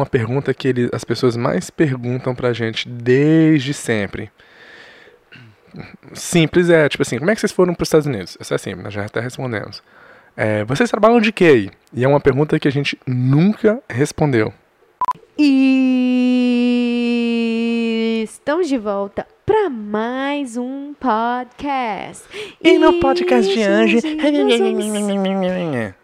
uma 0.00 0.06
pergunta 0.06 0.52
que 0.52 0.68
ele, 0.68 0.88
as 0.92 1.04
pessoas 1.04 1.36
mais 1.36 1.70
perguntam 1.70 2.34
pra 2.34 2.52
gente 2.52 2.88
desde 2.88 3.72
sempre. 3.72 4.30
Simples 6.12 6.68
é, 6.68 6.88
tipo 6.88 7.02
assim, 7.02 7.18
como 7.18 7.30
é 7.30 7.34
que 7.34 7.40
vocês 7.40 7.52
foram 7.52 7.74
para 7.74 7.82
os 7.82 7.88
Estados 7.88 8.06
Unidos? 8.06 8.36
Essa 8.40 8.56
é 8.56 8.58
simples, 8.58 8.84
nós 8.84 8.94
já 8.94 9.04
até 9.04 9.20
respondemos. 9.20 9.82
É, 10.36 10.64
vocês 10.64 10.90
trabalham 10.90 11.20
de 11.20 11.32
quê? 11.32 11.70
E 11.92 12.04
é 12.04 12.08
uma 12.08 12.20
pergunta 12.20 12.58
que 12.58 12.66
a 12.66 12.72
gente 12.72 12.98
nunca 13.06 13.80
respondeu. 13.88 14.52
E 15.38 16.19
estamos 18.50 18.68
de 18.68 18.78
volta 18.78 19.24
para 19.46 19.70
mais 19.70 20.56
um 20.56 20.92
podcast. 20.94 22.24
E 22.60 22.80
no 22.80 22.98
podcast 22.98 23.54
de 23.54 23.62
Anjo. 23.62 23.98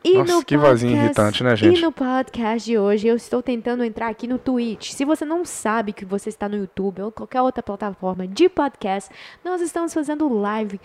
E 0.05 0.19
Nossa, 0.19 0.33
no 0.33 0.45
que 0.45 0.57
vozinha 0.57 0.95
irritante, 0.95 1.43
né, 1.43 1.57
gente? 1.57 1.77
E 1.77 1.83
no 1.83 1.91
podcast 1.91 2.65
de 2.65 2.79
hoje 2.79 3.09
eu 3.09 3.17
estou 3.17 3.43
tentando 3.43 3.83
entrar 3.83 4.07
aqui 4.07 4.29
no 4.29 4.39
Twitch. 4.39 4.93
Se 4.93 5.05
você 5.05 5.25
não 5.25 5.45
sabe 5.45 5.93
que 5.93 6.05
você 6.05 6.29
está 6.29 6.49
no 6.49 6.57
YouTube 6.57 7.03
ou 7.03 7.11
qualquer 7.11 7.43
outra 7.43 7.65
plataforma 7.65 8.29
de 8.29 8.49
podcast, 8.49 9.11
nós 9.45 9.61
estamos 9.61 9.93
fazendo 9.93 10.33
live 10.33 10.81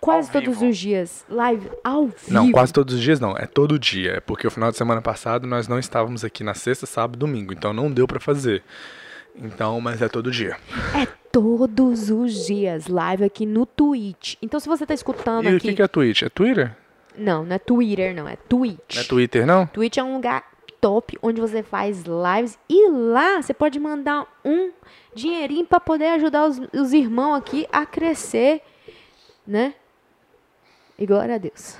quase 0.00 0.32
todos 0.32 0.62
os 0.62 0.78
dias. 0.78 1.26
Live 1.28 1.68
ao 1.84 2.06
vivo. 2.06 2.16
Não, 2.30 2.50
quase 2.50 2.72
todos 2.72 2.94
os 2.94 3.02
dias 3.02 3.20
não, 3.20 3.36
é 3.36 3.44
todo 3.44 3.78
dia. 3.78 4.12
É 4.12 4.20
porque 4.20 4.46
o 4.46 4.50
final 4.50 4.70
de 4.70 4.78
semana 4.78 5.02
passado 5.02 5.46
nós 5.46 5.68
não 5.68 5.78
estávamos 5.78 6.24
aqui 6.24 6.42
na 6.42 6.54
sexta, 6.54 6.86
sábado, 6.86 7.18
domingo, 7.18 7.52
então 7.52 7.74
não 7.74 7.92
deu 7.92 8.06
pra 8.06 8.18
fazer. 8.18 8.62
Então, 9.38 9.80
mas 9.80 10.00
é 10.00 10.08
todo 10.08 10.30
dia. 10.30 10.56
É 10.94 11.06
todos 11.30 12.10
os 12.10 12.46
dias 12.46 12.86
live 12.86 13.24
aqui 13.24 13.44
no 13.44 13.66
Twitch. 13.66 14.36
Então 14.40 14.58
se 14.58 14.68
você 14.68 14.84
está 14.84 14.94
escutando 14.94 15.44
E 15.46 15.52
o 15.52 15.56
aqui... 15.56 15.68
que, 15.68 15.74
que 15.74 15.82
é 15.82 15.88
Twitch? 15.88 16.22
É 16.22 16.28
Twitter? 16.28 16.74
Não, 17.16 17.44
não 17.44 17.56
é 17.56 17.58
Twitter, 17.58 18.14
não. 18.14 18.28
É 18.28 18.36
Twitch. 18.36 18.94
Não 18.94 19.02
é 19.02 19.04
Twitter, 19.04 19.46
não? 19.46 19.66
Twitch 19.66 19.98
é 19.98 20.02
um 20.02 20.14
lugar 20.14 20.44
top 20.80 21.18
onde 21.22 21.40
você 21.40 21.62
faz 21.62 22.04
lives 22.04 22.58
e 22.68 22.90
lá 22.90 23.42
você 23.42 23.52
pode 23.52 23.78
mandar 23.78 24.26
um 24.44 24.70
dinheirinho 25.14 25.66
para 25.66 25.80
poder 25.80 26.08
ajudar 26.08 26.46
os, 26.46 26.60
os 26.72 26.92
irmãos 26.92 27.34
aqui 27.34 27.66
a 27.72 27.84
crescer, 27.84 28.62
né? 29.46 29.74
E 30.98 31.04
glória 31.04 31.34
a 31.34 31.38
Deus. 31.38 31.76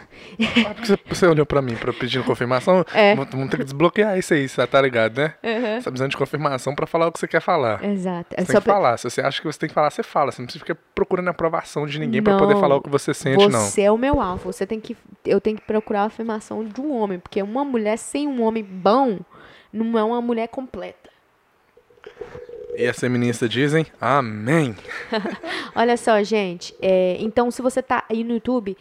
Você, 0.85 0.99
você 1.09 1.27
olhou 1.27 1.47
pra 1.47 1.63
mim 1.63 1.75
pra 1.75 1.91
pedindo 1.91 2.23
confirmação? 2.25 2.85
É. 2.93 3.15
Vamos 3.15 3.49
ter 3.51 3.57
que 3.57 3.65
desbloquear 3.65 4.19
isso 4.19 4.35
aí, 4.35 4.47
você 4.47 4.67
tá 4.67 4.79
ligado, 4.83 5.17
né? 5.19 5.35
Você 5.43 5.85
tá 5.85 5.91
precisando 5.91 6.11
de 6.11 6.17
confirmação 6.19 6.75
pra 6.75 6.87
falar 6.87 7.07
o 7.07 7.13
que 7.13 7.19
você 7.21 7.27
quer 7.27 7.41
falar. 7.41 7.83
Exato. 7.83 8.35
É 8.37 8.43
Você 8.45 8.47
só 8.49 8.53
tem 8.53 8.61
que 8.61 8.65
pra- 8.65 8.75
falar. 8.75 8.97
Se 8.99 9.09
você 9.09 9.23
acha 9.23 9.41
que 9.41 9.47
você 9.47 9.59
tem 9.59 9.69
que 9.71 9.75
falar, 9.75 9.91
você 9.91 10.03
fala. 10.03 10.31
Você 10.33 10.43
não 10.43 10.47
precisa 10.47 10.63
ficar 10.65 10.79
procurando 10.95 11.29
a 11.29 11.31
aprovação 11.31 11.87
de 11.87 11.99
ninguém 11.99 12.23
pra 12.23 12.37
poder 12.37 12.53
Não. 12.55 12.61
falar 12.61 12.77
o 12.77 12.83
que 12.83 12.91
você 12.91 13.15
sente, 13.15 13.49
não. 13.49 13.61
Você 13.61 13.81
é 13.83 13.91
o 13.91 13.97
meu 13.97 14.21
alfa. 14.21 14.53
Você 14.53 14.67
tem 14.67 14.79
que, 14.79 14.95
eu 15.25 15.41
tenho 15.41 15.57
que 15.57 15.63
procurar 15.65 16.03
a 16.03 16.07
afirmação 16.07 16.63
de 16.63 16.79
um 16.79 16.93
homem, 16.95 17.19
porque 17.19 17.43
uma 17.43 17.65
mulher 17.65 17.97
sem 17.97 18.29
um 18.29 18.43
homem 18.43 18.63
bom 18.63 19.19
não 19.73 19.99
é 19.99 20.05
uma 20.05 20.21
mulher 20.21 20.49
completa. 20.49 21.09
E 22.77 22.87
as 22.87 22.99
feministas 22.99 23.49
dizem 23.49 23.87
amém. 23.99 24.77
Olha 25.75 25.97
só, 25.97 26.23
gente. 26.23 26.75
é, 26.83 27.17
então, 27.21 27.51
se 27.51 27.63
você 27.63 27.81
tá 27.83 28.05
aí 28.09 28.23
no 28.23 28.35
YouTube, 28.35 28.77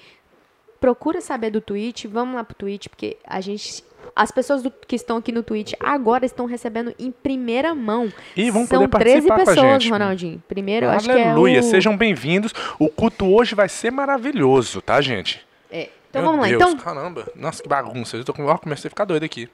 procura 0.80 1.22
saber 1.22 1.50
do 1.50 1.62
Twitch. 1.62 2.06
Vamos 2.06 2.36
lá 2.36 2.44
pro 2.44 2.56
Twitch, 2.56 2.88
porque 2.88 3.18
a 3.26 3.42
gente. 3.42 3.84
As 4.16 4.32
pessoas 4.32 4.62
do- 4.62 4.72
que 4.72 4.96
estão 4.96 5.18
aqui 5.18 5.32
no 5.32 5.42
Twitch 5.44 5.74
agora 5.80 6.26
estão 6.26 6.46
recebendo 6.46 6.94
em 6.98 7.12
primeira 7.12 7.74
mão. 7.76 8.12
E 8.38 8.50
vão 8.52 8.66
São 8.66 8.88
poder 8.88 9.04
13 9.04 9.28
participar 9.28 9.36
com 9.36 9.42
a 9.42 9.46
pessoas, 9.56 9.84
gente. 9.84 9.92
Ronaldinho. 9.92 10.44
Primeiro, 10.48 10.86
eu 10.86 10.90
acho 10.92 11.06
que 11.06 11.12
é 11.12 11.24
Aleluia, 11.30 11.60
o... 11.60 11.64
sejam 11.64 11.98
bem-vindos. 11.98 12.54
O 12.80 12.88
culto 12.88 13.26
hoje 13.26 13.56
vai 13.56 13.68
ser 13.68 13.92
maravilhoso, 13.92 14.82
tá, 14.82 15.02
gente? 15.02 15.46
É, 15.72 15.90
Então 16.10 16.22
Meu 16.22 16.32
vamos 16.32 16.46
lá. 16.46 16.58
Deus, 16.58 16.72
Então, 16.74 16.78
caramba. 16.78 17.28
Nossa, 17.36 17.62
que 17.64 17.68
bagunça. 17.68 18.16
Eu 18.16 18.24
tô 18.24 18.34
com... 18.34 18.46
Ó, 18.46 18.58
comecei 18.58 18.88
a 18.88 18.92
ficar 18.92 19.06
doido 19.06 19.24
aqui. 19.26 19.50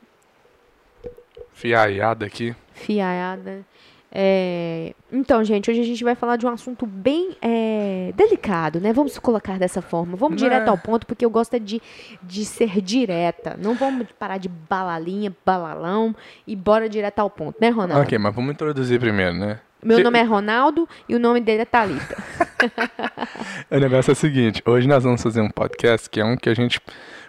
Fiaiada 1.53 2.25
aqui. 2.25 2.55
fiada. 2.73 3.65
É, 4.13 4.93
Então, 5.11 5.41
gente, 5.43 5.71
hoje 5.71 5.79
a 5.81 5.85
gente 5.85 6.03
vai 6.03 6.15
falar 6.15 6.35
de 6.35 6.45
um 6.45 6.49
assunto 6.49 6.85
bem 6.85 7.35
é, 7.41 8.11
delicado, 8.15 8.79
né? 8.81 8.91
Vamos 8.91 9.17
colocar 9.17 9.57
dessa 9.57 9.81
forma. 9.81 10.17
Vamos 10.17 10.41
Né? 10.41 10.49
direto 10.49 10.67
ao 10.69 10.77
ponto, 10.77 11.05
porque 11.07 11.23
eu 11.25 11.29
gosto 11.29 11.53
é 11.53 11.59
de, 11.59 11.81
de 12.21 12.43
ser 12.45 12.81
direta. 12.81 13.57
Não 13.61 13.73
vamos 13.73 14.07
parar 14.19 14.37
de 14.37 14.49
balalinha, 14.49 15.33
balalão 15.45 16.13
e 16.45 16.55
bora 16.55 16.89
direto 16.89 17.19
ao 17.19 17.29
ponto, 17.29 17.55
né, 17.61 17.69
Ronaldo? 17.69 18.03
Ok, 18.03 18.17
mas 18.17 18.35
vamos 18.35 18.51
introduzir 18.53 18.99
primeiro, 18.99 19.33
né? 19.33 19.59
Meu 19.83 19.97
Que- 19.97 20.03
nome 20.03 20.19
é 20.19 20.23
Ronaldo 20.23 20.87
e 21.09 21.15
o 21.15 21.19
nome 21.19 21.41
dele 21.41 21.61
é 21.63 21.65
Thalita. 21.65 22.15
O 23.71 23.77
negócio 23.77 24.11
é 24.11 24.13
o 24.13 24.15
seguinte, 24.15 24.61
hoje 24.65 24.87
nós 24.87 25.03
vamos 25.03 25.21
fazer 25.21 25.41
um 25.41 25.49
podcast 25.49 26.09
que 26.09 26.19
é 26.19 26.25
um 26.25 26.35
que 26.35 26.49
a 26.49 26.53
gente. 26.53 26.79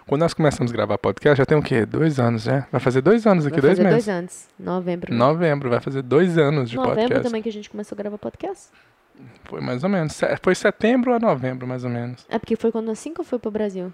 Quando 0.05 0.21
nós 0.21 0.33
começamos 0.33 0.71
a 0.71 0.75
gravar 0.75 0.97
podcast, 0.97 1.37
já 1.37 1.45
tem 1.45 1.57
o 1.57 1.61
quê? 1.61 1.85
Dois 1.85 2.19
anos 2.19 2.43
já? 2.43 2.67
Vai 2.71 2.81
fazer 2.81 3.01
dois 3.01 3.25
anos 3.25 3.45
aqui, 3.45 3.53
Vai 3.59 3.61
dois 3.61 3.77
fazer 3.77 3.89
meses. 3.89 4.05
dois 4.05 4.17
anos. 4.17 4.47
Novembro. 4.59 5.13
Novembro, 5.13 5.69
vai 5.69 5.79
fazer 5.79 6.01
dois 6.01 6.37
anos 6.37 6.69
de 6.69 6.75
Novembro 6.75 6.99
podcast. 7.01 7.23
também 7.23 7.41
que 7.41 7.49
a 7.49 7.53
gente 7.53 7.69
começou 7.69 7.95
a 7.95 7.97
gravar 7.97 8.17
podcast. 8.17 8.67
Foi 9.45 9.61
mais 9.61 9.83
ou 9.83 9.89
menos. 9.89 10.13
Se- 10.13 10.37
Foi 10.41 10.55
setembro 10.55 11.13
a 11.13 11.19
novembro, 11.19 11.65
mais 11.67 11.83
ou 11.83 11.89
menos. 11.89 12.25
É 12.29 12.37
porque 12.37 12.55
foi 12.55 12.71
quando 12.71 12.91
assim 12.91 13.13
que 13.13 13.21
eu 13.21 13.25
fui 13.25 13.39
pro 13.39 13.51
Brasil. 13.51 13.93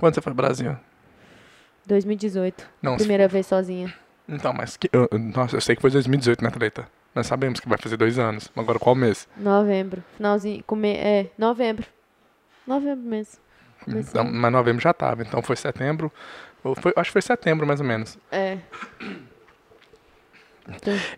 Quando 0.00 0.14
você 0.14 0.20
foi 0.20 0.32
pro 0.32 0.42
Brasil? 0.42 0.76
2018. 1.86 2.66
Não, 2.82 2.92
se 2.92 2.98
Primeira 2.98 3.28
vez 3.28 3.46
sozinha. 3.46 3.92
Então, 4.28 4.52
mas. 4.52 4.76
Que, 4.76 4.90
eu- 4.92 5.08
nossa, 5.34 5.56
eu 5.56 5.60
sei 5.60 5.76
que 5.76 5.82
foi 5.82 5.90
2018, 5.90 6.42
né, 6.42 6.50
Treta? 6.50 6.86
Nós 7.14 7.26
sabemos 7.26 7.60
que 7.60 7.68
vai 7.68 7.78
fazer 7.78 7.96
dois 7.96 8.18
anos. 8.18 8.50
Agora 8.56 8.78
qual 8.78 8.94
mês? 8.94 9.28
Novembro. 9.36 10.02
Finalzinho. 10.16 10.62
Come... 10.64 10.94
É, 10.94 11.30
novembro. 11.36 11.86
Novembro 12.66 13.04
mesmo. 13.04 13.40
Então, 13.86 14.24
mas 14.24 14.52
novembro 14.52 14.82
já 14.82 14.92
tava. 14.92 15.22
Então 15.22 15.42
foi 15.42 15.56
setembro. 15.56 16.12
Ou 16.62 16.74
foi, 16.74 16.92
acho 16.96 17.08
que 17.08 17.12
foi 17.12 17.22
setembro, 17.22 17.66
mais 17.66 17.80
ou 17.80 17.86
menos. 17.86 18.18
É. 18.30 18.58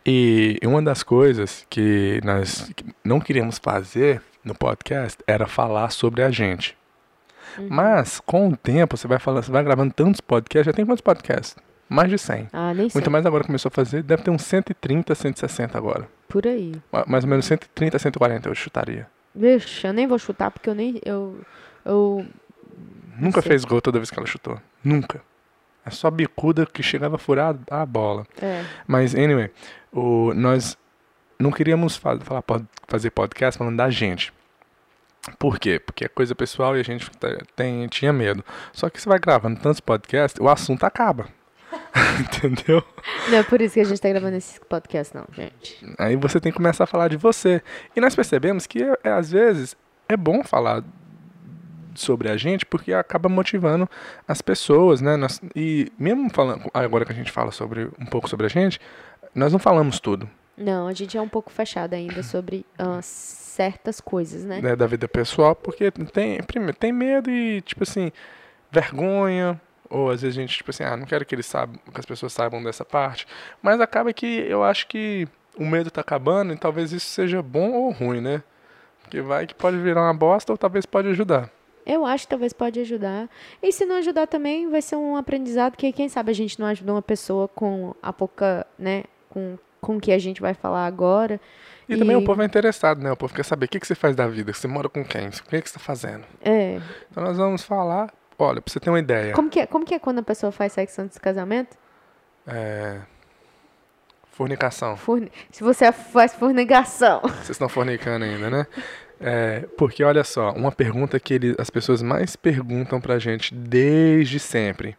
E 0.07 0.61
uma 0.65 0.81
das 0.81 1.03
coisas 1.03 1.67
que 1.69 2.21
nós 2.23 2.71
não 3.03 3.21
queríamos 3.21 3.59
fazer 3.59 4.23
no 4.45 4.55
podcast 4.55 5.19
era 5.27 5.47
falar 5.47 5.91
sobre 5.91 6.23
a 6.23 6.31
gente. 6.31 6.77
Uhum. 7.59 7.67
Mas, 7.69 8.21
com 8.21 8.49
o 8.49 8.57
tempo, 8.57 8.97
você 8.97 9.09
vai 9.09 9.19
falando, 9.19 9.43
você 9.43 9.51
vai 9.51 9.65
gravando 9.65 9.93
tantos 9.93 10.21
podcasts. 10.21 10.67
Já 10.67 10.73
tem 10.73 10.87
quantos 10.87 11.01
podcasts? 11.01 11.57
Mais 11.91 12.09
de 12.09 12.17
100. 12.17 12.49
Ah, 12.53 12.73
nem 12.73 12.89
sei. 12.89 12.99
Muito 13.01 13.11
mais 13.11 13.27
agora 13.27 13.43
começou 13.45 13.69
a 13.69 13.73
fazer. 13.73 14.03
Deve 14.05 14.23
ter 14.23 14.31
uns 14.31 14.43
130, 14.43 15.13
160 15.15 15.77
agora. 15.77 16.09
Por 16.29 16.47
aí. 16.47 16.73
Ma- 16.93 17.05
Mais 17.07 17.25
ou 17.25 17.31
menos 17.31 17.45
130, 17.47 17.99
140 17.99 18.49
eu 18.49 18.55
chutaria. 18.55 19.07
Vixe, 19.35 19.87
eu 19.87 19.93
nem 19.93 20.07
vou 20.07 20.19
chutar 20.19 20.51
porque 20.53 20.71
eu 20.71 20.75
nem. 20.75 21.01
Eu. 21.05 21.41
Eu. 21.85 22.25
Nunca 23.19 23.43
fez 23.43 23.65
gol 23.65 23.81
toda 23.83 23.99
vez 23.99 24.09
que 24.11 24.19
ela 24.19 24.27
chutou. 24.27 24.59
Nunca. 24.83 25.21
É 25.85 25.91
só 25.91 26.11
bicuda 26.11 26.65
que 26.65 26.83
chegava 26.83 27.17
a 27.17 27.19
furar 27.19 27.57
a 27.71 27.85
bola. 27.85 28.25
É. 28.41 28.65
Mas, 28.87 29.15
anyway, 29.15 29.51
o, 29.93 30.33
nós 30.35 30.79
não 31.39 31.51
queríamos 31.51 31.97
fa 31.97 32.19
falar, 32.21 32.43
pod- 32.43 32.67
fazer 32.87 33.11
podcast 33.11 33.59
falando 33.59 33.77
da 33.77 33.91
gente. 33.91 34.33
Por 35.39 35.59
quê? 35.59 35.79
Porque 35.79 36.05
é 36.05 36.09
coisa 36.09 36.35
pessoal 36.35 36.77
e 36.77 36.81
a 36.81 36.85
gente 36.85 37.11
tá- 37.13 37.37
tem, 37.57 37.87
tinha 37.89 38.13
medo. 38.13 38.45
Só 38.73 38.89
que 38.89 39.01
você 39.01 39.09
vai 39.09 39.19
gravando 39.19 39.59
tantos 39.61 39.81
podcasts, 39.81 40.41
o 40.41 40.49
assunto 40.49 40.85
acaba. 40.85 41.27
Entendeu? 42.21 42.83
Não 43.29 43.39
é 43.39 43.43
por 43.43 43.61
isso 43.61 43.75
que 43.75 43.81
a 43.81 43.85
gente 43.85 44.01
tá 44.01 44.09
gravando 44.09 44.37
esse 44.37 44.61
podcast, 44.61 45.15
não, 45.15 45.25
gente. 45.33 45.79
Aí 45.99 46.17
você 46.17 46.41
tem 46.41 46.53
que 46.53 46.57
começar 46.57 46.85
a 46.85 46.87
falar 46.87 47.09
de 47.09 47.17
você. 47.17 47.63
E 47.95 48.01
nós 48.01 48.15
percebemos 48.15 48.67
que, 48.67 48.83
é, 48.83 48.99
é, 49.05 49.11
às 49.11 49.31
vezes, 49.31 49.77
é 50.09 50.17
bom 50.17 50.43
falar 50.45 50.85
sobre 51.95 52.31
a 52.31 52.37
gente 52.37 52.65
porque 52.65 52.93
acaba 52.93 53.29
motivando 53.29 53.89
as 54.27 54.41
pessoas, 54.41 55.01
né? 55.01 55.17
Nós- 55.17 55.41
e 55.55 55.91
mesmo 55.99 56.31
falando, 56.31 56.71
agora 56.73 57.05
que 57.05 57.13
a 57.13 57.15
gente 57.15 57.33
fala 57.33 57.51
sobre 57.51 57.91
um 57.99 58.07
pouco 58.07 58.29
sobre 58.29 58.47
a 58.47 58.49
gente, 58.49 58.81
nós 59.35 59.53
não 59.53 59.59
falamos 59.59 59.99
tudo 60.01 60.29
Não, 60.57 60.87
a 60.87 60.93
gente 60.93 61.17
é 61.17 61.21
um 61.21 61.29
pouco 61.29 61.51
fechado 61.51 61.95
ainda 61.95 62.23
sobre 62.23 62.65
ah, 62.79 63.01
certas 63.03 64.01
coisas, 64.01 64.45
né? 64.45 64.61
né, 64.61 64.77
da 64.77 64.87
vida 64.87 65.09
pessoal 65.09 65.55
porque 65.55 65.91
tem, 65.91 66.43
primeiro, 66.43 66.77
tem 66.77 66.93
medo 66.93 67.31
e, 67.31 67.61
tipo 67.63 67.83
assim, 67.83 68.13
vergonha. 68.71 69.61
Ou 69.91 70.09
às 70.09 70.23
vezes 70.23 70.39
a 70.39 70.41
gente, 70.41 70.57
tipo 70.57 70.71
assim, 70.71 70.85
ah, 70.85 70.97
não 70.97 71.05
quero 71.05 71.27
que 71.27 71.35
eles 71.35 71.47
saibam, 71.47 71.77
que 71.93 72.01
as 72.01 72.07
pessoas 72.07 72.33
saibam 72.33 72.63
dessa 72.63 72.85
parte. 72.85 73.27
Mas 73.61 73.81
acaba 73.81 74.13
que 74.13 74.27
eu 74.27 74.63
acho 74.63 74.87
que 74.87 75.27
o 75.59 75.67
medo 75.67 75.91
tá 75.91 76.01
acabando 76.01 76.53
e 76.53 76.57
talvez 76.57 76.93
isso 76.93 77.09
seja 77.09 77.43
bom 77.43 77.73
ou 77.73 77.91
ruim, 77.91 78.21
né? 78.21 78.43
Porque 79.03 79.21
vai 79.21 79.47
que 79.47 79.55
pode 79.55 79.77
virar 79.79 80.03
uma 80.03 80.15
bosta 80.15 80.53
ou 80.53 80.57
talvez 80.57 80.87
pode 80.87 81.09
ajudar. 81.09 81.51
Eu 81.85 82.07
acho 82.07 82.25
que 82.25 82.31
talvez 82.31 82.53
pode 82.53 82.79
ajudar. 82.79 83.29
E 83.61 83.73
se 83.73 83.85
não 83.85 83.97
ajudar 83.97 84.29
também, 84.29 84.71
vai 84.71 84.81
ser 84.81 84.95
um 84.95 85.17
aprendizado 85.17 85.77
que, 85.77 85.91
quem 85.93 86.09
sabe, 86.09 86.31
a 86.31 86.35
gente 86.35 86.61
não 86.61 86.67
ajuda 86.67 86.93
uma 86.93 87.03
pessoa 87.03 87.49
com 87.49 87.95
a 88.01 88.13
pouca, 88.13 88.65
né? 88.79 89.05
Com, 89.29 89.59
com 89.81 89.97
o 89.97 90.01
que 90.01 90.13
a 90.13 90.19
gente 90.19 90.41
vai 90.41 90.55
falar 90.55 90.87
agora. 90.87 91.41
E, 91.89 91.97
também 91.97 92.15
o 92.15 92.25
povo 92.25 92.41
é 92.43 92.45
interessado, 92.45 93.03
né? 93.03 93.11
O 93.11 93.17
povo 93.17 93.35
quer 93.35 93.45
saber 93.45 93.67
o 93.67 93.69
que, 93.69 93.81
que 93.81 93.87
você 93.87 93.97
faz 93.97 94.15
da 94.15 94.29
vida, 94.29 94.53
você 94.53 94.69
mora 94.69 94.89
com 94.89 95.05
quem, 95.05 95.29
o 95.29 95.33
que, 95.33 95.61
que 95.61 95.69
você 95.69 95.75
tá 95.75 95.81
fazendo. 95.81 96.25
É. 96.41 96.81
Então 97.11 97.25
nós 97.25 97.37
vamos 97.37 97.65
falar, 97.65 98.13
olha, 98.45 98.61
pra 98.61 98.73
você 98.73 98.81
ter 98.81 98.91
uma 98.91 98.99
ideia. 98.99 99.33
Como 99.35 99.49
que, 99.51 99.61
é, 99.61 99.67
como 99.67 99.85
que 99.85 99.95
é 99.95 99.99
quando 99.99 100.19
a 100.21 100.23
pessoa 100.23 100.51
faz 100.53 100.73
sexo 100.73 101.01
antes 101.03 101.17
do 101.19 101.21
casamento? 101.21 101.77
É, 102.47 102.99
fornicação. 104.31 104.97
Forne... 104.97 105.31
Se 105.51 105.63
você 105.63 105.91
faz 105.93 106.35
fornegação. 106.35 107.21
Vocês 107.23 107.51
estão 107.51 107.69
fornicando 107.69 108.25
ainda, 108.25 108.51
né? 108.51 108.67
É, 109.21 109.61
porque 109.77 110.03
olha 110.03 110.25
só, 110.25 110.51
uma 110.53 110.73
pergunta 110.73 111.21
que 111.21 111.35
ele- 111.35 111.55
as 111.59 111.69
pessoas 111.69 112.01
mais 112.03 112.37
perguntam 112.37 113.01
pra 113.01 113.19
gente 113.19 113.55
desde 113.55 114.39
sempre. 114.39 114.97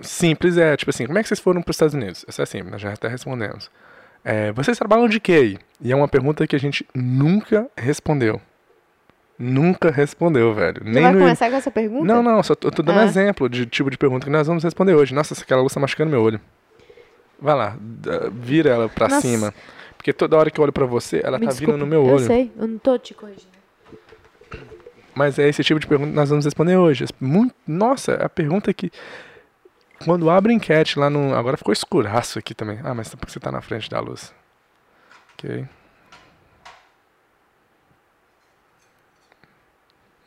simples 0.00 0.56
é, 0.56 0.76
tipo 0.76 0.90
assim, 0.90 1.06
como 1.06 1.18
é 1.18 1.22
que 1.22 1.28
vocês 1.28 1.38
foram 1.38 1.62
para 1.62 1.70
os 1.70 1.76
Estados 1.76 1.94
Unidos? 1.94 2.24
Isso 2.28 2.42
é 2.42 2.46
simples, 2.46 2.72
nós 2.72 2.80
já 2.80 2.92
até 2.92 3.06
respondemos. 3.06 3.70
É, 4.24 4.50
vocês 4.52 4.76
trabalham 4.76 5.08
de 5.08 5.20
quê? 5.20 5.56
E 5.80 5.92
é 5.92 5.96
uma 5.96 6.08
pergunta 6.08 6.46
que 6.46 6.56
a 6.56 6.58
gente 6.58 6.84
nunca 6.94 7.68
respondeu. 7.76 8.40
Nunca 9.38 9.90
respondeu, 9.90 10.54
velho. 10.54 10.82
Você 10.84 10.90
Nem 10.90 11.02
vai 11.02 11.12
no... 11.12 11.18
começar 11.20 11.50
com 11.50 11.56
essa 11.56 11.70
pergunta? 11.70 12.04
Não, 12.04 12.22
não, 12.22 12.42
só 12.42 12.54
tô, 12.54 12.70
tô 12.70 12.82
dando 12.82 13.00
Ah. 13.00 13.04
exemplo 13.04 13.48
de 13.48 13.66
tipo 13.66 13.90
de 13.90 13.98
pergunta 13.98 14.24
que 14.24 14.30
nós 14.30 14.46
vamos 14.46 14.62
responder 14.62 14.94
hoje. 14.94 15.14
Nossa, 15.14 15.34
aquela 15.40 15.62
luz 15.62 15.72
tá 15.74 15.80
machucando 15.80 16.10
meu 16.10 16.22
olho. 16.22 16.40
Vai 17.40 17.54
lá, 17.56 17.76
vira 18.32 18.70
ela 18.70 18.88
pra 18.88 19.08
Nossa. 19.08 19.20
cima. 19.22 19.52
Porque 19.96 20.12
toda 20.12 20.36
hora 20.36 20.50
que 20.50 20.58
eu 20.60 20.62
olho 20.62 20.72
pra 20.72 20.86
você, 20.86 21.20
ela 21.24 21.38
Me 21.38 21.46
tá 21.46 21.50
desculpa, 21.50 21.72
vindo 21.72 21.80
no 21.80 21.86
meu 21.86 22.04
Eu 22.06 22.14
olho. 22.14 22.24
sei, 22.26 22.52
eu 22.56 22.66
não 22.68 22.78
tô 22.78 22.96
te 22.98 23.14
corrigindo. 23.14 23.50
Mas 25.14 25.38
é 25.38 25.48
esse 25.48 25.62
tipo 25.62 25.78
de 25.80 25.86
pergunta 25.86 26.10
que 26.10 26.16
nós 26.16 26.28
vamos 26.30 26.44
responder 26.44 26.76
hoje. 26.76 27.04
Muito, 27.20 27.54
nossa, 27.66 28.14
a 28.14 28.28
pergunta 28.28 28.72
que. 28.72 28.90
Quando 30.04 30.30
abre 30.30 30.52
enquete 30.52 30.98
lá 30.98 31.10
no. 31.10 31.34
Agora 31.34 31.56
ficou 31.56 31.72
escuraço 31.72 32.38
aqui 32.38 32.54
também. 32.54 32.78
Ah, 32.82 32.94
mas 32.94 33.12
é 33.12 33.16
porque 33.16 33.30
você 33.32 33.38
tá 33.40 33.52
na 33.52 33.60
frente 33.60 33.90
da 33.90 34.00
luz. 34.00 34.32
Ok. 35.34 35.64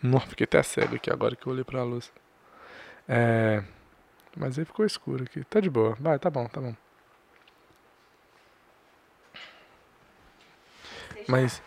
Nossa, 0.06 0.28
fiquei 0.30 0.46
até 0.46 0.62
cego 0.64 0.96
aqui 0.96 1.12
agora 1.12 1.36
que 1.36 1.48
eu 1.48 1.54
olhei 1.54 1.64
pra 1.64 1.84
luz. 1.84 2.12
É. 3.08 3.64
Mas 4.36 4.60
aí 4.60 4.66
ficou 4.66 4.86
escuro 4.86 5.24
aqui. 5.24 5.44
Tá 5.46 5.60
de 5.60 5.70
boa. 5.70 5.96
Vai, 6.00 6.20
tá 6.20 6.30
bom, 6.30 6.46
tá 6.48 6.60
bom. 6.60 6.76
Mas. 11.28 11.62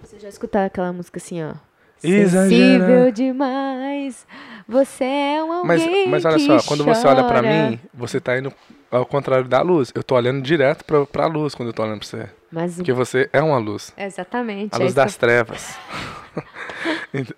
Você 0.00 0.18
já 0.18 0.28
escutou 0.28 0.60
aquela 0.60 0.92
música 0.92 1.18
assim, 1.18 1.42
ó? 1.42 1.54
Sensível 2.00 3.10
demais, 3.12 4.26
você 4.66 5.04
é 5.04 5.42
um 5.44 5.64
Mas, 5.64 5.82
alguém 5.82 6.08
mas 6.08 6.24
olha 6.24 6.36
que 6.36 6.46
só, 6.46 6.62
quando 6.62 6.84
você 6.84 7.06
olha 7.06 7.24
pra 7.24 7.42
chora. 7.42 7.70
mim, 7.70 7.80
você 7.92 8.20
tá 8.20 8.38
indo 8.38 8.52
ao 8.90 9.04
contrário 9.04 9.46
da 9.46 9.60
luz. 9.62 9.92
Eu 9.94 10.02
tô 10.02 10.14
olhando 10.14 10.40
direto 10.42 10.84
pra, 10.84 11.04
pra 11.06 11.26
luz 11.26 11.54
quando 11.54 11.68
eu 11.68 11.72
tô 11.72 11.82
olhando 11.82 11.98
pra 11.98 12.08
você. 12.08 12.28
Mas, 12.50 12.76
Porque 12.76 12.92
você 12.92 13.28
é 13.32 13.40
uma 13.42 13.58
luz. 13.58 13.92
exatamente. 13.96 14.74
A 14.74 14.76
é 14.76 14.78
luz 14.80 14.88
isso 14.88 14.96
das 14.96 15.16
trevas. 15.16 15.76
Ent- 17.14 17.32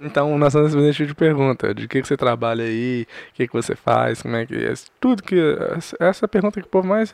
então, 0.00 0.38
nós 0.38 0.52
vamos 0.52 0.68
responder 0.68 0.90
esse 0.90 0.96
tipo 0.98 1.08
de 1.08 1.14
pergunta. 1.14 1.74
De 1.74 1.88
que, 1.88 2.00
que 2.00 2.06
você 2.06 2.16
trabalha 2.16 2.64
aí, 2.64 3.04
o 3.30 3.34
que, 3.34 3.46
que 3.48 3.52
você 3.52 3.74
faz, 3.74 4.22
como 4.22 4.36
é 4.36 4.46
que 4.46 4.54
é. 4.54 4.72
Tudo 5.00 5.22
que... 5.22 5.36
essa- 5.76 5.96
Essa 5.98 6.24
é 6.24 6.26
a 6.26 6.28
pergunta 6.28 6.60
que 6.60 6.66
o 6.66 6.70
povo 6.70 6.86
mais 6.86 7.12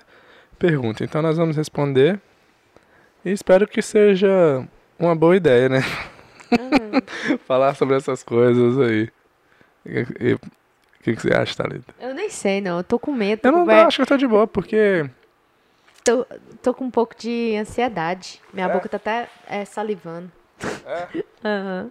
pergunta. 0.59 1.03
Então, 1.03 1.23
nós 1.23 1.37
vamos 1.37 1.57
responder. 1.57 2.21
E 3.25 3.31
espero 3.31 3.67
que 3.67 3.81
seja 3.81 4.63
uma 4.99 5.15
boa 5.17 5.35
ideia, 5.37 5.69
né? 5.69 5.83
Uhum. 6.61 7.39
Falar 7.47 7.75
sobre 7.75 7.97
essas 7.97 8.23
coisas 8.23 8.79
aí. 8.81 9.09
E- 9.87 10.35
O 10.35 11.03
que, 11.05 11.15
que 11.17 11.21
você 11.23 11.35
acha, 11.35 11.55
Thalita? 11.63 11.95
Eu 12.01 12.15
nem 12.15 12.31
sei, 12.31 12.61
não. 12.61 12.79
Eu 12.79 12.85
tô 12.85 12.99
com 12.99 13.13
medo. 13.13 13.41
Eu 13.45 13.53
não 13.53 13.65
vai- 13.67 13.81
acho 13.83 13.97
que 13.97 14.03
eu 14.03 14.07
tô 14.07 14.17
de 14.17 14.27
boa, 14.27 14.47
porque... 14.47 15.05
tô, 16.03 16.25
tô 16.63 16.73
com 16.73 16.85
um 16.87 16.91
pouco 16.91 17.15
de 17.19 17.55
ansiedade. 17.61 18.41
Minha 18.53 18.67
É? 18.69 18.73
boca 18.73 18.89
tá 18.89 18.97
até 18.97 19.29
é, 19.47 19.65
salivando. 19.67 20.31
É? 20.87 21.23
Aham. 21.45 21.91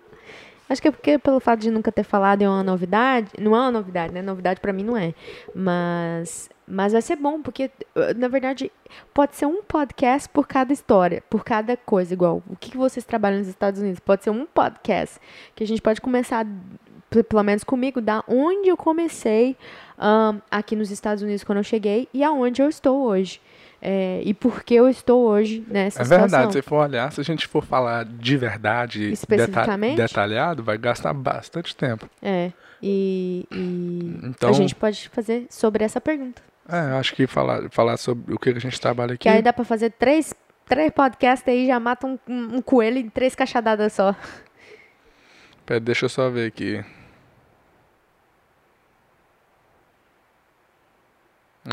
Acho 0.70 0.82
que 0.82 0.88
é 0.88 0.92
porque 0.92 1.20
pelo 1.20 1.40
fato 1.40 1.60
de 1.60 1.70
nunca 1.70 1.92
ter 1.92 2.04
falado 2.04 2.42
é 2.42 2.50
uma 2.50 2.64
novidade. 2.64 3.30
Não 3.38 3.56
é 3.56 3.60
uma 3.60 3.72
novidade, 3.72 4.12
né? 4.14 4.22
Novidade 4.24 4.60
pra 4.60 4.74
mim 4.74 4.84
não 4.84 4.98
é. 4.98 5.14
Mas, 5.54 6.50
mas 6.68 6.94
vai 6.94 7.02
ser 7.02 7.16
bom, 7.18 7.42
porque, 7.42 7.70
eh, 7.96 8.14
na 8.16 8.28
verdade, 8.28 8.72
pode 9.14 9.36
ser 9.36 9.46
um 9.46 9.62
podcast 9.64 10.30
por 10.30 10.48
cada 10.48 10.72
história, 10.74 11.24
por 11.30 11.44
cada 11.44 11.76
coisa. 11.78 12.14
Igual, 12.14 12.42
o 12.50 12.56
que 12.56 12.78
vocês 12.78 13.06
trabalham 13.06 13.40
nos 13.40 13.48
Estados 13.48 13.82
Unidos? 13.82 14.00
Pode 14.00 14.24
ser 14.24 14.30
um 14.30 14.46
podcast 14.46 15.20
que 15.56 15.64
a 15.64 15.68
gente 15.68 15.82
pode 15.82 16.00
começar, 16.02 16.46
pelo 17.30 17.44
menos 17.44 17.64
comigo, 17.64 18.00
da 18.02 18.24
onde 18.28 18.70
eu 18.70 18.78
comecei 18.78 19.56
ahn, 19.98 20.40
aqui 20.50 20.76
nos 20.76 20.90
Estados 20.92 21.22
Unidos 21.22 21.44
quando 21.44 21.58
eu 21.60 21.64
cheguei 21.64 22.08
e 22.14 22.24
aonde 22.24 22.62
eu 22.62 22.70
estou 22.70 23.04
hoje. 23.04 23.40
É, 23.86 24.22
e 24.24 24.34
por 24.34 24.64
que 24.64 24.74
eu 24.74 24.88
estou 24.88 25.26
hoje 25.28 25.62
nessa 25.68 26.02
É 26.02 26.04
situação. 26.06 26.30
verdade, 26.30 26.54
se 26.54 26.62
for 26.62 26.78
olhar, 26.78 27.12
se 27.12 27.20
a 27.20 27.24
gente 27.24 27.46
for 27.48 27.62
falar 27.66 28.06
de 28.06 28.38
verdade, 28.38 29.00
deta- 29.02 29.14
Especificamente? 29.14 29.98
detalhado, 29.98 30.64
vai 30.64 30.78
gastar 30.78 31.14
bastante 31.14 31.76
tempo. 31.76 32.10
É. 32.22 32.54
E, 32.82 33.46
e 33.52 34.20
Então- 34.24 34.50
a 34.50 34.54
gente 34.54 34.74
pode 34.74 35.10
fazer 35.10 35.48
sobre 35.50 35.84
essa 35.84 36.00
pergunta. 36.00 36.42
É, 36.70 36.92
eu 36.92 36.98
acho 36.98 37.14
que 37.14 37.28
falar, 37.28 37.70
falar 37.70 37.98
sobre 37.98 38.34
o 38.34 38.40
que 38.40 38.50
a 38.50 38.60
gente 38.60 38.80
trabalha 38.80 39.14
aqui. 39.14 39.24
Que 39.24 39.30
aí 39.30 39.42
dá 39.42 39.52
pra 39.52 39.66
fazer 39.66 39.92
três, 39.92 40.34
três 40.66 40.92
podcasts 40.92 41.48
aí 41.48 41.68
já 41.68 41.80
mata 41.80 42.08
um, 42.08 42.18
um, 42.28 42.62
coelho 42.62 42.98
em 42.98 43.10
três 43.10 43.36
cachadadas 43.36 43.94
só. 43.94 44.16
Pera, 45.66 45.80
deixa 45.80 46.06
eu 46.06 46.10
só 46.10 46.30
ver 46.30 46.48
aqui. 46.48 46.84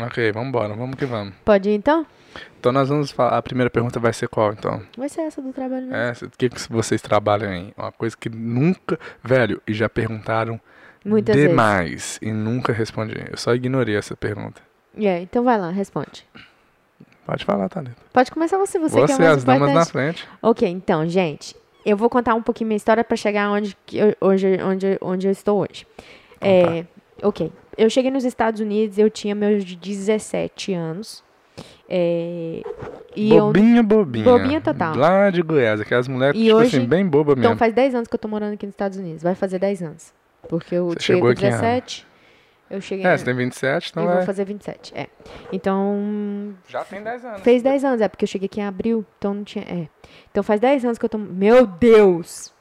Ok, 0.01 0.31
vamos 0.31 0.49
embora, 0.49 0.73
vamos 0.73 0.95
que 0.95 1.05
vamos. 1.05 1.33
Pode 1.43 1.69
ir 1.69 1.73
então? 1.73 2.05
Então 2.57 2.71
nós 2.71 2.87
vamos 2.87 3.11
falar, 3.11 3.37
a 3.37 3.41
primeira 3.41 3.69
pergunta 3.69 3.99
vai 3.99 4.13
ser 4.13 4.29
qual, 4.29 4.53
então? 4.53 4.81
Vai 4.97 5.09
ser 5.09 5.21
essa 5.21 5.41
do 5.41 5.51
trabalho 5.51 5.87
mesmo. 5.87 5.95
É, 5.95 6.11
o 6.25 6.29
que, 6.37 6.49
que 6.49 6.71
vocês 6.71 7.01
trabalham 7.01 7.51
aí? 7.51 7.73
Uma 7.75 7.91
coisa 7.91 8.15
que 8.15 8.29
nunca, 8.29 8.97
velho, 9.21 9.61
e 9.67 9.73
já 9.73 9.89
perguntaram 9.89 10.59
Muitas 11.03 11.35
vezes. 11.35 11.49
demais 11.49 12.19
e 12.21 12.31
nunca 12.31 12.71
respondi. 12.71 13.15
Eu 13.29 13.37
só 13.37 13.53
ignorei 13.53 13.97
essa 13.97 14.15
pergunta. 14.15 14.61
É, 14.97 15.21
então 15.21 15.43
vai 15.43 15.57
lá, 15.59 15.69
responde. 15.69 16.25
Pode 17.25 17.45
falar, 17.45 17.69
Thalita. 17.69 17.95
Pode 18.11 18.31
começar 18.31 18.57
você, 18.57 18.77
você, 18.79 18.95
que 18.97 19.03
é 19.03 19.07
Você, 19.15 19.21
mais 19.21 19.37
as 19.37 19.43
damas 19.43 19.61
na 19.61 19.81
importante. 19.81 19.91
frente. 19.91 20.27
Ok, 20.41 20.67
então, 20.67 21.07
gente, 21.07 21.55
eu 21.85 21.95
vou 21.95 22.09
contar 22.09 22.35
um 22.35 22.41
pouquinho 22.41 22.67
minha 22.67 22.77
história 22.77 23.03
pra 23.03 23.15
chegar 23.15 23.49
onde, 23.51 23.77
que 23.85 23.97
eu, 23.97 24.15
hoje, 24.19 24.57
onde, 24.63 24.97
onde 25.01 25.27
eu 25.27 25.31
estou 25.31 25.61
hoje. 25.61 25.85
Então 26.37 26.49
É, 26.49 26.85
ok, 27.23 27.51
eu 27.77 27.89
cheguei 27.89 28.11
nos 28.11 28.25
Estados 28.25 28.59
Unidos, 28.59 28.97
eu 28.97 29.09
tinha 29.09 29.33
meus 29.35 29.63
17 29.63 30.73
anos. 30.73 31.23
É, 31.87 32.61
e 33.15 33.31
eu, 33.33 33.45
bobinha, 33.47 33.83
bobinha. 33.83 34.25
Bobinha 34.25 34.61
total. 34.61 34.95
Lá 34.97 35.29
de 35.29 35.41
Goiás, 35.41 35.79
aquelas 35.79 36.07
mulheres, 36.07 36.39
tipo 36.41 36.55
hoje- 36.55 36.77
assim, 36.77 36.85
bem 36.87 37.05
boba 37.05 37.33
então 37.33 37.41
mesmo. 37.43 37.57
faz 37.57 37.73
10 37.73 37.93
anos 37.95 38.07
que 38.07 38.15
eu 38.15 38.19
tô 38.19 38.27
morando 38.27 38.53
aqui 38.53 38.65
nos 38.65 38.73
Estados 38.73 38.97
Unidos. 38.97 39.21
Vai 39.23 39.35
fazer 39.35 39.59
10 39.59 39.81
anos. 39.83 40.13
Porque 40.49 40.73
eu 40.75 40.89
Você 40.89 40.99
cheguei 41.01 41.21
com 41.21 41.27
aqui 41.27 41.45
em 41.45 41.49
ano? 41.49 41.61
17. 41.61 42.07
Eu 42.71 42.81
cheguei. 42.81 43.05
É, 43.05 43.17
você 43.17 43.25
tem 43.25 43.33
27, 43.35 43.91
então 43.91 44.03
eu 44.03 44.09
vou 44.09 44.19
é... 44.19 44.25
fazer 44.25 44.45
27. 44.45 44.93
É. 44.95 45.07
Então, 45.51 46.53
Já 46.67 46.83
tem 46.85 47.03
10 47.03 47.25
anos. 47.25 47.41
Fez 47.41 47.61
10 47.61 47.85
anos, 47.85 48.01
é 48.01 48.07
porque 48.07 48.23
eu 48.23 48.27
cheguei 48.27 48.45
aqui 48.45 48.61
em 48.61 48.63
abril, 48.65 49.05
então 49.17 49.33
não 49.33 49.43
tinha. 49.43 49.65
É. 49.65 49.87
Então 50.31 50.41
faz 50.41 50.59
10 50.59 50.85
anos 50.85 50.97
que 50.97 51.05
eu 51.05 51.09
tô. 51.09 51.17
Meu 51.17 51.67
Deus! 51.67 52.53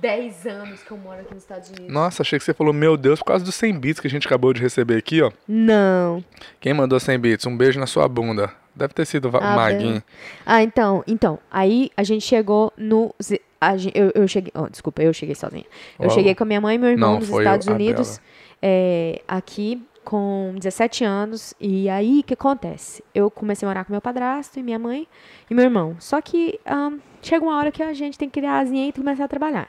10 0.00 0.46
anos 0.46 0.82
que 0.82 0.90
eu 0.90 0.96
moro 0.96 1.20
aqui 1.20 1.34
nos 1.34 1.42
Estados 1.42 1.68
Unidos. 1.70 1.92
Nossa, 1.92 2.22
achei 2.22 2.38
que 2.38 2.44
você 2.44 2.54
falou, 2.54 2.72
meu 2.72 2.96
Deus, 2.96 3.18
por 3.18 3.26
causa 3.26 3.44
dos 3.44 3.54
100 3.54 3.78
bits 3.78 4.00
que 4.00 4.06
a 4.06 4.10
gente 4.10 4.26
acabou 4.26 4.52
de 4.52 4.60
receber 4.60 4.96
aqui, 4.96 5.20
ó. 5.20 5.30
Não. 5.46 6.24
Quem 6.60 6.72
mandou 6.72 6.98
100 6.98 7.18
bits? 7.18 7.46
Um 7.46 7.56
beijo 7.56 7.78
na 7.78 7.86
sua 7.86 8.08
bunda. 8.08 8.50
Deve 8.74 8.94
ter 8.94 9.04
sido 9.04 9.30
Ah, 9.34 9.54
Maguinho. 9.54 10.02
Ah, 10.46 10.62
então, 10.62 11.04
então. 11.06 11.38
Aí 11.50 11.90
a 11.96 12.02
gente 12.02 12.24
chegou 12.24 12.72
no. 12.76 13.14
A 13.60 13.74
eu, 13.94 14.10
eu 14.14 14.26
cheguei. 14.26 14.50
oh, 14.56 14.68
desculpa, 14.68 15.02
eu 15.02 15.12
cheguei 15.12 15.34
sozinha. 15.34 15.66
Eu 15.98 16.06
Uau. 16.06 16.14
cheguei 16.14 16.34
com 16.34 16.42
a 16.42 16.46
minha 16.46 16.60
mãe 16.60 16.76
e 16.76 16.78
meu 16.78 16.90
irmão 16.90 17.12
Não, 17.12 17.20
nos 17.20 17.28
foi 17.28 17.44
Estados 17.44 17.68
a 17.68 17.72
Unidos. 17.72 18.16
Bela. 18.18 18.31
É, 18.62 19.20
aqui 19.26 19.82
com 20.04 20.54
17 20.56 21.04
anos. 21.04 21.54
E 21.60 21.88
aí, 21.88 22.20
o 22.20 22.22
que 22.22 22.34
acontece? 22.34 23.02
Eu 23.14 23.30
comecei 23.30 23.66
a 23.66 23.70
morar 23.70 23.84
com 23.84 23.92
meu 23.92 24.00
padrasto 24.00 24.58
e 24.58 24.62
minha 24.62 24.78
mãe 24.78 25.06
e 25.50 25.54
meu 25.54 25.64
irmão. 25.64 25.96
Só 25.98 26.20
que 26.20 26.58
ahn, 26.66 26.98
chega 27.20 27.44
uma 27.44 27.56
hora 27.56 27.70
que 27.70 27.82
a 27.82 27.92
gente 27.92 28.18
tem 28.18 28.28
que 28.28 28.40
criar 28.40 28.58
asinha 28.58 28.88
e 28.88 28.92
começar 28.92 29.24
a 29.24 29.28
trabalhar. 29.28 29.68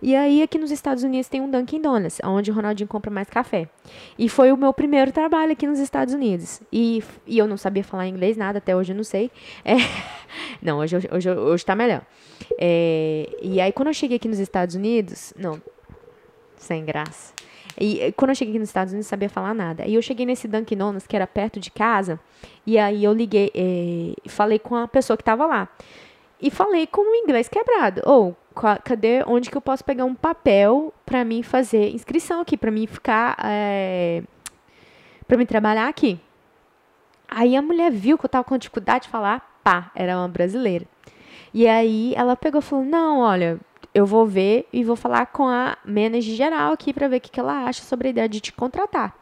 E 0.00 0.14
aí, 0.14 0.42
aqui 0.42 0.58
nos 0.58 0.70
Estados 0.70 1.02
Unidos 1.02 1.28
tem 1.28 1.40
um 1.40 1.50
Dunkin' 1.50 1.80
Donuts, 1.80 2.20
onde 2.24 2.50
o 2.50 2.54
Ronaldinho 2.54 2.88
compra 2.88 3.10
mais 3.10 3.28
café. 3.28 3.68
E 4.18 4.28
foi 4.28 4.52
o 4.52 4.56
meu 4.56 4.72
primeiro 4.72 5.12
trabalho 5.12 5.52
aqui 5.52 5.66
nos 5.66 5.78
Estados 5.78 6.14
Unidos. 6.14 6.60
E, 6.72 7.02
e 7.26 7.38
eu 7.38 7.46
não 7.46 7.56
sabia 7.56 7.82
falar 7.82 8.06
inglês, 8.06 8.36
nada, 8.36 8.58
até 8.58 8.74
hoje 8.74 8.92
eu 8.92 8.96
não 8.96 9.04
sei. 9.04 9.30
É, 9.64 9.74
não, 10.62 10.78
hoje, 10.78 10.96
hoje, 11.10 11.30
hoje 11.30 11.64
tá 11.64 11.74
melhor. 11.74 12.02
É, 12.58 13.28
e 13.42 13.60
aí, 13.60 13.72
quando 13.72 13.88
eu 13.88 13.94
cheguei 13.94 14.16
aqui 14.16 14.28
nos 14.28 14.38
Estados 14.38 14.74
Unidos, 14.74 15.34
não, 15.36 15.60
sem 16.56 16.84
graça. 16.84 17.34
E 17.80 18.00
eh, 18.00 18.12
quando 18.12 18.30
eu 18.30 18.34
cheguei 18.34 18.52
aqui 18.52 18.58
nos 18.58 18.68
Estados 18.68 18.92
Unidos, 18.92 19.06
não 19.06 19.10
sabia 19.10 19.28
falar 19.28 19.54
nada. 19.54 19.84
E 19.86 19.94
eu 19.94 20.02
cheguei 20.02 20.24
nesse 20.26 20.46
Dunkin' 20.48 20.76
Donuts, 20.76 21.06
que 21.06 21.16
era 21.16 21.26
perto 21.26 21.58
de 21.58 21.70
casa, 21.70 22.18
e 22.66 22.78
aí 22.78 23.02
eu 23.04 23.12
liguei, 23.12 23.50
eh, 23.54 24.14
falei 24.28 24.58
com 24.58 24.74
a 24.76 24.86
pessoa 24.88 25.16
que 25.16 25.22
estava 25.22 25.46
lá. 25.46 25.68
E 26.40 26.50
falei 26.50 26.86
com 26.86 27.00
o 27.02 27.14
inglês 27.14 27.48
quebrado. 27.48 28.02
Ou, 28.04 28.36
qua- 28.54 28.76
cadê, 28.78 29.22
onde 29.26 29.50
que 29.50 29.56
eu 29.56 29.60
posso 29.62 29.84
pegar 29.84 30.04
um 30.04 30.14
papel 30.14 30.92
para 31.06 31.24
mim 31.24 31.42
fazer 31.42 31.90
inscrição 31.94 32.40
aqui, 32.40 32.56
para 32.56 32.70
mim 32.70 32.86
ficar, 32.86 33.36
é, 33.44 34.22
para 35.26 35.36
mim 35.38 35.46
trabalhar 35.46 35.88
aqui. 35.88 36.20
Aí 37.28 37.56
a 37.56 37.62
mulher 37.62 37.90
viu 37.90 38.18
que 38.18 38.24
eu 38.26 38.28
tava 38.28 38.44
com 38.44 38.56
dificuldade 38.58 39.04
de 39.04 39.10
falar, 39.10 39.58
pá, 39.64 39.90
era 39.94 40.16
uma 40.18 40.28
brasileira. 40.28 40.84
E 41.52 41.66
aí 41.66 42.12
ela 42.16 42.36
pegou 42.36 42.60
e 42.60 42.62
falou: 42.62 42.84
Não, 42.84 43.20
olha, 43.20 43.58
eu 43.94 44.04
vou 44.04 44.26
ver 44.26 44.68
e 44.72 44.82
vou 44.82 44.96
falar 44.96 45.26
com 45.26 45.46
a 45.46 45.78
manager 45.84 46.34
geral 46.34 46.72
aqui 46.72 46.92
pra 46.92 47.08
ver 47.08 47.18
o 47.18 47.20
que, 47.20 47.30
que 47.30 47.40
ela 47.40 47.64
acha 47.66 47.82
sobre 47.82 48.08
a 48.08 48.10
ideia 48.10 48.28
de 48.28 48.40
te 48.40 48.52
contratar. 48.52 49.16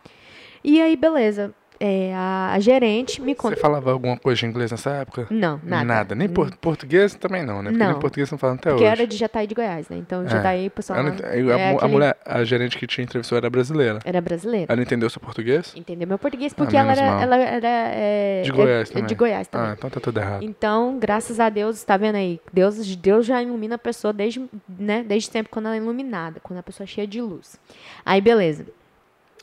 E 0.65 0.81
aí, 0.81 0.97
beleza. 0.97 1.55
É, 1.85 2.15
a, 2.15 2.53
a 2.53 2.61
gerente 2.61 3.21
me 3.21 3.33
Você 3.33 3.35
contou. 3.35 3.59
falava 3.59 3.91
alguma 3.91 4.17
coisa 4.17 4.39
de 4.39 4.47
inglês 4.47 4.71
nessa 4.71 4.91
época? 4.91 5.27
Não, 5.31 5.61
nada. 5.65 6.15
Nem 6.15 6.29
por- 6.29 6.55
português 6.59 7.15
também 7.17 7.43
não, 7.45 7.61
né? 7.61 7.71
Porque 7.71 7.85
Não. 7.85 7.91
nem 7.93 8.01
português 8.01 8.31
não 8.31 8.39
falam 8.39 8.55
até 8.55 8.71
Porque 8.71 8.85
hoje. 8.85 8.93
era 8.93 9.07
de 9.07 9.17
Jataí 9.17 9.47
de 9.49 9.55
Goiás, 9.55 9.89
né? 9.89 9.97
Então, 9.97 10.23
É. 10.25 10.29
Jataí, 10.29 10.69
o 10.69 10.71
pessoal. 10.71 11.01
Ela 11.01 11.11
não- 11.11 11.17
a, 11.25 11.59
é 11.59 11.71
a 11.73 11.73
aquele- 11.77 11.93
mulher, 11.93 12.17
a 12.25 12.45
gerente 12.45 12.79
que 12.79 12.87
te 12.87 13.03
entrevistou 13.03 13.37
era 13.37 13.51
brasileira. 13.51 13.99
Era 14.05 14.21
brasileira. 14.21 14.73
Ela 14.73 14.81
entendeu 14.81 15.11
seu 15.11 15.21
português? 15.21 15.73
Entendeu 15.77 16.07
meu 16.07 16.19
português? 16.19 16.53
Porque 16.55 16.77
Ah, 16.77 16.81
ela 16.81 16.93
era. 16.93 17.03
mal. 17.11 17.21
Ela 17.21 17.37
era 17.37 17.69
é, 17.69 18.43
De 18.43 18.51
é- 18.51 18.55
Goiás 18.55 18.89
é 18.89 18.93
também. 18.93 19.07
de 19.09 19.15
Goiás 19.17 19.49
também. 19.49 19.71
Ah, 19.71 19.75
então 19.77 19.91
tá 19.91 19.99
tudo 20.01 20.21
errado. 20.21 20.43
Então, 20.45 20.99
graças 21.01 21.41
a 21.41 21.49
Deus, 21.49 21.83
tá 21.83 21.97
vendo 21.97 22.15
aí? 22.17 22.41
Deus, 22.53 22.95
Deus 22.97 23.27
já 23.27 23.43
ilumina 23.43 23.75
a 23.75 23.79
pessoa 23.79 24.13
desde, 24.13 24.41
né, 24.79 25.03
desde 25.03 25.31
sempre 25.33 25.51
quando 25.51 25.67
ela 25.67 25.75
é 25.75 25.79
iluminada, 25.79 26.39
quando 26.43 26.61
a 26.61 26.63
pessoa 26.63 26.85
é 26.85 26.87
cheia 26.87 27.07
de 27.07 27.21
luz. 27.21 27.59
Aí, 28.07 28.21
beleza. 28.21 28.67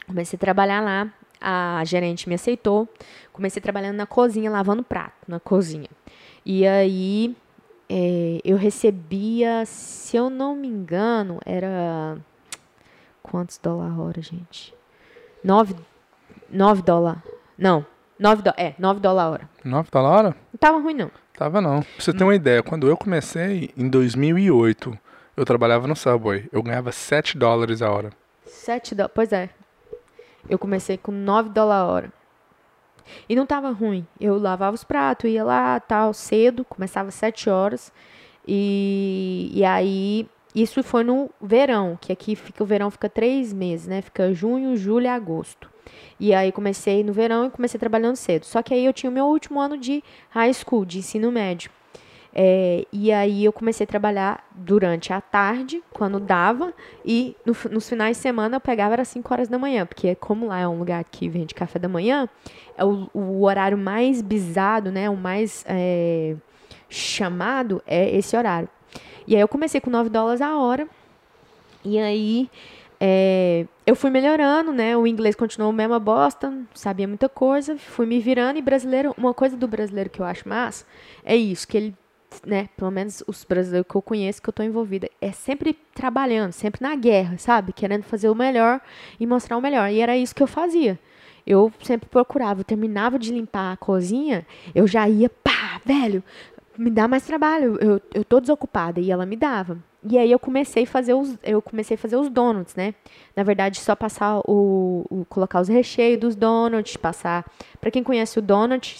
Comecei 0.07 0.37
a 0.37 0.39
trabalhar 0.39 0.81
lá, 0.81 1.07
a 1.39 1.83
gerente 1.85 2.27
me 2.27 2.35
aceitou. 2.35 2.87
Comecei 3.31 3.61
trabalhando 3.61 3.95
na 3.95 4.05
cozinha, 4.05 4.49
lavando 4.51 4.83
prato, 4.83 5.13
na 5.27 5.39
cozinha. 5.39 5.89
E 6.45 6.65
aí, 6.67 7.35
é, 7.89 8.39
eu 8.43 8.57
recebia, 8.57 9.63
se 9.65 10.15
eu 10.15 10.29
não 10.29 10.55
me 10.55 10.67
engano, 10.67 11.39
era. 11.45 12.17
Quantos 13.21 13.57
dólares 13.57 13.93
a 13.93 14.01
hora, 14.01 14.21
gente? 14.21 14.73
9, 15.43 15.75
9 16.49 16.81
dólares. 16.81 17.21
Não, 17.57 17.85
9 18.17 18.41
dólares. 18.41 18.65
É, 18.65 18.75
9 18.79 18.99
dólares 18.99 19.27
a 19.27 19.31
hora. 19.31 19.49
9 19.63 19.89
tá 19.89 20.01
na 20.01 20.09
hora? 20.09 20.35
Não 20.51 20.57
tava 20.59 20.79
ruim, 20.79 20.93
não. 20.93 21.11
Tava 21.37 21.61
não. 21.61 21.81
Pra 21.81 21.89
você 21.97 22.11
ter 22.13 22.23
uma 22.23 22.35
ideia, 22.35 22.61
quando 22.61 22.87
eu 22.87 22.97
comecei, 22.97 23.71
em 23.77 23.87
2008, 23.87 24.97
eu 25.37 25.45
trabalhava 25.45 25.87
no 25.87 25.95
Subway. 25.95 26.49
Eu 26.51 26.61
ganhava 26.61 26.91
7 26.91 27.37
dólares 27.37 27.81
a 27.81 27.89
hora. 27.89 28.11
7 28.45 28.95
dólares. 28.95 29.13
Pois 29.15 29.31
é. 29.31 29.49
Eu 30.47 30.59
comecei 30.59 30.97
com 30.97 31.11
9 31.11 31.49
dólares 31.49 31.81
a 31.81 31.85
hora. 31.85 32.13
E 33.27 33.35
não 33.35 33.45
tava 33.45 33.71
ruim. 33.71 34.05
Eu 34.19 34.37
lavava 34.37 34.75
os 34.75 34.83
pratos, 34.83 35.29
ia 35.29 35.43
lá, 35.43 35.79
tal, 35.79 36.13
cedo, 36.13 36.63
começava 36.63 37.09
às 37.09 37.15
7 37.15 37.49
horas. 37.49 37.91
E, 38.47 39.51
e 39.53 39.63
aí, 39.63 40.27
isso 40.53 40.81
foi 40.83 41.03
no 41.03 41.29
verão, 41.41 41.97
que 41.99 42.11
aqui 42.11 42.35
fica 42.35 42.63
o 42.63 42.65
verão 42.65 42.89
fica 42.89 43.09
três 43.09 43.53
meses, 43.53 43.87
né? 43.87 44.01
Fica 44.01 44.33
junho, 44.33 44.75
julho 44.75 45.05
e 45.05 45.07
agosto. 45.07 45.69
E 46.19 46.33
aí 46.33 46.51
comecei 46.51 47.03
no 47.03 47.13
verão 47.13 47.45
e 47.45 47.49
comecei 47.49 47.79
trabalhando 47.79 48.15
cedo. 48.15 48.45
Só 48.45 48.61
que 48.61 48.73
aí 48.73 48.85
eu 48.85 48.93
tinha 48.93 49.09
o 49.09 49.13
meu 49.13 49.25
último 49.25 49.59
ano 49.59 49.77
de 49.77 50.03
high 50.29 50.53
school, 50.53 50.85
de 50.85 50.99
ensino 50.99 51.31
médio. 51.31 51.71
É, 52.33 52.85
e 52.93 53.11
aí 53.11 53.43
eu 53.43 53.51
comecei 53.51 53.83
a 53.83 53.87
trabalhar 53.87 54.47
durante 54.51 55.11
a 55.11 55.19
tarde, 55.19 55.83
quando 55.91 56.19
dava, 56.19 56.73
e 57.03 57.35
no 57.45 57.55
nos 57.71 57.89
finais 57.89 58.17
de 58.17 58.21
semana 58.21 58.57
eu 58.57 58.61
pegava 58.61 58.93
era 58.93 59.03
5 59.03 59.33
horas 59.33 59.47
da 59.47 59.57
manhã, 59.57 59.85
porque 59.85 60.13
como 60.15 60.47
lá 60.47 60.59
é 60.59 60.67
um 60.67 60.77
lugar 60.77 61.03
que 61.03 61.27
vende 61.27 61.55
café 61.55 61.79
da 61.79 61.89
manhã, 61.89 62.29
é 62.77 62.85
o, 62.85 63.09
o 63.13 63.43
horário 63.43 63.77
mais 63.77 64.21
bizado, 64.21 64.91
né? 64.91 65.09
O 65.09 65.17
mais 65.17 65.65
é, 65.67 66.35
chamado 66.87 67.81
é 67.85 68.15
esse 68.15 68.37
horário. 68.37 68.69
E 69.27 69.35
aí 69.35 69.41
eu 69.41 69.47
comecei 69.47 69.81
com 69.81 69.89
9 69.89 70.09
dólares 70.09 70.41
a 70.41 70.57
hora. 70.57 70.87
E 71.83 71.97
aí 71.97 72.49
é, 72.99 73.65
eu 73.85 73.95
fui 73.95 74.09
melhorando, 74.09 74.73
né? 74.73 74.97
O 74.97 75.07
inglês 75.07 75.35
continuou 75.35 75.71
a 75.71 75.75
mesma 75.75 75.99
bosta, 75.99 76.53
sabia 76.73 77.07
muita 77.07 77.29
coisa, 77.29 77.77
fui 77.77 78.05
me 78.05 78.19
virando. 78.19 78.57
E 78.57 78.61
brasileiro, 78.61 79.15
uma 79.17 79.33
coisa 79.33 79.55
do 79.55 79.67
brasileiro 79.67 80.09
que 80.09 80.19
eu 80.19 80.25
acho 80.25 80.47
massa 80.47 80.85
é 81.23 81.35
isso, 81.35 81.67
que 81.67 81.77
ele, 81.77 81.95
né? 82.45 82.69
Pelo 82.75 82.91
menos 82.91 83.23
os 83.27 83.43
brasileiros 83.43 83.89
que 83.89 83.95
eu 83.95 84.01
conheço, 84.01 84.41
que 84.41 84.49
eu 84.49 84.53
tô 84.53 84.63
envolvida, 84.63 85.09
é 85.21 85.31
sempre 85.31 85.73
trabalhando, 85.93 86.51
sempre 86.51 86.81
na 86.81 86.95
guerra, 86.95 87.37
sabe? 87.37 87.73
Querendo 87.73 88.03
fazer 88.03 88.29
o 88.29 88.35
melhor 88.35 88.81
e 89.19 89.25
mostrar 89.25 89.57
o 89.57 89.61
melhor. 89.61 89.89
E 89.91 89.99
era 89.99 90.17
isso 90.17 90.35
que 90.35 90.43
eu 90.43 90.47
fazia. 90.47 90.99
Eu 91.45 91.71
sempre 91.81 92.07
procurava, 92.09 92.61
eu 92.61 92.65
terminava 92.65 93.17
de 93.17 93.31
limpar 93.31 93.73
a 93.73 93.77
cozinha, 93.77 94.45
eu 94.75 94.85
já 94.85 95.09
ia, 95.09 95.29
pá, 95.29 95.81
velho, 95.83 96.23
me 96.77 96.89
dá 96.89 97.07
mais 97.07 97.25
trabalho, 97.25 97.77
eu, 97.81 98.01
eu 98.13 98.23
tô 98.23 98.39
desocupada. 98.39 98.99
E 98.99 99.11
ela 99.11 99.25
me 99.25 99.35
dava. 99.35 99.77
E 100.01 100.17
aí 100.17 100.31
eu 100.31 100.39
comecei 100.39 100.83
a 100.83 100.87
fazer 100.87 101.13
os, 101.13 101.37
eu 101.43 101.61
comecei 101.61 101.95
a 101.95 101.97
fazer 101.97 102.15
os 102.15 102.29
donuts, 102.29 102.73
né? 102.75 102.93
Na 103.35 103.43
verdade, 103.43 103.79
só 103.79 103.95
passar 103.95 104.39
o, 104.47 105.05
o 105.09 105.25
colocar 105.25 105.59
os 105.59 105.67
recheios 105.67 106.19
dos 106.19 106.35
donuts, 106.35 106.95
passar. 106.95 107.45
Pra 107.81 107.91
quem 107.91 108.01
conhece 108.01 108.39
o 108.39 108.41
donut, 108.41 108.97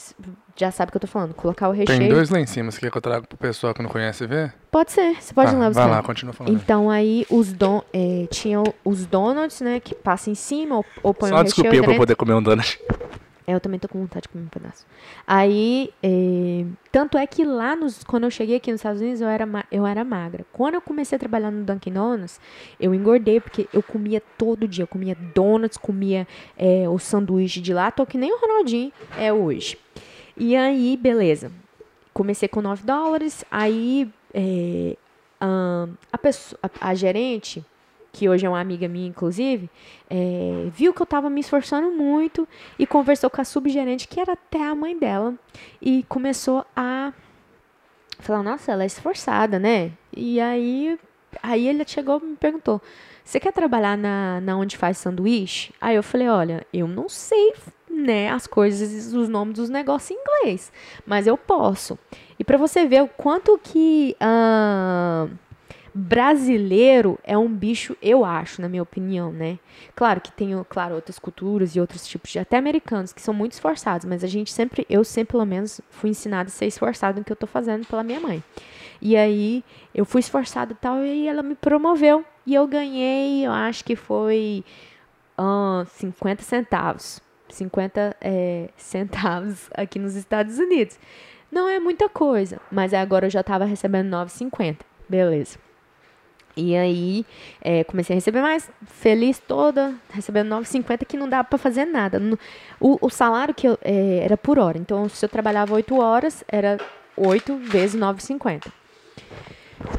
já 0.59 0.71
sabe 0.71 0.89
o 0.89 0.91
que 0.91 0.97
eu 0.97 1.01
tô 1.01 1.07
falando. 1.07 1.33
Colocar 1.33 1.69
o 1.69 1.71
recheio. 1.71 1.99
Tem 1.99 2.09
dois 2.09 2.29
lá 2.29 2.39
em 2.39 2.45
cima. 2.45 2.69
Você 2.69 2.79
quer 2.81 2.91
que 2.91 2.97
eu 2.97 3.01
traga 3.01 3.25
pro 3.25 3.37
pessoal 3.37 3.73
que 3.73 3.81
não 3.81 3.89
conhece 3.89 4.27
ver? 4.27 4.53
Pode 4.69 4.91
ser, 4.91 5.15
você 5.19 5.33
pode 5.33 5.51
Tá, 5.51 5.57
ir 5.57 5.59
lá 5.59 5.67
buscar. 5.67 5.87
Vai 5.87 5.91
lá, 5.95 6.03
continua 6.03 6.33
falando. 6.33 6.53
Então 6.53 6.89
aí 6.89 7.25
os 7.29 7.53
don, 7.53 7.81
é, 7.93 8.27
tinham 8.29 8.63
os 8.83 9.05
donuts, 9.05 9.61
né, 9.61 9.79
que 9.79 9.95
passa 9.95 10.29
em 10.29 10.35
cima 10.35 10.75
ou, 10.75 10.85
ou 11.01 11.13
põe 11.13 11.29
Só 11.29 11.35
o 11.35 11.37
uma 11.37 11.43
recheio 11.43 11.63
desculpinha 11.63 11.83
pra 11.83 11.93
eu 11.93 11.97
poder 11.97 12.15
comer 12.15 12.33
um 12.33 12.43
donut. 12.43 12.79
É, 13.47 13.53
eu 13.55 13.59
também 13.59 13.79
tô 13.79 13.87
com 13.87 13.97
vontade 13.99 14.23
de 14.23 14.29
comer 14.29 14.43
um 14.43 14.47
pedaço. 14.47 14.85
Aí, 15.25 15.91
é, 16.03 16.65
tanto 16.91 17.17
é 17.17 17.25
que 17.25 17.43
lá, 17.43 17.75
nos, 17.75 18.03
quando 18.03 18.25
eu 18.25 18.29
cheguei 18.29 18.57
aqui 18.57 18.69
nos 18.69 18.79
Estados 18.79 19.01
Unidos, 19.01 19.21
eu 19.21 19.27
era, 19.27 19.47
eu 19.71 19.87
era 19.87 20.03
magra. 20.03 20.45
Quando 20.53 20.75
eu 20.75 20.81
comecei 20.81 21.15
a 21.15 21.19
trabalhar 21.19 21.49
no 21.49 21.63
Dunkin' 21.63 21.93
Donuts, 21.93 22.39
eu 22.79 22.93
engordei, 22.93 23.39
porque 23.39 23.67
eu 23.73 23.81
comia 23.81 24.21
todo 24.37 24.67
dia. 24.67 24.83
Eu 24.83 24.87
comia 24.87 25.17
donuts, 25.33 25.77
comia 25.79 26.27
é, 26.55 26.87
o 26.87 26.99
sanduíche 26.99 27.59
de 27.59 27.73
lá. 27.73 27.89
Tô 27.89 28.05
que 28.05 28.19
nem 28.19 28.31
o 28.31 28.37
Ronaldinho 28.39 28.91
é 29.17 29.33
hoje. 29.33 29.79
E 30.39 30.55
aí, 30.55 30.95
beleza. 30.95 31.51
Comecei 32.13 32.47
com 32.47 32.61
9 32.61 32.83
dólares, 32.85 33.43
aí 33.51 34.09
é, 34.33 34.95
a, 36.11 36.17
pessoa, 36.17 36.57
a, 36.63 36.89
a 36.89 36.95
gerente, 36.95 37.63
que 38.13 38.29
hoje 38.29 38.45
é 38.45 38.49
uma 38.49 38.61
amiga 38.61 38.87
minha, 38.87 39.07
inclusive, 39.07 39.69
é, 40.09 40.69
viu 40.71 40.93
que 40.93 41.01
eu 41.01 41.05
tava 41.05 41.29
me 41.29 41.41
esforçando 41.41 41.91
muito 41.91 42.47
e 42.77 42.87
conversou 42.87 43.29
com 43.29 43.41
a 43.41 43.43
subgerente, 43.43 44.07
que 44.07 44.19
era 44.19 44.31
até 44.31 44.63
a 44.63 44.73
mãe 44.73 44.97
dela, 44.97 45.35
e 45.81 46.03
começou 46.03 46.65
a 46.73 47.13
falar, 48.19 48.41
nossa, 48.41 48.71
ela 48.71 48.83
é 48.83 48.87
esforçada, 48.87 49.59
né? 49.59 49.91
E 50.15 50.39
aí, 50.39 50.97
aí 51.43 51.67
ele 51.67 51.83
chegou 51.85 52.21
e 52.23 52.27
me 52.27 52.35
perguntou, 52.37 52.81
você 53.23 53.39
quer 53.39 53.53
trabalhar 53.53 53.97
na, 53.97 54.41
na 54.41 54.57
onde 54.57 54.77
faz 54.77 54.97
sanduíche? 54.97 55.73
Aí 55.79 55.95
eu 55.95 56.03
falei, 56.03 56.29
olha, 56.29 56.65
eu 56.73 56.87
não 56.87 57.07
sei, 57.07 57.53
né, 57.89 58.29
as 58.29 58.45
coisas, 58.45 59.13
os 59.13 59.27
nomes 59.27 59.55
dos 59.55 59.69
negócios 59.69 60.11
em 60.11 60.21
inglês, 60.21 60.71
mas 61.05 61.27
eu 61.27 61.37
posso. 61.37 61.97
E 62.37 62.43
para 62.43 62.57
você 62.57 62.85
ver 62.85 63.03
o 63.03 63.07
quanto 63.07 63.59
que 63.61 64.15
ah, 64.19 65.27
brasileiro 65.93 67.19
é 67.23 67.37
um 67.37 67.49
bicho, 67.49 67.97
eu 68.01 68.23
acho, 68.23 68.61
na 68.61 68.69
minha 68.69 68.83
opinião, 68.83 69.31
né? 69.31 69.59
Claro 69.95 70.21
que 70.21 70.31
tem, 70.31 70.51
claro, 70.69 70.95
outras 70.95 71.19
culturas 71.19 71.75
e 71.75 71.79
outros 71.79 72.07
tipos 72.07 72.31
de 72.31 72.39
até 72.39 72.57
americanos 72.57 73.11
que 73.11 73.21
são 73.21 73.33
muito 73.33 73.53
esforçados, 73.53 74.05
mas 74.05 74.23
a 74.23 74.27
gente 74.27 74.51
sempre, 74.51 74.85
eu 74.89 75.03
sempre 75.03 75.33
pelo 75.33 75.45
menos 75.45 75.81
fui 75.89 76.11
ensinada 76.11 76.47
a 76.47 76.51
ser 76.51 76.67
esforçado 76.67 77.19
no 77.19 77.25
que 77.25 77.31
eu 77.31 77.35
tô 77.35 77.47
fazendo 77.47 77.85
pela 77.85 78.03
minha 78.03 78.19
mãe. 78.19 78.43
E 79.01 79.15
aí 79.15 79.63
eu 79.93 80.05
fui 80.05 80.19
esforçada 80.19 80.73
e 80.73 80.75
tal 80.75 81.03
e 81.03 81.27
ela 81.27 81.41
me 81.41 81.55
promoveu 81.55 82.23
e 82.45 82.53
eu 82.53 82.67
ganhei, 82.67 83.45
eu 83.45 83.51
acho 83.51 83.83
que 83.83 83.95
foi 83.95 84.63
ah, 85.37 85.85
50 85.87 86.43
centavos. 86.43 87.21
50 87.53 88.15
é, 88.21 88.69
centavos 88.77 89.69
aqui 89.73 89.99
nos 89.99 90.15
Estados 90.15 90.57
Unidos. 90.57 90.97
Não 91.51 91.67
é 91.67 91.79
muita 91.79 92.07
coisa, 92.07 92.59
mas 92.71 92.93
agora 92.93 93.25
eu 93.25 93.29
já 93.29 93.41
estava 93.41 93.65
recebendo 93.65 94.09
9,50. 94.09 94.77
Beleza. 95.07 95.57
E 96.55 96.75
aí, 96.75 97.25
é, 97.61 97.83
comecei 97.83 98.13
a 98.13 98.17
receber 98.17 98.41
mais, 98.41 98.69
feliz 98.85 99.39
toda, 99.39 99.95
recebendo 100.11 100.49
9,50 100.49 101.05
que 101.05 101.15
não 101.15 101.29
dava 101.29 101.45
para 101.45 101.57
fazer 101.57 101.85
nada. 101.85 102.21
O, 102.79 102.97
o 103.01 103.09
salário 103.09 103.53
que 103.53 103.67
eu, 103.67 103.77
é, 103.81 104.19
era 104.23 104.35
por 104.35 104.59
hora. 104.59 104.77
Então, 104.77 105.07
se 105.07 105.23
eu 105.23 105.29
trabalhava 105.29 105.73
8 105.73 105.97
horas, 105.97 106.43
era 106.47 106.77
8 107.15 107.55
vezes 107.57 107.99
9,50. 107.99 108.71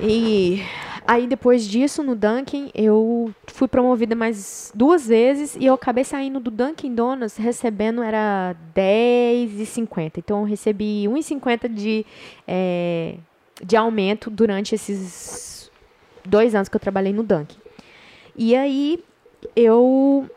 E 0.00 0.62
aí, 1.10 1.26
depois 1.26 1.66
disso, 1.66 2.04
no 2.04 2.14
Dunkin', 2.14 2.70
eu 2.72 3.34
fui 3.48 3.66
promovida 3.66 4.14
mais 4.14 4.70
duas 4.72 5.08
vezes 5.08 5.56
e 5.56 5.66
eu 5.66 5.74
acabei 5.74 6.04
saindo 6.04 6.38
do 6.38 6.52
Dunkin' 6.52 6.94
Donuts 6.94 7.36
recebendo, 7.36 8.00
era 8.00 8.54
10,50. 8.72 10.18
Então, 10.18 10.40
eu 10.40 10.44
recebi 10.44 11.06
1,50 11.08 11.68
de, 11.68 12.06
é, 12.46 13.16
de 13.60 13.76
aumento 13.76 14.30
durante 14.30 14.76
esses 14.76 15.68
dois 16.24 16.54
anos 16.54 16.68
que 16.68 16.76
eu 16.76 16.80
trabalhei 16.80 17.12
no 17.12 17.24
Dunkin'. 17.24 17.58
E 18.36 18.54
aí, 18.54 19.02
eu 19.56 20.30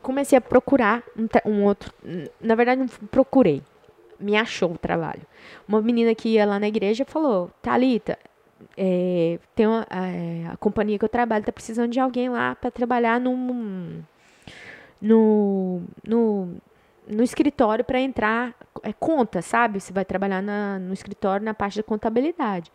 comecei 0.00 0.38
a 0.38 0.40
procurar 0.40 1.02
um, 1.14 1.28
um 1.50 1.64
outro. 1.64 1.92
Na 2.40 2.54
verdade, 2.54 2.80
não 2.80 2.88
procurei. 3.10 3.62
Me 4.18 4.34
achou 4.34 4.72
o 4.72 4.78
trabalho. 4.78 5.22
Uma 5.68 5.82
menina 5.82 6.14
que 6.14 6.30
ia 6.30 6.46
lá 6.46 6.58
na 6.58 6.66
igreja 6.66 7.04
falou: 7.04 7.50
Thalita, 7.62 8.18
é, 8.76 9.38
tem 9.54 9.66
uma, 9.66 9.86
é, 9.90 10.46
a 10.52 10.56
companhia 10.56 10.98
que 10.98 11.04
eu 11.04 11.08
trabalho 11.08 11.42
está 11.42 11.52
precisando 11.52 11.90
de 11.90 12.00
alguém 12.00 12.28
lá 12.28 12.54
para 12.54 12.70
trabalhar 12.70 13.20
num, 13.20 14.02
no, 15.00 15.82
no, 16.06 16.48
no 17.08 17.22
escritório 17.22 17.84
para 17.84 18.00
entrar 18.00 18.54
é, 18.82 18.92
conta, 18.92 19.42
sabe? 19.42 19.80
Você 19.80 19.92
vai 19.92 20.04
trabalhar 20.04 20.42
na, 20.42 20.78
no 20.78 20.92
escritório 20.92 21.44
na 21.44 21.54
parte 21.54 21.78
da 21.78 21.82
contabilidade. 21.82 22.70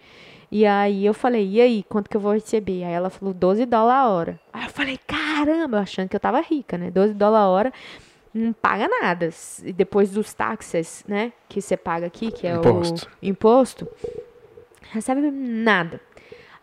E 0.52 0.66
aí 0.66 1.06
eu 1.06 1.14
falei, 1.14 1.48
e 1.48 1.62
aí, 1.62 1.84
quanto 1.90 2.10
que 2.10 2.16
eu 2.16 2.22
vou 2.22 2.34
receber? 2.34 2.84
Aí 2.84 2.94
ela 2.94 3.10
falou, 3.10 3.34
12 3.34 3.66
dólares 3.66 4.02
a 4.04 4.10
hora. 4.10 4.40
Aí 4.52 4.66
eu 4.66 4.70
falei, 4.70 5.00
caramba, 5.08 5.80
achando 5.80 6.10
que 6.10 6.16
eu 6.16 6.20
tava 6.20 6.42
rica, 6.42 6.78
né? 6.78 6.92
12 6.92 7.14
dólares 7.14 7.46
a 7.46 7.50
hora. 7.50 7.74
não 8.34 8.54
paga 8.54 8.88
nada. 8.88 9.30
E 9.64 9.74
depois 9.74 10.12
dos 10.12 10.34
táxis, 10.34 11.04
né? 11.08 11.34
Que 11.50 11.62
você 11.62 11.76
paga 11.76 12.06
aqui, 12.06 12.32
que 12.32 12.46
é 12.46 12.56
Imposto. 12.56 13.10
o 13.22 13.26
imposto, 13.26 13.88
recebe 14.94 15.32
nada. 15.32 16.00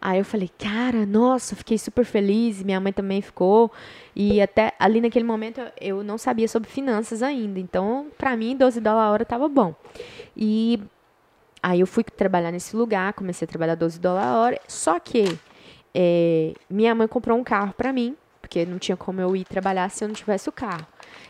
Aí 0.01 0.19
eu 0.19 0.25
falei, 0.25 0.51
cara, 0.59 1.05
nossa, 1.05 1.55
fiquei 1.55 1.77
super 1.77 2.07
feliz. 2.07 2.63
Minha 2.63 2.81
mãe 2.81 2.93
também 2.93 3.21
ficou. 3.21 3.71
E 4.17 4.41
até 4.41 4.73
ali 4.79 5.01
naquele 5.01 5.27
momento 5.27 5.61
eu 5.79 6.03
não 6.03 6.17
sabia 6.17 6.49
sobre 6.49 6.71
finanças 6.71 7.23
ainda. 7.23 7.61
Então, 7.61 8.07
pra 8.17 8.35
mim, 8.37 8.57
12 8.57 8.81
dólares 8.81 9.09
a 9.09 9.11
hora 9.11 9.25
tava 9.27 9.49
bom. 9.49 9.75
E 10.35 10.81
aí 11.63 11.81
eu 11.81 11.87
fui 11.87 12.03
trabalhar 12.03 12.51
nesse 12.51 12.75
lugar, 12.75 13.13
comecei 13.13 13.45
a 13.45 13.49
trabalhar 13.49 13.75
12 13.75 14.01
dólares 14.01 14.29
a 14.29 14.39
hora. 14.39 14.61
Só 14.67 14.99
que 14.99 15.39
é, 15.95 16.55
minha 16.71 16.95
mãe 16.95 17.07
comprou 17.07 17.37
um 17.37 17.45
carro 17.45 17.75
pra 17.77 17.93
mim, 17.93 18.17
porque 18.41 18.65
não 18.65 18.79
tinha 18.79 18.97
como 18.97 19.21
eu 19.21 19.37
ir 19.37 19.45
trabalhar 19.45 19.91
se 19.91 20.03
eu 20.03 20.09
não 20.09 20.15
tivesse 20.15 20.49
o 20.49 20.53
carro. 20.53 20.87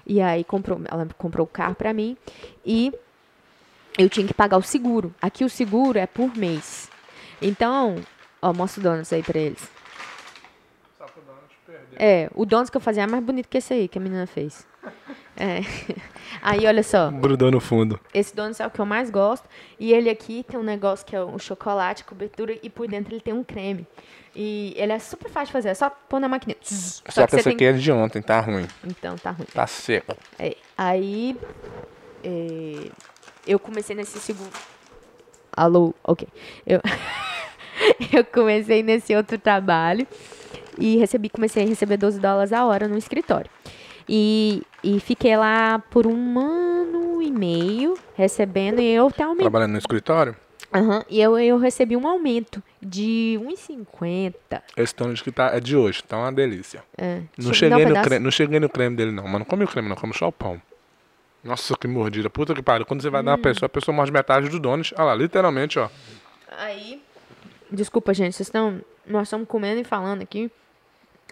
E 0.07 0.21
aí 0.21 0.45
comprou, 0.45 0.81
ela 0.89 1.09
comprou 1.19 1.45
o 1.45 1.49
carro 1.49 1.75
pra 1.75 1.93
mim 1.93 2.17
e 2.65 2.93
eu 4.01 4.09
tinha 4.09 4.27
que 4.27 4.33
pagar 4.33 4.57
o 4.57 4.63
seguro. 4.63 5.15
Aqui 5.21 5.45
o 5.45 5.51
seguro 5.51 5.99
é 5.99 6.07
por 6.07 6.35
mês. 6.37 6.91
Então, 7.41 7.97
ó, 8.41 8.53
mostra 8.53 8.81
o 8.81 8.83
donuts 8.83 9.13
aí 9.13 9.23
pra 9.23 9.39
eles. 9.39 9.71
É, 11.97 12.31
o 12.35 12.47
donuts 12.47 12.71
que 12.71 12.77
eu 12.79 12.81
fazia 12.81 13.03
é 13.03 13.07
mais 13.07 13.23
bonito 13.23 13.49
que 13.49 13.59
esse 13.59 13.75
aí 13.75 13.89
que 13.89 13.99
a 13.99 14.01
menina 14.01 14.27
fez. 14.27 14.67
É. 15.37 15.61
Aí, 16.43 16.67
olha 16.67 16.83
só. 16.83 17.11
Grudou 17.11 17.51
no 17.51 17.61
fundo. 17.61 18.01
Esse 18.15 18.35
donuts 18.35 18.61
é 18.61 18.67
o 18.67 18.71
que 18.71 18.79
eu 18.79 18.87
mais 18.87 19.11
gosto. 19.11 19.47
E 19.79 19.93
ele 19.93 20.09
aqui 20.09 20.43
tem 20.43 20.59
um 20.59 20.63
negócio 20.63 21.05
que 21.05 21.15
é 21.15 21.23
um 21.23 21.39
chocolate, 21.39 22.05
cobertura, 22.05 22.59
e 22.63 22.71
por 22.71 22.89
dentro 22.89 23.13
ele 23.13 23.21
tem 23.21 23.35
um 23.35 23.45
creme. 23.45 23.87
E 24.35 24.75
ele 24.77 24.93
é 24.93 24.99
super 24.99 25.31
fácil 25.31 25.47
de 25.47 25.53
fazer, 25.53 25.69
é 25.71 25.75
só 25.75 25.91
pôr 25.91 26.21
na 26.21 26.29
máquina. 26.29 26.55
Só, 26.63 27.03
Só 27.09 27.27
que 27.27 27.31
você 27.33 27.37
esse 27.37 27.45
tem 27.45 27.55
aqui 27.55 27.65
é 27.65 27.73
de 27.73 27.93
ontem, 27.93 28.23
tá 28.23 28.41
ruim. 28.41 28.67
Então, 28.85 29.17
tá 29.17 29.33
ruim. 29.33 29.47
Tá 29.53 29.67
seco. 29.67 30.17
É, 30.39 30.57
aí, 30.77 31.37
é, 32.23 32.91
eu 33.47 33.59
comecei 33.59 33.95
nesse 33.95 34.19
segundo... 34.19 34.53
Alô, 35.53 35.95
ok. 36.05 36.29
Eu, 36.67 36.81
eu 38.13 38.25
comecei 38.25 38.83
nesse 38.83 39.15
outro 39.15 39.39
trabalho 39.39 40.07
e 40.79 40.97
recebi, 40.97 41.29
comecei 41.29 41.65
a 41.65 41.67
receber 41.67 41.97
12 41.97 42.21
dólares 42.21 42.53
a 42.53 42.65
hora 42.65 42.87
no 42.87 42.97
escritório. 42.97 43.51
E, 44.09 44.63
e 44.83 44.99
fiquei 45.01 45.37
lá 45.37 45.79
por 45.91 46.07
um 46.07 46.39
ano 46.39 47.23
e 47.23 47.31
meio 47.31 47.97
recebendo 48.15 48.81
e 48.81 48.95
eu 48.95 49.09
até 49.09 49.25
aumentei. 49.25 49.45
Trabalhando 49.45 49.73
no 49.73 49.79
escritório, 49.79 50.37
Aham, 50.73 51.05
e 51.11 51.21
eu, 51.21 51.37
eu 51.39 51.59
recebi 51.59 51.97
um 51.97 52.07
aumento 52.07 52.63
de 52.81 53.39
1,50. 53.43 54.63
esse 54.77 54.95
donut 54.95 55.23
que 55.23 55.33
tá 55.33 55.49
é 55.49 55.61
de 55.61 55.77
hoje, 55.77 56.03
tá 56.03 56.17
uma 56.17 56.33
delícia. 56.33 56.83
É. 56.97 57.23
Não 57.37 57.47
dar 57.47 57.51
um 57.51 57.55
cheguei, 57.55 57.85
no 57.87 58.03
creme, 58.03 58.25
não 58.25 58.31
cheguei 58.31 58.61
no 58.61 58.69
creme 58.69 58.97
dele, 58.97 59.11
não. 59.11 59.25
Mas 59.25 59.41
não 59.41 59.45
come 59.45 59.65
o 59.65 59.69
creme, 59.69 59.89
não. 59.89 59.97
Come 59.97 60.15
só 60.15 60.29
o 60.29 60.33
pão. 60.33 60.63
Nossa, 61.43 61.75
que 61.77 61.89
mordida. 61.89 62.29
Puta 62.29 62.55
que 62.55 62.63
pariu. 62.63 62.85
Quando 62.87 63.01
você 63.03 63.11
vai 63.11 63.23
dar 63.23 63.33
uma 63.33 63.39
Hum. 63.39 63.43
pessoa, 63.43 63.67
a 63.67 63.69
pessoa 63.71 63.95
morde 63.95 64.13
metade 64.13 64.49
do 64.49 64.59
donut. 64.61 64.95
Olha 64.97 65.05
lá, 65.05 65.15
literalmente, 65.15 65.79
ó. 65.79 65.89
Aí. 66.59 67.03
Desculpa, 67.71 68.13
gente, 68.13 68.35
vocês 68.37 68.49
estão. 68.49 68.81
Nós 69.07 69.23
estamos 69.29 69.49
comendo 69.49 69.81
e 69.81 69.85
falando 69.85 70.23
aqui. 70.23 70.51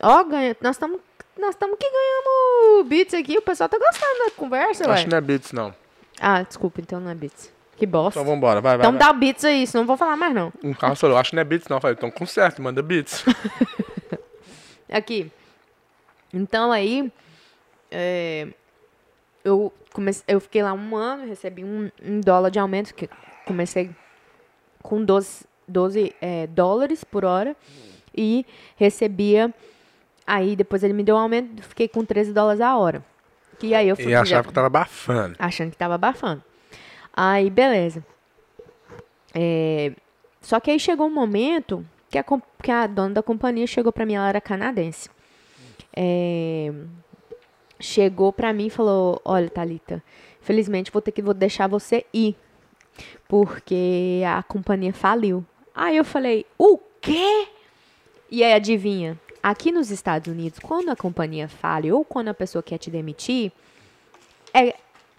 Ó, 0.02 0.24
ganha. 0.24 0.56
Nós 0.60 0.76
estamos. 0.76 1.00
Nós 1.38 1.50
estamos 1.50 1.76
que 1.78 1.88
ganhamos 1.90 2.88
bits 2.88 3.14
aqui. 3.14 3.36
O 3.38 3.42
pessoal 3.42 3.68
tá 3.68 3.78
gostando 3.78 4.18
da 4.24 4.30
conversa, 4.32 4.84
Acho 4.84 4.92
ué. 4.92 5.04
que 5.04 5.10
não 5.10 5.18
é 5.18 5.20
bits, 5.20 5.52
não. 5.52 5.74
Ah, 6.20 6.42
desculpa, 6.42 6.80
então 6.80 6.98
não 6.98 7.10
é 7.10 7.14
bits. 7.14 7.52
Que 7.76 7.86
bosta. 7.86 8.18
Então 8.18 8.32
vambora, 8.32 8.60
vai, 8.60 8.76
vai. 8.76 8.84
Então 8.86 8.98
vai. 8.98 9.08
dá 9.08 9.14
o 9.14 9.18
bits 9.20 9.44
aí, 9.44 9.64
senão 9.64 9.82
não 9.82 9.86
vou 9.86 9.96
falar 9.96 10.16
mais 10.16 10.34
não. 10.34 10.52
Um 10.64 10.74
carro 10.74 10.96
falou, 10.96 11.16
acho 11.16 11.30
que 11.30 11.36
não 11.36 11.42
é 11.42 11.44
bits, 11.44 11.68
não. 11.68 11.76
Eu 11.76 11.80
falei, 11.80 11.94
então 11.96 12.10
com 12.10 12.26
certo, 12.26 12.60
manda 12.60 12.82
bits. 12.82 13.24
Aqui. 14.90 15.30
Então 16.32 16.72
aí. 16.72 17.12
é, 17.90 18.48
eu, 19.44 19.72
comecei, 19.92 20.24
eu 20.26 20.40
fiquei 20.40 20.62
lá 20.62 20.72
um 20.72 20.96
ano, 20.96 21.26
recebi 21.26 21.64
um, 21.64 21.90
um 22.02 22.20
dólar 22.20 22.50
de 22.50 22.58
aumento, 22.58 22.94
que 22.94 23.08
comecei 23.46 23.90
com 24.82 25.04
12, 25.04 25.44
12 25.66 26.14
é, 26.20 26.46
dólares 26.46 27.04
por 27.04 27.24
hora. 27.24 27.56
E 28.14 28.44
recebia. 28.76 29.54
Aí 30.26 30.56
depois 30.56 30.82
ele 30.82 30.92
me 30.92 31.04
deu 31.04 31.14
um 31.14 31.18
aumento, 31.18 31.62
fiquei 31.62 31.88
com 31.88 32.04
13 32.04 32.32
dólares 32.32 32.60
a 32.60 32.76
hora. 32.76 33.04
Que 33.58 33.74
aí 33.74 33.88
eu 33.88 33.96
fui 33.96 34.08
e 34.08 34.14
achava 34.14 34.46
que 34.46 34.54
tava 34.54 34.66
abafando. 34.66 35.36
achando 35.38 35.70
que 35.70 35.76
tava 35.76 35.94
abafando. 35.94 36.42
Aí, 37.12 37.50
beleza. 37.50 38.04
É, 39.34 39.92
só 40.40 40.60
que 40.60 40.70
aí 40.70 40.78
chegou 40.78 41.06
um 41.06 41.14
momento 41.14 41.84
que 42.10 42.18
a, 42.18 42.24
que 42.62 42.70
a 42.70 42.86
dona 42.86 43.14
da 43.14 43.22
companhia 43.22 43.66
chegou 43.66 43.92
pra 43.92 44.06
mim, 44.06 44.14
ela 44.14 44.28
era 44.28 44.40
canadense. 44.40 45.10
É, 45.94 46.72
chegou 47.80 48.32
pra 48.32 48.52
mim 48.52 48.66
e 48.66 48.70
falou: 48.70 49.20
Olha, 49.24 49.48
Thalita, 49.48 50.02
felizmente 50.40 50.90
vou 50.90 51.02
ter 51.02 51.12
que 51.12 51.22
vou 51.22 51.34
deixar 51.34 51.66
você 51.66 52.04
ir. 52.12 52.36
Porque 53.28 54.22
a 54.26 54.42
companhia 54.42 54.92
faliu. 54.92 55.44
Aí 55.74 55.96
eu 55.96 56.04
falei: 56.04 56.44
O 56.58 56.78
quê? 57.00 57.48
E 58.30 58.44
aí, 58.44 58.52
adivinha? 58.52 59.18
Aqui 59.42 59.72
nos 59.72 59.90
Estados 59.90 60.30
Unidos, 60.30 60.58
quando 60.58 60.90
a 60.90 60.96
companhia 60.96 61.48
falha 61.48 61.94
ou 61.94 62.04
quando 62.04 62.28
a 62.28 62.34
pessoa 62.34 62.62
quer 62.62 62.76
te 62.76 62.90
demitir, 62.90 63.52
é 64.52 64.74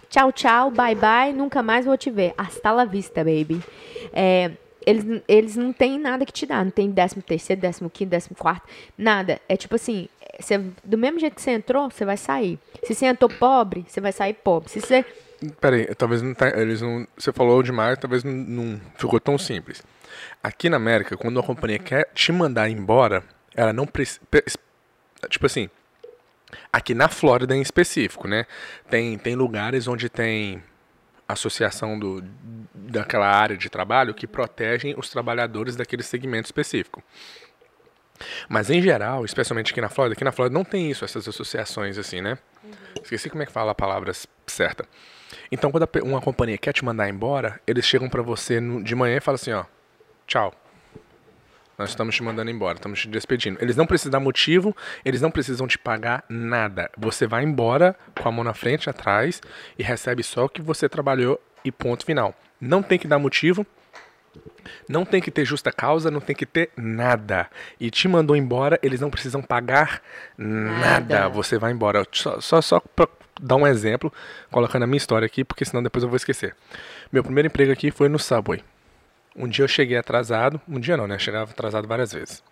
tchau, 0.10 0.32
tchau, 0.32 0.72
bye, 0.72 0.96
bye, 0.96 1.34
nunca 1.34 1.64
mais 1.64 1.86
vou 1.86 1.98
te 1.98 2.12
ver. 2.12 2.34
Hasta 2.38 2.72
la 2.72 2.86
vista, 2.86 3.24
baby. 3.24 3.64
É, 4.12 4.52
eles, 4.90 5.22
eles 5.28 5.56
não 5.56 5.72
têm 5.72 6.00
nada 6.00 6.26
que 6.26 6.34
te 6.34 6.46
dar. 6.46 6.64
Não 6.64 6.72
tem 6.72 6.90
décimo 6.90 7.22
terceiro, 7.22 7.62
décimo 7.62 7.90
quinto, 7.90 8.10
décimo 8.10 8.36
quarto, 8.36 8.68
nada. 8.98 9.40
É 9.48 9.56
tipo 9.56 9.76
assim, 9.76 10.10
você, 10.40 10.58
do 10.84 10.98
mesmo 10.98 11.20
jeito 11.20 11.36
que 11.36 11.42
você 11.42 11.52
entrou, 11.52 11.90
você 11.90 12.04
vai 12.04 12.18
sair. 12.18 12.58
Se 12.84 12.96
você 12.96 13.06
entrou 13.06 13.30
pobre, 13.30 13.86
você 13.88 14.02
vai 14.02 14.12
sair 14.12 14.34
pobre. 14.34 14.70
Se 14.70 14.80
você... 14.80 15.06
Peraí, 15.62 15.86
talvez 15.96 16.22
não 16.22 16.34
tá, 16.34 16.50
eles 16.60 16.82
não. 16.82 17.08
Você 17.18 17.32
falou 17.32 17.64
demais, 17.64 17.98
talvez 17.98 18.24
não, 18.24 18.34
não 18.34 18.82
ficou 18.96 19.20
tão 19.20 19.38
simples. 19.38 19.82
Aqui 20.44 20.70
na 20.70 20.76
América, 20.76 21.16
quando 21.16 21.38
uma 21.38 21.44
companhia 21.44 21.80
quer 21.80 22.10
te 22.14 22.32
mandar 22.32 22.70
embora, 22.70 23.24
ela 23.56 23.72
não 23.72 23.86
precisa. 23.86 24.20
Tipo 25.30 25.46
assim, 25.46 25.70
aqui 26.74 26.94
na 26.94 27.08
Flórida 27.08 27.56
em 27.56 27.62
específico, 27.62 28.28
né? 28.28 28.46
Tem, 28.90 29.18
tem 29.18 29.36
lugares 29.36 29.88
onde 29.88 30.10
tem 30.10 30.62
associação 31.30 31.98
do, 31.98 32.24
daquela 32.74 33.28
área 33.28 33.56
de 33.56 33.70
trabalho 33.70 34.14
que 34.14 34.26
protegem 34.26 34.96
os 34.98 35.10
trabalhadores 35.10 35.76
daquele 35.76 36.04
segmento 36.04 36.46
específico. 36.46 37.04
Mas 38.50 38.70
em 38.70 38.82
geral, 38.82 39.24
especialmente 39.24 39.72
aqui 39.72 39.80
na 39.80 39.90
Flórida, 39.90 40.14
aqui 40.14 40.24
na 40.24 40.32
Flórida 40.32 40.54
não 40.54 40.66
tem 40.66 40.90
isso, 40.92 41.06
essas 41.06 41.28
associações 41.28 41.98
assim, 41.98 42.20
né? 42.20 42.38
Esqueci 43.02 43.30
como 43.30 43.44
é 43.44 43.46
que 43.46 43.52
fala 43.52 43.72
a 43.72 43.76
palavra 43.76 44.12
certa. 44.46 44.86
Então, 45.52 45.72
quando 45.72 45.88
uma 46.04 46.20
companhia 46.20 46.58
quer 46.58 46.74
te 46.74 46.84
mandar 46.84 47.08
embora, 47.08 47.62
eles 47.66 47.86
chegam 47.86 48.10
pra 48.10 48.22
você 48.22 48.60
de 48.84 48.96
manhã 48.96 49.18
e 49.18 49.22
falam 49.22 49.36
assim, 49.36 49.54
ó, 49.54 49.64
tchau. 50.28 50.54
Nós 51.80 51.92
estamos 51.92 52.14
te 52.14 52.22
mandando 52.22 52.52
embora, 52.52 52.76
estamos 52.76 53.00
te 53.00 53.08
despedindo. 53.08 53.58
Eles 53.62 53.78
não 53.78 53.88
precisam 53.88 54.12
dar 54.12 54.20
motivo, 54.20 54.76
eles 55.06 55.22
não 55.22 55.32
precisam 55.32 55.66
te 55.66 55.80
pagar 55.80 56.26
nada. 56.28 56.92
Você 56.98 57.26
vai 57.26 57.46
embora 57.46 57.96
com 58.22 58.28
a 58.28 58.32
mão 58.34 58.44
na 58.44 58.54
frente 58.54 58.90
atrás 58.90 59.42
e 59.78 59.82
recebe 59.82 60.22
só 60.22 60.44
o 60.44 60.50
que 60.50 60.62
você 60.62 60.90
trabalhou 60.90 61.42
e 61.64 61.72
ponto 61.72 62.06
final. 62.06 62.36
Não 62.60 62.84
tem 62.84 63.00
que 63.00 63.08
dar 63.08 63.18
motivo, 63.18 63.66
não 64.90 65.06
tem 65.06 65.22
que 65.22 65.32
ter 65.32 65.46
justa 65.46 65.72
causa, 65.72 66.12
não 66.12 66.20
tem 66.20 66.36
que 66.36 66.46
ter 66.46 66.70
nada. 66.76 67.50
E 67.80 67.90
te 67.90 68.10
mandou 68.10 68.36
embora, 68.36 68.78
eles 68.84 69.00
não 69.00 69.10
precisam 69.10 69.42
pagar 69.42 70.02
nada. 70.38 71.20
Nada. 71.20 71.30
Você 71.30 71.58
vai 71.58 71.72
embora. 71.72 72.06
Só, 72.12 72.42
só, 72.42 72.62
só 72.62 72.82
pra 72.82 73.08
dar 73.42 73.56
um 73.56 73.66
exemplo, 73.66 74.12
colocando 74.52 74.84
a 74.84 74.88
minha 74.88 74.98
história 74.98 75.26
aqui, 75.26 75.46
porque 75.46 75.64
senão 75.64 75.82
depois 75.82 76.04
eu 76.04 76.10
vou 76.10 76.18
esquecer. 76.18 76.54
Meu 77.10 77.24
primeiro 77.24 77.48
emprego 77.48 77.72
aqui 77.72 77.90
foi 77.90 78.10
no 78.10 78.20
Subway. 78.20 78.62
Um 79.40 79.48
dia 79.48 79.64
eu 79.64 79.70
cheguei 79.70 79.98
atrasado, 79.98 80.60
um 80.68 80.82
dia 80.82 80.98
não, 80.98 81.08
né? 81.08 81.16
Eu 81.16 81.20
chegava 81.20 81.50
atrasado 81.50 81.88
várias 81.88 82.12
vezes. 82.12 82.44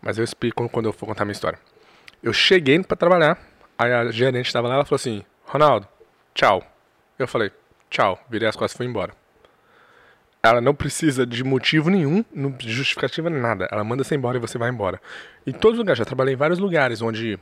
Mas 0.00 0.16
eu 0.16 0.24
explico 0.24 0.66
quando 0.70 0.86
eu 0.86 0.92
for 0.92 1.04
contar 1.04 1.24
a 1.24 1.26
minha 1.26 1.32
história. 1.32 1.58
Eu 2.22 2.32
cheguei 2.32 2.82
pra 2.82 2.96
trabalhar, 2.96 3.38
aí 3.78 3.92
a 3.92 4.10
gerente 4.10 4.46
estava 4.46 4.66
lá, 4.66 4.76
ela 4.76 4.84
falou 4.86 4.96
assim: 4.96 5.22
Ronaldo, 5.44 5.86
tchau. 6.34 6.64
Eu 7.18 7.28
falei: 7.28 7.52
tchau, 7.90 8.18
virei 8.30 8.48
as 8.48 8.56
costas 8.56 8.72
e 8.72 8.76
fui 8.78 8.86
embora. 8.86 9.14
Ela 10.42 10.60
não 10.60 10.74
precisa 10.74 11.26
de 11.26 11.44
motivo 11.44 11.90
nenhum, 11.90 12.24
não 12.34 12.56
justificativa 12.58 13.28
nada. 13.28 13.68
Ela 13.70 13.84
manda 13.84 14.02
você 14.02 14.14
embora 14.14 14.38
e 14.38 14.40
você 14.40 14.56
vai 14.56 14.70
embora. 14.70 15.00
Em 15.46 15.52
todos 15.52 15.74
os 15.74 15.78
lugares, 15.78 15.98
já 15.98 16.04
trabalhei 16.04 16.32
em 16.32 16.36
vários 16.36 16.58
lugares 16.58 17.02
onde 17.02 17.38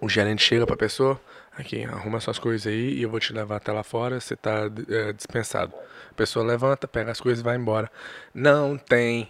o 0.00 0.08
gerente 0.08 0.42
chega 0.42 0.66
pra 0.66 0.76
pessoa, 0.76 1.20
aqui, 1.56 1.84
arruma 1.84 2.20
suas 2.20 2.38
coisas 2.38 2.66
aí 2.66 2.94
e 2.94 3.02
eu 3.02 3.10
vou 3.10 3.20
te 3.20 3.32
levar 3.32 3.56
até 3.56 3.72
lá 3.72 3.82
fora, 3.82 4.20
você 4.20 4.36
tá 4.36 4.70
é, 4.88 5.12
dispensado. 5.12 5.72
A 6.10 6.14
pessoa 6.14 6.44
levanta, 6.44 6.88
pega 6.88 7.10
as 7.10 7.20
coisas 7.20 7.40
e 7.40 7.44
vai 7.44 7.56
embora. 7.56 7.90
Não 8.34 8.76
tem 8.76 9.28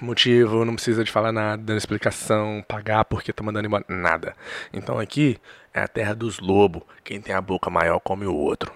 motivo, 0.00 0.64
não 0.64 0.74
precisa 0.74 1.04
de 1.04 1.12
falar 1.12 1.30
nada, 1.30 1.62
dando 1.62 1.76
explicação, 1.76 2.64
pagar 2.66 3.04
porque 3.04 3.32
tá 3.32 3.42
mandando 3.42 3.66
embora, 3.66 3.84
nada. 3.88 4.34
Então 4.72 4.98
aqui 4.98 5.38
é 5.72 5.80
a 5.80 5.88
terra 5.88 6.14
dos 6.14 6.38
lobos. 6.40 6.82
Quem 7.02 7.20
tem 7.20 7.34
a 7.34 7.40
boca 7.40 7.68
maior 7.70 8.00
come 8.00 8.26
o 8.26 8.34
outro. 8.34 8.72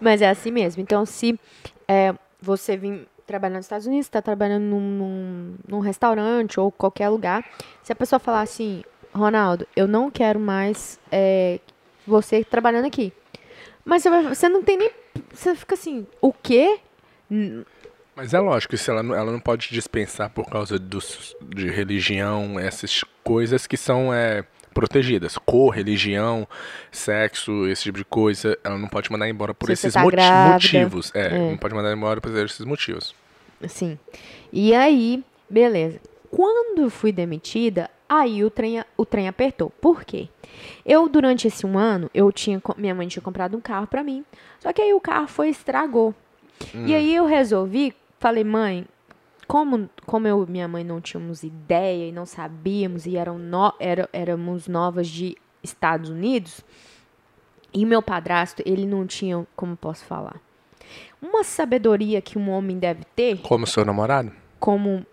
Mas 0.00 0.22
é 0.22 0.28
assim 0.28 0.50
mesmo. 0.50 0.82
Então, 0.82 1.06
se 1.06 1.38
é, 1.88 2.14
você 2.40 2.76
vir 2.76 3.08
trabalhar 3.26 3.56
nos 3.56 3.64
Estados 3.64 3.86
Unidos, 3.86 4.06
está 4.06 4.20
trabalhando 4.20 4.64
num, 4.64 4.80
num, 4.80 5.54
num 5.66 5.80
restaurante 5.80 6.60
ou 6.60 6.70
qualquer 6.70 7.08
lugar, 7.08 7.44
se 7.82 7.90
a 7.90 7.96
pessoa 7.96 8.18
falar 8.18 8.42
assim, 8.42 8.84
Ronaldo, 9.14 9.66
eu 9.76 9.86
não 9.86 10.10
quero 10.10 10.40
mais 10.40 10.98
é, 11.10 11.60
você 12.06 12.42
trabalhando 12.44 12.86
aqui. 12.86 13.12
Mas 13.84 14.02
você, 14.02 14.10
vai- 14.10 14.22
você 14.34 14.48
não 14.48 14.62
tem 14.62 14.76
nem. 14.78 14.90
Você 15.32 15.54
fica 15.54 15.74
assim, 15.74 16.06
o 16.20 16.32
quê? 16.32 16.78
Mas 18.16 18.32
é 18.32 18.38
lógico, 18.38 18.76
se 18.76 18.90
ela, 18.90 19.02
não- 19.02 19.14
ela 19.14 19.32
não 19.32 19.40
pode 19.40 19.68
dispensar 19.70 20.30
por 20.30 20.46
causa 20.46 20.78
dos, 20.78 21.36
de 21.42 21.68
religião, 21.68 22.58
essas 22.58 23.02
coisas 23.24 23.66
que 23.66 23.76
são 23.76 24.12
é, 24.14 24.44
protegidas. 24.72 25.36
Cor, 25.38 25.70
religião, 25.70 26.46
sexo, 26.92 27.66
esse 27.66 27.82
tipo 27.84 27.98
de 27.98 28.04
coisa. 28.04 28.56
Ela 28.62 28.78
não 28.78 28.88
pode 28.88 29.10
mandar 29.10 29.28
embora 29.28 29.52
por 29.52 29.66
Se 29.66 29.72
esses 29.72 29.94
tá 29.94 30.04
grávida. 30.06 30.52
motivos. 30.52 31.10
É, 31.14 31.26
É. 31.26 31.38
não 31.50 31.56
pode 31.56 31.74
mandar 31.74 31.92
embora 31.92 32.20
por 32.20 32.36
esses 32.36 32.64
motivos. 32.64 33.14
Assim. 33.62 33.98
E 34.52 34.74
aí, 34.74 35.22
beleza. 35.50 36.00
Quando 36.30 36.88
fui 36.90 37.10
demitida, 37.12 37.90
aí 38.20 38.44
o 38.44 38.50
trem, 38.50 38.82
o 38.96 39.04
trem 39.04 39.28
apertou. 39.28 39.70
Por 39.70 40.04
quê? 40.04 40.28
Eu, 40.84 41.08
durante 41.08 41.46
esse 41.46 41.66
um 41.66 41.78
ano, 41.78 42.10
eu 42.14 42.30
tinha, 42.32 42.60
minha 42.76 42.94
mãe 42.94 43.08
tinha 43.08 43.22
comprado 43.22 43.56
um 43.56 43.60
carro 43.60 43.86
pra 43.86 44.02
mim. 44.02 44.24
Só 44.60 44.72
que 44.72 44.82
aí 44.82 44.92
o 44.94 45.00
carro 45.00 45.26
foi 45.26 45.48
estragou. 45.48 46.14
E 46.74 46.94
aí 46.94 47.14
eu 47.14 47.26
resolvi, 47.26 47.94
falei, 48.20 48.44
mãe, 48.44 48.86
como, 49.46 49.90
como 50.06 50.26
eu 50.26 50.44
e 50.44 50.50
minha 50.50 50.68
mãe 50.68 50.84
não 50.84 51.00
tínhamos 51.00 51.42
ideia 51.42 52.08
e 52.08 52.12
não 52.12 52.24
sabíamos, 52.24 53.06
e 53.06 53.16
eram 53.16 53.38
no, 53.38 53.72
era, 53.78 54.08
éramos 54.12 54.68
novas 54.68 55.08
de 55.08 55.36
Estados 55.62 56.10
Unidos, 56.10 56.64
e 57.72 57.84
meu 57.84 58.00
padrasto, 58.00 58.62
ele 58.64 58.86
não 58.86 59.06
tinha, 59.06 59.44
como 59.56 59.76
posso 59.76 60.04
falar, 60.04 60.40
uma 61.20 61.42
sabedoria 61.42 62.22
que 62.22 62.38
um 62.38 62.50
homem 62.50 62.78
deve 62.78 63.04
ter, 63.16 63.38
Como 63.38 63.66
seu 63.66 63.84
namorado? 63.84 64.30
como 64.60 65.04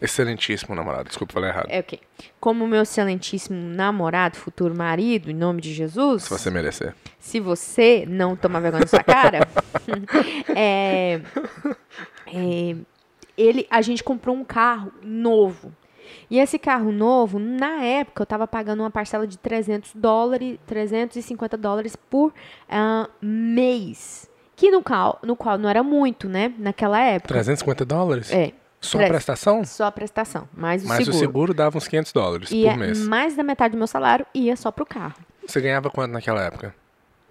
Excelentíssimo 0.00 0.74
namorado, 0.74 1.08
desculpa, 1.08 1.34
falei 1.34 1.50
errado. 1.50 1.66
É 1.68 1.80
ok. 1.80 2.00
Como 2.40 2.66
meu 2.66 2.82
excelentíssimo 2.82 3.58
namorado, 3.58 4.36
futuro 4.36 4.74
marido, 4.74 5.30
em 5.30 5.34
nome 5.34 5.60
de 5.60 5.74
Jesus. 5.74 6.24
Se 6.24 6.30
você 6.30 6.50
merecer. 6.50 6.94
Se 7.18 7.38
você 7.38 8.06
não 8.08 8.34
tomar 8.34 8.60
vergonha 8.60 8.80
na 8.80 8.86
sua 8.86 9.02
cara, 9.04 9.46
é, 10.56 11.20
é, 12.26 12.76
ele, 13.36 13.66
a 13.70 13.82
gente 13.82 14.02
comprou 14.02 14.34
um 14.34 14.44
carro 14.44 14.90
novo. 15.02 15.72
E 16.30 16.38
esse 16.38 16.58
carro 16.58 16.92
novo, 16.92 17.38
na 17.38 17.82
época, 17.82 18.22
eu 18.22 18.26
tava 18.26 18.46
pagando 18.46 18.80
uma 18.80 18.90
parcela 18.90 19.26
de 19.26 19.36
300 19.36 19.92
dólares, 19.94 20.58
350 20.66 21.56
dólares 21.56 21.96
por 21.96 22.32
ah, 22.68 23.08
mês. 23.20 24.30
Que 24.56 24.70
no 24.70 24.82
qual, 24.82 25.18
no 25.22 25.34
qual 25.36 25.58
não 25.58 25.68
era 25.68 25.82
muito, 25.82 26.28
né? 26.28 26.52
Naquela 26.58 27.00
época. 27.00 27.28
350 27.28 27.84
dólares? 27.84 28.32
É. 28.32 28.52
Só 28.80 28.96
a 28.98 29.00
Tre- 29.02 29.10
prestação? 29.10 29.64
Só 29.64 29.84
a 29.84 29.92
prestação, 29.92 30.48
mais 30.54 30.82
o 30.84 30.88
Mas 30.88 30.98
seguro. 30.98 31.16
o 31.16 31.18
seguro 31.20 31.54
dava 31.54 31.76
uns 31.76 31.86
500 31.86 32.12
dólares 32.12 32.50
E 32.50 32.62
por 32.64 32.72
é- 32.72 32.76
mês. 32.76 32.98
mais 33.06 33.36
da 33.36 33.42
metade 33.42 33.72
do 33.72 33.78
meu 33.78 33.86
salário 33.86 34.24
ia 34.34 34.56
só 34.56 34.70
pro 34.70 34.86
carro. 34.86 35.16
Você 35.46 35.60
ganhava 35.60 35.90
quanto 35.90 36.12
naquela 36.12 36.42
época? 36.42 36.74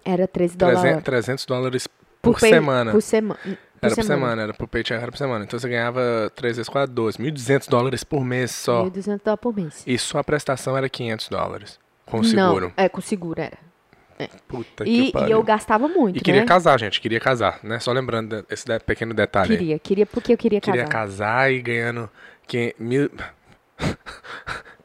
Era 0.04 0.28
13 0.28 0.56
300, 0.56 0.82
dólares 0.82 1.04
300 1.04 1.46
dólares 1.46 1.88
por, 2.22 2.38
pay- 2.38 2.50
semana. 2.50 2.92
Por, 2.92 3.02
sema 3.02 3.34
por 3.34 3.56
Era 3.82 3.94
por 3.94 4.04
semana, 4.04 4.42
era 4.42 4.54
por 4.54 4.68
paycheck, 4.68 5.02
era 5.02 5.10
por 5.10 5.18
semana. 5.18 5.44
Então 5.44 5.58
você 5.58 5.68
ganhava 5.68 6.30
3 6.36 6.56
vezes 6.56 6.68
4, 6.68 6.94
12. 6.94 7.18
1.200 7.18 7.66
dólares 7.68 8.04
por 8.04 8.24
mês 8.24 8.50
só. 8.52 8.84
1.200 8.84 9.20
dólares 9.24 9.40
por 9.40 9.54
mês. 9.56 9.82
E 9.86 9.98
só 9.98 10.18
a 10.18 10.24
prestação 10.24 10.76
era 10.76 10.88
500 10.88 11.28
dólares. 11.28 11.78
Com 12.06 12.20
o 12.20 12.24
seguro. 12.24 12.66
Não, 12.66 12.72
é, 12.84 12.88
com 12.88 13.00
seguro 13.00 13.40
era. 13.40 13.56
Puta 14.48 14.84
que 14.84 14.90
E, 14.90 15.08
e 15.08 15.12
pariu. 15.12 15.30
eu 15.30 15.42
gastava 15.42 15.88
muito, 15.88 16.18
E 16.18 16.20
queria 16.20 16.40
né? 16.42 16.46
casar, 16.46 16.78
gente. 16.78 17.00
Queria 17.00 17.20
casar, 17.20 17.60
né? 17.62 17.78
Só 17.78 17.92
lembrando 17.92 18.44
esse 18.50 18.66
pequeno 18.80 19.14
detalhe. 19.14 19.56
Queria, 19.56 19.78
queria 19.78 20.06
porque 20.06 20.32
eu 20.32 20.38
queria 20.38 20.60
casar. 20.60 20.72
Queria 20.72 20.88
casar 20.88 21.52
e 21.52 21.60
ganhando 21.60 22.10
que, 22.46 22.74
mil... 22.78 23.10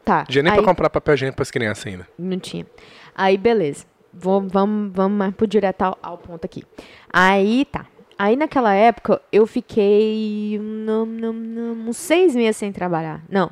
Tá. 0.04 0.24
Dinheiro 0.30 0.50
nem 0.50 0.54
pra 0.54 0.63
comprar 0.63 0.89
papel 0.89 1.13
higiênico 1.15 1.36
pras 1.36 1.52
crianças 1.52 1.86
ainda. 1.88 2.08
Não 2.17 2.39
tinha. 2.39 2.65
Aí, 3.15 3.38
beleza. 3.38 3.86
Vou, 4.13 4.41
vamos, 4.48 4.93
vamos 4.93 5.17
mais 5.17 5.34
pro 5.34 5.45
direto 5.48 5.82
ao, 5.82 5.98
ao 6.02 6.17
ponto 6.17 6.45
aqui. 6.45 6.63
Aí, 7.12 7.65
tá. 7.65 7.86
Aí, 8.17 8.36
naquela 8.36 8.74
época, 8.74 9.21
eu 9.32 9.45
fiquei 9.45 10.58
não, 10.62 11.06
não, 11.06 11.34
não, 11.34 11.89
uns 11.89 11.98
seis 11.98 12.34
meses 12.34 12.56
sem 12.56 12.71
trabalhar. 12.71 13.21
Não. 13.28 13.52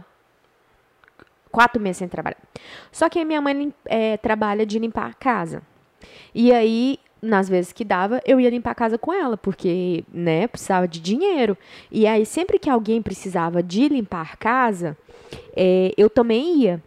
Quatro 1.51 1.81
meses 1.81 1.97
sem 1.97 2.07
trabalhar. 2.07 2.37
Só 2.91 3.09
que 3.09 3.19
aí 3.19 3.25
minha 3.25 3.41
mãe 3.41 3.73
eh, 3.85 4.17
trabalha 4.17 4.65
de 4.65 4.79
limpar 4.79 5.09
a 5.09 5.13
casa. 5.13 5.61
E 6.33 6.51
aí, 6.51 6.97
nas 7.21 7.47
vezes 7.47 7.71
que 7.71 7.83
dava, 7.85 8.19
eu 8.25 8.39
ia 8.39 8.49
limpar 8.49 8.71
a 8.71 8.75
casa 8.75 8.97
com 8.97 9.13
ela, 9.13 9.37
porque, 9.37 10.03
né, 10.13 10.47
precisava 10.47 10.87
de 10.87 10.99
dinheiro. 10.99 11.57
E 11.91 12.05
aí, 12.05 12.25
sempre 12.25 12.59
que 12.59 12.69
alguém 12.69 13.01
precisava 13.01 13.63
de 13.63 13.87
limpar 13.87 14.29
a 14.33 14.37
casa, 14.37 14.97
eh, 15.55 15.93
eu 15.97 16.09
também 16.09 16.57
ia. 16.57 16.83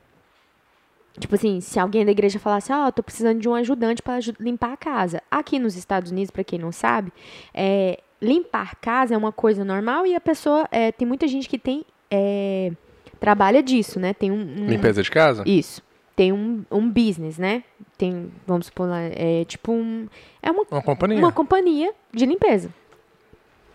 Tipo 1.19 1.35
assim, 1.35 1.61
se 1.63 1.79
alguém 1.81 2.05
da 2.05 2.11
igreja 2.11 2.39
falasse, 2.39 2.71
ó, 2.71 2.91
tô 2.91 3.03
precisando 3.03 3.41
de 3.41 3.49
um 3.49 3.55
ajudante 3.55 4.03
para 4.03 4.19
limpar 4.39 4.75
a 4.75 4.77
casa. 4.77 5.23
Aqui 5.31 5.59
nos 5.59 5.75
Estados 5.75 6.11
Unidos, 6.11 6.31
para 6.31 6.45
quem 6.45 6.59
não 6.59 6.71
sabe, 6.71 7.11
é, 7.55 8.01
limpar 8.21 8.77
casa 8.77 9.15
é 9.15 9.17
uma 9.17 9.33
coisa 9.33 9.65
normal 9.65 10.07
e 10.07 10.15
a 10.15 10.21
pessoa, 10.21 10.69
é, 10.71 10.93
tem 10.93 11.09
muita 11.09 11.27
gente 11.27 11.49
que 11.49 11.57
tem, 11.59 11.87
é, 12.11 12.71
trabalha 13.19 13.63
disso, 13.63 13.99
né? 13.99 14.13
Tem 14.13 14.31
um... 14.31 14.35
um- 14.65 14.67
Limpeza 14.69 15.03
de 15.03 15.11
casa? 15.11 15.43
Isso. 15.47 15.83
Tem 16.17 16.33
um, 16.33 16.65
um 16.71 16.89
business, 16.91 17.37
né? 17.39 17.63
Tem, 17.99 18.33
vamos 18.47 18.67
supor, 18.67 18.89
é 18.93 19.45
tipo 19.45 19.71
um... 19.71 20.09
É 20.43 20.51
uma 20.51 20.65
Uma 20.71 20.83
companhia. 20.83 21.19
uma 21.19 21.33
companhia 21.33 21.93
de 22.13 22.25
limpeza. 22.27 22.71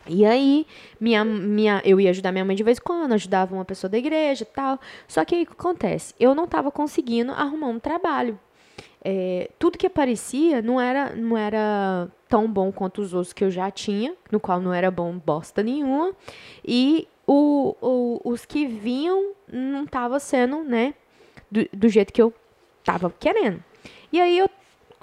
E 0.07 0.25
aí, 0.25 0.65
minha, 0.99 1.23
minha, 1.23 1.79
eu 1.85 1.99
ia 2.01 2.09
ajudar 2.09 2.31
minha 2.31 2.43
mãe 2.43 2.55
de 2.55 2.63
vez 2.63 2.79
em 2.79 2.81
quando, 2.81 3.13
ajudava 3.13 3.53
uma 3.53 3.63
pessoa 3.63 3.89
da 3.89 3.97
igreja 3.99 4.41
e 4.43 4.47
tal. 4.47 4.79
Só 5.07 5.23
que 5.23 5.35
aí 5.35 5.43
o 5.43 5.45
que 5.45 5.51
acontece? 5.53 6.15
Eu 6.19 6.33
não 6.33 6.45
estava 6.45 6.71
conseguindo 6.71 7.31
arrumar 7.31 7.67
um 7.67 7.79
trabalho. 7.79 8.39
É, 9.03 9.49
tudo 9.59 9.77
que 9.77 9.85
aparecia 9.85 10.61
não 10.61 10.81
era, 10.81 11.15
não 11.15 11.37
era 11.37 12.07
tão 12.27 12.51
bom 12.51 12.71
quanto 12.71 13.01
os 13.01 13.13
outros 13.13 13.33
que 13.33 13.43
eu 13.43 13.51
já 13.51 13.69
tinha, 13.69 14.15
no 14.31 14.39
qual 14.39 14.59
não 14.59 14.73
era 14.73 14.89
bom 14.89 15.15
bosta 15.23 15.61
nenhuma. 15.61 16.13
E 16.65 17.07
o, 17.27 17.75
o- 17.79 18.21
os 18.25 18.43
que 18.45 18.65
vinham 18.65 19.33
não 19.51 19.85
tava 19.85 20.19
sendo, 20.19 20.63
né, 20.63 20.93
do, 21.51 21.67
do 21.73 21.89
jeito 21.89 22.13
que 22.13 22.21
eu 22.21 22.33
tava 22.83 23.13
querendo. 23.19 23.61
E 24.11 24.19
aí 24.19 24.37
eu, 24.37 24.49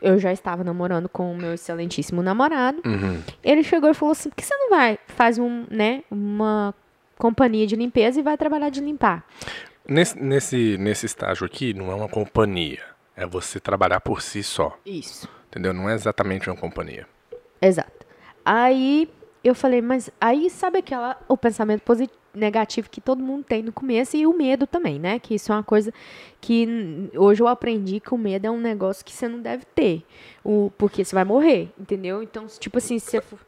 eu 0.03 0.19
já 0.19 0.33
estava 0.33 0.65
namorando 0.65 1.09
com 1.09 1.33
o 1.33 1.37
meu 1.37 1.55
excelentíssimo 1.55 2.23
namorado. 2.23 2.83
Uhum. 2.85 3.23
Ele 3.43 3.63
chegou 3.63 3.91
e 3.91 3.95
falou 3.95 4.13
assim: 4.13 4.31
por 4.31 4.37
que 4.37 4.45
você 4.45 4.55
não 4.57 4.71
vai, 4.71 4.99
faz 5.07 5.39
um, 5.39 5.67
né, 5.71 6.03
uma 6.11 6.75
companhia 7.17 7.67
de 7.67 7.77
limpeza 7.77 8.21
e 8.21 8.23
vai 8.23 8.37
trabalhar 8.37 8.71
de 8.71 8.81
limpar? 8.81 9.25
Nesse, 9.87 10.21
nesse, 10.21 10.77
nesse 10.79 11.07
estágio 11.07 11.47
aqui, 11.47 11.73
não 11.73 11.91
é 11.91 11.95
uma 11.95 12.09
companhia. 12.09 12.83
É 13.17 13.27
você 13.27 13.59
trabalhar 13.59 14.01
por 14.01 14.23
si 14.23 14.43
só. 14.43 14.79
Isso. 14.87 15.29
Entendeu? 15.49 15.73
Não 15.73 15.89
é 15.89 15.95
exatamente 15.95 16.49
uma 16.49 16.57
companhia. 16.57 17.07
Exato. 17.61 18.07
Aí 18.45 19.09
eu 19.43 19.55
falei, 19.55 19.81
mas 19.81 20.11
aí 20.21 20.51
sabe 20.51 20.79
aquela 20.79 21.19
o 21.27 21.37
pensamento 21.37 21.83
positivo, 21.83 22.19
negativo 22.35 22.89
que 22.91 23.01
todo 23.01 23.23
mundo 23.23 23.45
tem 23.45 23.63
no 23.63 23.73
começo 23.73 24.17
e 24.17 24.27
o 24.27 24.33
medo 24.37 24.67
também, 24.67 24.99
né? 24.99 25.19
Que 25.19 25.35
isso 25.35 25.51
é 25.51 25.55
uma 25.55 25.63
coisa 25.63 25.93
que 26.41 27.11
hoje 27.17 27.43
eu 27.43 27.49
aprendi 27.49 28.01
que 28.01 28.15
o 28.15 28.19
medo 28.19 28.47
é 28.47 28.51
um 28.51 28.61
negócio 28.61 29.05
que 29.05 29.13
você 29.13 29.27
não 29.29 29.41
deve 29.41 29.65
ter, 29.75 30.03
o 30.45 30.71
porque 30.79 31.05
você 31.05 31.15
vai 31.15 31.25
morrer, 31.25 31.71
entendeu? 31.79 32.23
Então, 32.23 32.47
tipo 32.47 32.79
assim, 32.79 32.99
se 32.99 33.11
você 33.11 33.21
for, 33.21 33.39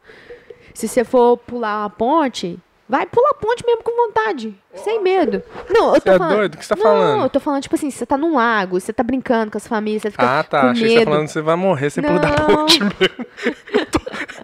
se 0.74 0.88
você 0.88 1.04
for 1.04 1.36
pular 1.36 1.84
a 1.84 1.90
ponte, 1.90 2.58
vai 2.88 3.06
pular 3.06 3.30
a 3.30 3.34
ponte 3.34 3.64
mesmo 3.64 3.82
com 3.84 3.94
vontade, 4.08 4.52
sem 4.74 5.00
medo. 5.00 5.40
Não, 5.68 5.94
eu 5.94 6.00
tô 6.00 6.10
Você 6.10 6.14
é 6.14 6.18
falando 6.18 6.36
doido? 6.36 6.54
O 6.54 6.58
que 6.58 6.64
você 6.66 6.74
tá 6.74 6.76
não, 6.76 6.82
falando? 6.82 7.22
eu 7.22 7.30
tô 7.30 7.40
falando, 7.40 7.62
tipo 7.62 7.74
assim, 7.76 7.90
você 7.90 8.04
tá 8.06 8.16
num 8.16 8.34
lago, 8.34 8.80
você 8.80 8.92
tá 8.92 9.02
brincando 9.04 9.52
com 9.52 9.58
as 9.58 9.66
famílias, 9.68 10.02
você 10.02 10.10
fica 10.10 10.40
Ah, 10.40 10.42
tá. 10.42 10.60
com 10.62 10.66
Achei 10.68 10.88
que 10.88 10.94
medo. 10.94 10.98
você 10.98 11.04
tá 11.04 11.10
falando 11.12 11.26
que 11.26 11.32
você 11.32 11.40
vai 11.42 11.56
morrer 11.56 11.90
sem 11.90 12.02
pular 12.02 12.18
da 12.18 12.28
Não. 12.30 12.46
ponte 12.56 12.80
mesmo. 12.82 13.26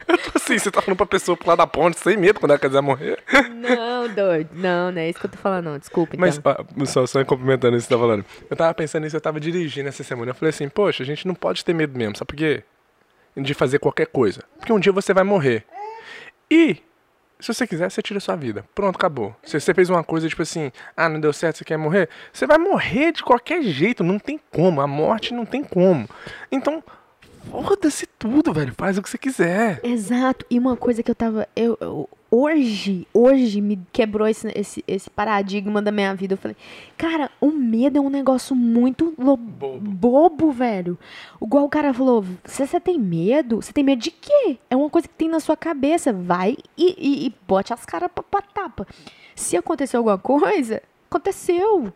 Eu 0.08 0.18
tô, 0.18 0.30
assim, 0.36 0.58
você 0.58 0.70
tá 0.70 0.80
falando 0.80 0.96
pra 0.96 1.06
pessoa 1.06 1.36
pular 1.36 1.56
da 1.56 1.66
ponte 1.66 1.98
sem 1.98 2.16
medo 2.16 2.38
quando 2.38 2.52
ela 2.52 2.60
quiser 2.60 2.80
morrer. 2.80 3.18
Não, 3.54 4.08
doido. 4.08 4.50
Não, 4.52 4.92
não 4.92 5.00
é 5.00 5.08
isso 5.10 5.18
que 5.18 5.26
eu 5.26 5.30
tô 5.30 5.38
falando, 5.38 5.64
não. 5.64 5.78
Desculpa, 5.78 6.14
Mas, 6.18 6.38
então. 6.38 6.54
ó, 6.80 6.84
só, 6.84 7.06
só 7.06 7.24
complementando 7.24 7.76
isso 7.76 7.86
que 7.88 7.94
você 7.94 7.98
tá 7.98 8.06
falando. 8.06 8.24
Eu 8.48 8.56
tava 8.56 8.72
pensando 8.74 9.02
nisso, 9.02 9.16
eu 9.16 9.20
tava 9.20 9.40
dirigindo 9.40 9.88
essa 9.88 10.04
semana. 10.04 10.30
Eu 10.30 10.34
falei 10.34 10.50
assim, 10.50 10.68
poxa, 10.68 11.02
a 11.02 11.06
gente 11.06 11.26
não 11.26 11.34
pode 11.34 11.64
ter 11.64 11.74
medo 11.74 11.98
mesmo, 11.98 12.16
sabe 12.16 12.28
por 12.28 12.36
quê? 12.36 12.62
De 13.36 13.52
fazer 13.52 13.78
qualquer 13.78 14.06
coisa. 14.06 14.42
Porque 14.58 14.72
um 14.72 14.78
dia 14.78 14.92
você 14.92 15.12
vai 15.12 15.24
morrer. 15.24 15.64
E, 16.50 16.76
se 17.40 17.52
você 17.52 17.66
quiser, 17.66 17.90
você 17.90 18.00
tira 18.00 18.18
a 18.18 18.20
sua 18.20 18.36
vida. 18.36 18.64
Pronto, 18.74 18.96
acabou. 18.96 19.34
Se 19.42 19.58
você 19.58 19.74
fez 19.74 19.90
uma 19.90 20.04
coisa 20.04 20.28
tipo 20.28 20.42
assim, 20.42 20.70
ah, 20.96 21.08
não 21.08 21.20
deu 21.20 21.32
certo, 21.32 21.58
você 21.58 21.64
quer 21.64 21.76
morrer, 21.76 22.08
você 22.32 22.46
vai 22.46 22.58
morrer 22.58 23.12
de 23.12 23.22
qualquer 23.22 23.62
jeito, 23.62 24.04
não 24.04 24.18
tem 24.18 24.40
como. 24.52 24.80
A 24.80 24.86
morte 24.86 25.34
não 25.34 25.44
tem 25.44 25.64
como. 25.64 26.08
Então, 26.50 26.82
foda-se 27.50 28.06
tudo, 28.18 28.52
velho. 28.52 28.72
Faz 28.76 28.98
o 28.98 29.02
que 29.02 29.08
você 29.10 29.18
quiser. 29.18 29.80
Exato. 29.82 30.44
E 30.50 30.58
uma 30.58 30.76
coisa 30.76 31.02
que 31.02 31.10
eu 31.10 31.14
tava. 31.14 31.48
Eu, 31.54 31.76
eu- 31.80 32.08
hoje, 32.30 33.06
hoje 33.14 33.60
me 33.60 33.78
quebrou 33.92 34.26
esse, 34.28 34.48
esse, 34.54 34.84
esse 34.86 35.08
paradigma 35.08 35.80
da 35.80 35.90
minha 35.92 36.14
vida. 36.14 36.34
Eu 36.34 36.38
falei, 36.38 36.56
cara, 36.96 37.30
o 37.40 37.50
medo 37.50 37.98
é 37.98 38.00
um 38.00 38.10
negócio 38.10 38.54
muito 38.54 39.14
lo- 39.18 39.36
Bobo. 39.36 39.78
bobo, 39.90 40.52
velho. 40.52 40.98
Igual 41.40 41.64
o 41.64 41.68
cara 41.68 41.94
falou, 41.94 42.24
se 42.44 42.66
você 42.66 42.80
tem 42.80 42.98
medo, 42.98 43.56
você 43.62 43.72
tem 43.72 43.84
medo 43.84 44.02
de 44.02 44.10
quê? 44.10 44.58
É 44.68 44.76
uma 44.76 44.90
coisa 44.90 45.08
que 45.08 45.14
tem 45.14 45.28
na 45.28 45.40
sua 45.40 45.56
cabeça. 45.56 46.12
Vai 46.12 46.56
e, 46.76 46.94
e, 46.98 47.26
e 47.26 47.34
bote 47.46 47.72
as 47.72 47.84
caras 47.84 48.10
pra, 48.14 48.22
pra 48.22 48.42
tapa. 48.42 48.86
Se 49.34 49.56
aconteceu 49.56 49.98
alguma 50.00 50.18
coisa, 50.18 50.82
aconteceu. 51.10 51.92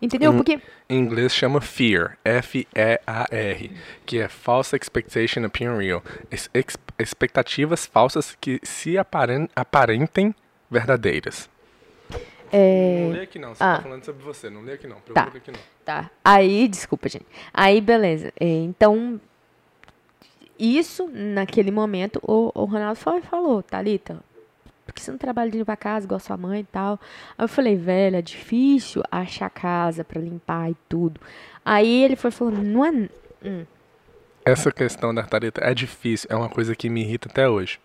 Entendeu? 0.00 0.30
Hum. 0.30 0.36
Porque 0.36 0.60
Em 0.88 0.98
inglês 0.98 1.34
chama 1.34 1.60
fear, 1.60 2.16
F-E-A-R, 2.24 3.70
que 4.06 4.18
é 4.20 4.28
false 4.28 4.74
expectation 4.76 5.44
appearing 5.44 5.78
real. 5.78 6.02
Es- 6.30 6.48
ex- 6.54 6.76
expectativas 6.98 7.84
falsas 7.86 8.36
que 8.40 8.60
se 8.62 8.96
aparen- 8.96 9.48
aparentem 9.56 10.34
verdadeiras. 10.70 11.50
é, 12.52 13.04
Não 13.06 13.10
lê 13.12 13.20
aqui 13.22 13.38
não, 13.38 13.54
você 13.54 13.62
ah. 13.62 13.76
tá 13.76 13.82
falando 13.82 14.04
sobre 14.04 14.22
você, 14.22 14.48
não 14.48 14.62
lê 14.62 14.72
aqui 14.74 14.86
não, 14.86 14.96
Tá. 15.12 15.24
aqui 15.24 15.50
não. 15.50 15.60
Tá. 15.84 16.10
Aí, 16.24 16.68
desculpa, 16.68 17.08
gente. 17.08 17.26
Aí, 17.52 17.80
beleza. 17.80 18.32
É, 18.38 18.46
Então, 18.46 19.20
isso, 20.58 21.08
naquele 21.12 21.70
momento, 21.70 22.20
o, 22.22 22.50
o 22.54 22.64
Ronaldo 22.64 22.98
foi, 22.98 23.20
falou, 23.20 23.62
Thalita, 23.62 24.20
por 24.88 24.94
que 24.94 25.02
você 25.02 25.10
não 25.10 25.18
trabalha 25.18 25.50
de 25.50 25.58
limpar 25.58 25.74
a 25.74 25.76
casa 25.76 26.06
igual 26.06 26.16
a 26.16 26.20
sua 26.20 26.36
mãe 26.36 26.60
e 26.62 26.64
tal? 26.64 26.98
Aí 27.36 27.44
eu 27.44 27.48
falei, 27.48 27.76
velho, 27.76 28.16
é 28.16 28.22
difícil 28.22 29.02
achar 29.10 29.50
casa 29.50 30.02
pra 30.02 30.20
limpar 30.20 30.70
e 30.70 30.76
tudo. 30.88 31.20
Aí 31.64 32.02
ele 32.04 32.16
foi 32.16 32.30
falando, 32.30 32.62
não 32.62 32.84
é... 32.84 32.90
Hum, 33.44 33.66
Essa 34.44 34.72
questão 34.72 35.14
da 35.14 35.22
Thalita 35.22 35.60
é 35.62 35.74
difícil, 35.74 36.28
é 36.32 36.34
uma 36.36 36.48
coisa 36.48 36.74
que 36.74 36.88
me 36.90 37.02
irrita 37.02 37.28
até 37.28 37.48
hoje. 37.48 37.78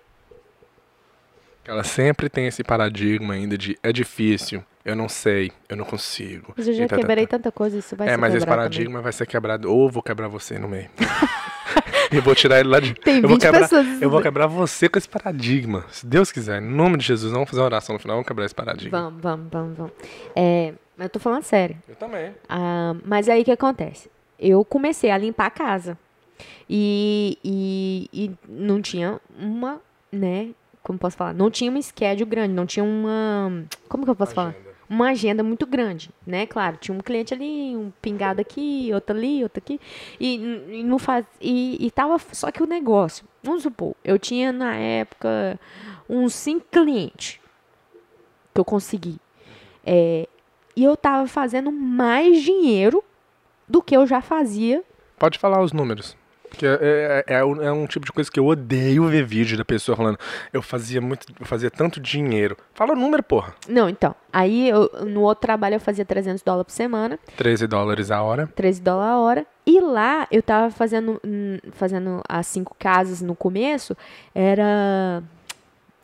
Ela 1.66 1.84
sempre 1.84 2.30
tem 2.30 2.48
esse 2.48 2.64
paradigma 2.64 3.34
ainda 3.34 3.58
de 3.58 3.78
é 3.84 3.92
difícil, 3.94 4.64
eu 4.84 4.96
não 4.96 5.08
sei, 5.08 5.52
eu 5.70 5.78
não 5.78 5.86
consigo. 5.86 6.58
mas 6.58 6.68
eu 6.68 6.74
já 6.74 6.88
tá, 6.88 6.98
tá, 6.98 6.98
quebrei 6.98 7.26
tá. 7.26 7.38
tanta 7.38 7.52
coisa, 7.52 7.78
isso 7.78 7.96
vai 7.96 8.10
É, 8.10 8.12
ser 8.12 8.18
mas 8.18 8.34
esse 8.34 8.46
quebrado 8.46 8.46
paradigma 8.46 9.02
vai 9.02 9.14
ser 9.14 9.26
quebrado, 9.26 9.72
ou 9.72 9.90
vou 9.90 10.04
quebrar 10.04 10.28
você 10.28 10.58
no 10.60 10.68
meio. 10.68 10.90
e 12.14 12.20
vou 12.20 12.36
tirar 12.36 12.60
ele 12.60 12.70
lá 12.70 12.80
de. 12.80 12.94
Tem 12.94 13.16
eu 13.16 13.22
vou 13.24 13.32
20 13.32 13.42
quebrar, 13.42 13.60
pessoas. 13.62 14.02
Eu 14.02 14.10
vou 14.10 14.22
quebrar 14.22 14.48
você 14.48 14.88
com 14.88 14.98
esse 14.98 15.10
paradigma. 15.10 15.86
Se 15.90 16.06
Deus 16.06 16.32
quiser, 16.32 16.62
em 16.62 16.66
nome 16.66 16.98
de 16.98 17.06
Jesus, 17.06 17.32
vamos 17.32 17.50
fazer 17.50 17.62
uma 17.62 17.66
oração 17.66 17.94
no 17.94 18.00
final, 18.00 18.16
vamos 18.16 18.28
quebrar 18.28 18.46
esse 18.46 18.56
paradigma. 18.56 19.02
Vamos, 19.02 19.22
vamos, 19.22 19.48
vamos, 19.52 19.78
vamos. 19.78 19.94
É, 20.36 20.74
mas 20.98 21.06
eu 21.06 21.10
tô 21.10 21.20
falando 21.20 21.44
sério. 21.44 21.78
Eu 21.88 21.96
também. 21.96 22.32
Ah, 22.48 22.96
mas 23.06 23.28
aí 23.28 23.42
o 23.42 23.46
que 23.46 23.52
acontece? 23.52 24.10
Eu 24.40 24.64
comecei 24.64 25.10
a 25.10 25.18
limpar 25.18 25.48
a 25.48 25.52
casa. 25.52 25.98
E, 26.70 27.38
e, 27.44 28.10
e 28.14 28.32
não 28.48 28.82
tinha 28.82 29.20
uma, 29.38 29.80
né? 30.12 30.50
Como 30.82 31.00
posso 31.00 31.16
falar? 31.16 31.34
Não 31.34 31.50
tinha 31.50 31.72
uma 31.72 31.82
schedule 31.82 32.30
grande, 32.30 32.54
não 32.54 32.66
tinha 32.66 32.84
uma. 32.84 33.64
Como 33.88 34.04
que 34.04 34.10
eu 34.10 34.16
posso 34.16 34.34
falar? 34.34 34.56
Uma 34.94 35.10
agenda 35.10 35.42
muito 35.42 35.66
grande, 35.66 36.12
né? 36.26 36.46
Claro, 36.46 36.78
tinha 36.78 36.96
um 36.96 37.02
cliente 37.02 37.34
ali, 37.34 37.76
um 37.76 37.92
pingado 38.00 38.40
aqui, 38.40 38.92
outro 38.94 39.16
ali, 39.16 39.42
outro 39.42 39.58
aqui. 39.58 39.82
E, 40.20 40.36
e 40.70 40.84
não 40.84 41.00
faz. 41.00 41.26
E, 41.42 41.84
e 41.84 41.90
tava. 41.90 42.20
Só 42.32 42.52
que 42.52 42.62
o 42.62 42.68
negócio, 42.68 43.26
vamos 43.42 43.64
supor, 43.64 43.96
eu 44.04 44.20
tinha 44.20 44.52
na 44.52 44.76
época 44.76 45.60
uns 46.08 46.36
cinco 46.36 46.68
clientes 46.72 47.40
que 48.54 48.62
eu 48.62 48.64
consegui. 48.64 49.18
É, 49.84 50.28
e 50.76 50.84
eu 50.84 50.96
tava 50.96 51.28
fazendo 51.28 51.72
mais 51.72 52.40
dinheiro 52.44 53.04
do 53.68 53.82
que 53.82 53.98
eu 53.98 54.06
já 54.06 54.22
fazia. 54.22 54.84
Pode 55.18 55.40
falar 55.40 55.60
os 55.64 55.74
números. 55.74 56.16
Que 56.56 56.66
é, 56.68 57.24
é- 57.28 57.36
é 57.36 57.44
um- 57.46 57.62
é 57.62 57.72
um 57.72 57.86
tipo 57.88 58.06
de 58.06 58.12
coisa 58.12 58.32
que 58.32 58.40
eu 58.40 58.46
odeio 58.46 59.06
ver 59.08 59.26
vídeo 59.26 59.58
da 59.58 59.66
pessoa 59.66 59.96
falando. 59.96 60.18
Eu 60.54 60.62
fazia 60.62 61.02
muito, 61.02 61.26
eu 61.40 61.46
fazia 61.46 61.70
tanto 61.72 62.00
dinheiro. 62.00 62.56
Fala 62.74 62.94
o 62.94 62.96
número, 62.96 63.24
porra. 63.24 63.54
Não, 63.68 63.90
então. 63.90 64.16
Aí 64.32 64.70
eu, 64.70 64.90
no 65.06 65.22
outro 65.22 65.42
trabalho 65.42 65.76
eu 65.76 65.80
fazia 65.80 66.06
300 66.06 66.42
dólares 66.44 66.66
por 66.68 66.72
semana, 66.74 67.20
13 67.36 67.66
dólares 67.68 68.12
a 68.12 68.22
hora. 68.22 68.48
13 68.56 68.82
dólares 68.82 69.12
a 69.14 69.18
hora. 69.20 69.46
E 69.66 69.80
lá 69.82 70.28
eu 70.32 70.44
tava 70.44 70.70
fazendo, 70.70 71.20
fazendo 71.72 72.22
as 72.30 72.46
cinco 72.48 72.76
casas 72.78 73.22
no 73.22 73.36
começo, 73.36 73.96
era. 74.34 75.24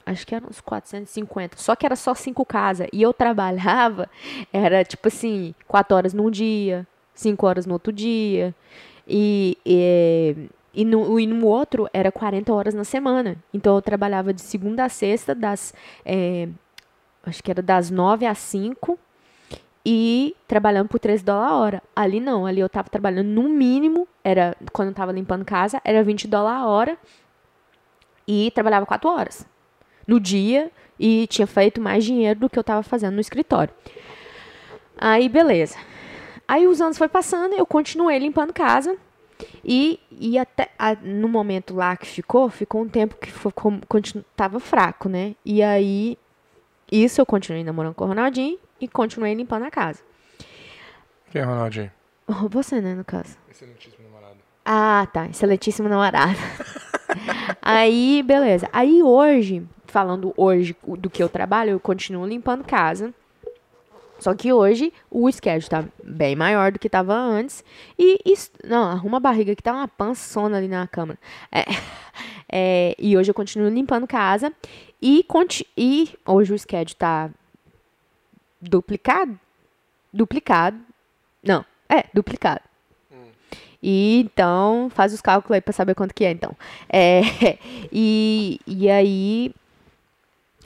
Acho 0.05 0.25
que 0.25 0.33
eram 0.33 0.47
uns 0.49 0.59
450. 0.59 1.57
Só 1.57 1.75
que 1.75 1.85
era 1.85 1.95
só 1.95 2.15
cinco 2.15 2.43
casas. 2.43 2.87
E 2.91 3.01
eu 3.01 3.13
trabalhava, 3.13 4.09
era 4.51 4.83
tipo 4.83 5.07
assim, 5.07 5.53
quatro 5.67 5.95
horas 5.95 6.13
num 6.13 6.31
dia, 6.31 6.87
cinco 7.13 7.45
horas 7.45 7.67
no 7.67 7.73
outro 7.73 7.93
dia. 7.93 8.55
E, 9.09 9.57
e, 9.65 10.35
e, 10.73 10.85
no, 10.85 11.19
e 11.19 11.25
no 11.25 11.47
outro 11.47 11.89
era 11.91 12.11
40 12.11 12.53
horas 12.53 12.73
na 12.75 12.83
semana. 12.83 13.35
Então 13.51 13.75
eu 13.75 13.81
trabalhava 13.81 14.31
de 14.31 14.41
segunda 14.41 14.85
a 14.85 14.89
sexta, 14.89 15.33
das. 15.33 15.73
eh, 16.05 16.47
acho 17.25 17.43
que 17.43 17.49
era 17.49 17.61
das 17.61 17.89
9 17.89 18.25
às 18.25 18.37
5 18.37 18.97
e 19.85 20.35
trabalhando 20.47 20.87
por 20.87 20.99
13 20.99 21.23
dólares 21.23 21.51
a 21.51 21.57
hora. 21.57 21.83
Ali 21.95 22.19
não, 22.19 22.45
ali 22.45 22.59
eu 22.59 22.69
tava 22.69 22.89
trabalhando 22.89 23.27
no 23.27 23.49
mínimo, 23.49 24.07
era 24.23 24.55
quando 24.71 24.89
eu 24.89 24.93
tava 24.93 25.11
limpando 25.11 25.43
casa, 25.43 25.81
era 25.83 26.03
20 26.03 26.27
dólares 26.27 26.61
a 26.61 26.67
hora 26.67 26.97
e 28.27 28.51
trabalhava 28.51 28.85
4 28.85 29.09
horas 29.09 29.47
no 30.05 30.19
dia 30.19 30.71
e 30.99 31.25
tinha 31.27 31.47
feito 31.47 31.81
mais 31.81 32.03
dinheiro 32.03 32.41
do 32.41 32.49
que 32.49 32.59
eu 32.59 32.63
tava 32.63 32.83
fazendo 32.83 33.15
no 33.15 33.21
escritório. 33.21 33.73
Aí, 34.97 35.29
beleza. 35.29 35.77
Aí 36.49 36.65
os 36.65 36.81
anos 36.81 36.97
foi 36.97 37.07
passando, 37.07 37.53
eu 37.53 37.65
continuei 37.65 38.17
limpando 38.17 38.51
casa. 38.51 38.97
E, 39.63 39.99
e 40.11 40.37
até 40.39 40.69
a- 40.79 40.95
no 40.95 41.29
momento 41.29 41.75
lá 41.75 41.95
que 41.95 42.07
ficou, 42.07 42.49
ficou 42.49 42.81
um 42.81 42.89
tempo 42.89 43.15
que 43.17 43.31
foi, 43.31 43.51
como, 43.51 43.79
continu, 43.87 44.25
tava 44.35 44.59
fraco, 44.59 45.07
né? 45.07 45.35
E 45.45 45.61
aí, 45.61 46.17
isso 46.91 47.21
eu 47.21 47.25
continuei 47.25 47.63
namorando 47.63 47.93
com 47.93 48.03
o 48.03 48.07
Ronaldinho 48.07 48.57
e 48.81 48.87
continuei 48.87 49.35
limpando 49.35 49.63
a 49.65 49.69
casa. 49.71 50.01
Quem 51.31 51.41
é 51.41 51.45
Ronaldinho? 51.45 51.91
Você, 52.49 52.81
né, 52.81 52.95
no 52.95 53.05
caso. 53.05 53.37
Excelentíssimo 53.49 54.03
namorado. 54.09 54.37
Ah, 54.65 55.07
tá. 55.13 55.27
Excelentíssimo 55.27 55.87
namorado. 55.87 56.35
Aí, 57.61 58.23
beleza. 58.25 58.67
Aí 58.73 59.01
hoje, 59.03 59.65
falando 59.85 60.33
hoje 60.35 60.75
do 60.97 61.09
que 61.09 61.21
eu 61.21 61.29
trabalho, 61.29 61.71
eu 61.71 61.79
continuo 61.79 62.25
limpando 62.25 62.63
casa. 62.63 63.13
Só 64.19 64.33
que 64.35 64.51
hoje 64.51 64.91
o 65.09 65.31
schedule 65.31 65.69
tá 65.69 65.85
bem 66.03 66.35
maior 66.35 66.71
do 66.71 66.79
que 66.79 66.89
tava 66.89 67.13
antes. 67.15 67.63
E, 67.97 68.19
isso- 68.25 68.51
não, 68.63 68.83
arruma 68.83 69.17
a 69.17 69.19
barriga 69.21 69.55
que 69.55 69.63
tá 69.63 69.73
uma 69.73 69.87
pançona 69.87 70.57
ali 70.57 70.67
na 70.67 70.85
câmera. 70.87 71.17
É, 71.51 71.63
é, 72.51 72.95
e 72.99 73.17
hoje 73.17 73.31
eu 73.31 73.35
continuo 73.35 73.69
limpando 73.69 74.05
casa. 74.07 74.51
E, 75.01 75.23
conti- 75.23 75.65
e 75.77 76.09
hoje 76.25 76.53
o 76.53 76.59
schedule 76.59 76.95
tá 76.95 77.29
duplicado. 78.61 79.39
Duplicado. 80.11 80.77
Não, 81.43 81.63
é, 81.87 82.03
duplicado. 82.13 82.61
E 83.81 84.19
então, 84.19 84.89
faz 84.93 85.13
os 85.13 85.21
cálculos 85.21 85.55
aí 85.55 85.61
pra 85.61 85.71
saber 85.71 85.95
quanto 85.95 86.13
que 86.13 86.25
é, 86.25 86.31
então. 86.31 86.51
É, 86.89 87.21
e, 87.93 88.59
e 88.67 88.89
aí, 88.89 89.55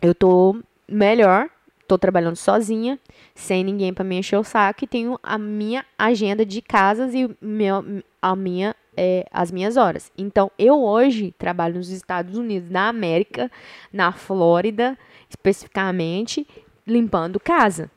eu 0.01 0.15
tô 0.15 0.59
melhor, 0.89 1.47
tô 1.93 1.97
trabalhando 1.97 2.35
sozinha, 2.35 2.99
sem 3.35 3.63
ninguém 3.63 3.93
pra 3.93 4.03
me 4.03 4.17
encher 4.17 4.37
o 4.37 4.43
saco, 4.43 4.83
e 4.83 4.87
tenho 4.87 5.19
a 5.21 5.37
minha 5.37 5.85
agenda 5.97 6.45
de 6.45 6.61
casas 6.61 7.13
e 7.13 7.29
meu, 7.39 8.01
a 8.21 8.35
minha, 8.35 8.75
é, 8.97 9.25
as 9.31 9.51
minhas 9.51 9.77
horas. 9.77 10.11
Então, 10.17 10.51
eu 10.57 10.81
hoje 10.81 11.33
trabalho 11.37 11.75
nos 11.75 11.89
Estados 11.89 12.37
Unidos 12.37 12.69
da 12.69 12.87
América, 12.87 13.51
na 13.91 14.11
Flórida, 14.11 14.97
especificamente, 15.29 16.47
limpando 16.85 17.39
casa. 17.39 17.91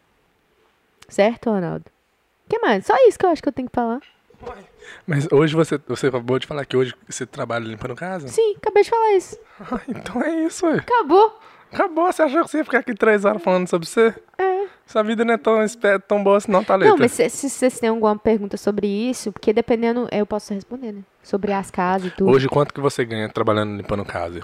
Certo, 1.08 1.50
Ronaldo? 1.50 1.86
O 2.44 2.48
que 2.50 2.58
mais? 2.58 2.84
Só 2.84 2.94
isso 3.08 3.18
que 3.18 3.24
eu 3.24 3.30
acho 3.30 3.42
que 3.42 3.48
eu 3.48 3.52
tenho 3.52 3.68
que 3.68 3.74
falar. 3.74 4.00
Mas 5.06 5.26
hoje 5.32 5.54
você, 5.54 5.80
você 5.88 6.08
acabou 6.08 6.38
de 6.38 6.46
falar 6.46 6.66
que 6.66 6.76
hoje 6.76 6.94
você 7.08 7.24
trabalha 7.24 7.64
limpando 7.64 7.94
casa? 7.96 8.28
Sim, 8.28 8.54
acabei 8.56 8.82
de 8.82 8.90
falar 8.90 9.12
isso. 9.14 9.38
Ah, 9.60 9.80
então 9.88 10.22
é 10.22 10.44
isso, 10.44 10.66
ué. 10.66 10.76
Acabou. 10.76 11.40
Acabou, 11.72 12.10
você 12.12 12.22
achou 12.22 12.44
que 12.44 12.50
você 12.50 12.58
ia 12.58 12.64
ficar 12.64 12.78
aqui 12.78 12.94
três 12.94 13.24
horas 13.24 13.42
falando 13.42 13.68
sobre 13.68 13.86
você? 13.88 14.14
É. 14.38 14.66
Sua 14.86 15.02
vida 15.02 15.24
não 15.24 15.34
é 15.34 15.36
tão, 15.36 15.58
tão 16.06 16.22
boa 16.22 16.36
assim, 16.36 16.50
não, 16.50 16.62
Thalita. 16.62 16.90
Não, 16.90 16.96
mas 16.96 17.12
se, 17.12 17.28
se 17.28 17.50
vocês 17.50 17.80
têm 17.80 17.88
alguma 17.88 18.16
pergunta 18.16 18.56
sobre 18.56 18.86
isso, 18.86 19.32
porque 19.32 19.52
dependendo, 19.52 20.08
eu 20.12 20.24
posso 20.24 20.54
responder, 20.54 20.92
né? 20.92 21.02
Sobre 21.22 21.52
as 21.52 21.70
casas 21.70 22.12
e 22.12 22.14
tudo. 22.14 22.30
Hoje, 22.30 22.48
quanto 22.48 22.72
que 22.72 22.80
você 22.80 23.04
ganha 23.04 23.28
trabalhando 23.28 23.76
limpando 23.76 24.04
casa? 24.04 24.40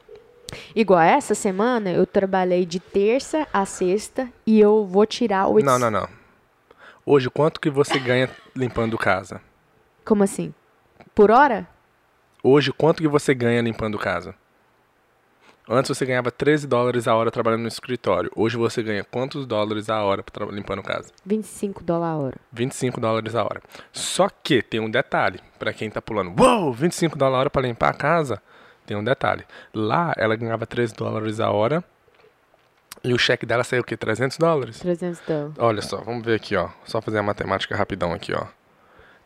Igual 0.75 1.01
essa 1.01 1.35
semana, 1.35 1.91
eu 1.93 2.05
trabalhei 2.07 2.67
de 2.67 2.81
terça 2.81 3.47
a 3.53 3.65
sexta 3.65 4.29
e 4.45 4.61
eu 4.61 4.85
vou 4.85 5.07
tirar 5.07 5.47
o. 5.47 5.61
Não, 5.61 5.79
não, 5.79 5.91
não. 5.91 6.09
Hoje, 7.07 7.31
quanto 7.31 7.61
que 7.61 7.71
você 7.71 7.99
ganha 7.99 8.29
limpando 8.55 8.99
casa? 8.99 9.41
Como 10.05 10.23
assim? 10.23 10.53
Por 11.15 11.31
hora? 11.31 11.67
Hoje, 12.43 12.73
quanto 12.73 13.01
que 13.01 13.09
você 13.09 13.33
ganha 13.33 13.63
limpando 13.63 13.99
casa? 13.99 14.35
Antes 15.75 15.89
você 15.89 16.05
ganhava 16.05 16.31
13 16.31 16.67
dólares 16.67 17.09
a 17.09 17.15
hora 17.15 17.31
trabalhando 17.31 17.63
no 17.63 17.69
escritório. 17.69 18.31
Hoje 18.37 18.59
você 18.59 18.83
ganha 18.83 19.03
quantos 19.03 19.47
dólares 19.47 19.89
a 19.89 20.03
hora 20.03 20.23
limpando 20.51 20.83
casa? 20.83 21.11
25 21.25 21.83
dólares 21.83 22.13
a 22.13 22.19
hora. 22.19 22.37
25 22.53 23.01
dólares 23.01 23.35
a 23.35 23.43
hora. 23.43 23.63
Só 23.91 24.29
que 24.29 24.61
tem 24.61 24.81
um 24.81 24.91
detalhe, 24.91 25.41
pra 25.59 25.73
quem 25.73 25.91
tá 25.91 26.03
pulando, 26.03 26.39
uou, 26.39 26.75
25 26.75 27.17
dólares 27.17 27.37
a 27.37 27.41
hora 27.41 27.51
pra 27.51 27.63
limpar 27.63 27.89
a 27.89 27.95
casa, 27.95 28.43
tem 28.85 28.95
um 28.99 29.03
detalhe. 29.03 29.47
Lá 29.73 30.13
ela 30.19 30.37
ganhava 30.37 30.67
13 30.67 30.95
dólares 30.95 31.41
a 31.41 31.51
hora 31.51 31.83
e 33.03 33.15
o 33.15 33.19
cheque 33.19 33.47
dela 33.47 33.65
saiu 33.65 33.81
o 33.81 33.85
quê? 33.85 33.97
300 33.97 34.37
dólares? 34.37 34.79
300 34.79 35.21
dólares. 35.27 35.55
Olha 35.59 35.81
só, 35.81 36.03
vamos 36.03 36.23
ver 36.23 36.35
aqui, 36.35 36.55
ó. 36.55 36.69
Só 36.85 37.01
fazer 37.01 37.17
a 37.17 37.23
matemática 37.23 37.75
rapidão 37.75 38.13
aqui, 38.13 38.35
ó. 38.35 38.45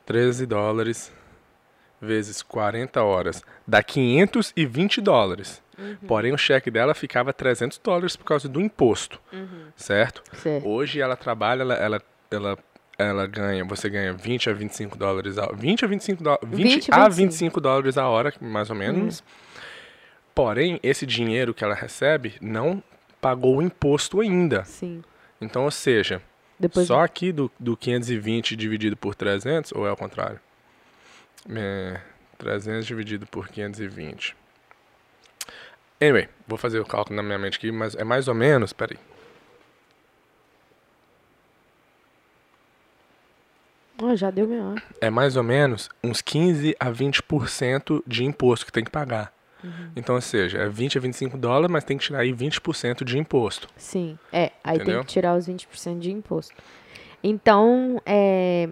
13 0.04 0.46
dólares 0.46 1.12
vezes 2.06 2.42
40 2.42 3.02
horas 3.02 3.42
dá 3.66 3.82
520 3.82 5.00
dólares. 5.00 5.62
Porém, 6.06 6.32
o 6.32 6.38
cheque 6.38 6.70
dela 6.70 6.94
ficava 6.94 7.34
300 7.34 7.76
dólares 7.78 8.16
por 8.16 8.24
causa 8.24 8.48
do 8.48 8.60
imposto, 8.62 9.20
certo? 9.76 10.22
Certo. 10.32 10.66
Hoje 10.66 11.00
ela 11.00 11.16
trabalha, 11.16 11.62
ela, 11.62 11.74
ela, 11.74 12.02
ela 12.30 12.58
ela 12.98 13.26
ganha, 13.26 13.62
você 13.64 13.90
ganha 13.90 14.12
20 14.12 14.48
a 14.48 14.52
25 14.54 14.96
dólares 14.96 15.36
a 15.36 15.52
20 15.52 15.84
a 15.84 15.88
25 15.88 16.22
dólares, 16.22 16.48
20, 16.48 16.74
20 16.74 16.88
a 16.92 17.08
25. 17.08 17.10
25 17.10 17.60
dólares 17.60 17.98
a 17.98 18.08
hora, 18.08 18.32
mais 18.40 18.70
ou 18.70 18.76
menos. 18.76 19.22
Porém, 20.34 20.80
esse 20.82 21.04
dinheiro 21.06 21.52
que 21.52 21.64
ela 21.64 21.74
recebe 21.74 22.34
não 22.40 22.82
pagou 23.20 23.58
o 23.58 23.62
imposto 23.62 24.20
ainda. 24.20 24.64
Sim. 24.64 25.02
Então, 25.40 25.64
ou 25.64 25.70
seja, 25.70 26.22
Depois 26.58 26.86
só 26.86 27.00
aqui 27.00 27.32
do, 27.32 27.50
do 27.58 27.76
520 27.76 28.56
dividido 28.56 28.96
por 28.96 29.14
300, 29.14 29.72
ou 29.72 29.86
é 29.86 29.90
ao 29.90 29.96
contrário? 29.96 30.40
É, 31.54 32.00
300 32.38 32.86
dividido 32.86 33.26
por 33.26 33.48
520. 33.48 34.36
Anyway, 36.00 36.28
vou 36.46 36.58
fazer 36.58 36.78
o 36.80 36.84
cálculo 36.84 37.16
na 37.16 37.22
minha 37.22 37.38
mente 37.38 37.56
aqui, 37.56 37.72
mas 37.72 37.94
é 37.94 38.04
mais 38.04 38.28
ou 38.28 38.34
menos, 38.34 38.72
peraí. 38.72 38.98
Ah, 44.02 44.14
já 44.14 44.30
deu 44.30 44.46
melhor. 44.46 44.82
É 45.00 45.08
mais 45.08 45.36
ou 45.36 45.42
menos 45.42 45.88
uns 46.04 46.20
15 46.20 46.76
a 46.78 46.90
20% 46.90 48.02
de 48.06 48.24
imposto 48.24 48.66
que 48.66 48.72
tem 48.72 48.84
que 48.84 48.90
pagar. 48.90 49.32
Então, 49.96 50.14
ou 50.14 50.20
seja, 50.20 50.58
é 50.58 50.68
20 50.68 50.98
a 50.98 51.00
25 51.00 51.36
dólares, 51.36 51.70
mas 51.70 51.82
tem 51.82 51.98
que 51.98 52.04
tirar 52.04 52.20
aí 52.20 52.32
20% 52.32 53.02
de 53.02 53.18
imposto. 53.18 53.68
Sim. 53.76 54.16
É, 54.32 54.52
aí 54.62 54.76
Entendeu? 54.76 54.98
tem 54.98 55.04
que 55.04 55.12
tirar 55.12 55.36
os 55.36 55.48
20% 55.48 55.98
de 55.98 56.12
imposto. 56.12 56.54
Então, 57.22 58.00
é. 58.06 58.68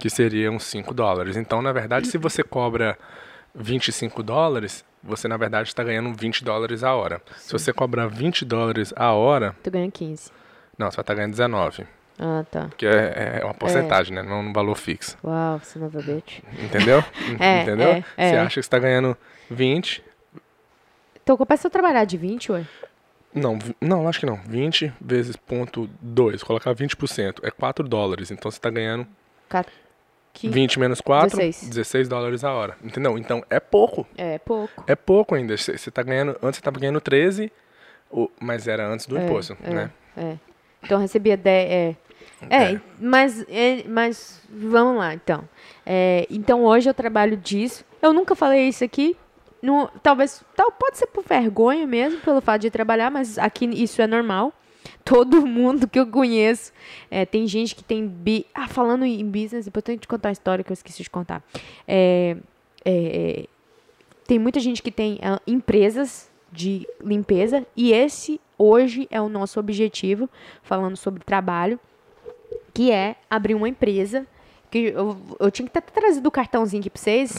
Que 0.00 0.10
seria 0.10 0.50
uns 0.50 0.64
5 0.64 0.92
dólares. 0.92 1.36
Então, 1.36 1.62
na 1.62 1.70
verdade, 1.72 2.08
se 2.08 2.18
você 2.18 2.42
cobra 2.42 2.98
25 3.54 4.22
dólares, 4.22 4.84
você 5.02 5.28
na 5.28 5.36
verdade 5.36 5.68
está 5.68 5.84
ganhando 5.84 6.12
20 6.12 6.42
dólares 6.44 6.82
a 6.82 6.94
hora. 6.94 7.22
Se 7.36 7.52
você 7.52 7.72
cobrar 7.72 8.06
20 8.08 8.44
dólares 8.44 8.92
a 8.96 9.12
hora, 9.12 9.54
Tu 9.62 9.70
ganha 9.70 9.90
15. 9.90 10.30
não, 10.78 10.90
você 10.90 10.96
vai 10.96 11.02
estar 11.02 11.14
ganhando 11.14 11.30
19. 11.32 11.86
Ah, 12.18 12.44
tá. 12.50 12.68
Que 12.76 12.86
é, 12.86 13.38
é 13.40 13.44
uma 13.44 13.54
porcentagem, 13.54 14.14
né? 14.14 14.22
Não 14.22 14.32
é 14.32 14.40
um 14.40 14.52
valor 14.52 14.76
fixo. 14.76 15.16
Uau, 15.24 15.58
você 15.58 15.78
não 15.78 15.86
é 15.86 15.90
bitch. 16.02 16.40
Entendeu? 16.62 17.02
É, 17.40 17.62
Entendeu? 17.62 17.88
é, 17.88 18.04
é. 18.16 18.30
Você 18.30 18.36
acha 18.36 18.48
que 18.48 18.54
você 18.54 18.60
está 18.60 18.78
ganhando 18.78 19.16
20. 19.50 20.02
Então, 21.22 21.36
compensa 21.36 21.66
eu 21.66 21.70
trabalhar 21.70 22.04
de 22.04 22.16
20, 22.16 22.52
ué? 22.52 22.64
Não, 23.32 23.58
não, 23.80 24.08
acho 24.08 24.18
que 24.20 24.26
não. 24.26 24.36
20 24.46 24.92
vezes 25.00 25.36
ponto 25.36 25.88
2, 26.02 26.42
colocar 26.42 26.74
20%, 26.74 27.36
é 27.42 27.50
4 27.50 27.88
dólares. 27.88 28.30
Então 28.30 28.50
você 28.50 28.58
está 28.58 28.68
ganhando 28.70 29.06
Ca- 29.48 29.64
Que... 30.32 30.48
20 30.48 30.78
menos 30.78 31.00
4, 31.00 31.36
16. 31.36 31.68
16 31.70 32.08
dólares 32.08 32.44
a 32.44 32.52
hora. 32.52 32.76
Entendeu? 32.82 33.18
Então 33.18 33.44
é 33.50 33.58
pouco. 33.60 34.06
É, 34.16 34.38
pouco. 34.38 34.84
É 34.86 34.94
pouco 34.94 35.34
ainda. 35.34 35.56
Você 35.56 35.90
tá 35.90 36.02
ganhando. 36.02 36.36
Antes 36.42 36.58
você 36.58 36.62
tava 36.62 36.78
ganhando 36.78 37.00
13, 37.00 37.52
o- 38.10 38.30
mas 38.40 38.66
era 38.68 38.86
antes 38.86 39.06
do 39.06 39.18
É, 39.18 39.24
imposto, 39.24 39.56
é, 39.62 39.70
né? 39.74 39.90
É. 40.16 40.36
Então, 40.82 40.96
eu 40.98 41.02
recebia 41.02 41.36
10. 41.36 41.70
É. 41.70 41.96
É, 42.48 42.72
É. 42.72 42.80
Mas, 42.98 43.44
é, 43.48 43.84
mas 43.86 44.40
vamos 44.48 44.96
lá, 44.96 45.12
então. 45.14 45.46
É, 45.84 46.26
então, 46.30 46.64
hoje 46.64 46.88
eu 46.88 46.94
trabalho 46.94 47.36
disso. 47.36 47.84
Eu 48.00 48.12
nunca 48.12 48.34
falei 48.34 48.68
isso 48.68 48.82
aqui. 48.84 49.16
No, 49.60 49.88
talvez, 50.02 50.42
tal, 50.56 50.72
pode 50.72 50.96
ser 50.96 51.06
por 51.08 51.22
vergonha 51.22 51.86
mesmo, 51.86 52.18
pelo 52.20 52.40
fato 52.40 52.62
de 52.62 52.70
trabalhar, 52.70 53.10
mas 53.10 53.36
aqui 53.38 53.66
isso 53.66 54.00
é 54.00 54.06
normal. 54.06 54.54
Todo 55.04 55.46
mundo 55.46 55.88
que 55.88 55.98
eu 55.98 56.06
conheço. 56.06 56.72
é, 57.10 57.24
tem 57.24 57.46
gente 57.46 57.74
que 57.74 57.82
tem. 57.82 58.06
Bi... 58.06 58.46
Ah, 58.54 58.68
falando 58.68 59.04
em 59.04 59.24
business, 59.24 59.64
depois 59.64 59.82
eu 59.82 59.86
tenho 59.86 59.98
que 59.98 60.02
te 60.02 60.08
contar 60.08 60.28
uma 60.28 60.32
história 60.32 60.62
que 60.64 60.70
eu 60.70 60.74
esqueci 60.74 61.02
de 61.02 61.10
contar. 61.10 61.42
É, 61.86 62.36
é, 62.84 63.46
tem 64.26 64.38
muita 64.38 64.60
gente 64.60 64.82
que 64.82 64.90
tem 64.90 65.18
ah, 65.22 65.40
empresas 65.46 66.30
de 66.52 66.86
limpeza 67.02 67.66
e 67.76 67.92
esse 67.92 68.40
hoje 68.58 69.08
é 69.10 69.20
o 69.20 69.28
nosso 69.28 69.58
objetivo, 69.58 70.28
falando 70.62 70.96
sobre 70.96 71.24
trabalho, 71.24 71.78
que 72.74 72.90
é 72.90 73.16
abrir 73.28 73.54
uma 73.54 73.68
empresa. 73.68 74.26
Que 74.70 74.92
eu, 74.94 75.16
eu 75.40 75.50
tinha 75.50 75.66
que 75.66 75.72
ter 75.72 75.80
trazido 75.82 76.28
o 76.28 76.30
cartãozinho 76.30 76.80
aqui 76.80 76.90
pra 76.90 77.00
vocês, 77.02 77.32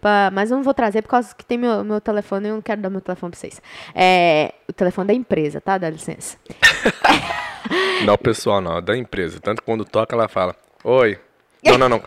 pra- 0.00 0.30
mas 0.32 0.50
eu 0.50 0.56
não 0.56 0.64
vou 0.64 0.74
trazer 0.74 1.02
por 1.02 1.08
causa 1.10 1.34
que 1.34 1.44
tem 1.44 1.56
meu, 1.56 1.84
meu 1.84 2.00
telefone 2.00 2.46
e 2.46 2.50
eu 2.50 2.54
não 2.56 2.62
quero 2.62 2.80
dar 2.80 2.90
meu 2.90 3.00
telefone 3.00 3.30
pra 3.30 3.38
vocês. 3.40 3.62
É, 3.94 4.52
o 4.68 4.72
telefone 4.72 5.06
da 5.08 5.14
empresa, 5.14 5.60
tá? 5.60 5.78
Dá 5.78 5.88
licença. 5.88 6.36
Não, 8.04 8.18
pessoal 8.18 8.60
não, 8.60 8.78
é 8.78 8.80
da 8.82 8.96
empresa. 8.96 9.38
Tanto 9.40 9.60
que 9.62 9.66
quando 9.66 9.84
toca, 9.84 10.14
ela 10.14 10.28
fala: 10.28 10.54
Oi. 10.84 11.18
Não, 11.64 11.78
não, 11.78 11.88
não. 11.88 12.02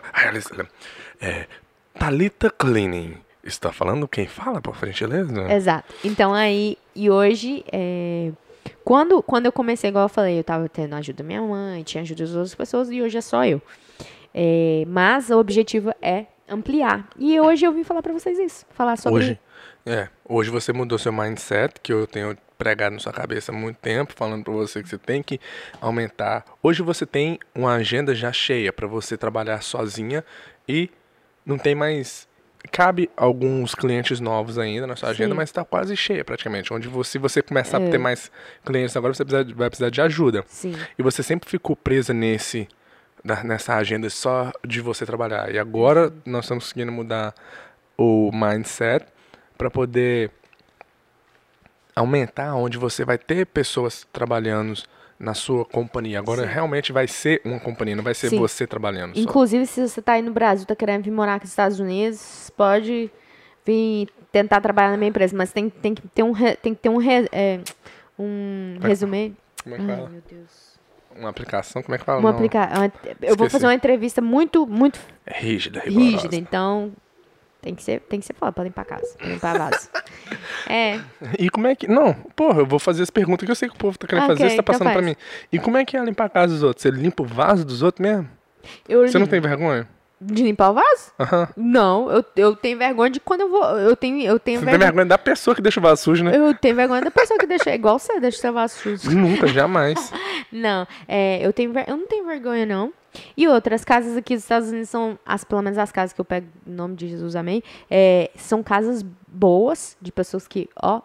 É. 1.20 1.46
Thalita 1.98 2.50
Cleaning. 2.50 3.16
Está 3.42 3.72
falando 3.72 4.06
quem 4.06 4.26
fala, 4.26 4.60
por 4.60 4.76
gentileza? 4.84 5.50
Exato. 5.52 5.94
Então 6.04 6.34
aí, 6.34 6.76
e 6.94 7.08
hoje, 7.08 7.64
é, 7.72 8.30
quando, 8.84 9.22
quando 9.22 9.46
eu 9.46 9.52
comecei, 9.52 9.88
igual 9.88 10.04
eu 10.04 10.08
falei, 10.08 10.38
eu 10.38 10.44
tava 10.44 10.68
tendo 10.68 10.94
a 10.94 10.98
ajuda 10.98 11.22
da 11.22 11.24
minha 11.26 11.40
mãe, 11.40 11.82
tinha 11.84 12.02
ajuda 12.02 12.24
das 12.24 12.32
outras 12.34 12.54
pessoas 12.54 12.90
e 12.90 13.00
hoje 13.00 13.16
é 13.16 13.20
só 13.20 13.44
eu. 13.46 13.62
É, 14.38 14.84
mas 14.86 15.30
o 15.30 15.38
objetivo 15.38 15.92
é 16.02 16.26
ampliar. 16.46 17.08
E 17.18 17.40
hoje 17.40 17.64
eu 17.64 17.72
vim 17.72 17.82
falar 17.82 18.02
pra 18.02 18.12
vocês 18.12 18.38
isso. 18.38 18.66
Falar 18.70 18.96
sobre. 18.98 19.18
Hoje, 19.18 19.40
é, 19.86 20.08
hoje 20.28 20.50
você 20.50 20.74
mudou 20.74 20.98
seu 20.98 21.10
mindset, 21.10 21.80
que 21.82 21.90
eu 21.90 22.06
tenho 22.06 22.36
pregado 22.58 22.92
na 22.92 22.98
sua 22.98 23.12
cabeça 23.14 23.50
há 23.50 23.54
muito 23.54 23.76
tempo, 23.78 24.12
falando 24.14 24.44
pra 24.44 24.52
você 24.52 24.82
que 24.82 24.88
você 24.90 24.98
tem 24.98 25.22
que 25.22 25.40
aumentar. 25.80 26.44
Hoje 26.62 26.82
você 26.82 27.06
tem 27.06 27.38
uma 27.54 27.74
agenda 27.74 28.14
já 28.14 28.30
cheia 28.30 28.72
pra 28.72 28.86
você 28.86 29.16
trabalhar 29.16 29.62
sozinha 29.62 30.22
e 30.68 30.90
não 31.44 31.56
tem 31.56 31.74
mais 31.74 32.28
cabe 32.72 33.08
alguns 33.16 33.74
clientes 33.76 34.18
novos 34.18 34.58
ainda 34.58 34.86
na 34.88 34.96
sua 34.96 35.10
agenda, 35.10 35.30
Sim. 35.30 35.36
mas 35.36 35.48
está 35.50 35.64
quase 35.64 35.96
cheia 35.96 36.24
praticamente. 36.24 36.74
Onde 36.74 36.88
você, 36.88 37.12
se 37.12 37.18
você 37.18 37.40
começar 37.40 37.80
É. 37.80 37.86
a 37.86 37.90
ter 37.90 37.98
mais 37.98 38.30
clientes 38.64 38.96
agora, 38.96 39.14
você 39.14 39.24
vai 39.54 39.70
precisar 39.70 39.88
de 39.88 40.00
ajuda. 40.02 40.44
Sim. 40.48 40.74
E 40.98 41.02
você 41.02 41.22
sempre 41.22 41.48
ficou 41.48 41.74
presa 41.76 42.12
nesse 42.12 42.66
nessa 43.44 43.76
agenda 43.76 44.08
só 44.10 44.52
de 44.66 44.80
você 44.80 45.04
trabalhar. 45.04 45.52
E 45.52 45.58
agora 45.58 46.12
nós 46.24 46.44
estamos 46.44 46.64
conseguindo 46.64 46.92
mudar 46.92 47.34
o 47.96 48.30
mindset 48.32 49.06
para 49.56 49.70
poder 49.70 50.30
aumentar 51.94 52.54
onde 52.54 52.76
você 52.76 53.04
vai 53.04 53.16
ter 53.16 53.46
pessoas 53.46 54.06
trabalhando 54.12 54.74
na 55.18 55.32
sua 55.32 55.64
companhia. 55.64 56.18
Agora 56.18 56.42
Sim. 56.42 56.52
realmente 56.52 56.92
vai 56.92 57.08
ser 57.08 57.40
uma 57.44 57.58
companhia, 57.58 57.96
não 57.96 58.04
vai 58.04 58.14
ser 58.14 58.28
Sim. 58.28 58.38
você 58.38 58.66
trabalhando 58.66 59.14
só. 59.14 59.20
Inclusive, 59.20 59.66
se 59.66 59.88
você 59.88 60.02
tá 60.02 60.12
aí 60.12 60.22
no 60.22 60.30
Brasil, 60.30 60.66
tá 60.66 60.76
querendo 60.76 61.04
vir 61.04 61.10
morar 61.10 61.36
aqui 61.36 61.44
nos 61.44 61.52
Estados 61.52 61.80
Unidos, 61.80 62.50
pode 62.56 63.10
vir 63.64 64.08
tentar 64.30 64.60
trabalhar 64.60 64.90
na 64.90 64.96
minha 64.98 65.08
empresa, 65.08 65.34
mas 65.34 65.52
tem, 65.52 65.70
tem 65.70 65.94
que 65.94 66.06
ter 66.08 66.22
um, 66.22 66.34
tem 66.62 66.74
que 66.74 66.80
ter 66.82 66.88
um, 66.90 67.00
é, 67.00 67.60
um 68.18 68.76
resumo. 68.82 69.34
Como 69.62 69.74
é 69.74 69.78
que 69.78 69.90
Ai, 69.90 69.96
fala? 69.96 70.08
meu 70.10 70.22
Deus. 70.28 70.65
Uma 71.18 71.30
aplicação, 71.30 71.82
como 71.82 71.94
é 71.94 71.98
que 71.98 72.04
fala? 72.04 72.18
Uma 72.20 72.30
Não, 72.30 72.36
aplica... 72.36 72.58
uma- 72.76 72.84
Eu 73.22 73.36
vou 73.36 73.46
Esqueci. 73.46 73.50
fazer 73.50 73.66
uma 73.66 73.74
entrevista 73.74 74.20
muito, 74.20 74.66
muito 74.66 74.98
É 75.26 75.38
rígida, 75.38 75.80
rigorosa. 75.80 76.10
rígida, 76.10 76.36
então 76.36 76.92
tem 77.62 77.74
que 77.74 77.82
ser, 77.82 78.00
tem 78.02 78.20
que 78.20 78.26
ser 78.26 78.34
foda 78.34 78.52
pra 78.52 78.64
limpar 78.64 78.82
a 78.82 78.84
casa, 78.84 79.16
pra 79.18 79.26
limpar 79.28 79.56
a 79.56 79.70
vaso. 79.70 79.88
é, 80.68 81.00
E 81.38 81.48
como 81.50 81.66
é 81.66 81.74
que. 81.74 81.88
Não, 81.88 82.14
porra, 82.14 82.60
eu 82.60 82.66
vou 82.66 82.78
fazer 82.78 83.02
as 83.02 83.10
perguntas 83.10 83.44
que 83.44 83.50
eu 83.50 83.56
sei 83.56 83.68
que 83.68 83.74
o 83.74 83.78
povo 83.78 83.98
tá 83.98 84.06
querendo 84.06 84.24
Ah, 84.24 84.26
fazer, 84.28 84.44
ok, 84.44 84.50
você 84.50 84.56
tá 84.56 84.62
então 84.62 84.72
passando 84.74 84.92
pra 84.92 85.02
faz. 85.02 85.06
mim. 85.06 85.16
E 85.50 85.58
como 85.58 85.76
é 85.76 85.84
que 85.84 85.96
é 85.96 86.04
limpar 86.04 86.24
a 86.26 86.28
casa 86.28 86.52
dos 86.54 86.62
outros? 86.62 86.82
Você 86.82 86.90
limpa 86.90 87.22
o 87.22 87.26
vaso 87.26 87.64
dos 87.64 87.82
outros 87.82 88.02
mesmo? 88.06 88.28
eu 88.88 89.06
Você 89.08 89.18
não 89.18 89.24
lim- 89.24 89.30
tem 89.30 89.40
vergonha? 89.40 89.88
De 90.20 90.42
limpar 90.42 90.70
o 90.70 90.74
vaso? 90.74 91.12
Aham. 91.18 91.48
Não, 91.56 92.10
eu, 92.10 92.24
eu 92.36 92.56
tenho 92.56 92.78
vergonha 92.78 93.10
de 93.10 93.20
quando 93.20 93.42
eu 93.42 93.50
vou, 93.50 93.62
eu 93.78 93.94
tenho, 93.96 94.20
eu 94.22 94.38
tenho 94.38 94.60
Você 94.60 94.64
tem 94.64 94.72
vergonha. 94.72 94.78
vergonha 94.78 95.06
da 95.06 95.18
pessoa 95.18 95.54
que 95.54 95.60
deixa 95.62 95.78
o 95.78 95.82
vaso 95.82 96.02
sujo, 96.02 96.24
né? 96.24 96.36
Eu 96.36 96.54
tenho 96.54 96.74
vergonha 96.74 97.02
da 97.02 97.10
pessoa 97.10 97.38
que 97.38 97.46
deixa, 97.46 97.74
igual 97.74 97.98
você 97.98 98.18
deixa 98.18 98.38
seu 98.38 98.52
vaso 98.52 98.74
sujo. 98.74 99.10
Nunca, 99.10 99.46
jamais. 99.46 100.12
Não, 100.50 100.86
é, 101.06 101.44
eu, 101.46 101.52
tenho 101.52 101.72
eu 101.86 101.96
não 101.96 102.06
tenho 102.06 102.24
vergonha, 102.24 102.64
não. 102.64 102.92
E 103.36 103.48
outras 103.48 103.84
casas 103.84 104.16
aqui 104.16 104.34
dos 104.34 104.44
Estados 104.44 104.68
Unidos 104.68 104.88
são, 104.88 105.18
as, 105.24 105.42
pelo 105.42 105.62
menos 105.62 105.78
as 105.78 105.90
casas 105.90 106.12
que 106.12 106.20
eu 106.20 106.24
pego, 106.24 106.46
em 106.66 106.70
nome 106.72 106.94
de 106.94 107.08
Jesus, 107.08 107.34
amém, 107.34 107.62
é, 107.90 108.30
são 108.36 108.62
casas 108.62 109.02
boas, 109.26 109.96
de 110.00 110.12
pessoas 110.12 110.46
que, 110.46 110.68
ó, 110.80 111.00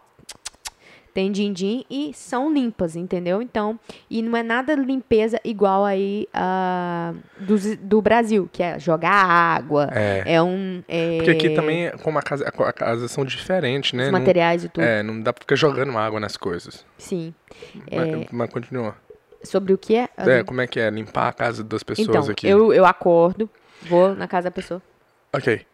tem 1.13 1.31
din-din 1.31 1.83
e 1.89 2.13
são 2.13 2.51
limpas, 2.53 2.95
entendeu? 2.95 3.41
Então, 3.41 3.79
e 4.09 4.21
não 4.21 4.35
é 4.37 4.43
nada 4.43 4.73
limpeza 4.75 5.39
igual 5.43 5.83
aí 5.85 6.27
ah, 6.33 7.13
do, 7.39 7.55
do 7.77 8.01
Brasil, 8.01 8.49
que 8.51 8.63
é 8.63 8.79
jogar 8.79 9.11
água, 9.25 9.89
É. 9.93 10.23
é, 10.35 10.41
um... 10.41 10.83
É, 10.87 11.17
Porque 11.17 11.31
aqui 11.31 11.49
também, 11.51 11.91
como 12.03 12.17
a 12.17 12.21
casa, 12.21 12.47
a 12.47 12.73
casas 12.73 13.11
são 13.11 13.25
diferentes, 13.25 13.93
né? 13.93 14.05
Os 14.05 14.11
Não- 14.11 14.19
materiais 14.19 14.63
e 14.65 14.69
tudo, 14.69 14.83
é, 14.83 15.03
não 15.03 15.19
dá 15.21 15.31
pra 15.33 15.41
ficar 15.41 15.55
jogando 15.55 15.97
água 15.97 16.19
nas 16.19 16.37
coisas. 16.37 16.85
sim. 16.97 17.33
Mas, 17.91 18.07
É, 18.09 18.27
mas 18.31 18.49
continua. 18.49 18.95
sobre 19.43 19.73
o 19.73 19.77
que 19.77 19.95
é? 19.95 20.09
É, 20.17 20.43
como 20.43 20.61
é 20.61 20.67
que 20.67 20.79
é 20.79 20.89
limpar 20.89 21.27
a 21.27 21.33
casa 21.33 21.63
das 21.63 21.83
pessoas 21.83 22.07
então, 22.07 22.31
aqui? 22.31 22.47
eu, 22.47 22.73
eu 22.73 22.85
acordo, 22.85 23.49
vou 23.81 24.15
na 24.15 24.27
casa 24.27 24.45
da 24.49 24.51
pessoa. 24.51 24.81
Ok. 25.33 25.65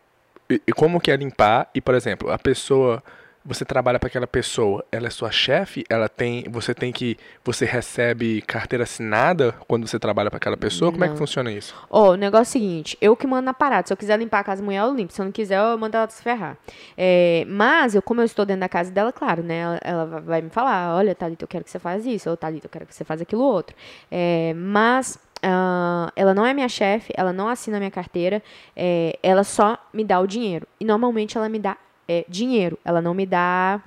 E, 0.49 0.61
e 0.67 0.71
como 0.71 0.99
que 0.99 1.11
é 1.11 1.15
limpar? 1.17 1.69
E, 1.75 1.81
por 1.81 1.93
exemplo, 1.93 2.31
a 2.31 2.37
pessoa, 2.39 3.03
você 3.47 3.63
trabalha 3.63 3.97
para 3.97 4.07
aquela 4.07 4.27
pessoa, 4.27 4.83
ela 4.91 5.07
é 5.07 5.09
sua 5.09 5.31
chefe, 5.31 5.85
ela 5.89 6.09
tem, 6.09 6.43
você 6.49 6.73
tem 6.73 6.91
que, 6.91 7.17
você 7.45 7.63
recebe 7.63 8.41
carteira 8.41 8.83
assinada 8.83 9.55
quando 9.67 9.87
você 9.87 9.97
trabalha 9.97 10.29
para 10.29 10.35
aquela 10.35 10.57
pessoa? 10.57 10.91
Como 10.91 11.05
é 11.05 11.07
que 11.07 11.15
funciona 11.15 11.49
isso? 11.49 11.73
Ó, 11.89 12.11
o 12.11 12.15
negócio 12.15 12.57
é 12.57 12.59
o 12.59 12.61
seguinte, 12.61 12.97
eu 12.99 13.15
que 13.15 13.25
mando 13.25 13.43
na 13.43 13.53
parada. 13.53 13.87
Se 13.87 13.93
eu 13.93 13.97
quiser 13.97 14.19
limpar 14.19 14.39
a 14.39 14.43
casa 14.43 14.61
da 14.61 14.65
mulher, 14.65 14.81
eu 14.81 14.93
limpo. 14.93 15.13
Se 15.13 15.21
eu 15.21 15.25
não 15.25 15.31
quiser, 15.31 15.59
eu 15.59 15.77
mando 15.77 15.95
ela 15.95 16.09
se 16.09 16.21
ferrar. 16.21 16.57
É, 16.97 17.45
mas, 17.47 17.95
eu, 17.95 18.01
como 18.01 18.19
eu 18.19 18.25
estou 18.25 18.45
dentro 18.45 18.59
da 18.59 18.69
casa 18.69 18.91
dela, 18.91 19.13
claro, 19.13 19.41
né? 19.41 19.59
Ela, 19.59 19.79
ela 19.81 20.05
vai 20.19 20.41
me 20.41 20.49
falar, 20.49 20.93
olha, 20.93 21.15
Thalita, 21.15 21.45
eu 21.45 21.47
quero 21.47 21.63
que 21.63 21.71
você 21.71 21.79
faça 21.79 22.09
isso. 22.09 22.29
Ou, 22.29 22.35
Thalita, 22.35 22.65
eu 22.65 22.69
quero 22.69 22.85
que 22.85 22.93
você 22.93 23.05
faça 23.05 23.23
aquilo 23.23 23.43
outro. 23.43 23.73
É, 24.11 24.53
mas, 24.57 25.17
ah, 25.41 26.11
ela 26.17 26.33
não 26.33 26.45
é 26.45 26.53
minha 26.53 26.67
chefe, 26.67 27.13
ela 27.15 27.31
não 27.31 27.47
assina 27.47 27.77
minha 27.77 27.91
carteira, 27.91 28.43
é, 28.75 29.17
ela 29.23 29.45
só 29.45 29.77
me 29.93 30.03
dá 30.03 30.19
o 30.19 30.27
dinheiro. 30.27 30.67
E 30.79 30.83
normalmente 30.83 31.37
ela 31.37 31.47
me 31.47 31.59
dá 31.59 31.77
é, 32.07 32.25
dinheiro, 32.29 32.77
ela 32.85 33.01
não 33.01 33.13
me 33.13 33.25
dá, 33.25 33.81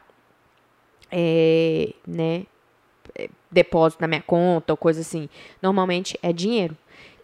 é, 1.11 1.93
né, 2.07 2.45
é, 3.15 3.29
depósito 3.51 4.01
na 4.01 4.09
minha 4.09 4.23
conta 4.23 4.73
ou 4.73 4.77
coisa 4.77 5.01
assim. 5.01 5.29
Normalmente 5.63 6.19
é 6.23 6.33
dinheiro. 6.33 6.77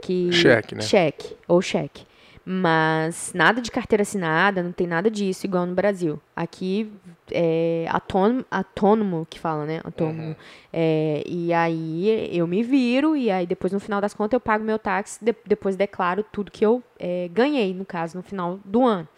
Que, 0.02 0.30
Cheque, 0.32 0.74
né? 0.74 0.80
Cheque, 0.82 1.36
ou 1.48 1.60
cheque. 1.62 2.04
Mas 2.48 3.32
nada 3.34 3.60
de 3.60 3.72
carteira 3.72 4.02
assinada, 4.02 4.62
não 4.62 4.70
tem 4.70 4.86
nada 4.86 5.10
disso 5.10 5.44
igual 5.46 5.66
no 5.66 5.74
Brasil. 5.74 6.20
Aqui 6.36 6.92
é 7.32 7.86
autônomo, 7.90 8.44
autônomo 8.48 9.26
que 9.28 9.40
fala, 9.40 9.66
né? 9.66 9.80
Autônomo. 9.82 10.36
É, 10.72 11.24
e 11.26 11.52
aí 11.52 12.30
eu 12.30 12.46
me 12.46 12.62
viro 12.62 13.16
e 13.16 13.32
aí 13.32 13.46
depois 13.48 13.72
no 13.72 13.80
final 13.80 14.00
das 14.00 14.14
contas 14.14 14.34
eu 14.34 14.40
pago 14.40 14.62
meu 14.62 14.78
táxi, 14.78 15.24
de- 15.24 15.34
depois 15.44 15.74
declaro 15.74 16.22
tudo 16.22 16.52
que 16.52 16.64
eu 16.64 16.80
é, 17.00 17.28
ganhei, 17.32 17.74
no 17.74 17.84
caso, 17.84 18.16
no 18.16 18.22
final 18.22 18.60
do 18.64 18.84
ano. 18.84 19.08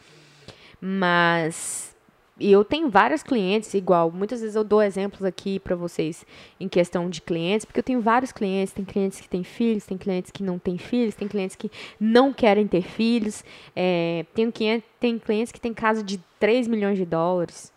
Mas 0.80 1.96
eu 2.40 2.64
tenho 2.64 2.88
várias 2.88 3.22
clientes, 3.22 3.74
igual, 3.74 4.12
muitas 4.12 4.40
vezes 4.40 4.54
eu 4.54 4.62
dou 4.62 4.80
exemplos 4.80 5.24
aqui 5.24 5.58
para 5.58 5.74
vocês 5.74 6.24
em 6.60 6.68
questão 6.68 7.10
de 7.10 7.20
clientes, 7.20 7.64
porque 7.64 7.80
eu 7.80 7.84
tenho 7.84 8.00
vários 8.00 8.30
clientes, 8.30 8.72
tem 8.72 8.84
clientes 8.84 9.20
que 9.20 9.28
têm 9.28 9.42
filhos, 9.42 9.84
tem 9.84 9.98
clientes 9.98 10.30
que 10.30 10.42
não 10.42 10.58
têm 10.58 10.78
filhos, 10.78 11.16
tem 11.16 11.26
clientes 11.26 11.56
que 11.56 11.70
não 11.98 12.32
querem 12.32 12.66
ter 12.66 12.82
filhos, 12.82 13.44
é, 13.74 14.24
tem, 14.34 14.52
tem 15.00 15.18
clientes 15.18 15.50
que 15.50 15.60
têm 15.60 15.74
casa 15.74 16.02
de 16.02 16.20
3 16.38 16.68
milhões 16.68 16.96
de 16.96 17.04
dólares. 17.04 17.72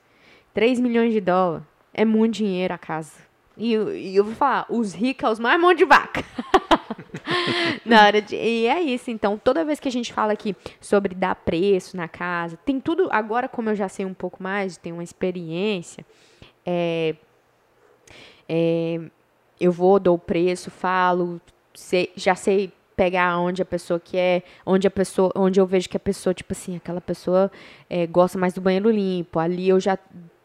3 0.54 0.80
milhões 0.80 1.12
de 1.12 1.22
dólares 1.22 1.66
é 1.94 2.06
muito 2.06 2.36
dinheiro 2.36 2.74
a 2.74 2.78
casa. 2.78 3.31
E, 3.62 3.76
e 3.76 4.16
eu 4.16 4.24
vou 4.24 4.34
falar, 4.34 4.66
os 4.70 4.92
ricos 4.92 5.22
são 5.22 5.32
os 5.34 5.40
mais 5.40 5.62
mão 5.62 5.72
de 5.72 5.86
vaca. 5.86 6.24
na 7.86 8.06
hora 8.08 8.20
de, 8.20 8.36
e 8.36 8.66
é 8.66 8.82
isso, 8.82 9.12
então, 9.12 9.38
toda 9.38 9.64
vez 9.64 9.80
que 9.80 9.88
a 9.88 9.92
gente 9.92 10.12
fala 10.12 10.34
aqui 10.34 10.56
sobre 10.80 11.14
dar 11.14 11.36
preço 11.36 11.96
na 11.96 12.08
casa, 12.08 12.58
tem 12.66 12.80
tudo, 12.80 13.08
agora 13.12 13.48
como 13.48 13.70
eu 13.70 13.76
já 13.76 13.88
sei 13.88 14.04
um 14.04 14.16
pouco 14.16 14.42
mais, 14.42 14.78
tenho 14.78 14.96
uma 14.96 15.04
experiência, 15.04 16.04
é, 16.66 17.16
é, 18.50 19.00
eu 19.60 19.72
vou, 19.72 20.00
dou 20.00 20.16
o 20.16 20.20
preço, 20.20 20.72
falo, 20.72 21.40
sei- 21.72 22.12
já 22.16 22.34
sei 22.34 22.72
pegar 22.96 23.38
onde 23.38 23.62
a 23.62 23.66
pessoa 23.66 24.00
quer, 24.00 24.44
onde 24.66 24.88
a 24.88 24.92
pessoa, 24.92 25.32
onde 25.36 25.60
eu 25.60 25.68
vejo 25.68 25.88
que 25.88 25.98
a 25.98 26.00
pessoa, 26.00 26.34
tipo 26.34 26.52
assim, 26.54 26.78
aquela 26.78 27.00
pessoa 27.00 27.52
é, 27.88 28.08
gosta 28.08 28.40
mais 28.40 28.54
do 28.54 28.62
banheiro 28.62 28.90
limpo, 28.90 29.38
ali 29.38 29.70
eu 29.70 29.80
já 29.80 30.00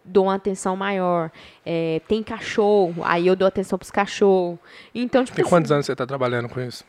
dou 0.06 0.24
uma 0.24 0.34
atenção 0.34 0.76
maior. 0.76 1.30
É, 1.64 2.00
tem 2.08 2.22
cachorro, 2.22 3.02
aí 3.04 3.26
eu 3.26 3.36
dou 3.36 3.46
atenção 3.46 3.78
pros 3.78 3.90
cachorros. 3.90 4.58
Então, 4.94 5.24
tipo 5.24 5.34
Tem 5.36 5.42
assim, 5.42 5.50
quantos 5.50 5.72
anos 5.72 5.86
você 5.86 5.96
tá 5.96 6.06
trabalhando 6.06 6.48
com 6.48 6.60
isso? 6.60 6.84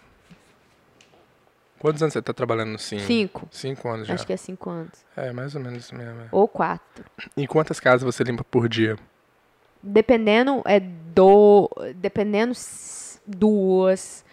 Quantos 1.80 2.02
anos 2.02 2.14
você 2.14 2.22
tá 2.22 2.34
trabalhando 2.34 2.72
no 2.72 2.80
Sim? 2.80 3.00
Cinco. 3.00 3.48
Cinco 3.52 3.88
anos 3.88 4.08
já. 4.08 4.14
Acho 4.16 4.26
que 4.26 4.34
é 4.34 4.38
cinco 4.38 4.70
anos. 4.70 5.06
É, 5.16 5.32
mais 5.32 5.54
ou 5.54 5.62
menos 5.62 5.86
isso 5.86 5.96
mesmo. 5.96 6.22
é. 6.22 6.28
Ou 6.32 6.48
quatro. 6.48 7.06
E 7.36 7.46
quantas 7.46 7.80
casas 7.80 8.04
você 8.04 8.24
limpa 8.24 8.44
por 8.44 8.68
dia? 8.68 8.98
Dependendo, 9.82 10.64
é 10.66 10.80
do. 10.80 11.70
Dependendo, 11.96 12.54
duas, 13.28 14.26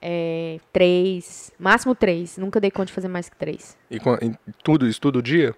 é, 0.00 0.60
três. 0.72 1.52
Máximo 1.58 1.94
três. 1.94 2.38
Nunca 2.38 2.60
dei 2.60 2.70
conta 2.70 2.86
de 2.86 2.92
fazer 2.92 3.08
mais 3.08 3.28
que 3.28 3.36
três. 3.36 3.76
E, 3.90 3.96
e 3.96 4.52
tudo 4.62 4.86
isso, 4.86 5.00
todo 5.00 5.20
dia? 5.20 5.50
É. 5.50 5.54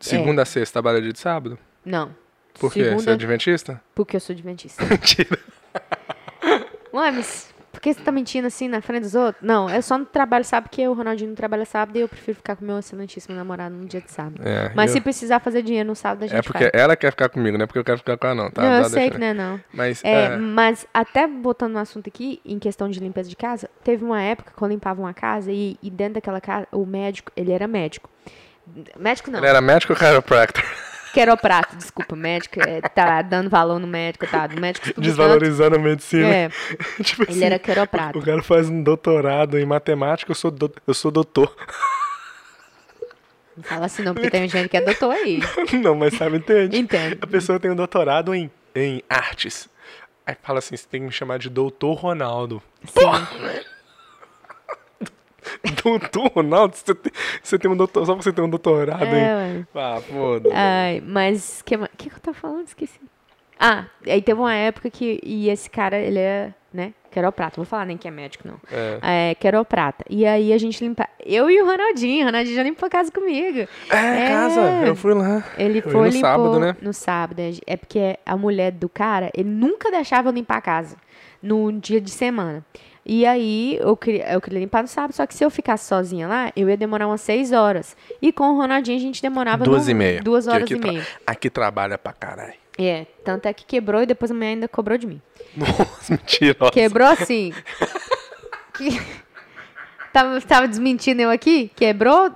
Segunda 0.00 0.42
a 0.42 0.44
sexta, 0.44 0.74
trabalha 0.74 1.00
dia 1.00 1.12
de 1.12 1.18
sábado? 1.20 1.56
Não. 1.88 2.14
Por 2.58 2.72
quê? 2.72 2.80
Você 2.82 2.86
é 2.86 2.90
Segunda, 2.90 3.12
adventista? 3.12 3.80
porque 3.94 4.16
eu 4.16 4.20
sou 4.20 4.32
adventista. 4.34 4.82
Mentira. 4.86 5.38
Ué, 6.92 7.10
mas 7.12 7.54
por 7.70 7.80
que 7.80 7.94
você 7.94 8.00
tá 8.00 8.10
mentindo 8.10 8.46
assim 8.48 8.66
na 8.66 8.80
frente 8.80 9.02
dos 9.02 9.14
outros? 9.14 9.44
Não, 9.46 9.70
eu 9.70 9.80
só 9.82 9.96
não 9.96 10.04
trabalho 10.04 10.44
sábado 10.44 10.68
porque 10.68 10.88
o 10.88 10.92
Ronaldinho 10.92 11.28
não 11.28 11.36
trabalha 11.36 11.64
sábado 11.64 11.96
e 11.96 12.00
eu 12.00 12.08
prefiro 12.08 12.36
ficar 12.36 12.56
com 12.56 12.64
meu 12.64 12.78
excelentíssimo 12.78 13.36
namorado 13.36 13.76
no 13.76 13.84
dia 13.86 14.00
de 14.00 14.10
sábado. 14.10 14.40
É, 14.44 14.72
Mas 14.74 14.90
eu- 14.90 14.94
se 14.94 15.00
precisar 15.00 15.38
fazer 15.38 15.62
dinheiro 15.62 15.86
no 15.88 15.94
sábado, 15.94 16.24
a 16.24 16.26
gente 16.26 16.38
É 16.38 16.42
porque 16.42 16.64
faz. 16.64 16.70
ela 16.74 16.96
quer 16.96 17.12
ficar 17.12 17.28
comigo, 17.28 17.56
não 17.56 17.62
é 17.64 17.66
porque 17.66 17.78
eu 17.78 17.84
quero 17.84 17.98
ficar 17.98 18.16
com 18.16 18.26
ela, 18.26 18.34
não, 18.34 18.50
tá? 18.50 18.62
não, 18.62 18.72
eu 18.74 18.82
Dá 18.82 18.88
sei 18.88 18.98
deixa- 19.00 19.12
que 19.14 19.18
não 19.18 19.26
é 19.28 19.34
não. 19.34 19.60
Mas, 19.72 20.02
É, 20.02 20.24
é, 20.24 20.36
Mas 20.36 20.86
até 20.92 21.28
botando 21.28 21.74
no 21.74 21.78
assunto 21.78 22.08
aqui, 22.08 22.40
em 22.44 22.58
questão 22.58 22.88
de 22.88 22.98
limpeza 22.98 23.28
de 23.28 23.36
casa, 23.36 23.70
teve 23.84 24.02
uma 24.04 24.20
época 24.20 24.52
que 24.56 24.60
eu 24.62 24.66
limpava 24.66 25.00
uma 25.00 25.14
casa 25.14 25.52
e, 25.52 25.78
e 25.80 25.90
dentro 25.90 26.14
daquela 26.14 26.40
casa, 26.40 26.66
o 26.72 26.84
médico, 26.84 27.30
ele 27.36 27.52
era 27.52 27.68
médico. 27.68 28.10
Médico 28.98 29.30
não, 29.30 29.38
ele 29.38 29.46
era 29.46 29.60
médico 29.60 29.92
ou 29.92 29.98
chiropractor? 29.98 30.64
Queroprato, 31.12 31.76
desculpa, 31.76 32.14
médico, 32.16 32.60
é, 32.60 32.80
tá 32.80 33.22
dando 33.22 33.48
valor 33.50 33.78
no 33.78 33.86
médico, 33.86 34.26
tá? 34.26 34.48
O 34.54 34.60
médico 34.60 34.86
estuda 34.88 34.94
tanto. 34.94 35.00
Desvalorizando 35.16 35.76
a 35.76 35.78
medicina. 35.78 36.26
É, 36.28 36.48
tipo 37.02 37.24
ele 37.30 37.44
era 37.44 37.58
queroprato. 37.58 38.18
O 38.18 38.22
cara 38.24 38.42
faz 38.42 38.68
um 38.68 38.82
doutorado 38.82 39.58
em 39.58 39.64
matemática, 39.66 40.30
eu 40.30 40.34
sou, 40.34 40.50
do- 40.50 40.72
eu 40.86 40.94
sou 40.94 41.10
doutor. 41.10 41.54
Não 43.56 43.64
fala 43.64 43.86
assim 43.86 44.02
não, 44.02 44.14
porque 44.14 44.30
tem 44.30 44.48
gente 44.48 44.68
que 44.68 44.76
é 44.76 44.80
doutor 44.80 45.10
aí. 45.12 45.40
não, 45.82 45.94
mas 45.94 46.14
sabe, 46.14 46.36
entende? 46.36 46.78
Entendo. 46.78 47.18
A 47.20 47.26
pessoa 47.26 47.58
tem 47.58 47.70
um 47.70 47.76
doutorado 47.76 48.34
em, 48.34 48.50
em 48.74 49.02
artes. 49.08 49.68
Aí 50.24 50.36
fala 50.42 50.58
assim, 50.60 50.76
você 50.76 50.86
tem 50.86 51.00
que 51.00 51.06
me 51.06 51.12
chamar 51.12 51.38
de 51.38 51.48
doutor 51.50 51.94
Ronaldo. 51.94 52.62
Sim. 52.84 53.00
doutor 55.84 56.30
Ronaldo? 56.32 56.76
Você 56.76 56.94
tem, 56.94 57.12
você 57.42 57.58
tem 57.58 57.70
um 57.70 57.76
doutor, 57.76 58.06
só 58.06 58.14
você 58.14 58.32
tem 58.32 58.44
um 58.44 58.50
doutorado 58.50 59.04
É, 59.04 59.06
em... 59.06 59.56
ué. 59.58 59.66
Ah, 59.74 60.00
foda 60.00 60.50
Ai, 60.52 61.02
mas 61.04 61.62
que 61.62 61.76
o 61.76 61.88
que, 61.96 62.10
que 62.10 62.16
eu 62.16 62.20
tava 62.20 62.36
falando? 62.36 62.66
Esqueci. 62.66 63.00
Ah, 63.58 63.86
aí 64.06 64.22
teve 64.22 64.38
uma 64.38 64.54
época 64.54 64.88
que 64.88 65.18
e 65.22 65.50
esse 65.50 65.68
cara, 65.68 65.98
ele 65.98 66.20
é, 66.20 66.54
né, 66.72 66.94
queroprata. 67.10 67.56
Vou 67.56 67.64
falar 67.64 67.86
nem 67.86 67.96
que 67.96 68.06
é 68.06 68.10
médico, 68.10 68.46
não. 68.46 68.54
É. 68.70 69.30
É, 69.30 69.34
queroprata. 69.34 70.04
E 70.08 70.24
aí 70.24 70.52
a 70.52 70.58
gente 70.58 70.82
limpa. 70.84 71.08
Eu 71.26 71.50
e 71.50 71.60
o 71.60 71.66
Ronaldinho. 71.66 72.22
O 72.22 72.26
Ronaldinho 72.26 72.54
já 72.54 72.62
limpou 72.62 72.86
a 72.86 72.90
casa 72.90 73.10
comigo. 73.10 73.66
É, 73.90 74.28
casa, 74.28 74.60
eu 74.86 74.94
fui 74.94 75.12
lá. 75.12 75.44
Ele 75.58 75.78
Eu 75.78 75.82
foi 75.82 75.92
no 75.94 76.04
limpou 76.04 76.20
sábado, 76.20 76.60
né? 76.60 76.76
no 76.80 76.92
sábado. 76.92 77.40
É 77.66 77.76
porque 77.76 78.16
a 78.24 78.36
mulher 78.36 78.70
do 78.70 78.88
cara, 78.88 79.28
ele 79.34 79.48
nunca 79.48 79.90
deixava 79.90 80.28
eu 80.28 80.32
limpar 80.32 80.58
a 80.58 80.62
casa 80.62 80.96
no 81.42 81.72
dia 81.72 82.00
de 82.00 82.10
semana. 82.10 82.64
E 83.10 83.24
aí 83.24 83.78
eu 83.80 83.96
queria, 83.96 84.30
eu 84.34 84.40
queria 84.40 84.58
limpar 84.60 84.82
no 84.82 84.88
sábado, 84.88 85.14
só 85.14 85.26
que 85.26 85.34
se 85.34 85.42
eu 85.42 85.48
ficasse 85.50 85.88
sozinha 85.88 86.28
lá, 86.28 86.52
eu 86.54 86.68
ia 86.68 86.76
demorar 86.76 87.06
umas 87.06 87.22
seis 87.22 87.52
horas. 87.52 87.96
E 88.20 88.30
com 88.30 88.50
o 88.50 88.56
Ronaldinho 88.58 88.98
a 88.98 89.00
gente 89.00 89.22
demorava 89.22 89.64
Duas 89.64 89.86
no- 89.86 89.90
e 89.92 89.94
meia. 89.94 90.20
duas 90.22 90.46
horas 90.46 90.64
aqui 90.64 90.74
e 90.74 90.78
meia. 90.78 91.06
Aqui 91.26 91.48
trabalha 91.48 91.96
pra 91.96 92.12
caralho. 92.12 92.52
É, 92.78 93.06
tanto 93.24 93.46
é 93.46 93.52
que 93.54 93.64
quebrou 93.64 94.02
e 94.02 94.06
depois 94.06 94.30
a 94.30 94.34
mulher 94.34 94.48
ainda 94.50 94.68
cobrou 94.68 94.98
de 94.98 95.06
mim. 95.06 95.22
Nossa, 95.56 96.12
mentira. 96.12 96.70
Quebrou 96.70 97.08
assim. 97.08 97.52
que... 98.74 98.90
tava, 100.12 100.40
tava 100.42 100.68
desmentindo 100.68 101.22
eu 101.22 101.30
aqui? 101.30 101.70
Quebrou, 101.74 102.30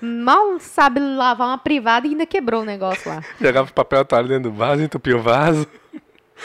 mal 0.00 0.60
sabe 0.60 1.00
lavar 1.00 1.48
uma 1.48 1.58
privada 1.58 2.06
e 2.06 2.10
ainda 2.10 2.26
quebrou 2.26 2.62
o 2.62 2.64
negócio 2.66 3.10
lá. 3.10 3.22
Jogava 3.40 3.72
papel 3.72 4.04
toalha 4.04 4.28
dentro 4.28 4.50
do 4.50 4.52
vaso, 4.56 4.82
entupia 4.82 5.16
o 5.16 5.22
vaso. 5.22 5.66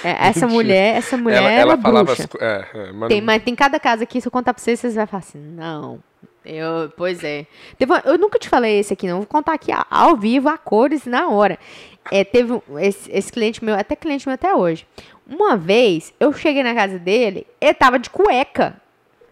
É, 0.04 0.28
essa 0.28 0.48
mulher, 0.48 0.95
essa 0.98 1.18
mulher 1.18 1.38
ela 1.38 1.52
ela, 1.52 1.62
ela 1.62 1.74
é 1.74 1.78
falava 1.78 2.06
bruxa. 2.06 2.30
as 2.36 2.41
é, 2.41 2.68
é, 2.74 2.91
mas 2.91 3.10
Tem, 3.10 3.22
mas 3.22 3.43
tem 3.43 3.56
cada 3.56 3.80
casa 3.80 4.04
aqui, 4.04 4.22
se 4.22 4.28
eu 4.28 4.32
contar 4.32 4.54
pra 4.54 4.62
vocês, 4.64 4.80
vocês 4.80 4.95
vão 4.95 5.08
falar 5.08 5.20
assim, 5.20 5.39
não. 5.39 6.00
Eu, 6.45 6.91
pois 6.95 7.24
é. 7.24 7.45
Uma- 7.86 8.02
eu 8.06 8.18
nunca 8.18 8.39
te 8.39 8.48
falei 8.48 8.80
esse 8.80 8.93
aqui, 8.93 9.08
não. 9.08 9.18
Vou 9.18 9.26
contar 9.26 9.54
aqui 9.54 9.72
ao 9.89 10.16
vivo, 10.16 10.48
a 10.50 10.58
cores, 10.58 11.06
na 11.06 11.28
hora. 11.28 11.58
É, 12.12 12.24
teve 12.24 12.54
um- 12.54 12.80
esse, 12.80 13.12
esse 13.12 13.32
cliente 13.32 13.64
meu, 13.66 13.76
até 13.76 13.95
cliente 13.95 14.26
meu 14.28 14.36
até 14.36 14.54
hoje. 14.56 14.88
Uma 15.30 15.58
vez, 15.58 16.14
eu 16.20 16.32
cheguei 16.32 16.64
na 16.64 16.74
casa 16.74 16.98
dele, 16.98 17.45
ele 17.60 17.74
tava 17.74 18.00
de 18.00 18.10
cueca. 18.10 18.76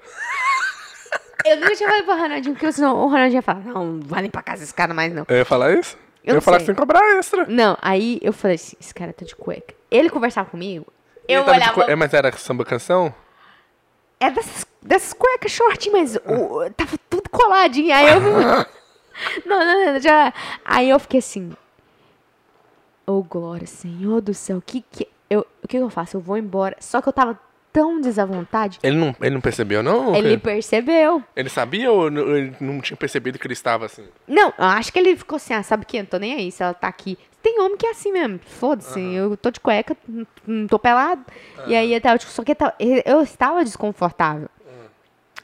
Eu 1.46 1.58
nunca 1.58 1.76
tinha 1.76 1.88
falado 1.88 2.06
pro 2.06 2.18
Ronaldinho, 2.18 2.56
porque 2.56 2.72
senão 2.72 2.96
o 2.98 3.06
Ronaldinho 3.08 3.38
ia 3.38 3.42
falar, 3.44 3.60
não, 3.60 3.86
não 3.86 4.00
vai 4.02 4.24
limpar 4.24 4.40
a 4.40 4.44
casa 4.44 4.62
desse 4.62 4.74
cara 4.74 4.94
mais, 4.96 5.14
não. 5.14 5.26
Eu 5.30 5.38
ia 5.38 5.46
falar 5.46 5.74
isso? 5.78 5.96
Eu 6.26 6.32
Eu, 6.32 6.36
ia 6.36 6.42
falar 6.42 6.58
sei. 6.58 6.66
que 6.66 6.66
tem 6.68 6.76
que 6.76 6.82
cobrar 6.82 7.18
extra. 7.18 7.46
Não, 7.48 7.78
aí 7.82 8.20
eu 8.22 8.34
falei 8.34 8.56
assim, 8.56 8.76
esse 8.82 8.94
cara 8.94 9.14
tá 9.14 9.24
de 9.26 9.36
cueca. 9.36 9.74
Ele 9.92 10.10
conversava 10.10 10.50
comigo, 10.50 10.88
eu 11.28 11.42
Ele 11.42 11.46
tava 11.46 11.60
de 11.60 11.70
olhava... 11.80 11.92
é, 11.92 11.96
mas 11.96 12.14
era 12.14 12.32
samba 12.36 12.66
canção? 12.66 13.14
É 14.20 14.30
dessas, 14.32 14.66
dessas 14.82 15.14
cuecas 15.14 15.52
short, 15.52 15.90
mas 15.92 16.16
o- 16.16 16.70
tava 16.76 16.98
tudo 17.10 17.30
coladinho. 17.30 17.94
Aí 17.94 18.08
eu. 18.08 18.20
não, 19.46 19.60
não, 19.60 19.86
não, 19.94 20.00
já. 20.00 20.34
Aí 20.64 20.90
eu 20.90 21.00
fiquei 21.00 21.20
assim. 21.20 21.52
Ô, 23.06 23.22
Glória, 23.22 23.68
Senhor 23.68 24.22
do 24.22 24.34
céu, 24.34 24.62
que 24.66 24.82
que. 24.92 25.08
Eu, 25.30 25.42
o 25.64 25.68
que, 25.68 25.78
que 25.78 25.84
eu 25.84 25.90
faço? 25.90 26.18
Eu 26.18 26.22
vou 26.22 26.38
embora. 26.38 26.76
Só 26.80 27.02
que 27.02 27.10
eu 27.10 27.14
tava 27.14 27.40
tão 27.76 28.00
desavontade. 28.00 28.80
Ele 28.82 28.96
não, 28.96 29.14
ele 29.20 29.34
não 29.36 29.42
percebeu, 29.42 29.84
não? 29.84 30.16
Ele 30.16 30.38
percebeu. 30.38 31.22
ele 31.36 31.50
sabia 31.50 31.92
ou 31.92 32.10
n- 32.10 32.22
ele 32.22 32.56
não 32.62 32.80
tinha 32.80 32.96
percebido 32.96 33.38
que 33.38 33.46
ele 33.46 33.54
estava 33.54 33.86
assim? 33.86 34.06
Não, 34.26 34.54
eu 34.58 34.64
acho 34.66 34.94
que 34.94 34.98
ele 34.98 35.16
ficou 35.18 35.36
assim, 35.36 35.54
ah, 35.54 35.62
sabe 35.62 35.84
o 35.84 35.86
que? 35.86 35.98
Eu 35.98 36.04
não 36.04 36.10
tô 36.10 36.18
nem 36.18 36.34
aí 36.34 36.50
se 36.54 36.64
ela 36.64 36.74
tá 36.74 36.88
aqui. 36.88 37.18
Tem 37.44 37.60
homem 37.60 37.76
que 37.78 37.86
é 37.86 37.92
assim 37.92 38.14
mesmo. 38.14 38.40
Foda-se, 38.46 39.00
eu 39.00 39.36
tô 39.36 39.52
de 39.52 39.60
cueca, 39.60 39.96
não- 40.08 40.26
não 40.48 40.68
tô 40.68 40.80
pelado. 40.80 41.24
E 41.68 41.76
aí 41.76 41.94
eu 41.94 42.00
tava, 42.00 42.18
tipo, 42.18 42.32
só 42.32 42.44
que 42.46 42.52
eu 42.52 42.56
tava- 42.56 42.76
eu 42.80 43.22
estava 43.22 43.62
desconfortável. 43.64 44.48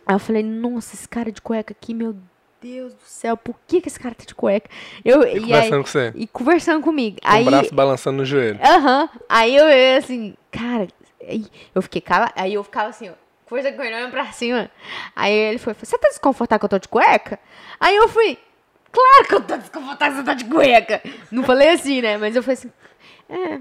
Aí 0.06 0.16
eu 0.16 0.20
falei, 0.20 0.42
nossa, 0.42 0.96
esse 0.96 1.08
cara 1.10 1.32
de 1.32 1.42
cueca 1.42 1.74
aqui, 1.78 1.94
meu 1.94 2.16
Deus 2.62 2.94
do 2.94 3.02
céu, 3.04 3.36
por 3.36 3.56
que, 3.68 3.82
que 3.82 3.88
esse 3.90 4.00
cara 4.00 4.16
tá 4.16 4.24
de 4.26 4.34
cueca? 4.36 4.70
Eu, 5.04 5.24
E, 5.24 5.38
e, 5.38 5.42
conversando 5.42 5.74
aí, 5.76 5.82
com 5.84 5.86
você? 5.90 6.12
e 6.16 6.28
conversando 6.28 6.82
comigo. 6.82 7.18
Com 7.22 7.28
aí, 7.28 7.42
o 7.42 7.46
braço 7.52 7.76
balançando 7.76 8.18
no 8.18 8.26
joelho. 8.26 8.60
Aham. 8.64 9.10
Aí 9.28 9.56
eu, 9.56 9.66
eu 9.66 9.98
assim, 9.98 10.34
cara, 10.52 10.88
aí 11.28 11.46
eu 11.74 11.82
fiquei 11.82 12.02
cala, 12.02 12.32
aí 12.36 12.54
eu 12.54 12.64
ficava 12.64 12.90
assim, 12.90 13.10
ó, 13.10 13.14
força 13.46 13.72
com 13.72 13.82
ele 13.82 13.96
olhando 13.96 14.12
pra 14.12 14.32
cima. 14.32 14.70
Aí 15.16 15.34
ele 15.34 15.58
foi, 15.58 15.74
você 15.74 15.98
tá 15.98 16.08
desconfortável 16.10 16.60
que 16.60 16.66
eu 16.66 16.70
tô 16.70 16.80
de 16.80 16.88
cueca? 16.88 17.40
Aí 17.80 17.96
eu 17.96 18.08
fui, 18.08 18.38
claro 18.92 19.28
que 19.28 19.36
eu 19.36 19.42
tô 19.42 19.58
desconfortável 19.58 20.18
que 20.18 20.22
você 20.22 20.26
tá 20.26 20.34
de 20.34 20.46
cueca. 20.46 21.02
Não 21.32 21.44
falei 21.44 21.70
assim, 21.70 22.02
né? 22.02 22.18
Mas 22.18 22.36
eu 22.36 22.44
falei 22.44 22.54
assim, 22.54 22.72
é... 23.30 23.60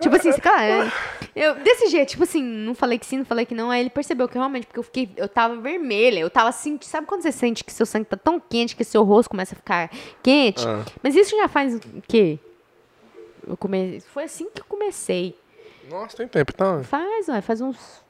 Tipo 0.00 0.16
assim, 0.16 0.32
cara, 0.32 0.92
eu, 1.34 1.54
desse 1.56 1.88
jeito, 1.88 2.10
tipo 2.10 2.24
assim, 2.24 2.42
não 2.42 2.74
falei 2.74 2.98
que 2.98 3.06
sim, 3.06 3.18
não 3.18 3.24
falei 3.24 3.46
que 3.46 3.54
não. 3.54 3.70
Aí 3.70 3.80
ele 3.80 3.90
percebeu 3.90 4.28
que 4.28 4.34
realmente, 4.34 4.66
porque 4.66 4.78
eu 4.78 4.82
fiquei, 4.82 5.10
eu 5.16 5.28
tava 5.28 5.56
vermelha, 5.56 6.18
eu 6.18 6.28
tava 6.28 6.48
assim, 6.48 6.78
sabe 6.82 7.06
quando 7.06 7.22
você 7.22 7.32
sente 7.32 7.62
que 7.62 7.72
seu 7.72 7.86
sangue 7.86 8.06
tá 8.06 8.16
tão 8.16 8.40
quente 8.40 8.74
que 8.74 8.84
seu 8.84 9.02
rosto 9.04 9.30
começa 9.30 9.54
a 9.54 9.56
ficar 9.56 9.90
quente? 10.22 10.66
Ah. 10.66 10.84
Mas 11.02 11.14
isso 11.14 11.36
já 11.36 11.48
faz 11.48 11.76
o 11.76 11.80
quê? 12.06 12.38
Eu 13.46 13.56
come... 13.56 14.00
Foi 14.00 14.24
assim 14.24 14.50
que 14.50 14.60
eu 14.60 14.64
comecei. 14.64 15.38
Nossa, 15.90 16.16
tem 16.16 16.28
tempo, 16.28 16.52
então. 16.54 16.82
Faz, 16.84 17.28
ué, 17.28 17.40
faz 17.40 17.60
uns. 17.60 18.04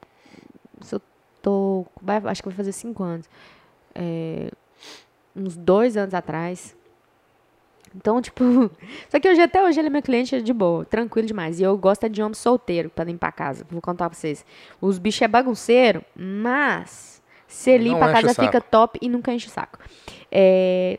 Se 0.80 0.94
eu 0.94 1.00
tô. 1.40 1.86
vai- 2.00 2.20
acho 2.26 2.42
que 2.42 2.48
vai 2.48 2.56
fazer 2.56 2.72
cinco 2.72 3.02
anos. 3.02 3.28
É, 3.94 4.50
uns 5.34 5.56
dois 5.56 5.96
anos 5.96 6.14
atrás. 6.14 6.76
Então, 7.94 8.20
tipo. 8.22 8.42
Só 9.10 9.18
que 9.20 9.28
hoje, 9.28 9.40
até 9.40 9.62
hoje, 9.62 9.78
ele 9.80 9.88
é 9.88 9.90
meu 9.90 10.02
cliente 10.02 10.40
de 10.40 10.52
boa, 10.52 10.84
tranquilo 10.84 11.26
demais. 11.26 11.60
E 11.60 11.62
eu 11.62 11.76
gosto 11.76 12.04
é 12.04 12.08
de 12.08 12.22
homem 12.22 12.34
solteiro 12.34 12.88
pra 12.90 13.04
limpar 13.04 13.28
a 13.28 13.32
casa. 13.32 13.66
Vou 13.70 13.80
contar 13.82 14.08
pra 14.08 14.18
vocês. 14.18 14.44
Os 14.80 14.98
bichos 14.98 15.22
é 15.22 15.28
bagunceiro, 15.28 16.04
mas. 16.16 17.20
Você 17.46 17.76
Não 17.76 17.84
limpa, 17.84 18.06
a 18.06 18.12
casa 18.12 18.34
fica 18.34 18.60
top 18.62 18.98
e 19.02 19.08
nunca 19.10 19.30
enche 19.32 19.46
o 19.46 19.50
saco. 19.50 19.78
É. 20.30 20.98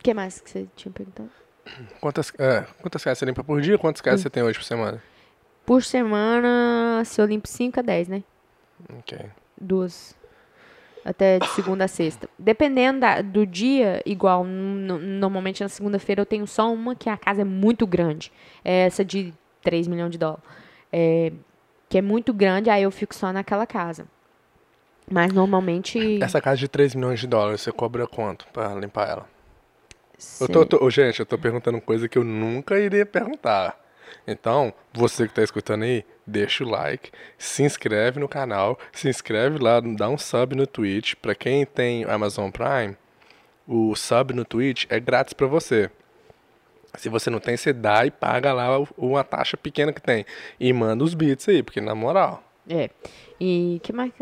O 0.00 0.02
que 0.04 0.12
mais 0.12 0.40
que 0.40 0.50
você 0.50 0.66
tinha 0.76 0.92
perguntado? 0.92 1.30
Quantas, 2.00 2.30
é, 2.38 2.66
quantas 2.82 3.02
casas 3.02 3.18
você 3.18 3.24
limpa 3.24 3.42
por 3.44 3.60
dia? 3.60 3.78
Quantas 3.78 4.02
casas 4.02 4.20
Hum. 4.20 4.22
você 4.24 4.30
tem 4.30 4.42
hoje 4.42 4.58
por 4.58 4.64
semana? 4.64 5.00
Por 5.66 5.82
semana, 5.82 7.02
se 7.04 7.20
eu 7.20 7.26
limpo 7.26 7.48
5 7.48 7.80
a 7.80 7.82
10, 7.82 8.08
né? 8.08 8.22
Ok. 8.98 9.18
Duas. 9.60 10.14
Até 11.04 11.38
de 11.38 11.46
segunda 11.48 11.84
a 11.84 11.88
sexta. 11.88 12.28
Dependendo 12.38 13.00
da- 13.00 13.20
do 13.20 13.46
dia, 13.46 14.02
igual, 14.06 14.42
no- 14.44 14.98
normalmente 14.98 15.62
na 15.62 15.68
segunda-feira 15.68 16.22
eu 16.22 16.26
tenho 16.26 16.46
só 16.46 16.72
uma, 16.72 16.94
que 16.94 17.08
a 17.10 17.16
casa 17.16 17.42
é 17.42 17.44
muito 17.44 17.86
grande. 17.86 18.32
É 18.64 18.86
essa 18.86 19.04
de 19.04 19.32
3 19.62 19.86
milhões 19.86 20.10
de 20.12 20.18
dólares. 20.18 20.42
É, 20.92 21.32
que 21.88 21.98
é 21.98 22.02
muito 22.02 22.32
grande, 22.32 22.70
aí 22.70 22.82
eu 22.82 22.90
fico 22.90 23.14
só 23.14 23.32
naquela 23.32 23.66
casa. 23.66 24.06
Mas 25.10 25.32
normalmente. 25.32 26.18
Essa 26.22 26.40
casa 26.40 26.56
de 26.56 26.68
3 26.68 26.94
milhões 26.94 27.20
de 27.20 27.26
dólares, 27.26 27.60
você 27.60 27.70
cobra 27.70 28.06
quanto 28.06 28.46
pra 28.48 28.74
limpar 28.74 29.08
ela? 29.10 29.28
Eu 30.40 30.48
tô, 30.48 30.64
tô- 30.64 30.90
gente, 30.90 31.20
eu 31.20 31.26
tô 31.26 31.36
perguntando 31.36 31.78
coisa 31.82 32.08
que 32.08 32.16
eu 32.16 32.24
nunca 32.24 32.78
iria 32.78 33.04
perguntar. 33.04 33.78
Então, 34.26 34.72
você 34.92 35.26
que 35.26 35.34
tá 35.34 35.42
escutando 35.42 35.82
aí, 35.82 36.04
deixa 36.26 36.64
o 36.64 36.68
like, 36.68 37.10
se 37.38 37.62
inscreve 37.62 38.20
no 38.20 38.28
canal, 38.28 38.78
se 38.92 39.08
inscreve 39.08 39.58
lá, 39.58 39.80
dá 39.80 40.08
um 40.08 40.18
sub 40.18 40.54
no 40.54 40.66
Twitch. 40.66 41.14
Pra 41.14 41.34
quem 41.34 41.64
tem 41.64 42.04
Amazon 42.04 42.50
Prime, 42.50 42.96
o 43.66 43.94
sub 43.94 44.32
no 44.34 44.44
Twitch 44.44 44.86
é 44.88 44.98
grátis 45.00 45.32
pra 45.32 45.46
você. 45.46 45.90
Se 46.96 47.08
você 47.08 47.28
não 47.28 47.40
tem, 47.40 47.56
você 47.56 47.72
dá 47.72 48.06
e 48.06 48.10
paga 48.10 48.52
lá 48.52 48.78
uma 48.96 49.24
taxa 49.24 49.56
pequena 49.56 49.92
que 49.92 50.00
tem. 50.00 50.24
E 50.60 50.72
manda 50.72 51.02
os 51.02 51.12
bits 51.12 51.48
aí, 51.48 51.62
porque 51.62 51.80
na 51.80 51.94
moral. 51.94 52.42
É. 52.68 52.88
E 53.40 53.80
que 53.82 53.92
mais. 53.92 54.12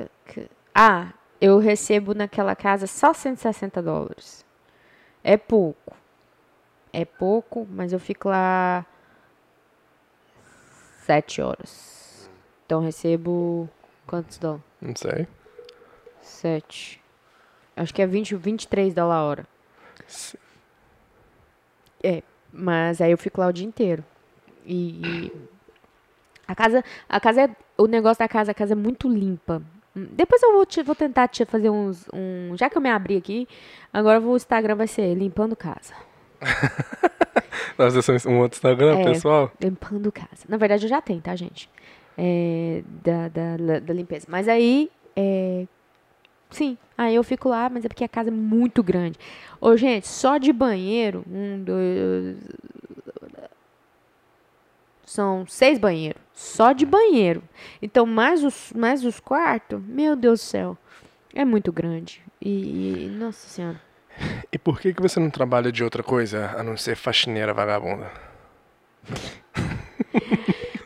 Ah, 0.75 1.13
eu 1.41 1.59
recebo 1.59 2.15
naquela 2.15 2.57
casa 2.57 2.87
só 2.87 3.13
160 3.13 3.83
dólares. 3.83 4.45
É 5.23 5.37
pouco. 5.37 5.95
É 6.93 7.05
pouco, 7.05 7.67
mas 7.71 7.93
eu 7.93 7.99
fico 7.99 8.29
lá 8.29 8.87
sete 11.13 11.43
horas. 11.43 12.31
Então 12.65 12.81
recebo 12.81 13.69
quantos 14.07 14.39
dólares? 14.39 14.65
Não 14.81 14.97
sei. 14.97 15.27
Sete. 16.23 17.03
Acho 17.77 17.93
que 17.93 18.01
é 18.01 18.07
20, 18.07 18.35
23 18.35 18.95
dólares 18.95 19.21
a 19.21 19.23
hora. 19.25 19.47
Se- 20.07 20.39
É, 22.03 22.23
mas 22.53 23.01
aí 23.03 23.11
eu 23.11 23.19
fico 23.19 23.41
lá 23.41 23.49
o 23.49 23.53
dia 23.53 23.67
inteiro. 23.67 24.03
E, 24.65 25.27
e 25.27 25.33
a 26.49 26.55
casa, 26.55 26.83
a 27.09 27.21
casa 27.21 27.43
é, 27.43 27.51
o 27.77 27.87
negócio 27.87 28.19
da 28.21 28.29
casa, 28.29 28.53
a 28.53 28.55
casa 28.55 28.73
é 28.73 28.77
muito 28.77 29.07
limpa. 29.09 29.63
Depois 29.95 30.43
eu 30.43 30.53
vou, 30.53 30.65
te, 30.65 30.83
vou 30.83 30.95
tentar 30.95 31.29
te 31.29 31.45
fazer 31.45 31.69
uns, 31.69 32.07
um, 32.15 32.57
já 32.57 32.71
que 32.71 32.79
eu 32.79 32.81
me 32.83 32.89
abri 32.91 33.17
aqui, 33.19 33.47
agora 33.93 34.19
o 34.19 34.35
Instagram 34.37 34.77
vai 34.77 34.87
ser 34.87 35.15
limpando 35.15 35.55
casa. 35.55 35.93
Nós 37.79 37.93
temos 38.07 38.27
um 38.27 38.39
outro 38.39 38.57
Instagram, 38.57 38.99
É. 39.01 39.05
pessoal. 39.05 39.51
Limpando 39.61 40.11
casa. 40.13 40.45
Na 40.49 40.57
verdade 40.57 40.85
eu 40.87 40.89
já 40.91 41.01
tenho, 41.01 41.21
tá, 41.21 41.35
gente? 41.37 41.69
É, 42.17 42.83
da, 43.03 43.29
da, 43.29 43.79
da- 43.81 43.95
limpeza. 43.95 44.27
Mas 44.29 44.49
aí, 44.49 44.91
é, 45.17 45.67
sim, 46.51 46.77
aí 46.97 47.15
eu 47.15 47.23
fico 47.25 47.49
lá, 47.49 47.69
mas 47.71 47.85
é 47.85 47.89
porque 47.89 48.05
a 48.05 48.09
casa 48.09 48.29
é 48.29 48.33
muito 48.33 48.83
grande. 48.83 49.19
Ô, 49.61 49.77
gente, 49.77 50.07
só 50.09 50.37
de 50.39 50.53
banheiro, 50.53 51.25
um, 51.31 51.63
dois, 51.63 52.37
são 55.05 55.47
seis 55.47 55.79
banheiros. 55.79 56.21
Só 56.35 56.73
de 56.73 56.87
banheiro. 56.87 57.43
Então, 57.81 58.07
mais 58.07 58.43
os, 58.43 58.73
mais 58.75 59.05
os 59.05 59.21
quartos, 59.21 59.81
meu 59.85 60.17
Deus 60.17 60.41
do 60.41 60.45
céu. 60.45 60.79
É 61.35 61.45
muito 61.45 61.73
grande. 61.73 62.23
E- 62.41 63.11
nossa 63.19 63.49
senhora. 63.49 63.81
E 64.53 64.59
por 64.59 64.79
que, 64.81 64.93
que 64.93 65.01
você 65.01 65.19
não 65.19 65.31
trabalha 65.31 65.73
de 65.73 65.83
outra 65.83 66.03
coisa 66.03 66.55
a 66.59 66.63
não 66.63 66.77
ser 66.77 66.95
faxineira 66.95 67.55
vagabunda? 67.55 68.11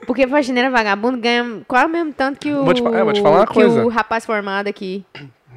Porque 0.06 0.26
faxineira 0.28 0.70
vagabundo 0.70 1.18
ganha 1.18 1.62
quase 1.66 1.86
o 1.86 1.88
mesmo 1.88 2.12
tanto 2.12 2.38
que 2.38 2.52
o, 2.52 2.64
Vou 2.64 2.72
te 2.72 2.80
é, 2.86 3.02
vou 3.04 3.12
te 3.12 3.20
falar 3.20 3.38
uma 3.40 3.46
que 3.46 3.54
coisa. 3.54 3.84
o 3.84 3.88
rapaz 3.88 4.24
formado 4.24 4.68
aqui. 4.68 5.04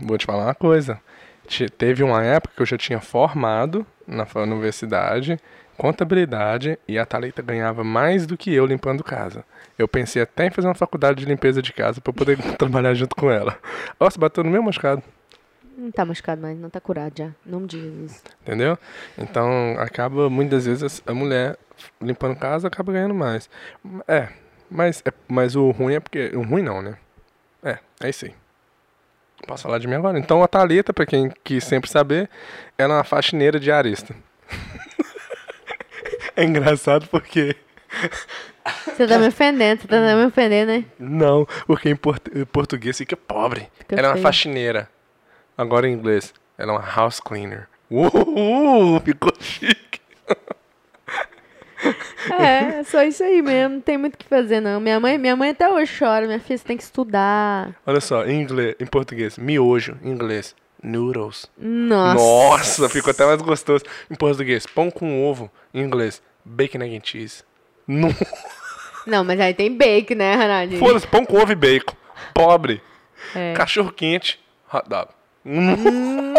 Vou 0.02 0.18
te 0.18 0.26
falar 0.26 0.46
uma 0.46 0.56
coisa. 0.56 1.00
Te- 1.48 1.70
Teve 1.70 2.04
uma 2.04 2.24
época 2.24 2.54
que 2.56 2.62
eu 2.62 2.66
já 2.66 2.78
tinha 2.78 3.00
formado 3.00 3.86
na 4.08 4.26
universidade, 4.42 5.40
contabilidade, 5.78 6.80
e 6.88 6.98
a 6.98 7.06
Thalita 7.06 7.44
ganhava 7.44 7.84
mais 7.84 8.26
do 8.26 8.36
que 8.36 8.52
eu 8.54 8.66
limpando 8.66 9.04
casa. 9.04 9.46
Eu 9.78 9.88
pensei 9.88 10.22
até 10.24 10.48
em 10.48 10.52
fazer 10.52 10.68
uma 10.68 10.74
faculdade 10.76 11.20
de 11.24 11.26
limpeza 11.30 11.62
de 11.62 11.72
casa 11.72 12.02
pra 12.02 12.10
eu 12.10 12.16
poder 12.16 12.38
trabalhar 12.58 12.96
junto 12.96 13.16
com 13.16 13.30
ela. 13.30 13.56
Nossa, 14.00 14.20
bateu 14.20 14.44
no 14.44 14.50
meu 14.50 14.64
machucado, 14.64 15.04
Não 15.80 15.92
tá 15.92 16.04
machucado 16.04 16.42
mais, 16.42 16.58
não 16.58 16.70
tá 16.70 16.82
curado 16.82 17.14
já. 17.18 17.32
Nome 17.46 17.68
de 17.68 17.80
Jesus. 17.80 18.22
entendeu? 18.42 18.78
Então, 19.18 19.76
acaba, 19.80 20.30
muitas 20.30 20.66
vezes, 20.66 21.02
a 21.08 21.14
mulher 21.14 21.58
limpando 22.02 22.36
casa 22.36 22.68
acaba 22.68 22.92
ganhando 22.92 23.14
mais. 23.16 23.50
É, 24.08 24.28
mas, 24.70 25.02
é, 25.06 25.14
mas 25.28 25.56
o 25.56 25.72
ruim 25.72 25.94
é 25.96 26.00
porque... 26.02 26.32
O 26.36 26.42
ruim 26.42 26.62
não, 26.64 26.82
né? 26.82 26.98
É, 27.64 27.78
é 28.02 28.10
isso 28.10 28.26
aí. 28.26 28.36
Posso 29.48 29.64
falar 29.64 29.78
de 29.80 29.88
mim 29.88 29.96
agora? 29.96 30.20
Então, 30.20 30.44
a 30.44 30.48
Thalita, 30.50 30.94
pra 30.94 31.06
quem 31.06 31.32
quis 31.46 31.64
sempre 31.64 31.90
saber, 31.90 32.30
ela 32.78 32.96
é 32.96 32.98
uma 32.98 33.04
faxineira 33.06 33.58
diarista. 33.58 34.14
é 36.36 36.44
engraçado 36.44 37.08
porque... 37.08 37.56
Você 38.86 39.08
tá 39.08 39.18
me 39.18 39.28
ofendendo, 39.28 39.82
você 39.82 39.88
tá 39.88 40.16
me 40.16 40.26
ofendendo, 40.26 40.72
né? 40.74 40.86
Não, 41.00 41.48
porque 41.66 41.90
em, 41.90 41.96
portu- 41.96 42.38
em 42.38 42.46
português 42.46 42.98
fica 42.98 43.18
pobre. 43.18 43.68
Fica 43.80 43.96
ela 43.96 44.10
é 44.10 44.12
uma 44.12 44.18
faxineira. 44.18 44.88
Agora 45.60 45.90
em 45.90 45.92
inglês, 45.92 46.34
ela 46.58 46.72
é 46.72 46.78
uma 46.78 46.90
house 46.96 47.20
cleaner. 47.20 47.68
Uhul, 47.92 48.98
ficou 49.02 49.34
chique. 49.42 50.00
É, 52.40 52.80
é 52.80 52.84
só 52.86 53.04
isso 53.04 53.22
aí 53.22 53.42
mesmo. 53.42 53.76
Não 53.76 53.82
tem 53.82 53.98
muito 53.98 54.16
o 54.16 54.18
que 54.18 54.26
fazer, 54.26 54.62
não. 54.62 54.80
Minha 54.80 55.02
mãe, 55.02 55.18
minha 55.18 55.36
mãe 55.36 55.50
até 55.50 55.70
hoje 55.70 55.92
chora. 56.00 56.26
Minha 56.28 56.40
filha, 56.40 56.58
você 56.58 56.64
tem 56.64 56.78
que 56.78 56.84
estudar. 56.84 57.76
Olha 57.86 58.00
só, 58.00 58.26
em 58.26 58.42
inglês, 58.42 58.74
em 58.80 58.86
português, 58.86 59.38
miojo, 59.38 59.98
em 60.02 60.12
inglês, 60.12 60.56
noodles. 60.82 61.52
Nossa. 61.58 62.14
Nossa, 62.16 62.88
ficou 62.90 63.12
até 63.12 63.26
mais 63.26 63.42
gostoso. 63.42 63.84
Em 64.10 64.16
português, 64.16 64.66
pão 64.66 64.90
com 64.90 65.22
ovo, 65.30 65.52
em 65.74 65.82
inglês, 65.82 66.22
bacon, 66.46 66.82
egg 66.84 66.96
and 66.96 67.02
cheese. 67.04 67.44
Não, 67.86 68.08
Não, 69.06 69.26
mas 69.26 69.38
aí 69.42 69.54
tem 69.54 69.76
bacon, 69.76 70.16
né, 70.16 70.36
Ronaldinho? 70.36 70.80
foda-se, 70.80 71.06
pão 71.06 71.26
com 71.26 71.36
ovo 71.36 71.52
e 71.52 71.56
bacon. 71.56 71.98
Pobre. 72.34 72.82
É. 73.36 73.54
Cachorro 73.54 73.92
quente, 73.92 74.40
hot 74.74 74.88
dog. 74.88 75.19
Hum, 75.50 76.34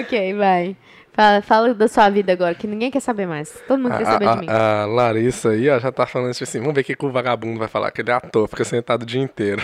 Ok, 0.00 0.34
vai. 0.34 0.76
Fala, 1.12 1.42
fala 1.42 1.74
da 1.74 1.86
sua 1.86 2.08
vida 2.10 2.32
agora, 2.32 2.54
que 2.54 2.66
ninguém 2.66 2.90
quer 2.90 3.00
saber 3.00 3.26
mais. 3.26 3.50
Todo 3.68 3.78
mundo 3.78 3.96
quer 3.96 4.02
A, 4.02 4.06
saber 4.06 4.28
de 4.30 4.40
mim. 4.40 4.46
a- 4.48 4.82
a 4.82 4.86
Larissa 4.86 5.50
aí, 5.50 5.68
ó, 5.70 5.78
já 5.78 5.92
tá 5.92 6.06
falando 6.06 6.30
isso 6.32 6.42
assim, 6.42 6.58
vamos 6.58 6.74
ver 6.74 6.80
o 6.80 6.84
que, 6.84 6.96
que 6.96 7.04
o 7.06 7.10
vagabundo 7.12 7.58
vai 7.58 7.68
falar, 7.68 7.90
que 7.92 8.00
ele 8.00 8.10
é 8.10 8.14
ator, 8.14 8.48
fica 8.48 8.64
sentado 8.64 9.02
o 9.02 9.06
dia 9.06 9.20
inteiro. 9.20 9.62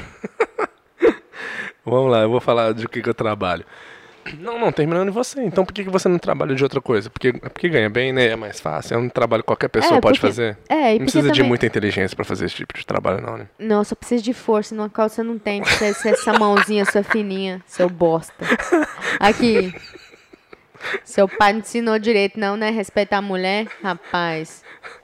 vamos 1.85 2.11
lá, 2.13 2.21
eu 2.21 2.31
vou 2.31 2.41
falar 2.41 2.73
de 2.75 2.87
que, 2.87 3.03
que 3.03 3.09
eu 3.09 3.15
trabalho. 3.15 3.65
Não, 4.39 4.59
não, 4.59 4.71
terminando 4.71 5.09
em 5.09 5.13
você. 5.13 5.43
Então 5.43 5.65
por 5.65 5.73
que, 5.73 5.83
que 5.85 5.91
você 5.91 6.09
não 6.09 6.19
trabalha 6.19 6.55
de 6.55 6.63
outra 6.63 6.81
coisa? 6.81 7.09
Porque, 7.11 7.33
porque 7.33 7.69
ganha 7.69 7.89
bem, 7.89 8.13
né? 8.13 8.27
É 8.29 8.37
mais 8.37 8.61
fácil. 8.61 8.95
É 8.95 8.99
um 8.99 9.09
trabalho 9.09 9.43
que 9.43 9.47
qualquer 9.47 9.69
pessoa 9.69 9.97
É, 9.99 10.01
pode 10.01 10.21
porque- 10.21 10.33
fazer. 10.33 10.59
É, 10.69 10.95
e 10.95 10.99
Não 10.99 11.07
precisa 11.07 11.29
de 11.31 11.39
também... 11.39 11.49
muita 11.49 11.67
inteligência 11.67 12.15
pra 12.15 12.25
fazer 12.25 12.45
esse 12.47 12.55
tipo 12.57 12.77
de 12.77 12.85
trabalho, 12.87 13.21
não, 13.21 13.37
né? 13.37 13.47
Não, 13.59 13.83
só 13.83 13.95
precisa 13.95 14.23
de 14.23 14.33
força, 14.35 14.75
no 14.75 14.89
qual 14.91 15.09
você 15.09 15.23
não 15.23 15.39
tem. 15.39 15.63
Você 15.65 15.93
ser 15.95 16.11
essa 16.11 16.33
mãozinha, 16.39 16.85
sua 16.85 17.03
fininha, 17.03 17.63
seu 17.67 17.89
bosta. 17.89 18.33
Aqui. 19.19 19.75
Seu 21.05 21.29
pai 21.29 21.53
não 21.53 21.61
ensinou 21.61 21.99
direito, 21.99 22.39
não, 22.41 22.57
né? 22.57 22.71
Respeitar 22.71 23.19
a 23.19 23.23
mulher, 23.23 23.67
rapaz. 23.83 24.63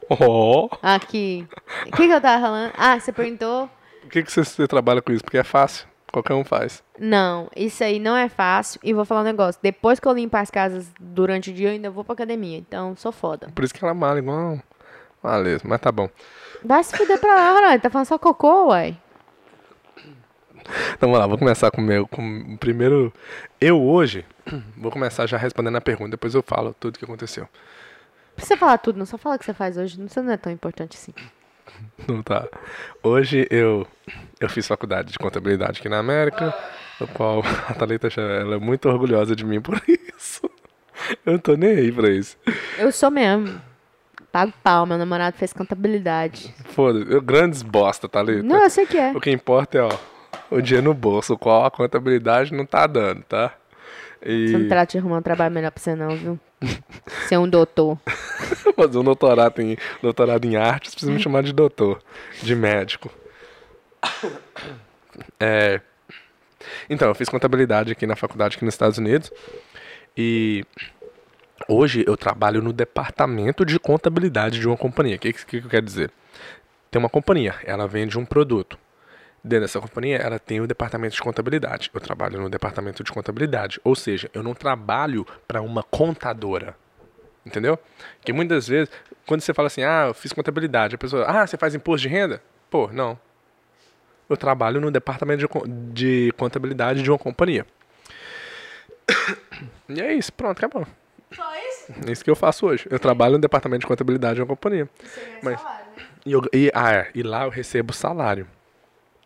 Oh! 0.09 0.69
Aqui. 0.83 1.47
O 1.87 1.91
que, 1.97 2.07
que 2.07 2.13
eu 2.13 2.21
tava 2.21 2.41
falando? 2.41 2.73
Ah, 2.79 2.99
você 2.99 3.13
perguntou 3.13 3.69
Por 4.03 4.11
que, 4.11 4.23
que 4.23 4.33
você, 4.33 4.43
você 4.45 4.67
trabalha 4.67 5.03
com 5.03 5.13
isso? 5.13 5.23
Porque 5.25 5.37
é 5.39 5.45
fácil. 5.45 5.87
Qualquer 6.17 6.33
um 6.33 6.45
faz. 6.47 6.83
Não, 6.99 7.47
isso 7.55 7.85
aí 7.85 7.99
não 7.99 8.17
é 8.17 8.27
fácil. 8.27 8.81
E 8.83 8.95
vou 8.95 9.05
falar 9.05 9.21
um 9.21 9.25
negócio. 9.25 9.61
Depois 9.63 10.01
que 10.01 10.09
eu 10.09 10.15
limpo 10.15 10.35
as 10.39 10.51
casas 10.51 10.91
durante 10.99 11.51
o 11.51 11.53
dia, 11.53 11.69
eu 11.69 11.73
ainda 11.73 11.91
vou 11.91 12.03
pra 12.03 12.15
academia. 12.15 12.57
Então, 12.57 12.97
sou 12.97 13.13
foda. 13.13 13.51
Por 13.55 13.63
isso 13.63 13.75
que 13.75 13.85
ela 13.85 13.93
mala 13.93 14.19
igual 14.19 14.59
uma 15.23 15.37
lesma. 15.37 15.69
Mas 15.69 15.81
tá 15.83 15.93
bom. 15.93 16.09
Vai 16.65 16.83
se 16.83 16.97
fuder 16.97 17.21
pra 17.21 17.35
lá, 17.35 17.53
Ronaldo. 17.53 17.83
Tá 17.83 17.91
falando 17.91 18.07
só 18.07 18.19
cocô, 18.19 18.69
uai. 18.69 18.97
Então 20.95 21.11
vamos 21.11 21.19
lá, 21.19 21.27
vou 21.27 21.37
começar 21.37 21.71
com 21.71 21.83
o 21.83 21.85
meu. 21.85 22.09
Com 22.09 22.55
o 22.55 22.57
primeiro. 22.57 23.13
Eu 23.61 23.83
hoje. 23.83 24.25
Vou 24.75 24.91
começar 24.91 25.27
já 25.27 25.37
respondendo 25.37 25.77
a 25.77 25.83
pergunta, 25.83 26.13
depois 26.13 26.35
eu 26.35 26.43
falo 26.43 26.75
tudo 26.81 26.97
o 26.97 26.99
que 26.99 27.05
aconteceu. 27.05 27.43
Não 27.43 28.37
precisa 28.37 28.57
falar 28.57 28.79
tudo, 28.79 28.99
não. 28.99 29.05
Só 29.05 29.19
fala 29.19 29.37
o 29.37 29.39
que 29.39 29.45
você 29.45 29.53
faz 29.53 29.77
hoje. 29.77 30.03
Isso 30.03 30.23
não 30.23 30.33
é 30.33 30.37
tão 30.39 30.51
importante 30.51 30.97
assim. 30.97 31.13
Não 32.09 32.23
tá. 32.23 32.47
Hoje 33.03 33.47
eu, 33.51 33.87
eu 34.41 34.49
fiz 34.49 34.67
faculdade 34.67 35.13
de 35.13 35.19
contabilidade 35.19 35.81
aqui 35.81 35.89
na 35.89 35.99
América, 35.99 36.55
o 37.01 37.07
qual 37.07 37.43
a 37.69 37.75
Thalita 37.75 38.09
ela 38.21 38.57
é 38.57 38.59
muito 38.59 38.89
orgulhosa 38.89 39.35
de 39.35 39.45
mim 39.45 39.61
por 39.61 39.81
isso. 39.89 40.49
Eu 41.25 41.35
não 41.35 41.39
tô 41.39 41.55
nem 41.57 41.71
aí 41.71 41.93
pra 41.93 42.09
isso. 42.09 42.37
Eu 42.79 42.91
sou 42.91 43.11
mesmo. 43.11 43.61
Pago 44.33 44.53
pau. 44.63 44.87
Meu 44.87 44.99
namorado 44.99 45.37
fez 45.37 45.53
contabilidade. 45.53 46.55
Foda-se, 46.67 47.21
grandes 47.21 47.63
bosta, 47.63 48.09
Thalita. 48.09 48.43
Não, 48.43 48.63
eu 48.63 48.71
sei 48.71 48.87
que 48.87 48.97
é. 48.97 49.13
O 49.13 49.21
que 49.21 49.31
importa 49.31 49.79
é, 49.79 49.83
ó, 49.83 49.91
o 50.51 50.61
dinheiro 50.61 50.89
no 50.89 50.95
bolso, 50.95 51.35
o 51.35 51.39
qual 51.39 51.65
a 51.65 51.71
contabilidade 51.71 52.53
não 52.53 52.65
tá 52.67 52.87
dando, 52.87 53.23
tá? 53.23 53.55
E 54.29 54.49
Você 54.49 54.59
não 54.59 54.69
trata 54.69 54.93
de 54.93 54.99
arrumar 54.99 55.19
um 55.19 55.23
trabalho 55.23 55.55
melhor 55.55 55.71
pra 55.71 55.81
você, 55.81 55.95
não, 55.95 56.17
viu? 56.17 56.41
Você 57.07 57.37
é 57.37 57.39
um 57.39 57.49
doutor. 57.49 57.97
fazer 58.75 58.99
um 58.99 59.05
doutorado 59.05 59.63
em, 59.63 59.77
doutorado 60.03 60.45
em 60.45 60.57
artes, 60.57 60.95
precisa 60.95 61.13
me 61.13 61.21
chamar 61.21 61.43
de 61.45 61.53
doutor, 61.53 62.03
de 62.43 62.55
médico. 62.57 63.11
É, 65.39 65.81
então, 66.89 67.09
eu 67.09 67.15
fiz 67.15 67.29
contabilidade 67.29 67.93
aqui 67.93 68.07
na 68.07 68.17
faculdade 68.17 68.57
aqui 68.57 68.65
nos 68.65 68.75
Estados 68.75 68.99
Unidos. 68.99 69.31
E 70.17 70.65
hoje 71.69 72.05
eu 72.07 72.17
trabalho 72.17 72.63
no 72.63 72.73
departamento 72.73 73.65
de 73.65 73.79
contabilidade 73.79 74.59
de 74.59 74.67
uma 74.67 74.77
companhia. 74.77 75.17
O 75.17 75.19
que, 75.19 75.33
que, 75.33 75.45
que 75.45 75.57
eu 75.59 75.71
quero 75.71 75.87
dizer? 75.87 76.11
Tem 76.91 76.99
uma 76.99 77.09
companhia, 77.09 77.55
ela 77.65 77.87
vende 77.87 78.19
um 78.19 78.25
produto. 78.25 78.79
Dentro 79.47 79.61
dessa 79.65 79.81
companhia, 79.81 80.17
ela 80.17 80.39
tem 80.41 80.61
o 80.61 80.67
departamento 80.67 81.15
de 81.15 81.23
contabilidade. 81.23 81.89
Eu 81.95 82.01
trabalho 82.01 82.41
no 82.41 82.51
departamento 82.51 83.05
de 83.05 83.13
contabilidade. 83.13 83.81
Ou 83.85 83.95
seja, 83.95 84.29
eu 84.35 84.43
não 84.43 84.55
trabalho 84.55 85.25
para 85.47 85.63
uma 85.63 85.85
contadora. 85.85 86.75
Entendeu? 87.45 87.79
Porque 88.19 88.33
muitas 88.33 88.67
vezes, 88.67 88.93
quando 89.25 89.41
você 89.43 89.55
fala 89.55 89.69
assim, 89.69 89.85
ah, 89.85 90.07
eu 90.09 90.15
fiz 90.15 90.33
contabilidade, 90.33 90.97
a 90.97 90.99
pessoa, 90.99 91.25
ah, 91.29 91.47
você 91.47 91.57
faz 91.57 91.77
imposto 91.77 92.09
de 92.09 92.13
renda? 92.13 92.43
Pô, 92.69 92.91
não. 92.93 93.17
Eu 94.29 94.37
trabalho 94.37 94.81
no 94.81 94.91
departamento 94.91 95.47
de, 95.47 95.49
de 95.93 96.33
contabilidade 96.33 97.01
de 97.05 97.09
uma 97.11 97.19
companhia. 97.19 97.65
E 99.89 100.01
é 100.01 100.13
isso, 100.15 100.33
pronto, 100.33 100.59
acabou. 100.59 100.85
Só 101.33 101.45
isso? 101.69 101.93
É 102.09 102.13
isso 102.13 102.25
que 102.25 102.31
eu 102.31 102.35
faço 102.37 102.67
hoje. 102.67 102.87
Eu 102.91 102.99
trabalho 102.99 103.35
no 103.35 103.39
departamento 103.39 103.81
de 103.83 103.87
contabilidade 103.87 104.35
de 104.35 104.41
uma 104.43 104.49
companhia. 104.49 104.89
Mas- 105.43 105.61
E, 106.25 106.33
eu- 106.33 106.43
e- 106.53 106.73
ah, 106.75 106.93
é, 106.93 107.11
e 107.15 107.23
lá 107.23 107.45
eu 107.45 107.51
recebo 107.51 107.93
salário. 107.93 108.49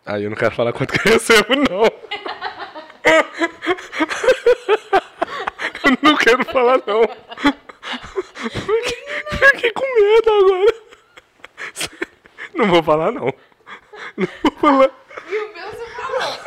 Aí 0.06 0.24
eu 0.24 0.30
não 0.30 0.36
quero 0.36 0.54
falar 0.54 0.72
quanto 0.72 0.92
que 0.92 1.08
eu 1.08 1.12
recebo, 1.12 1.54
não. 1.56 1.84
eu 5.84 5.98
não 6.02 6.16
quero 6.16 6.44
falar, 6.46 6.80
não. 6.86 7.02
Fiquei, 8.50 9.04
fiquei 9.52 9.72
com 9.72 9.84
medo 10.00 10.30
agora. 10.30 10.74
Não 12.54 12.66
vou 12.68 12.82
falar, 12.82 13.12
não. 13.12 13.32
Não 14.16 14.28
vou 14.42 14.52
falar. 14.60 14.90
E 15.28 15.36
o 15.36 15.54
meu 15.54 15.70
você 15.70 15.86
falou. 15.90 16.38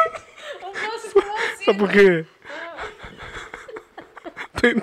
O 0.62 0.74
meu 0.80 0.92
você 0.92 1.10
falou 1.10 1.36
assim. 1.38 1.66
Sabe 1.66 1.78
por 1.80 1.90
quê? 1.92 2.26
Tem- 4.62 4.82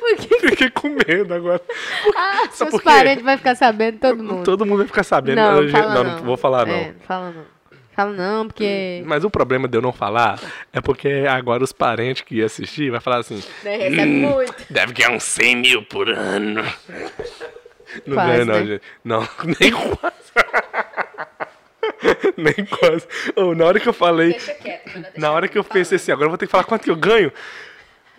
Por 0.00 0.16
quê? 0.56 0.70
Agora. 1.34 1.60
Ah, 2.16 2.48
seus 2.50 2.70
por 2.70 2.80
quê? 2.80 2.84
parentes 2.84 3.24
vão 3.24 3.36
ficar 3.38 3.54
sabendo, 3.54 3.98
todo 3.98 4.22
mundo. 4.22 4.44
Todo 4.44 4.66
mundo 4.66 4.78
vai 4.78 4.86
ficar 4.86 5.02
sabendo. 5.04 5.36
Não, 5.36 5.62
Eu- 5.62 5.70
fala 5.70 5.94
não, 5.94 6.04
não. 6.04 6.16
não 6.16 6.24
vou 6.24 6.36
falar, 6.36 6.66
não. 6.66 6.74
É, 6.74 6.94
fala 7.06 7.30
não. 7.30 7.44
Fala 7.94 8.10
não, 8.12 8.46
porque... 8.46 9.02
Mas 9.06 9.22
o 9.22 9.28
problema 9.30 9.68
de 9.68 9.76
eu 9.76 9.82
não 9.82 9.92
falar 9.92 10.40
é 10.72 10.80
porque 10.80 11.24
agora 11.28 11.62
os 11.62 11.72
parentes 11.72 12.22
que 12.22 12.36
iam 12.36 12.46
assistir 12.46 12.90
vai 12.90 13.00
falar 13.00 13.18
assim: 13.18 13.42
Né, 13.62 13.76
recebe 13.76 14.06
muito. 14.06 14.54
deve 14.70 14.92
ganhar 14.94 15.10
uns 15.10 15.24
100 15.24 15.56
mil 15.56 15.82
por 15.84 16.08
ano. 16.08 16.62
Não 18.06 18.14
Quase, 18.14 18.30
ganha, 18.32 18.44
não, 18.46 18.54
né? 18.54 18.64
gente. 18.66 18.82
Não, 19.04 19.20
nem 19.60 19.70
quase. 19.72 20.32
nem 22.36 22.64
quase. 22.66 23.06
Ô, 23.36 23.54
na 23.54 23.64
hora 23.66 23.78
que 23.78 23.88
eu 23.88 23.92
falei, 23.92 24.32
quieto. 24.34 25.18
na 25.18 25.30
hora 25.30 25.46
que 25.48 25.58
eu 25.58 25.64
pensei 25.64 25.96
assim, 25.96 26.12
agora 26.12 26.26
eu 26.26 26.30
vou 26.30 26.38
ter 26.38 26.46
que 26.46 26.52
falar 26.52 26.64
quanto 26.64 26.84
que 26.84 26.90
eu 26.90 26.96
ganho, 26.96 27.30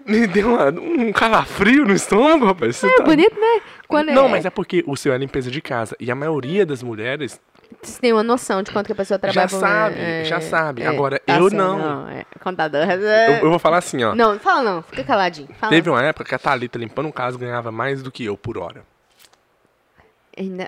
me 0.05 0.27
deu 0.27 0.53
uma- 0.55 0.69
um 0.69 1.11
calafrio 1.11 1.85
no 1.85 1.93
estômago, 1.93 2.45
rapaz. 2.45 2.77
Você 2.77 2.87
É 2.87 2.95
tá- 2.97 3.03
bonito, 3.03 3.39
né? 3.39 3.61
Quando 3.87 4.11
Não, 4.11 4.25
é, 4.25 4.29
mas 4.29 4.45
é 4.45 4.49
porque 4.49 4.83
o 4.87 4.95
seu 4.95 5.13
é 5.13 5.17
limpeza 5.17 5.51
de 5.51 5.61
casa. 5.61 5.95
E 5.99 6.09
a 6.11 6.15
maioria 6.15 6.65
das 6.65 6.81
mulheres 6.81 7.39
Você 7.81 7.99
tem 7.99 8.13
uma 8.13 8.23
noção 8.23 8.61
de 8.61 8.71
quanto 8.71 8.85
que 8.85 8.91
a 8.91 8.95
pessoa 8.95 9.17
trabalha 9.19 9.47
Já 9.47 9.59
sabe, 9.59 9.95
É, 9.99 10.23
já 10.25 10.39
sabe. 10.41 10.83
é, 10.83 10.87
Agora, 10.87 11.19
tá 11.19 11.37
eu 11.37 11.49
certo, 11.49 11.55
não. 11.55 12.07
é. 12.09 12.23
Contador. 12.43 12.81
eu, 12.89 13.01
eu 13.01 13.49
vou 13.49 13.57
falar 13.59 13.77
assim, 13.79 14.03
ó. 14.03 14.13
Não, 14.15 14.39
fala 14.39 14.61
não. 14.63 14.81
Fica 14.83 15.03
caladinho. 15.03 15.49
Fala. 15.59 15.71
Teve 15.71 15.89
uma 15.89 16.01
época 16.03 16.23
que 16.25 16.35
a 16.35 16.39
Thalita 16.39 16.77
limpando 16.77 17.07
um 17.07 17.11
caso 17.11 17.37
ganhava 17.37 17.71
mais 17.71 18.01
do 18.03 18.11
que 18.11 18.25
eu 18.25 18.37
por 18.37 18.57
hora. 18.57 18.83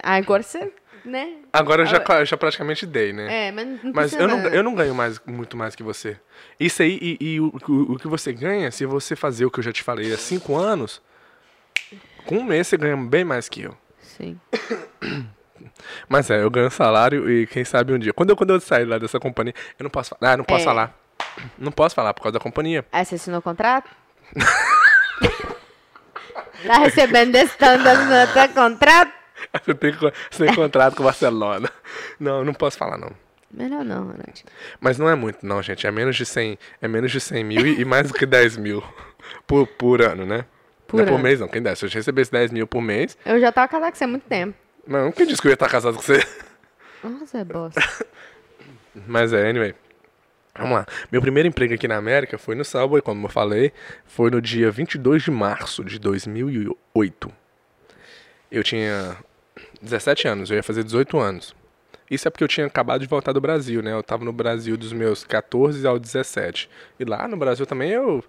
Agora 0.04 0.44
você, 0.44 0.72
né? 1.06 1.36
Agora 1.54 1.84
eu 1.84 1.86
já, 1.86 2.04
eu 2.20 2.26
já 2.26 2.38
praticamente 2.38 2.86
dei, 2.86 3.14
né? 3.14 3.48
É, 3.48 3.52
mas 3.52 3.84
não 3.84 3.94
Mas 3.94 4.14
eu 4.14 4.28
não, 4.28 4.40
eu 4.48 4.64
não 4.64 4.76
ganho 4.76 4.96
mais, 4.96 5.20
muito 5.26 5.56
mais 5.56 5.76
que 5.76 5.84
você. 5.84 6.18
Isso 6.60 6.82
aí, 6.82 6.98
e, 7.02 7.36
e 7.36 7.40
o, 7.40 7.54
o, 7.68 7.94
o 7.94 7.98
que 7.98 8.08
você 8.08 8.34
ganha, 8.34 8.72
se 8.72 8.86
você 8.86 9.16
fazer 9.16 9.46
o 9.46 9.52
que 9.52 9.60
eu 9.60 9.64
já 9.64 9.72
te 9.72 9.84
falei 9.84 10.14
há 10.14 10.18
cinco 10.18 10.56
anos, 10.56 11.02
com 12.26 12.38
um 12.38 12.44
mês 12.44 12.68
você 12.68 12.78
ganha 12.78 12.98
bem 12.98 13.24
mais 13.24 13.48
que 13.48 13.62
eu. 13.62 13.78
Sim. 14.02 14.40
Mas 16.10 16.30
é, 16.30 16.44
eu 16.44 16.50
ganho 16.50 16.70
salário 16.70 17.30
e 17.30 17.48
quem 17.48 17.64
sabe 17.64 17.94
um 17.94 18.00
dia. 18.00 18.14
Quando 18.14 18.32
eu, 18.32 18.36
quando 18.36 18.52
eu 18.52 18.60
sair 18.60 18.86
lá 18.86 18.98
dessa 18.98 19.20
companhia, 19.20 19.54
eu 19.80 19.84
não 19.84 19.90
posso 19.90 20.10
falar. 20.10 20.34
Ah, 20.34 20.38
não 20.38 20.44
posso 20.44 20.62
É. 20.62 20.66
falar. 20.66 21.00
Não 21.58 21.72
posso 21.72 21.96
falar 21.96 22.14
por 22.14 22.24
causa 22.24 22.34
da 22.34 22.40
companhia. 22.44 22.86
Aí 22.92 23.06
você 23.06 23.16
assinou 23.16 23.40
o 23.40 23.42
contrato? 23.42 23.90
tá 26.68 26.78
recebendo 26.80 27.32
desse 27.32 27.56
até 27.64 28.50
contrato? 28.50 29.14
Você 29.66 29.74
tem, 29.74 29.92
você 29.94 30.46
tem 30.46 30.56
contrato 30.56 30.96
com 30.96 31.02
o 31.04 31.06
Barcelona. 31.06 31.70
Não, 32.20 32.44
não 32.44 32.54
posso 32.54 32.78
falar, 32.78 32.98
não. 32.98 33.12
Melhor 33.52 33.84
não, 33.86 34.04
Ronald. 34.08 34.44
Mas 34.80 34.98
não 34.98 35.10
é 35.10 35.16
muito, 35.16 35.46
não, 35.46 35.62
gente. 35.64 35.88
É 35.88 35.92
menos 35.92 36.16
de 36.16 36.26
100, 36.26 36.58
é 36.82 36.88
menos 36.88 37.12
de 37.12 37.20
100 37.22 37.44
mil 37.44 37.66
e, 37.66 37.80
e 37.82 37.86
mais 37.86 38.08
do 38.10 38.14
que 38.14 38.26
10 38.26 38.58
mil 38.58 38.84
por, 39.48 39.66
por 39.66 40.02
ano, 40.02 40.26
né? 40.26 40.46
Por 40.88 40.98
não 40.98 41.04
é 41.04 41.08
por 41.08 41.14
ano. 41.16 41.24
mês, 41.24 41.40
não. 41.40 41.48
Quem 41.48 41.62
dera. 41.62 41.76
Se 41.76 41.86
eu 41.86 41.90
recebesse 41.90 42.32
10 42.32 42.52
mil 42.52 42.68
por 42.68 42.82
mês, 42.82 43.18
Eu 43.26 43.40
já 43.40 43.52
tava 43.52 43.68
casado 43.68 43.92
com 43.92 43.98
você 43.98 44.04
há 44.04 44.08
muito 44.08 44.28
tempo. 44.28 44.56
não, 44.86 45.12
quem 45.12 45.26
disse 45.26 45.42
que 45.42 45.48
eu 45.48 45.52
ia 45.52 45.56
estar 45.56 45.70
casado 45.70 45.96
com 45.96 46.02
você? 46.02 46.22
Nossa, 47.04 47.38
é 47.40 47.44
bosta. 47.46 47.82
Mas 49.08 49.32
é, 49.34 49.50
anyway. 49.50 49.74
Vamos 50.58 50.72
lá. 50.78 50.86
Meu 51.12 51.22
primeiro 51.22 51.48
emprego 51.50 51.74
aqui 51.74 51.88
na 51.88 51.98
América 51.98 52.38
foi 52.38 52.56
no 52.56 52.64
Subway, 52.64 53.02
como 53.02 53.26
eu 53.26 53.30
falei. 53.30 53.74
Foi 54.06 54.30
no 54.32 54.42
dia 54.42 54.72
22 54.72 55.24
de 55.24 55.32
março 55.32 55.84
de 55.84 56.00
2008. 56.00 57.32
Eu 58.52 58.64
tinha 58.64 59.18
17 59.86 60.28
anos, 60.28 60.50
eu 60.52 60.58
ia 60.58 60.64
fazer 60.64 60.84
18 60.84 61.18
anos. 61.18 61.56
Isso 62.12 62.28
é 62.28 62.32
porque 62.32 62.44
eu 62.44 62.48
tinha 62.48 62.68
acabado 62.68 63.02
de 63.02 63.08
voltar 63.08 63.32
do 63.32 63.42
Brasil, 63.42 63.82
né? 63.82 63.92
Eu 63.94 64.04
tava 64.04 64.24
no 64.24 64.32
Brasil 64.34 64.78
dos 64.78 64.94
meus 64.94 65.24
14 65.24 65.86
aos 65.88 66.00
17. 66.00 66.70
E 67.00 67.06
lá 67.06 67.28
no 67.28 67.36
Brasil 67.38 67.66
também 67.66 67.90
eu 67.92 68.24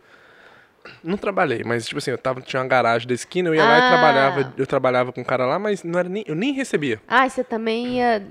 não 1.03 1.17
trabalhei, 1.19 1.63
mas 1.65 1.85
tipo 1.87 1.99
assim, 1.99 2.13
eu 2.13 2.17
tava, 2.19 2.41
tinha 2.41 2.63
uma 2.63 2.69
garagem 2.69 3.07
da 3.09 3.13
esquina, 3.13 3.49
eu 3.49 3.55
ia 3.55 3.65
lá 3.65 3.79
e 3.79 3.83
Ah. 3.83 3.89
trabalhava, 3.89 4.55
eu 4.57 4.67
trabalhava 4.67 5.13
com 5.13 5.21
um 5.21 5.25
cara 5.25 5.45
lá, 5.45 5.59
mas 5.59 5.83
não 5.83 5.99
era 5.99 6.09
nem, 6.09 6.25
eu 6.27 6.35
nem 6.37 6.53
recebia. 6.53 7.01
Ah, 7.09 7.29
você 7.29 7.43
também 7.45 7.99
ia 7.99 8.23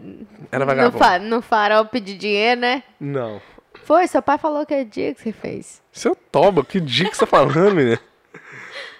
Era 0.52 0.64
no, 0.64 0.66
vagabundo. 0.66 0.98
fa 0.98 1.20
no 1.20 1.42
farol 1.42 1.86
pedir 1.86 2.18
dinheiro, 2.18 2.62
né? 2.62 2.82
Não. 3.00 3.42
Foi, 3.84 4.08
seu 4.08 4.22
pai 4.22 4.38
falou 4.40 4.66
que 4.66 4.74
é 4.74 4.84
dia 4.84 5.14
que 5.14 5.22
você 5.22 5.32
fez. 5.32 5.82
Seu 5.92 6.16
toba, 6.16 6.64
que 6.66 6.80
dia 6.80 7.08
que 7.10 7.16
você 7.16 7.20
tá 7.26 7.28
falando, 7.28 7.76
menina? 7.76 8.00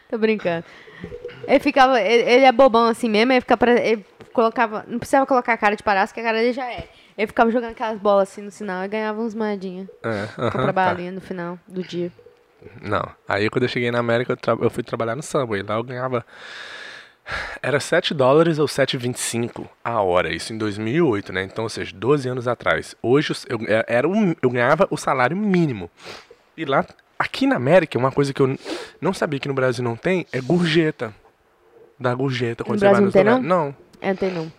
Tô 0.10 0.18
brincando. 0.18 0.66
Ele 1.48 1.60
ficava, 1.60 2.02
ele, 2.02 2.30
ele 2.30 2.46
é 2.46 2.52
bobão 2.52 2.86
assim 2.88 3.10
mesmo, 3.10 3.32
ele 3.34 3.42
ficava, 3.42 3.70
ele 3.72 4.06
colocava, 4.34 4.84
não 4.88 5.00
precisava 5.00 5.26
colocar 5.26 5.54
a 5.54 5.58
cara 5.58 5.76
de 5.76 5.84
palhaço, 5.84 6.14
que 6.14 6.20
a 6.20 6.24
cara 6.24 6.38
dele 6.40 6.54
já 6.54 6.70
é. 6.70 6.88
Ele 7.18 7.28
ficava 7.28 7.50
jogando 7.52 7.72
aquelas 7.72 7.98
bolas 8.00 8.30
assim 8.30 8.42
no 8.42 8.52
sinal 8.52 8.84
e 8.84 8.88
ganhava 8.88 9.22
uns 9.22 9.34
moedinhas. 9.34 9.88
É, 10.04 10.28
aham, 10.38 10.48
a 10.48 10.52
tá. 10.66 10.72
balinha 10.72 11.12
no 11.12 11.22
final 11.22 11.58
do 11.68 11.82
dia. 11.82 12.12
Não. 12.82 13.08
Aí 13.28 13.50
quando 13.50 13.64
eu 13.64 13.70
cheguei 13.70 13.90
na 13.92 14.00
América, 14.00 14.34
eu, 14.34 14.38
tra- 14.38 14.58
eu 14.60 14.70
fui 14.70 14.84
trabalhar 14.84 15.16
no 15.16 15.24
Subway. 15.24 15.62
Lá 15.62 15.76
eu 15.76 15.84
ganhava. 15.84 16.26
Era 17.62 17.80
7 17.80 18.14
dólares 18.14 18.60
ou 18.60 18.68
7,25 18.68 19.68
a 19.84 20.00
hora, 20.02 20.32
isso 20.34 20.54
em 20.54 20.58
2008, 20.60 21.34
né? 21.34 21.44
Então, 21.44 21.64
ou 21.64 21.70
seja, 21.70 21.92
12 21.96 22.30
anos 22.30 22.48
atrás. 22.48 22.96
Hoje 23.02 23.34
eu, 23.50 23.60
é- 23.68 23.86
era 23.88 24.08
um, 24.08 24.36
eu 24.42 24.50
ganhava 24.50 24.88
o 24.92 24.98
salário 24.98 25.36
mínimo. 25.36 25.90
E 26.56 26.66
lá, 26.66 26.86
aqui 27.18 27.48
na 27.48 27.56
América, 27.56 27.98
uma 27.98 28.12
coisa 28.12 28.32
que 28.34 28.42
eu 28.42 28.56
não 29.02 29.14
sabia 29.14 29.40
que 29.40 29.48
no 29.48 29.54
Brasil 29.56 29.84
não 29.84 29.96
tem 29.96 30.28
é 30.32 30.40
gorjeta. 30.40 31.14
Da 32.00 32.14
gorjeta 32.14 32.64
quando 32.64 32.76
No 32.76 32.80
você 32.80 32.86
vai 32.86 32.94
Brasil 33.02 33.06
nos 33.06 33.16
não 33.16 33.24
tem, 33.24 33.34
lugares. 33.34 33.48
Não. 33.50 33.76
É, 34.02 34.10
não 34.10 34.16
tem 34.16 34.32
não. 34.32 34.52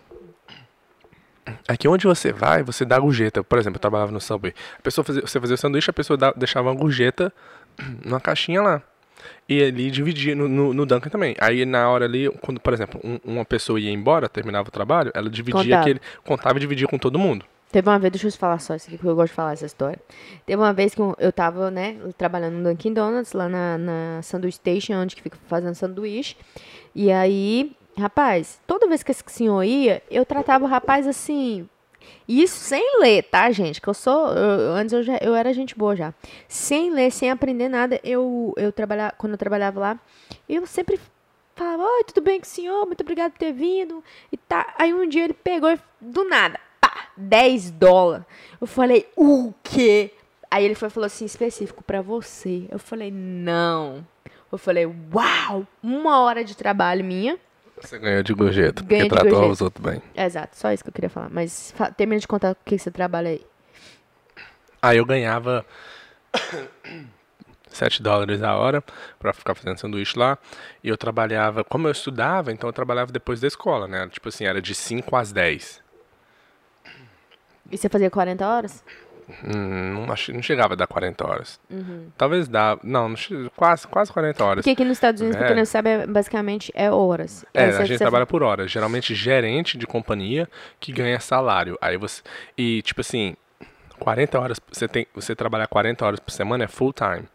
Aqui 1.67 1.87
onde 1.87 2.05
você 2.05 2.33
vai, 2.33 2.61
você 2.63 2.83
dá 2.83 2.99
gorjeta. 2.99 3.43
Por 3.43 3.57
exemplo, 3.57 3.77
eu 3.77 3.81
trabalhava 3.81 4.11
no 4.11 4.19
Subway. 4.19 4.53
A 4.77 4.81
pessoa 4.81 5.05
fazia, 5.05 5.21
você 5.21 5.39
fazia 5.39 5.55
o 5.55 5.57
sanduíche, 5.57 5.89
a 5.89 5.93
pessoa 5.93 6.17
dá- 6.17 6.33
deixava 6.35 6.67
uma 6.69 6.75
gorjeta 6.75 7.31
numa 8.03 8.19
caixinha 8.19 8.61
lá. 8.61 8.81
E 9.47 9.63
ali 9.63 9.89
dividia 9.89 10.35
no, 10.35 10.47
no, 10.47 10.73
no 10.73 10.85
Dunkin' 10.85 11.09
também. 11.09 11.35
Aí 11.39 11.65
na 11.65 11.89
hora 11.89 12.05
ali, 12.05 12.29
quando, 12.41 12.59
por 12.59 12.73
exemplo, 12.73 12.99
um- 13.03 13.19
uma 13.23 13.45
pessoa 13.45 13.79
ia 13.79 13.91
embora, 13.91 14.27
terminava 14.27 14.67
o 14.67 14.71
trabalho, 14.71 15.09
ela 15.13 15.29
dividia 15.29 15.61
Contava. 15.63 15.81
aquele. 15.81 16.01
Contava 16.23 16.57
e 16.57 16.61
dividia 16.61 16.87
com 16.87 16.97
todo 16.97 17.17
mundo. 17.17 17.45
Teve 17.71 17.89
uma 17.89 17.99
vez, 17.99 18.11
deixa 18.13 18.27
eu 18.27 18.31
falar 18.31 18.59
só 18.59 18.75
isso 18.75 18.87
aqui, 18.87 18.97
porque 18.97 19.09
eu 19.09 19.15
gosto 19.15 19.29
de 19.31 19.35
falar 19.35 19.51
essa 19.53 19.65
história. 19.65 19.99
Teve 20.45 20.61
uma 20.61 20.71
vez 20.73 20.95
que 20.95 21.01
eu 21.01 21.31
tava, 21.33 21.69
né, 21.69 21.97
trabalhando 22.17 22.55
no 22.55 22.69
Dunkin' 22.69 22.93
Donuts, 22.93 23.33
lá 23.33 23.49
na, 23.49 23.77
na 23.77 24.21
Sanduíche 24.23 24.55
Station, 24.57 24.93
onde 24.93 25.15
que 25.15 25.21
fica 25.21 25.37
fazendo 25.47 25.75
sanduíche. 25.75 26.37
E 26.95 27.11
aí, 27.11 27.75
rapaz, 27.97 28.59
toda 28.65 28.87
vez 28.87 29.03
que 29.03 29.11
esse 29.11 29.23
senhor 29.27 29.63
ia, 29.63 30.01
eu 30.09 30.25
tratava 30.25 30.63
o 30.63 30.67
rapaz 30.67 31.05
assim. 31.05 31.67
Isso 32.25 32.55
sem 32.55 33.01
ler, 33.01 33.23
tá, 33.23 33.51
gente? 33.51 33.81
Que 33.81 33.87
eu 33.89 33.93
sou. 33.93 34.29
eu- 34.29 34.73
antes 34.75 34.93
eu, 34.93 35.03
já, 35.03 35.17
eu 35.21 35.35
era 35.35 35.53
gente 35.53 35.77
boa 35.77 35.93
já. 35.95 36.13
Sem 36.47 36.89
ler, 36.91 37.11
sem 37.11 37.29
aprender 37.29 37.67
nada, 37.67 37.99
eu, 38.01 38.53
eu 38.55 38.71
trabalhava. 38.71 39.13
Quando 39.17 39.33
eu 39.33 39.37
trabalhava 39.37 39.77
lá, 39.79 39.99
eu 40.47 40.65
sempre 40.65 40.97
falava, 41.53 41.83
oi, 41.83 42.03
tudo 42.05 42.21
bem 42.21 42.39
com 42.39 42.45
o 42.45 42.49
senhor? 42.49 42.85
Muito 42.85 43.01
obrigado 43.01 43.33
por 43.33 43.39
ter 43.39 43.51
vindo. 43.51 44.01
E 44.31 44.37
tá. 44.37 44.73
Aí 44.79 44.93
um 44.93 45.07
dia 45.07 45.25
ele 45.25 45.33
pegou 45.33 45.77
do 45.99 46.23
nada, 46.29 46.59
10 47.17 47.71
dólares. 47.71 48.25
Eu 48.59 48.67
falei, 48.67 49.07
o 49.15 49.53
quê? 49.63 50.11
Aí 50.49 50.63
ele 50.63 50.75
foi, 50.75 50.89
falou 50.89 51.05
assim, 51.07 51.25
específico 51.25 51.83
pra 51.83 52.01
você. 52.01 52.65
Eu 52.69 52.79
falei, 52.79 53.11
não. 53.11 54.05
Eu 54.51 54.57
falei, 54.57 54.85
uau, 55.13 55.67
uma 55.83 56.21
hora 56.21 56.43
de 56.43 56.55
trabalho 56.55 57.03
minha. 57.03 57.37
Você 57.81 57.99
ganhou 57.99 58.23
de 58.23 58.33
gorjeta, 58.33 58.81
Ganhei 58.83 59.03
porque 59.03 59.03
de 59.03 59.09
tratou 59.09 59.29
gorjeta. 59.31 59.53
os 59.53 59.61
outros 59.61 59.85
bem. 59.85 60.01
Exato, 60.15 60.57
só 60.57 60.71
isso 60.71 60.83
que 60.83 60.89
eu 60.89 60.93
queria 60.93 61.09
falar. 61.09 61.29
Mas 61.29 61.73
termina 61.95 62.19
de 62.19 62.27
contar 62.27 62.53
o 62.53 62.57
que 62.65 62.77
você 62.77 62.89
trabalha 62.89 63.29
aí. 63.29 63.45
Aí 64.81 64.97
eu 64.97 65.05
ganhava 65.05 65.65
7 67.69 68.01
dólares 68.01 68.41
a 68.41 68.55
hora 68.55 68.83
pra 69.19 69.33
ficar 69.33 69.53
fazendo 69.53 69.77
sanduíche 69.77 70.17
lá. 70.17 70.37
E 70.83 70.89
eu 70.89 70.97
trabalhava, 70.97 71.63
como 71.63 71.87
eu 71.87 71.91
estudava, 71.91 72.51
então 72.51 72.67
eu 72.69 72.73
trabalhava 72.73 73.11
depois 73.11 73.39
da 73.39 73.47
escola, 73.47 73.87
né? 73.87 74.07
Tipo 74.07 74.29
assim, 74.29 74.45
era 74.45 74.61
de 74.61 74.73
5 74.73 75.15
às 75.15 75.31
10. 75.31 75.83
E 77.71 77.77
você 77.77 77.89
fazia 77.89 78.09
40 78.09 78.47
horas? 78.47 78.83
Hum, 79.43 79.93
não, 79.93 80.05
não 80.07 80.41
chegava 80.41 80.73
a 80.73 80.77
dar 80.77 80.87
40 80.87 81.27
horas. 81.27 81.59
Talvez 82.17 82.47
dá. 82.47 82.77
Não, 82.81 83.13
quase, 83.57 83.85
quase 83.87 84.11
40 84.11 84.43
horas. 84.45 84.61
Porque 84.63 84.71
aqui 84.71 84.85
nos 84.85 84.97
Estados 84.97 85.21
Unidos, 85.21 85.41
É. 85.41 85.53
não 85.53 85.65
sabe, 85.65 85.89
é- 85.89 86.07
basicamente 86.07 86.71
é 86.73 86.89
horas. 86.89 87.45
É, 87.53 87.65
Aí 87.65 87.69
a 87.75 87.85
gente 87.85 87.97
trabalha 87.97 88.25
por 88.25 88.41
hora. 88.41 88.67
Geralmente 88.67 89.13
gerente 89.13 89.77
de 89.77 89.85
companhia 89.85 90.47
que 90.79 90.93
ganha 90.93 91.19
salário. 91.19 91.77
Aí 91.81 91.97
você. 91.97 92.21
E 92.57 92.81
tipo 92.83 93.01
assim, 93.01 93.35
40 93.99 94.39
horas. 94.39 94.59
Você 94.71 94.87
tem. 94.87 95.05
Você 95.13 95.35
trabalhar 95.35 95.67
40 95.67 96.05
horas 96.05 96.19
por 96.21 96.31
semana 96.31 96.63
é 96.63 96.67
full 96.67 96.93
time. 96.93 97.27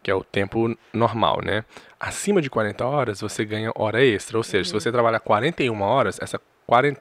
Que 0.00 0.10
é 0.10 0.14
o 0.14 0.22
tempo 0.22 0.76
normal, 0.92 1.40
né? 1.44 1.64
Acima 1.98 2.40
de 2.42 2.50
40 2.50 2.84
horas, 2.84 3.20
você 3.20 3.44
ganha 3.44 3.72
hora 3.76 4.04
extra. 4.04 4.36
Ou 4.36 4.42
seja, 4.44 4.64
se 4.68 4.72
você 4.72 4.90
trabalhar 4.92 5.18
41 5.20 5.80
horas, 5.80 6.18
essa 6.20 6.40
40, 6.66 7.00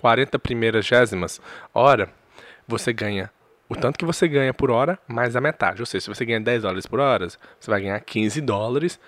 40 0.00 0.38
primeiras 0.38 0.86
gésimas 0.86 1.40
hora, 1.74 2.08
você 2.66 2.92
ganha 2.92 3.30
o 3.68 3.76
tanto 3.76 3.98
que 3.98 4.04
você 4.04 4.26
ganha 4.26 4.52
por 4.54 4.70
hora, 4.70 4.98
mais 5.06 5.36
a 5.36 5.40
metade. 5.40 5.80
Ou 5.80 5.86
seja, 5.86 6.04
se 6.04 6.08
você 6.08 6.24
ganha 6.24 6.40
10 6.40 6.62
dólares 6.62 6.86
por 6.86 6.98
hora, 6.98 7.28
você 7.28 7.70
vai 7.70 7.80
ganhar 7.82 8.00
15 8.00 8.40
dólares 8.40 8.98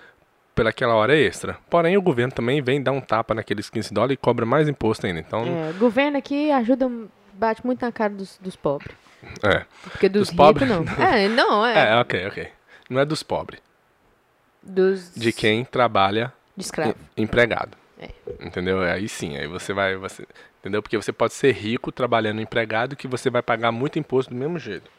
pelaquela 0.55 0.93
hora 0.95 1.17
extra. 1.17 1.57
Porém, 1.69 1.97
o 1.97 2.01
governo 2.01 2.31
também 2.31 2.61
vem 2.61 2.81
dar 2.81 2.91
um 2.93 3.01
tapa 3.01 3.33
naqueles 3.33 3.69
15 3.69 3.93
dólares 3.93 4.13
e 4.13 4.17
cobra 4.17 4.45
mais 4.45 4.69
imposto 4.69 5.05
ainda. 5.05 5.19
Então, 5.19 5.43
É, 5.45 5.71
o 5.71 5.73
governo 5.73 6.17
aqui 6.17 6.49
ajuda, 6.51 6.89
bate 7.33 7.65
muito 7.65 7.81
na 7.83 7.91
cara 7.91 8.13
dos, 8.13 8.37
dos 8.41 8.55
pobres. 8.55 8.95
é. 9.43 9.65
Porque 9.83 10.07
dos, 10.07 10.27
Dos 10.29 10.37
pobres? 10.37 10.69
não. 10.69 10.85
É, 11.03 11.27
não, 11.27 11.65
é. 11.65 11.89
É, 11.89 11.95
ok, 11.99 12.27
ok. 12.27 12.47
Não 12.89 13.01
é 13.01 13.05
dos 13.05 13.21
pobres. 13.23 13.59
Dos 14.61 15.13
De 15.13 15.33
quem 15.33 15.65
trabalha 15.65 16.31
de 16.55 16.63
escravo. 16.63 16.95
em- 17.17 17.23
empregado. 17.23 17.75
É. 17.99 18.09
Entendeu? 18.39 18.81
Aí 18.81 19.09
sim, 19.09 19.35
aí 19.37 19.47
você 19.47 19.73
vai. 19.73 19.95
Você, 19.97 20.25
entendeu? 20.63 20.81
Porque 20.81 20.95
você 20.95 21.11
pode 21.11 21.33
ser 21.33 21.51
rico 21.51 21.91
trabalhando 21.91 22.39
empregado 22.39 22.95
que 22.95 23.05
você 23.05 23.29
vai 23.29 23.41
pagar 23.41 23.69
muito 23.73 23.99
imposto 23.99 24.33
do 24.33 24.39
mesmo 24.39 24.57
jeito. 24.57 24.89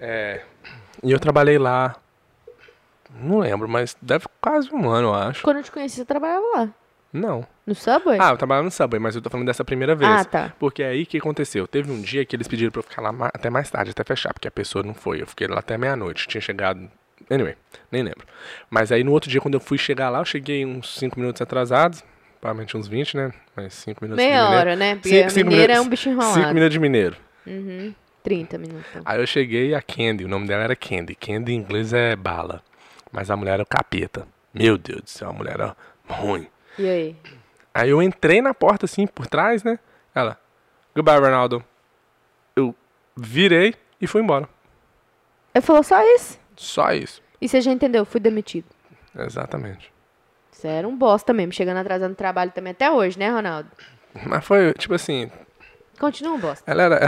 É, 0.00 0.42
e 1.04 1.12
eu 1.12 1.20
trabalhei 1.20 1.56
lá. 1.56 1.94
Não 3.22 3.38
lembro, 3.38 3.68
mas 3.68 3.96
deve 4.02 4.26
quase 4.40 4.74
um 4.74 4.90
ano, 4.90 5.08
eu 5.08 5.14
acho. 5.14 5.42
Quando 5.44 5.58
eu 5.58 5.62
te 5.62 5.70
conheci, 5.70 5.94
você 5.96 6.04
trabalhava 6.04 6.44
lá. 6.56 6.68
Não. 7.12 7.46
No 7.64 7.74
Subway? 7.74 8.18
Ah, 8.20 8.30
eu 8.30 8.36
trabalhava 8.36 8.64
no 8.64 8.70
Subway, 8.70 8.98
mas 8.98 9.14
eu 9.14 9.22
tô 9.22 9.30
falando 9.30 9.46
dessa 9.46 9.64
primeira 9.64 9.94
vez. 9.94 10.10
Ah, 10.10 10.24
tá. 10.24 10.52
Porque 10.58 10.82
aí 10.82 11.04
o 11.04 11.06
que 11.06 11.18
aconteceu? 11.18 11.66
Teve 11.68 11.90
um 11.90 12.02
dia 12.02 12.26
que 12.26 12.34
eles 12.34 12.48
pediram 12.48 12.72
pra 12.72 12.80
eu 12.80 12.82
ficar 12.82 13.00
lá 13.00 13.30
até 13.32 13.48
mais 13.48 13.70
tarde, 13.70 13.92
até 13.92 14.02
fechar, 14.02 14.34
porque 14.34 14.48
a 14.48 14.50
pessoa 14.50 14.82
não 14.82 14.92
foi. 14.92 15.22
Eu 15.22 15.26
fiquei 15.26 15.46
lá 15.46 15.60
até 15.60 15.78
meia-noite. 15.78 16.26
Tinha 16.26 16.40
chegado. 16.40 16.90
Anyway, 17.30 17.56
nem 17.90 18.02
lembro. 18.02 18.26
Mas 18.68 18.90
aí 18.92 19.02
no 19.02 19.12
outro 19.12 19.30
dia, 19.30 19.40
quando 19.40 19.54
eu 19.54 19.60
fui 19.60 19.78
chegar 19.78 20.10
lá, 20.10 20.18
eu 20.18 20.24
cheguei 20.24 20.66
uns 20.66 20.98
5 20.98 21.18
minutos 21.18 21.40
atrasados. 21.40 22.04
Provavelmente 22.40 22.76
uns 22.76 22.86
20, 22.86 23.16
né? 23.16 23.32
Mas 23.56 23.74
5 23.74 24.04
minutos 24.04 24.22
de 24.22 24.28
Meia 24.28 24.42
mineiro. 24.44 24.60
hora, 24.60 24.76
né? 24.76 24.94
Porque 24.96 25.08
Cinco- 25.08 25.26
a 25.26 25.30
cinco 25.30 25.50
mineira 25.50 25.72
é 25.74 25.80
um 25.80 25.88
bicho 25.88 26.08
enrolado. 26.08 26.34
5 26.34 26.48
minutos 26.54 26.72
de 26.72 26.78
mineiro. 26.78 27.16
Uhum. 27.46 27.94
30 28.22 28.58
minutos. 28.58 28.90
Aí 29.04 29.20
eu 29.20 29.26
cheguei 29.26 29.74
a 29.74 29.80
Candy, 29.80 30.24
o 30.24 30.28
nome 30.28 30.46
dela 30.46 30.64
era 30.64 30.76
Candy. 30.76 31.14
Candy 31.14 31.52
em 31.52 31.56
inglês 31.56 31.92
é 31.92 32.14
bala. 32.16 32.62
Mas 33.12 33.30
a 33.30 33.36
mulher 33.36 33.54
era 33.54 33.62
o 33.62 33.66
capeta. 33.66 34.26
Meu 34.52 34.76
Deus 34.76 35.02
do 35.02 35.10
céu, 35.10 35.30
a 35.30 35.32
mulher 35.32 35.54
era 35.54 35.76
ruim. 36.08 36.46
E 36.78 36.88
aí? 36.88 37.16
Aí 37.72 37.90
eu 37.90 38.02
entrei 38.02 38.40
na 38.42 38.52
porta 38.54 38.84
assim, 38.86 39.06
por 39.06 39.26
trás, 39.26 39.62
né? 39.62 39.78
Ela, 40.14 40.38
goodbye, 40.94 41.18
Ronaldo. 41.18 41.64
Eu 42.54 42.74
virei 43.16 43.74
e 44.00 44.06
fui 44.06 44.22
embora. 44.22 44.48
Ele 45.54 45.62
falou 45.62 45.82
só 45.82 46.02
isso. 46.14 46.38
Só 46.56 46.92
isso. 46.92 47.22
E 47.40 47.48
você 47.48 47.60
já 47.60 47.70
entendeu, 47.70 48.04
fui 48.04 48.20
demitido. 48.20 48.66
Exatamente. 49.18 49.92
Você 50.56 50.68
era 50.68 50.88
um 50.88 50.96
bosta 50.96 51.34
mesmo, 51.34 51.52
chegando 51.52 51.76
atrasado 51.76 52.08
no 52.08 52.16
trabalho 52.16 52.50
também 52.50 52.70
até 52.70 52.90
hoje, 52.90 53.18
né, 53.18 53.28
Ronaldo? 53.28 53.68
Mas 54.24 54.42
foi, 54.42 54.72
tipo 54.72 54.94
assim, 54.94 55.30
Continua 56.00 56.32
um 56.32 56.40
bosta. 56.40 56.70
ela 56.70 56.82
era, 56.82 57.00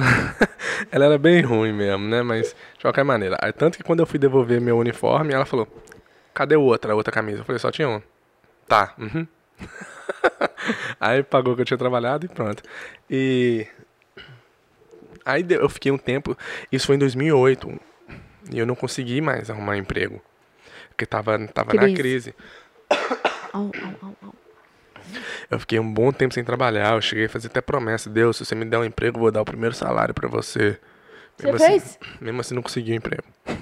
ela 0.92 1.05
era 1.07 1.18
bem 1.18 1.40
ruim 1.40 1.72
mesmo, 1.72 2.07
né? 2.07 2.22
Mas, 2.22 2.55
de 2.76 2.82
qualquer 2.82 3.05
maneira. 3.05 3.38
Tanto 3.57 3.78
que 3.78 3.82
quando 3.84 4.01
eu 4.01 4.07
fui 4.07 4.18
devolver 4.18 4.61
meu 4.61 4.76
uniforme, 4.76 5.32
ela 5.32 5.46
falou, 5.46 5.66
cadê 6.34 6.57
o 6.57 6.61
outra, 6.61 6.92
a 6.92 6.94
outra 6.94 7.11
camisa? 7.11 7.40
Eu 7.40 7.44
falei, 7.44 7.59
só 7.59 7.70
tinha 7.70 7.88
uma. 7.88 8.03
Tá, 8.66 8.94
uhum. 8.99 9.26
Aí 11.01 11.22
pagou 11.22 11.55
que 11.57 11.62
eu 11.62 11.66
tinha 11.66 11.78
trabalhado 11.78 12.26
e 12.26 12.28
pronto. 12.28 12.62
E... 13.09 13.66
Aí 15.24 15.42
eu 15.49 15.70
fiquei 15.70 15.90
um 15.90 15.99
tempo, 15.99 16.36
isso 16.70 16.86
foi 16.86 16.96
em 16.96 16.99
2008, 16.99 17.80
e 18.53 18.59
eu 18.59 18.66
não 18.66 18.74
consegui 18.74 19.22
mais 19.22 19.49
arrumar 19.49 19.78
emprego. 19.78 20.20
Porque 20.90 21.07
tava, 21.07 21.38
tava 21.49 21.72
na 21.72 21.94
Crise. 21.94 22.34
Crise. 23.66 23.86
Au, 24.02 24.06
au, 24.06 24.09
au, 24.09 24.28
au. 24.28 24.34
Eu 25.50 25.59
fiquei 25.59 25.78
um 25.78 25.92
bom 25.92 26.12
tempo 26.12 26.34
sem 26.34 26.44
trabalhar. 26.44 26.94
Eu 26.94 27.00
cheguei 27.00 27.26
a 27.26 27.28
fazer 27.28 27.48
até 27.48 27.61
promessa. 27.61 28.11
Deus, 28.11 28.36
se 28.36 28.44
você 28.44 28.54
me 28.54 28.64
der 28.64 28.78
um 28.78 28.84
emprego, 28.84 29.16
eu 29.16 29.22
vou 29.22 29.30
dar 29.30 29.42
o 29.42 29.44
primeiro 29.44 29.74
salário 29.74 30.14
pra 30.14 30.28
você. 30.28 30.78
Você 31.36 31.46
Mesmo 31.46 31.59
fez? 31.59 31.82
Assim, 31.82 32.24
mesmo 32.24 32.40
assim, 32.40 32.54
não 32.54 32.62
consegui 32.62 32.92
um 32.92 32.96
emprego. 32.96 33.24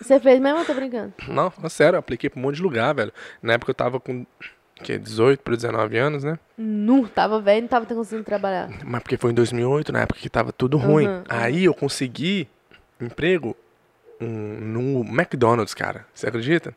Você 0.00 0.18
fez 0.18 0.40
mesmo 0.40 0.58
ou 0.58 0.64
tô 0.64 0.74
brincando? 0.74 1.12
Não, 1.28 1.48
falando 1.48 1.70
sério, 1.70 1.94
eu 1.94 2.00
apliquei 2.00 2.28
pra 2.28 2.40
um 2.40 2.42
monte 2.42 2.56
de 2.56 2.62
lugar, 2.62 2.92
velho. 2.92 3.12
Na 3.40 3.52
época 3.52 3.70
eu 3.70 3.74
tava 3.74 4.00
com 4.00 4.26
que, 4.82 4.98
18 4.98 5.44
para 5.44 5.54
19 5.54 5.96
anos, 5.96 6.24
né? 6.24 6.40
Não, 6.58 7.06
tava 7.06 7.40
velho, 7.40 7.62
não 7.62 7.68
tava 7.68 7.86
conseguindo 7.86 8.24
trabalhar. 8.24 8.68
Mas 8.84 9.00
porque 9.00 9.16
foi 9.16 9.30
em 9.30 9.34
2008, 9.34 9.92
na 9.92 10.00
época 10.00 10.18
que 10.18 10.28
tava 10.28 10.52
tudo 10.52 10.76
ruim. 10.76 11.06
Uhum. 11.06 11.22
Aí 11.28 11.66
eu 11.66 11.72
consegui 11.72 12.48
emprego 13.00 13.56
um, 14.22 14.58
no 14.60 15.00
McDonald's, 15.00 15.74
cara. 15.74 16.06
Você 16.14 16.28
acredita? 16.28 16.74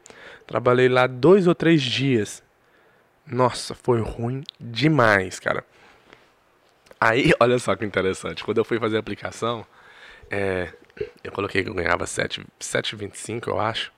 Trabalhei 0.48 0.90
lá 0.90 1.08
dois 1.08 1.48
ou 1.48 1.56
três 1.56 1.82
dias. 1.82 2.44
Nossa, 3.26 3.74
foi 3.74 4.02
ruim 4.02 4.44
demais, 4.60 5.40
cara. 5.40 5.64
Aí, 7.00 7.34
olha 7.40 7.60
só 7.60 7.76
que 7.76 7.86
interessante. 7.86 8.44
Quando 8.44 8.58
eu 8.58 8.66
fui 8.66 8.80
fazer 8.80 8.98
a 8.98 9.00
aplicação, 9.00 9.66
é, 10.30 10.72
eu 11.24 11.32
coloquei 11.32 11.64
que 11.64 11.70
eu 11.70 11.74
ganhava 11.74 12.06
7 12.06 12.46
7,25, 12.60 13.48
eu 13.48 13.60
acho, 13.60 13.92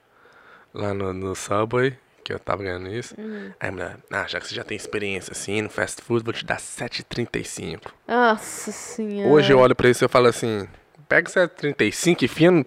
lá 0.74 0.92
no, 0.92 1.12
no 1.12 1.34
Subway, 1.34 1.96
que 2.24 2.32
eu 2.32 2.38
tava 2.38 2.62
ganhando 2.62 2.88
isso. 2.88 3.14
Aí 3.58 3.68
a 3.68 3.72
mulher, 3.72 3.96
ah, 4.10 4.26
já 4.26 4.40
que 4.40 4.46
você 4.46 4.54
já 4.54 4.64
tem 4.64 4.76
experiência 4.76 5.32
assim 5.32 5.62
no 5.62 5.70
fast 5.70 6.02
food, 6.02 6.24
vou 6.24 6.32
te 6.32 6.44
dar 6.44 6.58
7,35. 6.58 7.90
Nossa 8.06 8.72
senhora. 8.72 9.28
Hoje 9.28 9.52
eu 9.52 9.58
olho 9.58 9.74
pra 9.74 9.88
isso 9.88 10.04
e 10.04 10.06
eu 10.06 10.08
falo 10.10 10.26
assim, 10.26 10.68
pega 11.08 11.30
7,35 11.30 12.22
e 12.22 12.24
enfia 12.26 12.50
no 12.50 12.66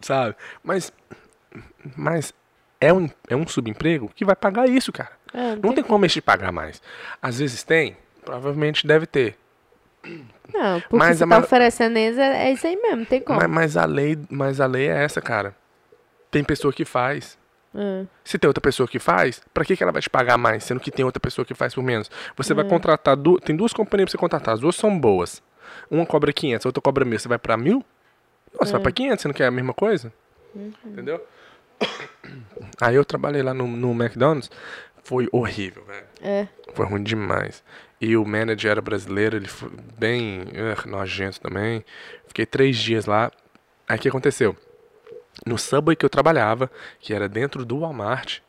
sabe? 0.00 0.34
Mas, 0.62 0.92
mas 1.96 2.34
é 2.80 2.92
um, 2.92 3.08
é 3.28 3.36
um 3.36 3.46
subemprego 3.46 4.10
que 4.14 4.24
vai 4.24 4.36
pagar 4.36 4.68
isso, 4.68 4.92
cara. 4.92 5.12
É, 5.32 5.38
não, 5.38 5.54
não 5.54 5.60
tem, 5.60 5.74
tem 5.74 5.84
como 5.84 6.06
este 6.06 6.20
pagar 6.20 6.52
mais. 6.52 6.80
Às 7.20 7.38
vezes 7.38 7.62
tem, 7.62 7.96
provavelmente 8.24 8.86
deve 8.86 9.06
ter. 9.06 9.36
Não, 10.52 10.80
porque 10.80 10.96
mas 10.96 11.18
você 11.18 11.24
a 11.24 11.26
tá 11.26 11.38
oferecendo 11.38 11.96
é, 11.96 12.48
é 12.48 12.52
isso 12.52 12.66
aí 12.66 12.76
mesmo, 12.76 13.04
tem 13.04 13.20
como. 13.20 13.38
Mas, 13.40 13.50
mas, 13.50 13.76
a 13.76 13.84
lei, 13.84 14.18
mas 14.30 14.60
a 14.60 14.66
lei 14.66 14.88
é 14.88 15.02
essa, 15.02 15.20
cara. 15.20 15.54
Tem 16.30 16.44
pessoa 16.44 16.72
que 16.72 16.84
faz. 16.84 17.36
É. 17.74 18.06
Se 18.24 18.38
tem 18.38 18.48
outra 18.48 18.60
pessoa 18.60 18.88
que 18.88 18.98
faz, 18.98 19.42
pra 19.52 19.64
que, 19.64 19.76
que 19.76 19.82
ela 19.82 19.92
vai 19.92 20.00
te 20.00 20.08
pagar 20.08 20.38
mais, 20.38 20.64
sendo 20.64 20.80
que 20.80 20.90
tem 20.90 21.04
outra 21.04 21.20
pessoa 21.20 21.44
que 21.44 21.54
faz 21.54 21.74
por 21.74 21.82
menos? 21.82 22.10
Você 22.36 22.52
é. 22.52 22.56
vai 22.56 22.64
contratar, 22.64 23.16
du 23.16 23.38
tem 23.38 23.54
duas 23.54 23.72
companhias 23.72 24.06
pra 24.06 24.12
você 24.12 24.18
contratar, 24.18 24.54
as 24.54 24.60
duas 24.60 24.76
são 24.76 24.98
boas. 24.98 25.42
Uma 25.90 26.06
cobra 26.06 26.32
500, 26.32 26.64
a 26.64 26.68
outra 26.68 26.80
cobra 26.80 27.04
1000, 27.04 27.18
você 27.18 27.28
vai 27.28 27.38
pra 27.38 27.56
1000? 27.56 27.84
Nossa, 28.58 28.70
é. 28.70 28.72
vai 28.72 28.82
pra 28.82 28.90
é. 28.90 28.92
500, 28.92 29.22
você 29.22 29.28
não 29.28 29.34
quer 29.34 29.46
a 29.46 29.50
mesma 29.50 29.74
coisa? 29.74 30.12
Uhum. 30.54 30.72
Entendeu? 30.84 31.24
Aí 32.80 32.94
eu 32.94 33.04
trabalhei 33.04 33.42
lá 33.42 33.52
no, 33.52 33.66
no 33.66 33.92
McDonald's, 33.92 34.50
foi 35.02 35.28
horrível, 35.30 35.84
velho. 35.84 36.06
É. 36.22 36.48
Foi 36.74 36.86
ruim 36.86 37.02
demais. 37.02 37.62
E 38.00 38.16
o 38.16 38.24
manager 38.24 38.72
era 38.72 38.82
brasileiro, 38.82 39.36
ele 39.36 39.48
foi 39.48 39.70
bem 39.96 40.42
uh, 40.42 40.88
nojento 40.88 41.40
também. 41.40 41.84
Fiquei 42.26 42.44
três 42.44 42.76
dias 42.76 43.06
lá. 43.06 43.30
Aí 43.88 43.96
o 43.96 44.00
que 44.00 44.08
aconteceu? 44.08 44.56
No 45.46 45.58
Subway 45.58 45.96
que 45.96 46.04
eu 46.04 46.10
trabalhava, 46.10 46.70
que 46.98 47.14
era 47.14 47.28
dentro 47.28 47.64
do 47.64 47.80
Walmart, 47.80 48.40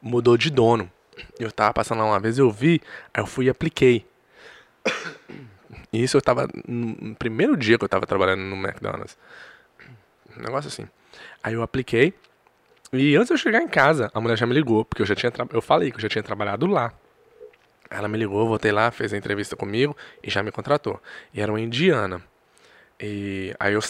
mudou 0.00 0.36
de 0.36 0.50
dono. 0.50 0.90
Eu 1.38 1.50
tava 1.50 1.72
passando 1.72 2.00
lá 2.00 2.06
uma 2.06 2.20
vez, 2.20 2.38
eu 2.38 2.50
vi, 2.50 2.82
aí 3.12 3.22
eu 3.22 3.26
fui 3.26 3.46
e 3.46 3.50
apliquei. 3.50 4.06
E 5.94 6.02
isso 6.02 6.16
eu 6.16 6.20
tava 6.20 6.48
no 6.66 7.14
primeiro 7.14 7.56
dia 7.56 7.78
que 7.78 7.84
eu 7.84 7.88
tava 7.88 8.04
trabalhando 8.06 8.40
no 8.40 8.56
McDonald's. 8.56 9.16
Um 10.36 10.42
negócio 10.42 10.66
assim. 10.68 10.88
Aí 11.42 11.54
eu 11.54 11.62
apliquei. 11.62 12.12
E 12.92 13.14
antes 13.14 13.28
de 13.28 13.34
eu 13.34 13.38
chegar 13.38 13.62
em 13.62 13.68
casa, 13.68 14.10
a 14.12 14.20
mulher 14.20 14.36
já 14.36 14.44
me 14.46 14.54
ligou, 14.54 14.84
porque 14.84 15.02
eu 15.02 15.06
já 15.06 15.14
tinha 15.14 15.30
eu 15.52 15.62
falei 15.62 15.90
que 15.90 15.96
eu 15.96 16.00
já 16.00 16.08
tinha 16.08 16.22
trabalhado 16.22 16.66
lá. 16.66 16.92
Ela 17.88 18.08
me 18.08 18.18
ligou, 18.18 18.48
voltei 18.48 18.72
lá, 18.72 18.90
fez 18.90 19.12
a 19.12 19.16
entrevista 19.16 19.54
comigo 19.54 19.96
e 20.22 20.28
já 20.30 20.42
me 20.42 20.50
contratou. 20.50 21.00
E 21.32 21.40
era 21.40 21.52
uma 21.52 21.60
indiana. 21.60 22.20
E 23.00 23.54
aí 23.60 23.74
eu 23.74 23.80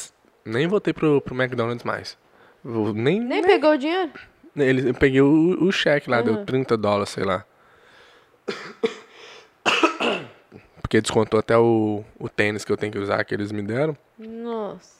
nem 0.44 0.66
voltei 0.66 0.92
pro, 0.92 1.22
pro 1.22 1.34
McDonald's 1.34 1.84
mais. 1.84 2.18
Eu 2.62 2.92
nem, 2.92 3.18
Nem 3.20 3.42
pegou 3.42 3.72
o 3.72 3.78
dinheiro? 3.78 4.12
Ele, 4.56 4.90
eu 4.90 4.94
peguei 4.94 5.20
o, 5.22 5.56
o 5.64 5.72
cheque 5.72 6.10
lá, 6.10 6.18
Uhum. 6.18 6.24
deu 6.24 6.44
30 6.44 6.76
dólares, 6.76 7.10
sei 7.10 7.24
lá. 7.24 7.44
Porque 10.94 11.02
descontou 11.02 11.40
até 11.40 11.58
o, 11.58 12.04
o 12.20 12.28
tênis 12.28 12.64
que 12.64 12.70
eu 12.70 12.76
tenho 12.76 12.92
que 12.92 12.98
usar, 13.00 13.24
que 13.24 13.34
eles 13.34 13.50
me 13.50 13.62
deram. 13.62 13.96
Nossa. 14.16 14.94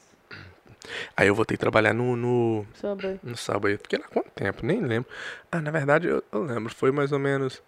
Aí 1.15 1.29
eu 1.29 1.33
voltei 1.33 1.55
a 1.55 1.57
trabalhar 1.57 1.93
no, 1.93 2.17
no, 2.17 2.65
Subway. 2.73 3.17
no 3.23 3.37
Subway. 3.37 3.77
Fiquei 3.77 3.99
lá 3.99 4.05
quanto 4.09 4.29
tempo? 4.31 4.65
Nem 4.65 4.81
lembro. 4.81 5.09
Ah, 5.49 5.61
na 5.61 5.71
verdade 5.71 6.09
eu, 6.09 6.21
eu 6.33 6.43
lembro. 6.43 6.75
Foi 6.75 6.91
mais 6.91 7.13
ou 7.13 7.19
menos. 7.19 7.63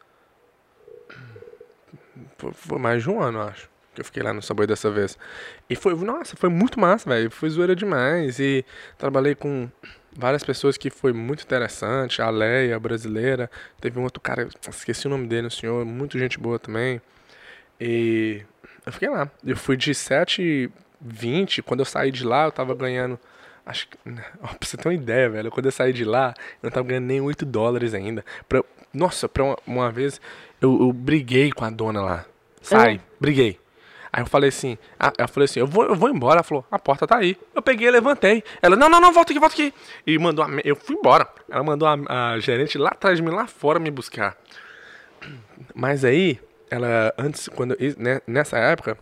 Foi, 2.38 2.52
foi 2.52 2.78
mais 2.78 3.02
de 3.02 3.10
um 3.10 3.22
ano, 3.22 3.40
acho. 3.40 3.70
Que 3.96 4.02
eu 4.02 4.06
fiquei 4.06 4.22
lá 4.22 4.34
no 4.34 4.42
Subway 4.42 4.68
dessa 4.68 4.92
vez. 4.92 5.18
E 5.70 5.76
foi, 5.78 5.96
nossa, 5.96 6.36
foi 6.36 6.50
muito 6.50 6.78
massa, 6.82 7.10
velho. 7.10 7.32
Foi 7.32 7.50
zoeira 7.50 7.78
demais. 7.78 8.42
E 8.42 8.66
trabalhei 8.98 9.36
com 9.36 9.70
várias 10.12 10.44
pessoas 10.44 10.76
que 10.76 10.90
foi 10.90 11.14
muito 11.14 11.44
interessante. 11.46 12.22
A 12.22 12.30
Leia, 12.30 12.76
a 12.76 12.80
brasileira. 12.80 13.50
Teve 13.80 13.98
um 13.98 14.04
outro 14.04 14.20
cara, 14.20 14.50
esqueci 14.70 15.08
o 15.08 15.10
nome 15.10 15.28
dele, 15.28 15.48
um 15.48 15.50
senhor, 15.50 15.86
muito 15.86 16.20
gente 16.20 16.38
boa 16.38 16.60
também. 16.60 17.02
E 17.80 18.42
eu 18.86 18.92
fiquei 18.92 19.10
lá. 19.10 19.30
Eu 19.46 19.56
fui 19.58 19.78
de 19.78 19.92
7h20. 19.94 21.62
Quando 21.64 21.82
eu 21.82 21.86
saí 21.86 22.12
de 22.12 22.26
lá, 22.26 22.46
eu 22.46 22.52
tava 22.52 22.74
ganhando. 22.76 23.20
Acho 23.66 23.88
que. 23.88 23.98
Ó, 24.42 24.48
pra 24.48 24.58
você 24.68 24.78
ter 24.78 24.88
uma 24.88 24.94
ideia, 24.96 25.30
velho. 25.30 25.52
Quando 25.52 25.66
eu 25.68 25.72
saí 25.72 25.94
de 25.94 26.04
lá, 26.06 26.34
eu 26.62 26.68
não 26.68 26.72
tava 26.72 26.88
ganhando 26.88 27.06
nem 27.06 27.22
8 27.22 27.46
dólares 27.46 27.94
ainda. 27.94 28.26
Pra, 28.48 28.64
nossa, 28.94 29.28
pra 29.30 29.44
uma, 29.44 29.58
uma 29.66 29.92
vez 29.92 30.20
eu, 30.62 30.80
eu 30.82 30.94
briguei 30.94 31.52
com 31.52 31.66
a 31.66 31.70
dona 31.70 32.02
lá. 32.02 32.26
Sai, 32.62 32.96
É. 32.96 33.00
briguei. 33.20 33.60
Aí 34.12 34.24
eu 34.24 34.26
falei 34.26 34.50
assim, 34.50 34.78
ah, 34.98 35.12
eu 35.18 35.28
falei 35.28 35.46
assim, 35.46 35.60
eu 35.60 35.68
vou, 35.68 35.84
eu 35.84 35.94
vou 35.96 36.10
embora. 36.10 36.36
Ela 36.38 36.44
falou, 36.44 36.66
a 36.72 36.80
porta 36.80 37.06
tá 37.06 37.18
aí. 37.18 37.38
Eu 37.54 37.62
peguei, 37.62 37.92
levantei. 37.92 38.44
Ela, 38.62 38.76
não, 38.76 38.90
não, 38.90 39.00
não, 39.00 39.12
volta 39.12 39.32
aqui, 39.32 39.40
volta 39.40 39.54
aqui. 39.54 39.74
E 40.08 40.18
mandou 40.18 40.44
a, 40.44 40.50
eu 40.64 40.76
fui 40.76 40.96
embora. 40.96 41.28
Ela 41.50 41.62
mandou 41.64 41.88
a, 41.88 42.34
a 42.34 42.40
gerente 42.40 42.78
lá 42.78 42.90
atrás 42.90 43.18
de 43.18 43.24
mim, 43.24 43.30
lá 43.32 43.46
fora, 43.46 43.80
me 43.80 43.92
buscar. 43.92 44.36
Mas 45.76 46.04
aí, 46.04 46.40
ela, 46.70 47.14
antes, 47.18 47.48
quando, 47.48 47.76
eu- 47.80 47.96
né, 47.98 48.22
nessa 48.28 48.58
época, 48.58 48.98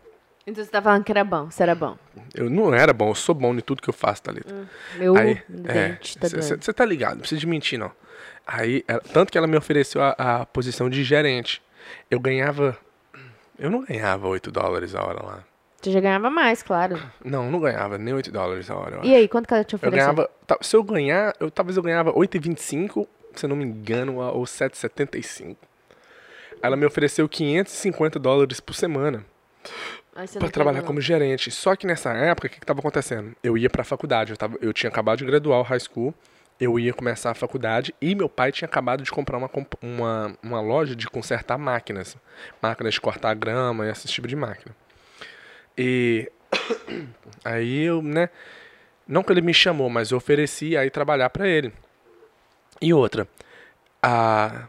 Então 0.47 0.63
você 0.63 0.69
tá 0.69 0.81
falando 0.81 1.03
que 1.03 1.11
era 1.11 1.23
bom, 1.23 1.49
você 1.49 1.63
era 1.63 1.73
bom. 1.75 1.97
eu 2.33 2.49
não 2.49 2.73
era 2.73 2.93
bom, 2.93 3.09
eu 3.09 3.15
sou 3.15 3.33
bom 3.35 3.53
em 3.53 3.59
tudo 3.61 3.81
que 3.81 3.89
eu 3.89 3.93
faço, 3.93 4.21
Thalita. 4.23 4.53
Meu 4.97 5.15
Aí, 5.15 5.41
dente 5.49 6.17
tá 6.17 6.27
você 6.29 6.73
tá 6.73 6.85
ligado, 6.85 7.13
não 7.13 7.19
precisa 7.21 7.39
de 7.39 7.47
mentir, 7.47 7.79
não. 7.79 7.91
Aí, 8.45 8.83
ela- 8.87 9.01
tanto 9.11 9.31
que 9.31 9.37
ela 9.37 9.47
me 9.47 9.57
ofereceu 9.57 10.01
a, 10.03 10.09
a 10.17 10.45
posição 10.45 10.89
de 10.89 11.03
gerente. 11.03 11.61
Eu 12.11 12.19
ganhava. 12.19 12.77
Eu 13.57 13.69
não 13.71 13.83
ganhava 13.83 14.27
8 14.27 14.51
dólares 14.51 14.93
a 14.93 15.03
hora 15.03 15.23
lá. 15.25 15.43
Você 15.81 15.91
já 15.91 15.99
ganhava 15.99 16.29
mais, 16.29 16.61
claro. 16.63 16.99
Não, 17.23 17.49
não 17.51 17.59
ganhava 17.59 17.97
nem 17.97 18.13
8 18.13 18.31
dólares 18.31 18.69
a 18.69 18.75
hora. 18.75 18.95
eu 18.97 19.03
E 19.03 19.15
aí, 19.15 19.27
quanto 19.27 19.47
que 19.47 19.53
ela 19.53 19.63
te 19.63 19.73
Eu 19.73 19.77
ofereceu? 19.77 19.97
ganhava. 19.97 20.29
ta- 20.45 20.57
Se 20.61 20.75
eu 20.75 20.83
ganhar, 20.83 21.33
eu, 21.39 21.49
talvez 21.49 21.77
eu 21.77 21.83
ganhava 21.83 22.11
8,25, 22.11 23.07
se 23.35 23.45
eu 23.45 23.49
não 23.49 23.55
me 23.55 23.63
engano, 23.63 24.17
ou 24.19 24.45
7,75. 24.45 25.57
Ela 26.61 26.75
me 26.75 26.85
ofereceu 26.85 27.27
550 27.27 28.19
dólares 28.19 28.59
por 28.59 28.73
semana 28.73 29.25
não 30.39 30.49
trabalhar 30.49 30.81
como 30.83 31.01
gerente. 31.01 31.51
Só 31.51 31.75
que 31.75 31.85
nessa 31.85 32.13
época, 32.13 32.47
o 32.47 32.49
que, 32.49 32.59
que 32.59 32.65
tava 32.65 32.79
acontecendo? 32.79 33.35
Eu 33.43 33.57
ia 33.57 33.69
pra 33.69 33.83
faculdade, 33.83 34.31
eu, 34.31 34.37
tava, 34.37 34.57
eu 34.61 34.71
tinha 34.71 34.89
acabado 34.89 35.19
de 35.19 35.25
graduar 35.25 35.59
o 35.59 35.63
high 35.63 35.79
school, 35.79 36.13
eu 36.59 36.79
ia 36.79 36.93
começar 36.93 37.31
a 37.31 37.33
faculdade 37.33 37.93
e 38.01 38.15
meu 38.15 38.29
pai 38.29 38.51
tinha 38.51 38.65
acabado 38.65 39.03
de 39.03 39.11
comprar 39.11 39.37
uma, 39.37 39.49
uma, 39.81 40.37
uma 40.41 40.61
loja 40.61 40.95
de 40.95 41.07
consertar 41.07 41.57
máquinas. 41.57 42.15
Máquinas 42.61 42.93
de 42.93 43.01
cortar 43.01 43.33
grama 43.35 43.85
e 43.85 43.89
esse 43.89 44.07
tipo 44.07 44.27
de 44.27 44.35
máquina. 44.37 44.73
E 45.77 46.31
aí 47.43 47.83
eu, 47.83 48.01
né, 48.01 48.29
não 49.05 49.21
que 49.21 49.33
ele 49.33 49.41
me 49.41 49.53
chamou, 49.53 49.89
mas 49.89 50.11
eu 50.11 50.17
ofereci 50.17 50.77
aí 50.77 50.89
trabalhar 50.89 51.29
pra 51.29 51.45
ele. 51.45 51.73
E 52.81 52.93
outra, 52.93 53.27
a, 54.01 54.67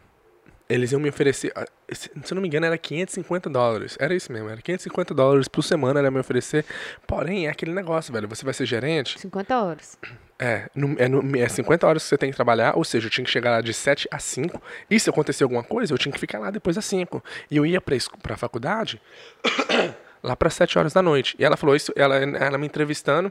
eles 0.68 0.90
iam 0.92 1.00
me 1.00 1.08
oferecer, 1.08 1.52
ah, 1.54 1.64
se 1.92 2.10
eu 2.14 2.34
não 2.34 2.42
me 2.42 2.48
engano, 2.48 2.66
era 2.66 2.76
550 2.76 3.48
dólares. 3.48 3.96
Era 4.00 4.14
isso 4.14 4.32
mesmo, 4.32 4.48
era 4.48 4.60
550 4.60 5.14
dólares 5.14 5.46
por 5.48 5.62
semana 5.62 6.00
ela 6.00 6.08
ia 6.08 6.10
me 6.10 6.18
oferecer. 6.18 6.64
Porém, 7.06 7.46
é 7.46 7.50
aquele 7.50 7.72
negócio, 7.72 8.12
velho. 8.12 8.26
Você 8.28 8.44
vai 8.44 8.52
ser 8.54 8.66
gerente, 8.66 9.18
50 9.20 9.62
horas. 9.62 9.98
é, 10.38 10.68
no- 10.74 10.96
é, 10.98 11.08
no- 11.08 11.36
é 11.38 11.48
50 11.48 11.86
horas 11.86 12.02
que 12.02 12.08
você 12.08 12.18
tem 12.18 12.30
que 12.30 12.36
trabalhar, 12.36 12.76
ou 12.76 12.84
seja, 12.84 13.06
eu 13.06 13.10
tinha 13.10 13.24
que 13.24 13.30
chegar 13.30 13.50
lá 13.52 13.60
de 13.60 13.72
7 13.72 14.06
a 14.10 14.18
5. 14.18 14.60
E 14.90 14.98
se 15.00 15.08
acontecer 15.08 15.44
alguma 15.44 15.62
coisa, 15.62 15.94
eu 15.94 15.98
tinha 15.98 16.12
que 16.12 16.18
ficar 16.20 16.38
lá 16.40 16.50
depois 16.50 16.76
das 16.76 16.84
5. 16.84 17.22
E 17.50 17.56
eu 17.56 17.64
ia 17.64 17.80
pra, 17.80 17.96
pra 18.20 18.36
faculdade 18.36 19.00
lá 20.22 20.34
para 20.36 20.50
7 20.50 20.78
horas 20.78 20.92
da 20.92 21.00
noite. 21.02 21.36
E 21.38 21.44
ela 21.44 21.56
falou 21.56 21.74
isso, 21.76 21.92
ela, 21.96 22.16
ela 22.16 22.58
me 22.58 22.66
entrevistando. 22.66 23.30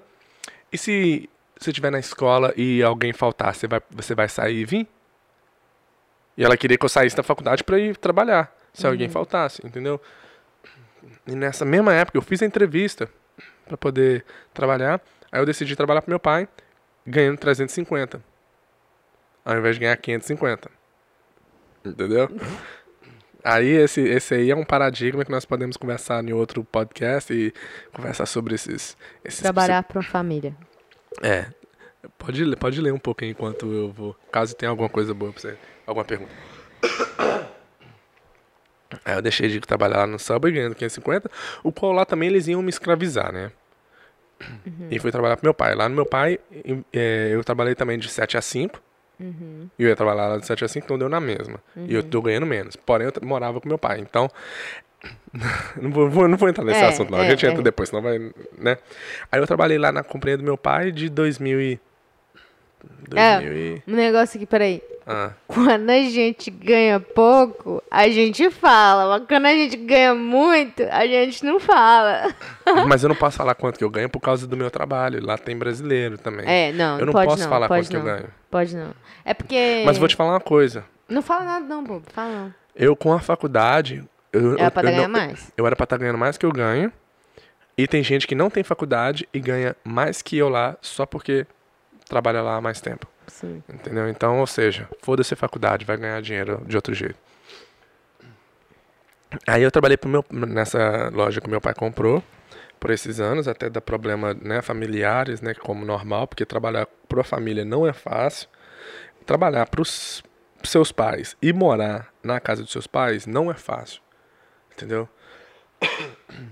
E 0.71 0.77
se 0.77 1.29
você 1.59 1.69
estiver 1.69 1.91
na 1.91 1.99
escola 1.99 2.53
e 2.57 2.81
alguém 2.81 3.13
faltar, 3.13 3.53
você 3.53 3.67
vai, 3.67 3.81
você 3.91 4.15
vai 4.15 4.27
sair 4.27 4.57
e 4.61 4.65
vir? 4.65 4.88
E 6.38 6.43
ela 6.43 6.57
queria 6.57 6.77
que 6.77 6.86
eu 6.86 6.89
saísse 6.89 7.15
da 7.15 7.23
faculdade 7.23 7.63
para 7.63 7.79
ir 7.79 7.95
trabalhar, 7.97 8.53
se 8.73 8.86
alguém 8.86 9.07
faltasse, 9.07 9.65
entendeu? 9.65 10.01
E 11.25 11.36
nessa 11.36 11.63
mesma 11.63 11.93
época 11.93 12.17
eu 12.17 12.21
fiz 12.21 12.41
a 12.41 12.45
entrevista 12.45 13.09
para 13.65 13.77
poder 13.77 14.25
trabalhar. 14.53 15.01
Aí 15.31 15.39
eu 15.41 15.45
decidi 15.45 15.75
trabalhar 15.75 16.01
pro 16.01 16.11
meu 16.11 16.19
pai, 16.19 16.47
ganhando 17.05 17.38
350. 17.38 18.21
Ao 19.43 19.57
invés 19.57 19.75
de 19.75 19.81
ganhar 19.81 19.95
550. 19.95 20.69
Entendeu? 21.86 22.29
Aí 23.43 23.67
esse, 23.67 24.01
esse 24.01 24.33
aí 24.33 24.49
é 24.49 24.55
um 24.55 24.65
paradigma 24.65 25.23
que 25.23 25.31
nós 25.31 25.45
podemos 25.45 25.77
conversar 25.77 26.23
em 26.23 26.33
outro 26.33 26.63
podcast 26.63 27.31
e 27.31 27.53
conversar 27.93 28.25
sobre 28.25 28.55
esses. 28.55 28.97
esses 29.23 29.41
Trabalhar 29.41 29.83
pra 29.83 29.99
uma 29.99 30.03
família. 30.03 30.55
É. 31.21 31.45
Pode, 32.18 32.43
ler- 32.43 32.56
pode 32.58 32.82
ler 32.82 32.93
um 32.93 32.99
pouquinho 32.99 33.32
enquanto 33.32 33.66
eu 33.72 33.91
vou. 33.91 34.16
Caso 34.32 34.56
tenha 34.56 34.70
alguma 34.70 34.89
coisa 34.89 35.14
boa 35.14 35.32
pra 35.32 35.41
você. 35.41 35.58
Alguma 35.86 36.06
pergunta. 36.06 36.32
Aí 39.03 39.16
eu 39.16 39.22
deixei 39.22 39.49
de 39.49 39.60
trabalhar 39.60 39.97
lá 39.99 40.08
no 40.08 40.18
Subway 40.20 40.53
ganhando 40.53 40.76
550, 40.76 41.30
o 41.64 41.72
qual 41.72 41.91
lá 41.91 42.06
também 42.06 42.30
eles 42.30 42.47
iam 42.47 42.62
me 42.62 42.70
escravizar, 42.70 43.32
né? 43.32 43.51
E 44.91 44.99
fui 44.99 45.12
trabalhar 45.12 45.38
pro 45.38 45.45
meu 45.45 45.53
pai. 45.53 45.74
Lá 45.76 45.88
no 45.89 45.95
meu 45.95 46.06
pai, 46.06 46.39
é, 46.93 47.30
eu 47.32 47.43
trabalhei 47.43 47.74
também 47.74 47.97
de 47.97 48.10
7 48.10 48.38
a 48.38 48.41
5. 48.41 48.82
E 49.80 49.84
eu 49.84 49.88
ia 49.89 49.95
trabalhar 49.95 50.28
lá 50.28 50.38
de 50.38 50.45
7 50.45 50.66
a 50.66 50.68
5, 50.68 50.86
então 50.86 50.97
deu 50.99 51.08
na 51.10 51.20
mesma. 51.22 51.60
E 51.76 51.93
eu 51.95 52.03
tô 52.03 52.22
ganhando 52.22 52.45
menos. 52.45 52.76
Porém, 52.76 53.08
eu 53.08 53.28
morava 53.28 53.60
com 53.62 53.68
meu 53.68 53.78
pai. 53.78 53.99
Então, 53.99 54.30
não, 55.82 55.89
vou, 55.91 56.28
não 56.28 56.38
vou 56.38 56.49
entrar 56.49 56.64
nesse 56.66 56.82
É, 56.82 56.88
assunto, 56.88 57.12
não. 57.12 57.20
A 57.20 57.26
é, 57.26 57.30
gente 57.30 57.45
entra 57.45 57.60
é. 57.62 57.64
depois, 57.64 57.89
senão 57.89 58.01
vai, 58.03 58.20
né? 58.58 58.78
Aí 59.32 59.39
eu 59.39 59.47
trabalhei 59.47 59.78
lá 59.78 59.91
na 59.91 60.03
companhia 60.03 60.38
do 60.38 60.43
meu 60.43 60.58
pai 60.58 60.91
de 60.91 61.10
2000 61.10 61.62
e... 61.62 61.80
2000 63.09 63.53
e... 63.53 63.83
Um 63.88 63.95
negócio 63.95 64.38
aqui, 64.38 64.45
peraí. 64.45 64.81
Ah, 65.07 65.31
Quando 65.45 65.89
a 65.89 66.01
gente 66.01 66.49
ganha 66.49 66.99
pouco, 66.99 67.83
a 67.91 68.09
gente 68.09 68.49
fala. 68.49 69.19
Mas 69.19 69.27
quando 69.27 69.45
a 69.45 69.53
gente 69.53 69.77
ganha 69.77 70.15
muito, 70.15 70.81
a 70.83 71.05
gente 71.05 71.45
não 71.45 71.59
fala. 71.59 72.33
mas 72.88 73.03
eu 73.03 73.09
não 73.09 73.15
posso 73.15 73.38
falar 73.38 73.53
quanto 73.53 73.77
que 73.77 73.83
eu 73.83 73.89
ganho 73.89 74.09
por 74.09 74.19
causa 74.19 74.47
do 74.47 74.57
meu 74.57 74.71
trabalho. 74.71 75.23
Lá 75.23 75.38
tem 75.38 75.55
brasileiro 75.55 76.17
também. 76.17 76.45
É, 76.47 76.71
não, 76.71 76.99
eu 76.99 77.05
não 77.05 77.13
pode 77.13 77.27
posso 77.27 77.43
não, 77.43 77.49
falar 77.49 77.67
quanto 77.67 77.88
que 77.88 77.95
eu 77.95 77.99
não. 77.99 78.05
ganho. 78.05 78.27
Pode 78.49 78.75
não. 78.75 78.95
É 79.23 79.33
porque... 79.33 79.83
Mas 79.86 79.99
vou 79.99 80.07
te 80.07 80.15
falar 80.15 80.31
uma 80.31 80.39
coisa. 80.39 80.83
Não 81.07 81.21
fala 81.21 81.45
nada 81.45 81.65
não, 81.65 81.83
bobo. 81.83 82.05
Fala 82.11 82.31
não. 82.31 82.53
Eu 82.75 82.95
com 82.95 83.13
a 83.13 83.19
faculdade... 83.19 84.03
Eu, 84.33 84.57
Era 84.57 84.69
pra 84.69 84.81
eu, 84.81 84.86
ganhar 84.88 85.07
não- 85.07 85.19
mais. 85.19 85.53
eu 85.55 85.65
era 85.65 85.75
pra 85.77 85.86
estar 85.86 85.97
ganhando 85.97 86.17
mais 86.17 86.38
que 86.38 86.45
eu 86.45 86.51
ganho. 86.51 86.91
E 87.77 87.88
tem 87.88 88.03
gente 88.03 88.27
que 88.27 88.36
não 88.36 88.49
tem 88.49 88.63
faculdade 88.63 89.27
e 89.33 89.39
ganha 89.39 89.75
mais 89.83 90.21
que 90.21 90.38
eu 90.38 90.49
lá 90.49 90.75
só 90.81 91.05
porque 91.05 91.45
trabalha 92.08 92.41
lá 92.41 92.56
há 92.56 92.62
mais 92.62 92.80
tempo. 92.80 93.08
Sim. 93.28 93.64
Entendeu? 93.68 94.08
Então, 94.10 94.39
ou 94.39 94.47
seja, 94.47 94.88
foda-se 95.01 95.34
a 95.34 95.38
faculdade, 95.38 95.86
vai 95.86 95.97
ganhar 95.97 96.22
dinheiro 96.22 96.64
de 96.66 96.76
outro 96.76 96.93
jeito. 96.93 97.18
Aí 99.47 99.64
eu 99.64 99.72
trabalhei 99.72 99.97
pro 99.97 100.10
meu, 100.10 100.24
nessa 100.30 101.10
loja 101.14 101.41
que 101.41 101.49
meu 101.49 101.60
pai 101.60 101.74
comprou 101.74 102.24
por 102.80 102.91
esses 102.91 103.20
anos, 103.20 103.47
até 103.47 103.70
dar 103.70 103.82
problema 103.82 104.34
né, 104.34 104.62
familiares, 104.62 105.41
né, 105.41 105.53
como 105.53 105.86
normal, 105.86 106.28
porque 106.28 106.45
trabalhar 106.45 106.88
para 107.08 107.22
a 107.22 107.24
família 107.24 107.66
não 107.66 107.88
é 107.88 107.93
fácil. 107.93 108.47
Trabalhar 109.26 109.66
para 109.68 109.82
os 109.82 110.24
seus 110.64 110.91
pais 110.91 111.36
e 111.41 111.51
morar 111.51 112.14
na 112.24 112.39
casa 112.39 112.62
dos 112.62 112.72
seus 112.72 112.88
pais 112.88 113.26
não 113.26 113.49
é 113.49 113.56
fácil. 113.56 114.01
Entendeu? 114.74 115.10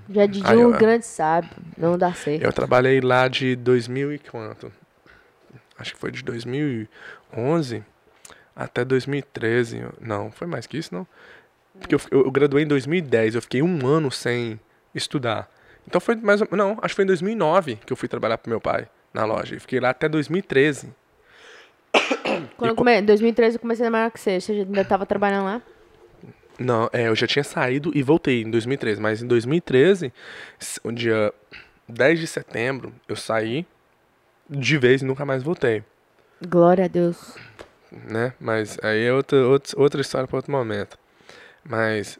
Já 0.09 0.25
Didi 0.25 0.43
Aí, 0.45 0.57
um 0.57 0.71
grande 0.71 1.05
sábio, 1.05 1.49
não 1.77 1.97
dá 1.97 2.13
certo. 2.13 2.43
Eu 2.43 2.53
trabalhei 2.53 2.99
lá 3.01 3.27
de 3.27 3.55
2000 3.55 4.13
e 4.13 4.19
quanto? 4.19 4.71
Acho 5.77 5.93
que 5.93 5.99
foi 5.99 6.11
de 6.11 6.23
2011 6.23 7.83
até 8.55 8.85
2013. 8.85 9.83
Não, 9.99 10.31
foi 10.31 10.47
mais 10.47 10.67
que 10.67 10.77
isso, 10.77 10.93
não. 10.93 11.07
Porque 11.79 11.95
eu, 11.95 12.01
eu, 12.11 12.25
eu 12.25 12.31
graduei 12.31 12.63
em 12.63 12.67
2010, 12.67 13.35
eu 13.35 13.41
fiquei 13.41 13.61
um 13.61 13.85
ano 13.87 14.11
sem 14.11 14.59
estudar. 14.93 15.49
Então 15.87 15.99
foi 15.99 16.15
mais 16.15 16.39
ou 16.41 16.47
Não, 16.51 16.77
acho 16.81 16.93
que 16.93 16.95
foi 16.97 17.03
em 17.03 17.07
2009 17.07 17.75
que 17.85 17.91
eu 17.91 17.97
fui 17.97 18.07
trabalhar 18.07 18.37
pro 18.37 18.49
meu 18.49 18.61
pai 18.61 18.87
na 19.13 19.25
loja. 19.25 19.55
E 19.55 19.59
fiquei 19.59 19.79
lá 19.79 19.89
até 19.89 20.07
2013. 20.07 20.93
Quando 22.57 22.69
eu 22.69 22.75
come... 22.75 22.99
Em 22.99 23.03
2013 23.05 23.55
eu 23.57 23.59
comecei 23.59 23.85
a 23.85 23.89
namorar 23.89 24.11
com 24.11 24.17
você, 24.17 24.39
você 24.39 24.51
ainda 24.51 24.85
tava 24.85 25.05
trabalhando 25.05 25.45
lá? 25.45 25.61
Não, 26.59 26.87
é, 26.93 27.07
eu 27.07 27.15
já 27.15 27.25
tinha 27.25 27.43
saído 27.43 27.91
e 27.95 28.03
voltei 28.03 28.43
em 28.43 28.51
2013. 28.51 29.01
Mas 29.01 29.21
em 29.23 29.27
2013, 29.27 30.13
s- 30.59 30.79
o 30.83 30.91
dia 30.91 31.33
10 31.89 32.19
de 32.19 32.27
setembro, 32.27 32.93
eu 33.07 33.15
saí 33.15 33.65
de 34.49 34.77
vez 34.77 35.01
e 35.01 35.05
nunca 35.05 35.25
mais 35.25 35.43
voltei. 35.43 35.83
Glória 36.47 36.85
a 36.85 36.87
Deus. 36.87 37.35
né? 37.91 38.33
Mas 38.39 38.77
aí 38.83 39.05
é 39.05 39.13
outra, 39.13 39.37
outra, 39.47 39.79
outra 39.79 40.01
história 40.01 40.27
para 40.27 40.35
outro 40.37 40.51
momento. 40.51 40.97
Mas 41.63 42.19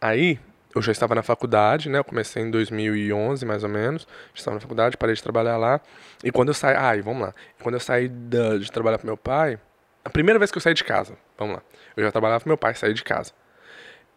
aí 0.00 0.38
eu 0.74 0.80
já 0.80 0.92
estava 0.92 1.14
na 1.14 1.22
faculdade, 1.22 1.88
né? 1.88 1.98
Eu 1.98 2.04
comecei 2.04 2.42
em 2.42 2.50
2011, 2.50 3.44
mais 3.44 3.62
ou 3.64 3.68
menos. 3.68 4.02
Já 4.34 4.38
estava 4.40 4.54
na 4.54 4.60
faculdade, 4.60 4.96
parei 4.96 5.14
de 5.14 5.22
trabalhar 5.22 5.56
lá. 5.56 5.80
E 6.22 6.30
quando 6.30 6.48
eu 6.48 6.54
saí, 6.54 6.76
ah, 6.76 6.96
e 6.96 7.00
vamos 7.00 7.22
lá. 7.22 7.34
Quando 7.62 7.74
eu 7.74 7.80
saí 7.80 8.08
da- 8.08 8.58
de 8.58 8.70
trabalhar 8.70 8.98
para 8.98 9.06
meu 9.06 9.16
pai, 9.16 9.58
a 10.04 10.10
primeira 10.10 10.38
vez 10.38 10.50
que 10.50 10.56
eu 10.58 10.62
saí 10.62 10.74
de 10.74 10.84
casa, 10.84 11.14
vamos 11.36 11.56
lá. 11.56 11.62
Eu 11.96 12.04
já 12.04 12.12
trabalhava 12.12 12.40
para 12.40 12.48
meu 12.48 12.56
pai, 12.58 12.74
saí 12.74 12.94
de 12.94 13.02
casa. 13.02 13.32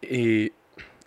E 0.02 0.52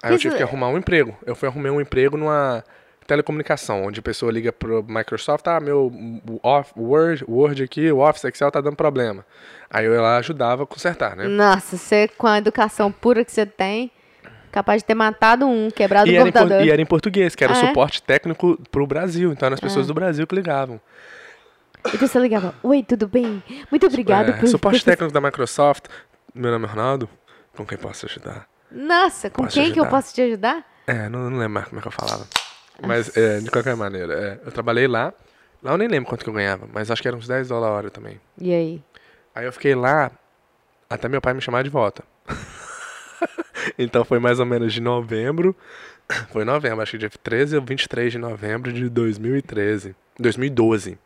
aí 0.03 0.11
eu 0.13 0.17
tive 0.19 0.35
que 0.35 0.41
é- 0.43 0.45
arrumar 0.45 0.69
um 0.69 0.77
emprego. 0.77 1.17
Eu 1.25 1.35
fui 1.35 1.47
arrumar 1.47 1.71
um 1.71 1.81
emprego 1.81 2.17
numa 2.17 2.63
telecomunicação, 3.08 3.86
onde 3.86 3.99
a 3.99 4.03
pessoa 4.03 4.32
liga 4.32 4.51
pro 4.51 4.84
Microsoft, 4.88 5.45
ah, 5.47 5.60
meu 5.60 5.91
off, 6.43 6.72
Word, 6.78 7.24
Word 7.28 7.64
aqui, 7.64 7.91
o 7.91 7.99
Office, 7.99 8.24
Excel 8.26 8.51
tá 8.51 8.62
dando 8.62 8.76
problema. 8.76 9.26
Aí 9.70 9.86
eu 9.86 9.93
ia 9.93 10.01
lá 10.01 10.18
ajudava 10.18 10.64
a 10.64 10.66
consertar, 10.66 11.16
né? 11.16 11.28
Nossa, 11.28 11.78
você 11.78 12.08
com 12.08 12.28
a 12.28 12.38
educação 12.38 12.91
pura 12.91 13.24
que 13.24 13.32
você 13.32 13.45
tem, 13.45 13.91
capaz 14.51 14.82
de 14.82 14.86
ter 14.86 14.95
matado 14.95 15.45
um, 15.45 15.70
quebrado 15.70 16.10
E 16.10 16.12
o 16.12 16.14
em, 16.14 16.18
por- 16.18 16.26
computador. 16.39 16.66
e 16.66 16.72
era 16.72 16.82
em 16.82 16.86
português, 16.86 17.36
que 17.36 17.43
era 17.43 17.53
o 17.53 17.56
Ah, 17.56 17.60
é? 17.60 17.68
suporte 17.68 18.01
técnico 18.01 18.58
pro 18.72 18.88
Brasil. 18.88 19.32
Então 19.32 19.45
eram 19.47 19.53
as 19.56 19.60
pessoas 19.60 19.86
Ah. 19.86 19.88
do 19.88 19.93
Brasil 19.93 20.26
que 20.26 20.34
ligavam. 20.36 20.80
Então 21.93 22.08
você 22.08 22.18
ligava, 22.20 22.56
oi, 22.64 22.82
tudo 22.82 23.08
bem? 23.08 23.43
Muito 23.70 23.86
obrigado 23.86 24.30
É, 24.30 24.34
por... 24.34 24.47
suporte 24.47 24.80
por- 24.80 24.86
técnico 24.86 25.14
da 25.14 25.22
Microsoft. 25.22 25.86
Meu 26.34 26.51
nome 26.51 26.66
é 26.66 26.70
Ronaldo. 26.70 27.08
Com 27.56 27.66
quem 27.66 27.78
posso 27.78 28.06
ajudar? 28.08 28.47
Nossa, 28.72 29.30
com 29.30 29.43
Posso 29.43 29.53
quem 29.53 29.72
que 29.72 29.80
eu 29.80 29.84
ajudar? 29.84 29.97
posso 30.01 30.14
te 30.14 30.22
ajudar? 30.22 30.66
É, 30.88 31.08
não, 31.08 31.30
não 31.30 31.38
lembro 31.38 31.53
mais 31.53 31.68
como 31.68 31.80
é 31.80 31.82
que 31.82 31.88
eu 31.88 31.91
falava. 31.91 32.26
Mas, 32.82 33.15
é, 33.15 33.39
de 33.39 33.49
qualquer 33.51 33.76
maneira, 33.76 34.13
é, 34.13 34.47
eu 34.47 34.51
trabalhei 34.51 34.88
lá. 34.88 35.13
Lá 35.63 35.71
eu 35.71 35.78
nem 35.78 35.88
lembro 35.88 36.09
quanto 36.09 36.23
que 36.23 36.30
eu 36.30 36.34
ganhava, 36.34 36.67
mas 36.71 36.91
acho 36.91 37.01
que 37.01 37.07
era 37.07 37.17
uns 37.17 37.28
10 37.28 37.47
dólares 37.47 37.71
a 37.71 37.76
hora 37.76 37.89
também. 37.89 38.19
E 38.38 38.53
aí? 38.53 38.84
Aí 39.34 39.45
eu 39.45 39.53
fiquei 39.53 39.73
lá 39.73 40.11
até 40.89 41.09
meu 41.09 41.21
pai 41.21 41.34
me 41.34 41.41
chamar 41.41 41.63
de 41.63 41.69
volta. 41.69 42.03
então 43.78 44.05
foi 44.05 44.19
mais 44.19 44.39
ou 44.39 44.45
menos 44.45 44.73
de 44.73 44.82
novembro. 44.82 45.55
Foi 46.32 46.45
novembro, 46.45 46.82
acho 46.82 46.91
que 46.91 46.97
dia 46.99 47.09
13 47.09 47.55
ou 47.55 47.63
23 47.63 48.11
de 48.11 48.19
novembro 48.19 48.71
de 48.71 48.88
2013. 48.89 49.95
2012. 50.19 50.99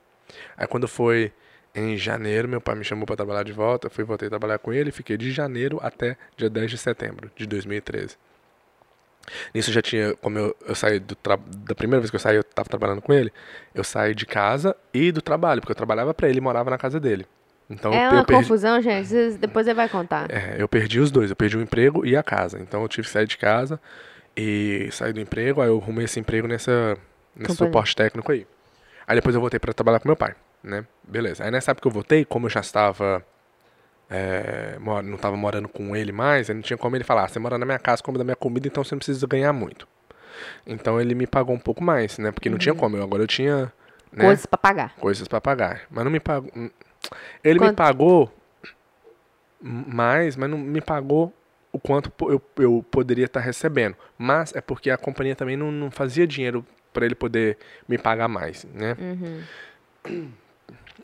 Aí 0.58 0.68
quando 0.68 0.90
foi 0.90 1.32
em 1.74 1.96
janeiro, 1.96 2.50
meu 2.50 2.60
pai 2.60 2.76
me 2.76 2.84
chamou 2.84 3.06
pra 3.06 3.16
trabalhar 3.16 3.44
de 3.44 3.54
volta. 3.54 3.88
Eu 3.88 3.92
fui 3.92 4.04
voltei 4.04 4.28
a 4.28 4.30
trabalhar 4.30 4.60
com 4.60 4.74
ele. 4.74 4.92
Fiquei 4.92 5.16
de 5.16 5.32
janeiro 5.32 5.80
até 5.82 6.18
dia 6.36 6.50
10 6.50 6.72
de 6.72 6.78
setembro 6.78 7.32
de 7.34 7.46
2013. 7.46 8.18
Nisso 9.54 9.70
eu 9.70 9.74
já 9.74 9.82
tinha, 9.82 10.16
como 10.16 10.38
eu, 10.38 10.56
eu 10.68 10.76
saí 10.76 11.00
do 11.00 11.18
da 11.66 11.76
primeira 11.76 12.00
vez 12.02 12.10
que 12.10 12.16
eu 12.16 12.20
saí, 12.20 12.36
eu 12.36 12.44
tava 12.44 12.70
trabalhando 12.70 13.02
com 13.02 13.14
ele. 13.14 13.32
Eu 13.74 13.84
saí 13.84 14.14
de 14.16 14.26
casa 14.26 14.76
e 14.94 15.12
do 15.12 15.22
trabalho, 15.22 15.62
porque 15.62 15.72
eu 15.72 15.76
trabalhava 15.76 16.14
pra 16.14 16.28
ele 16.30 16.38
e 16.40 16.42
morava 16.42 16.70
na 16.70 16.78
casa 16.78 17.00
dele. 17.00 17.26
Então 17.70 17.94
é 17.94 18.08
eu, 18.08 18.12
uma 18.12 18.22
eu 18.22 18.26
perdi, 18.26 18.44
confusão, 18.44 18.82
gente. 18.82 19.38
Depois 19.38 19.68
ele 19.68 19.76
vai 19.76 19.88
contar. 19.88 20.30
é, 20.32 20.56
eu 20.58 20.68
perdi 20.68 21.00
os 21.00 21.12
dois. 21.12 21.30
Eu 21.30 21.36
perdi 21.36 21.58
o 21.58 21.62
emprego 21.62 22.06
e 22.06 22.16
a 22.16 22.24
casa. 22.24 22.60
Então 22.60 22.82
eu 22.82 22.88
tive 22.88 23.06
que 23.08 23.14
sair 23.14 23.28
de 23.28 23.38
casa 23.38 23.80
e 24.36 24.90
sair 24.92 25.14
do 25.14 25.20
emprego. 25.20 25.62
Aí 25.62 25.68
eu 25.68 25.78
arrumei 25.78 26.06
esse 26.06 26.20
emprego 26.20 26.48
nessa, 26.48 26.98
nesse 27.36 27.50
Companhia. 27.50 27.72
suporte 27.72 27.96
técnico 27.96 28.32
aí. 28.32 28.48
Aí 29.08 29.16
depois 29.16 29.36
eu 29.36 29.42
voltei 29.42 29.60
pra 29.60 29.72
trabalhar 29.74 30.00
com 30.00 30.08
meu 30.08 30.16
pai, 30.16 30.36
né? 30.64 30.84
Beleza. 31.04 31.44
Aí 31.44 31.52
nessa 31.52 31.72
época 31.72 31.84
que 31.84 31.88
eu 31.88 31.92
voltei, 31.92 32.26
como 32.26 32.48
eu 32.48 32.50
já 32.50 32.60
estava. 32.60 33.24
É, 34.10 34.78
não 34.80 35.16
estava 35.16 35.38
morando 35.38 35.68
com 35.68 35.96
ele 35.96 36.12
mais, 36.12 36.50
aí 36.50 36.56
não 36.56 36.62
tinha 36.62 36.78
como 36.78 36.96
ele 36.96 37.04
falar: 37.04 37.26
"Ah, 37.26 37.28
você 37.28 37.40
mora 37.40 37.58
na 37.58 37.66
minha 37.66 37.80
casa, 37.80 38.02
come 38.02 38.18
da 38.18 38.24
minha 38.24 38.36
comida, 38.36 38.68
então 38.68 38.84
você 38.84 38.96
não 38.96 39.00
precisa 39.00 39.26
ganhar 39.28 39.54
muito. 39.54 39.88
Então 40.66 41.00
ele 41.00 41.14
me 41.14 41.28
pagou 41.28 41.56
um 41.56 41.60
pouco 41.60 41.84
mais, 41.84 42.18
né? 42.18 42.32
Porque 42.32 42.50
não 42.50 42.58
tinha 42.58 42.74
como. 42.74 42.98
Eu, 42.98 43.04
agora 43.04 43.24
eu 43.24 43.28
tinha. 43.28 43.72
Né? 44.12 44.26
Coisas 44.26 44.46
pra 44.46 44.58
pagar. 44.58 44.96
coisas 44.96 45.28
pra 45.28 45.42
pagar. 45.42 45.82
Mas 45.90 46.04
não 46.04 46.12
me 46.12 46.20
pagou. 46.20 46.50
Ele 47.44 47.60
me 47.60 47.68
Quanto? 47.68 47.76
pagou 47.76 48.34
mais, 49.62 50.36
mas 50.36 50.50
não 50.50 50.58
me 50.58 50.82
pagou 50.82 51.34
o 51.72 51.80
quanto 51.80 52.12
eu, 52.22 52.42
eu 52.58 52.86
poderia 52.90 53.26
estar 53.26 53.40
recebendo. 53.40 53.96
Mas 54.18 54.56
é 54.56 54.62
porque 54.62 54.90
a 54.90 54.98
companhia 54.98 55.36
também 55.36 55.56
não, 55.56 55.72
não 55.72 55.92
fazia 55.92 56.26
dinheiro 56.26 56.66
para 56.92 57.06
ele 57.06 57.16
poder 57.16 57.58
me 57.88 57.98
pagar 57.98 58.28
mais, 58.28 58.66
né? 58.74 58.96
Uhum. 59.00 60.32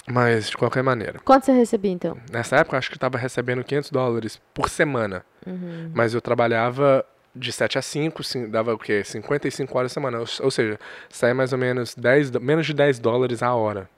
Mas 0.08 0.50
de 0.50 0.58
qualquer 0.58 0.84
maneira. 0.84 1.20
Quanto 1.24 1.46
você 1.46 1.52
recebia, 1.52 1.92
então? 1.92 2.18
Nessa 2.32 2.58
época 2.58 2.76
eu 2.76 2.80
acho 2.80 2.90
que 2.90 2.94
eu 2.94 2.98
estava 2.98 3.18
recebendo 3.18 3.64
500 3.64 3.90
dólares 3.92 4.40
por 4.54 4.70
semana. 4.70 5.26
Uhum. 5.48 5.90
Mas 5.94 6.14
eu 6.14 6.22
trabalhava 6.22 7.04
de 7.36 7.52
7 7.52 7.78
a 7.78 7.82
5, 7.82 8.24
sim, 8.24 8.50
dava 8.50 8.74
o 8.74 8.78
quê? 8.78 9.04
55 9.04 9.78
horas 9.78 9.92
por 9.92 9.94
semana. 9.96 10.20
Ou, 10.20 10.52
seja, 10.52 10.80
saía 11.10 11.34
mais 11.34 11.52
ou 11.54 11.58
menos 11.60 11.96
10, 11.96 12.30
do- 12.32 12.40
menos 12.42 12.66
de 12.66 12.74
10 12.74 13.00
dólares 13.00 13.42
a 13.42 13.54
hora. 13.54 13.90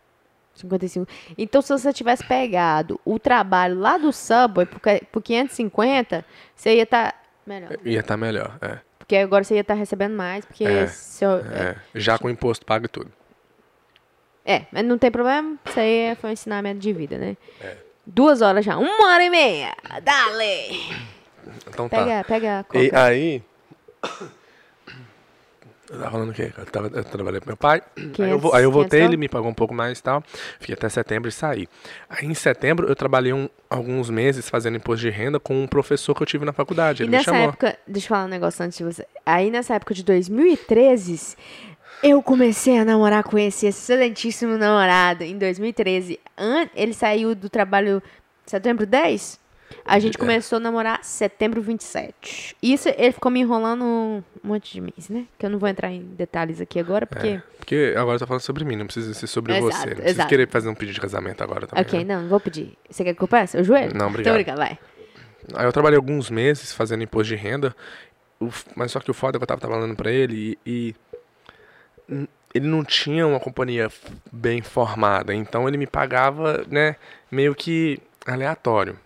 55. 0.56 1.08
Então, 1.38 1.62
se 1.62 1.70
você 1.72 1.94
tivesse 1.94 2.24
pegado 2.26 3.00
o 3.06 3.20
trabalho 3.20 3.78
lá 3.80 3.98
do 3.98 4.12
Subway 4.12 4.66
por, 4.66 4.80
por 5.12 5.22
550, 5.22 6.26
você 6.56 6.76
ia 6.78 6.84
estar 6.84 7.14
melhor. 7.46 7.70
Ia 7.86 8.00
estar 8.00 8.18
melhor, 8.18 8.58
é. 8.62 8.80
Porque 8.98 9.16
agora 9.18 9.44
você 9.44 9.54
ia 9.56 9.62
estar 9.62 9.76
recebendo 9.76 10.16
mais, 10.16 10.46
porque... 10.46 10.64
É, 10.66 10.88
seu- 10.88 11.38
É, 11.38 11.76
já 11.94 12.18
com 12.18 12.28
imposto 12.30 12.66
pago 12.66 12.86
e 12.86 12.90
tudo. 12.90 13.12
É, 14.48 14.64
mas 14.72 14.86
não 14.86 14.98
tem 14.98 15.12
problema. 15.12 15.56
Isso 15.68 15.78
aí 15.80 16.16
foi 16.22 16.30
um 16.30 16.34
ensinamento 16.34 16.80
de 16.80 16.94
vida, 16.94 17.18
né? 17.18 17.36
É. 17.62 17.76
Duas 18.06 18.42
horas 18.42 18.64
já. 18.64 18.78
Uma 18.78 19.08
hora 19.12 19.24
e 19.24 19.30
meia. 19.30 19.76
Dale! 20.02 20.80
Então 21.68 21.90
tá. 21.90 21.98
Pega, 21.98 22.26
pega. 22.26 22.66
E 22.74 22.92
aí. 22.96 23.44
Eu 25.90 26.00
tava 26.00 26.12
falando 26.12 26.30
o 26.32 26.34
quê? 26.34 26.52
Eu, 26.58 26.66
tava, 26.66 26.88
eu 26.94 27.04
trabalhei 27.06 27.40
com 27.40 27.48
meu 27.48 27.56
pai. 27.56 27.82
Aí 27.98 28.30
eu, 28.30 28.38
vo- 28.38 28.54
aí 28.54 28.64
eu 28.66 28.70
500 28.70 28.74
voltei, 28.74 29.00
dólares? 29.00 29.10
ele 29.10 29.16
me 29.18 29.30
pagou 29.30 29.50
um 29.50 29.54
pouco 29.54 29.74
mais 29.74 29.98
e 29.98 30.04
tal. 30.04 30.22
Fiquei 30.60 30.74
até 30.76 30.90
setembro 30.90 31.30
e 31.30 31.32
saí. 31.32 31.66
Aí 32.10 32.26
em 32.28 32.34
setembro 32.34 32.90
eu 32.90 32.96
trabalhei 32.96 33.32
um- 33.32 33.48
alguns 33.70 34.10
meses 34.10 34.50
fazendo 34.50 34.76
imposto 34.76 35.00
de 35.06 35.10
renda 35.10 35.40
com 35.40 35.64
um 35.64 35.66
professor 35.66 36.14
que 36.14 36.22
eu 36.22 36.26
tive 36.28 36.44
na 36.44 36.52
faculdade. 36.52 37.04
E 37.04 37.06
Ele 37.06 37.16
me 37.16 37.24
chamou. 37.24 37.42
época, 37.48 37.78
deixa 37.88 38.06
eu 38.08 38.10
falar 38.10 38.26
um 38.26 38.28
negócio 38.28 38.66
antes 38.66 38.78
de 38.78 38.84
você. 38.84 39.08
Aí 39.26 39.50
nessa 39.50 39.76
época 39.76 39.94
de 39.94 40.04
2013, 40.04 41.38
eu 42.04 42.22
comecei 42.22 42.78
a 42.78 42.86
namorar 42.86 43.24
com 43.24 43.38
esse 43.38 43.66
excelentíssimo 43.68 44.58
namorado 44.58 45.24
em 45.24 45.38
2013. 45.38 46.20
An- 46.38 46.70
Ele 46.76 46.94
saiu 46.94 47.34
do 47.36 47.50
trabalho 47.50 48.02
setembro 48.46 48.86
10. 48.86 49.40
A 49.84 50.00
gente 50.00 50.16
É. 50.16 50.20
começou 50.20 50.58
a 50.58 50.60
namorar 50.60 51.04
setembro 51.04 51.62
27. 51.62 52.56
Isso 52.62 52.88
ele 52.90 53.12
ficou 53.12 53.32
me 53.32 53.40
enrolando 53.42 53.84
um 53.84 54.24
monte 54.44 54.72
de 54.74 54.82
mês, 54.82 55.10
né? 55.10 55.26
Que 55.38 55.46
eu 55.46 55.50
não 55.50 55.60
vou 55.60 55.68
entrar 55.68 55.92
em 55.92 56.02
detalhes 56.04 56.62
aqui 56.62 56.80
agora, 56.80 57.06
porque. 57.06 57.28
É, 57.28 57.42
porque 57.58 57.94
agora 57.98 58.18
tô 58.20 58.26
falando 58.28 58.42
sobre 58.42 58.64
mim, 58.64 58.76
não 58.76 58.86
precisa 58.86 59.14
ser 59.14 59.28
sobre 59.28 59.54
Exato, 59.58 59.66
você. 59.66 59.86
Não 59.88 59.96
precisa 59.96 60.10
exato. 60.10 60.30
querer 60.30 60.48
fazer 60.50 60.70
um 60.70 60.76
pedido 60.76 60.96
de 60.96 61.02
casamento 61.02 61.42
agora 61.44 61.68
também. 61.68 61.84
ok, 61.84 62.04
né? 62.04 62.16
não, 62.16 62.22
não 62.24 62.30
vou 62.30 62.40
pedir. 62.40 62.78
Você 62.90 63.04
quer 63.04 63.14
que 63.14 63.22
eu 63.22 63.28
peça? 63.28 63.60
O 63.60 63.64
joelho? 63.64 63.94
Não, 63.98 64.08
obrigado. 64.08 64.36
brincando, 64.36 64.58
vai. 64.58 64.78
Aí 65.54 65.66
eu 65.66 65.72
trabalhei 65.74 65.98
alguns 65.98 66.30
meses 66.30 66.74
fazendo 66.74 67.04
imposto 67.04 67.28
de 67.30 67.36
renda, 67.36 67.76
mas 68.76 68.92
só 68.92 69.00
que 69.00 69.10
o 69.12 69.14
foda 69.14 69.38
é 69.38 69.40
que 69.40 69.44
eu 69.44 69.48
tava 69.48 69.60
trabalhando 69.62 69.96
pra 69.96 70.12
ele 70.12 70.58
e, 70.66 70.90
e 70.90 70.96
ele 72.54 72.68
não 72.68 72.84
tinha 72.84 73.28
uma 73.28 73.40
companhia 73.40 73.90
bem 74.32 74.62
formada, 74.62 75.34
então 75.34 75.68
ele 75.68 75.78
me 75.78 75.88
pagava, 75.88 76.66
né, 76.68 76.96
meio 77.30 77.54
que 77.54 78.00
aleatório. 78.26 79.00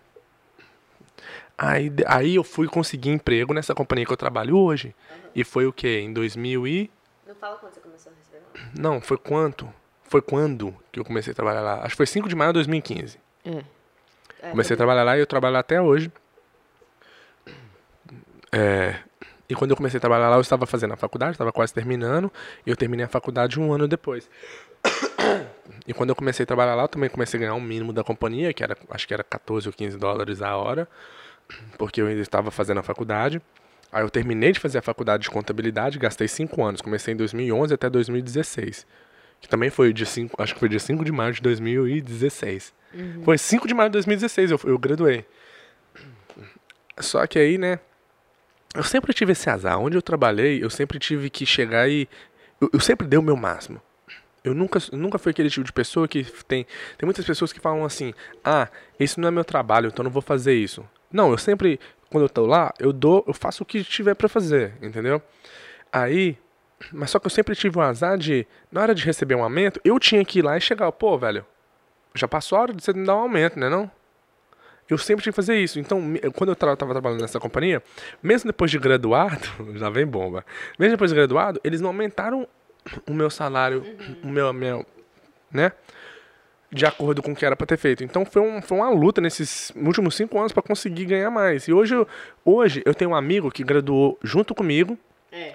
Aí, 1.56 1.92
aí 2.06 2.34
eu 2.34 2.42
fui 2.42 2.66
conseguir 2.66 3.10
emprego 3.10 3.52
nessa 3.52 3.74
companhia 3.74 4.06
que 4.06 4.12
eu 4.12 4.16
trabalho 4.16 4.56
hoje. 4.56 4.94
E 5.34 5.44
foi 5.44 5.66
o 5.66 5.72
quê? 5.72 6.00
Em 6.00 6.12
2000 6.12 6.66
e... 6.66 6.90
Não 7.26 7.34
fala 7.34 7.56
quando 7.56 7.72
você 7.72 7.80
começou 7.80 8.10
a 8.10 8.14
receber. 8.16 8.70
Não, 8.78 9.00
foi 9.00 9.16
quanto? 9.16 9.72
foi 10.12 10.20
quando 10.20 10.76
que 10.92 11.00
eu 11.00 11.04
comecei 11.06 11.32
a 11.32 11.34
trabalhar 11.34 11.62
lá? 11.62 11.78
Acho 11.78 11.90
que 11.90 11.96
foi 11.96 12.06
5 12.06 12.28
de 12.28 12.36
maio 12.36 12.50
de 12.50 12.58
2015. 12.58 13.18
É. 13.46 14.50
Comecei 14.50 14.74
a 14.74 14.76
trabalhar 14.76 15.04
lá 15.04 15.16
e 15.16 15.20
eu 15.20 15.26
trabalho 15.26 15.54
lá 15.54 15.60
até 15.60 15.80
hoje. 15.80 16.12
É, 18.52 18.96
e 19.52 19.54
quando 19.54 19.72
eu 19.72 19.76
comecei 19.76 19.98
a 19.98 20.00
trabalhar 20.00 20.30
lá, 20.30 20.36
eu 20.36 20.40
estava 20.40 20.64
fazendo 20.64 20.94
a 20.94 20.96
faculdade, 20.96 21.32
estava 21.32 21.52
quase 21.52 21.74
terminando, 21.74 22.32
e 22.66 22.70
eu 22.70 22.76
terminei 22.76 23.04
a 23.04 23.08
faculdade 23.08 23.60
um 23.60 23.70
ano 23.70 23.86
depois. 23.86 24.28
E 25.86 25.92
quando 25.92 26.10
eu 26.10 26.16
comecei 26.16 26.44
a 26.44 26.46
trabalhar 26.46 26.74
lá, 26.74 26.84
eu 26.84 26.88
também 26.88 27.10
comecei 27.10 27.38
a 27.38 27.40
ganhar 27.40 27.54
um 27.54 27.60
mínimo 27.60 27.92
da 27.92 28.04
companhia, 28.04 28.52
que 28.52 28.62
era, 28.62 28.76
acho 28.90 29.06
que 29.06 29.12
era 29.12 29.24
14 29.24 29.68
ou 29.68 29.72
15 29.72 29.98
dólares 29.98 30.40
a 30.40 30.56
hora, 30.56 30.88
porque 31.76 32.00
eu 32.00 32.06
ainda 32.06 32.20
estava 32.20 32.50
fazendo 32.50 32.78
a 32.78 32.82
faculdade. 32.82 33.42
Aí 33.90 34.02
eu 34.02 34.10
terminei 34.10 34.52
de 34.52 34.60
fazer 34.60 34.78
a 34.78 34.82
faculdade 34.82 35.24
de 35.24 35.30
contabilidade, 35.30 35.98
gastei 35.98 36.28
5 36.28 36.62
anos, 36.62 36.80
comecei 36.80 37.14
em 37.14 37.16
2011 37.16 37.74
até 37.74 37.90
2016. 37.90 38.86
Que 39.40 39.48
também 39.48 39.70
foi 39.70 39.92
dia 39.92 40.06
5, 40.06 40.40
acho 40.40 40.54
que 40.54 40.60
foi 40.60 40.68
dia 40.68 40.78
5 40.78 41.04
de 41.04 41.12
maio 41.12 41.32
de 41.32 41.42
2016. 41.42 42.72
Foi 43.24 43.36
5 43.36 43.66
de 43.66 43.74
maio 43.74 43.90
de 43.90 43.94
2016 43.94 44.50
eu, 44.52 44.60
eu 44.64 44.78
graduei. 44.78 45.26
Só 46.98 47.26
que 47.26 47.38
aí, 47.38 47.58
né, 47.58 47.80
eu 48.74 48.82
sempre 48.82 49.12
tive 49.12 49.32
esse 49.32 49.48
azar. 49.50 49.78
Onde 49.78 49.96
eu 49.96 50.02
trabalhei, 50.02 50.62
eu 50.62 50.70
sempre 50.70 50.98
tive 50.98 51.28
que 51.30 51.44
chegar 51.44 51.88
e. 51.88 52.08
Eu, 52.60 52.70
eu 52.72 52.80
sempre 52.80 53.06
dei 53.06 53.18
o 53.18 53.22
meu 53.22 53.36
máximo. 53.36 53.80
Eu 54.44 54.54
nunca, 54.54 54.80
nunca 54.92 55.18
fui 55.18 55.30
aquele 55.30 55.50
tipo 55.50 55.64
de 55.64 55.72
pessoa 55.72 56.08
que 56.08 56.24
tem. 56.46 56.66
Tem 56.98 57.06
muitas 57.06 57.24
pessoas 57.24 57.52
que 57.52 57.60
falam 57.60 57.84
assim: 57.84 58.14
ah, 58.44 58.68
esse 58.98 59.20
não 59.20 59.28
é 59.28 59.30
meu 59.30 59.44
trabalho, 59.44 59.88
então 59.88 60.02
não 60.02 60.10
vou 60.10 60.22
fazer 60.22 60.54
isso. 60.54 60.84
Não, 61.12 61.30
eu 61.30 61.38
sempre, 61.38 61.78
quando 62.10 62.24
eu 62.24 62.28
tô 62.28 62.46
lá, 62.46 62.72
eu 62.78 62.92
dou, 62.92 63.22
eu 63.26 63.34
faço 63.34 63.62
o 63.62 63.66
que 63.66 63.84
tiver 63.84 64.14
pra 64.14 64.28
fazer, 64.28 64.74
entendeu? 64.82 65.22
Aí. 65.92 66.38
Mas 66.92 67.10
só 67.10 67.20
que 67.20 67.26
eu 67.26 67.30
sempre 67.30 67.54
tive 67.54 67.78
o 67.78 67.80
azar 67.80 68.18
de, 68.18 68.44
na 68.72 68.80
hora 68.80 68.92
de 68.92 69.04
receber 69.04 69.36
um 69.36 69.44
aumento, 69.44 69.80
eu 69.84 70.00
tinha 70.00 70.24
que 70.24 70.40
ir 70.40 70.42
lá 70.42 70.56
e 70.56 70.60
chegar, 70.60 70.90
pô, 70.90 71.16
velho, 71.16 71.46
já 72.12 72.26
passou 72.26 72.58
a 72.58 72.62
hora 72.62 72.72
de 72.74 72.82
você 72.82 72.92
me 72.92 73.06
dar 73.06 73.14
um 73.14 73.20
aumento, 73.20 73.56
né 73.56 73.68
não? 73.68 73.88
Eu 74.92 74.98
sempre 74.98 75.22
tinha 75.22 75.32
que 75.32 75.36
fazer 75.36 75.56
isso. 75.58 75.78
Então, 75.80 76.00
quando 76.34 76.50
eu 76.50 76.54
estava 76.54 76.76
trabalhando 76.76 77.20
nessa 77.20 77.40
companhia, 77.40 77.82
mesmo 78.22 78.48
depois 78.48 78.70
de 78.70 78.78
graduado, 78.78 79.48
já 79.76 79.88
vem 79.90 80.06
bomba. 80.06 80.44
Mesmo 80.78 80.92
depois 80.92 81.10
de 81.10 81.14
graduado, 81.16 81.60
eles 81.64 81.80
não 81.80 81.88
aumentaram 81.88 82.46
o 83.08 83.12
meu 83.14 83.30
salário, 83.30 83.84
o 84.22 84.28
meu, 84.28 84.52
meu, 84.52 84.84
né? 85.50 85.72
De 86.70 86.86
acordo 86.86 87.22
com 87.22 87.32
o 87.32 87.36
que 87.36 87.44
era 87.44 87.54
para 87.54 87.66
ter 87.66 87.76
feito. 87.76 88.02
Então 88.02 88.24
foi, 88.24 88.40
um, 88.40 88.62
foi 88.62 88.78
uma 88.78 88.88
luta 88.88 89.20
nesses 89.20 89.70
últimos 89.76 90.14
cinco 90.16 90.38
anos 90.38 90.52
para 90.52 90.62
conseguir 90.62 91.04
ganhar 91.04 91.30
mais. 91.30 91.68
E 91.68 91.72
hoje, 91.72 91.94
eu- 91.94 92.08
hoje 92.44 92.82
eu 92.86 92.94
tenho 92.94 93.10
um 93.10 93.14
amigo 93.14 93.50
que 93.50 93.62
graduou 93.62 94.18
junto 94.22 94.54
comigo. 94.54 94.98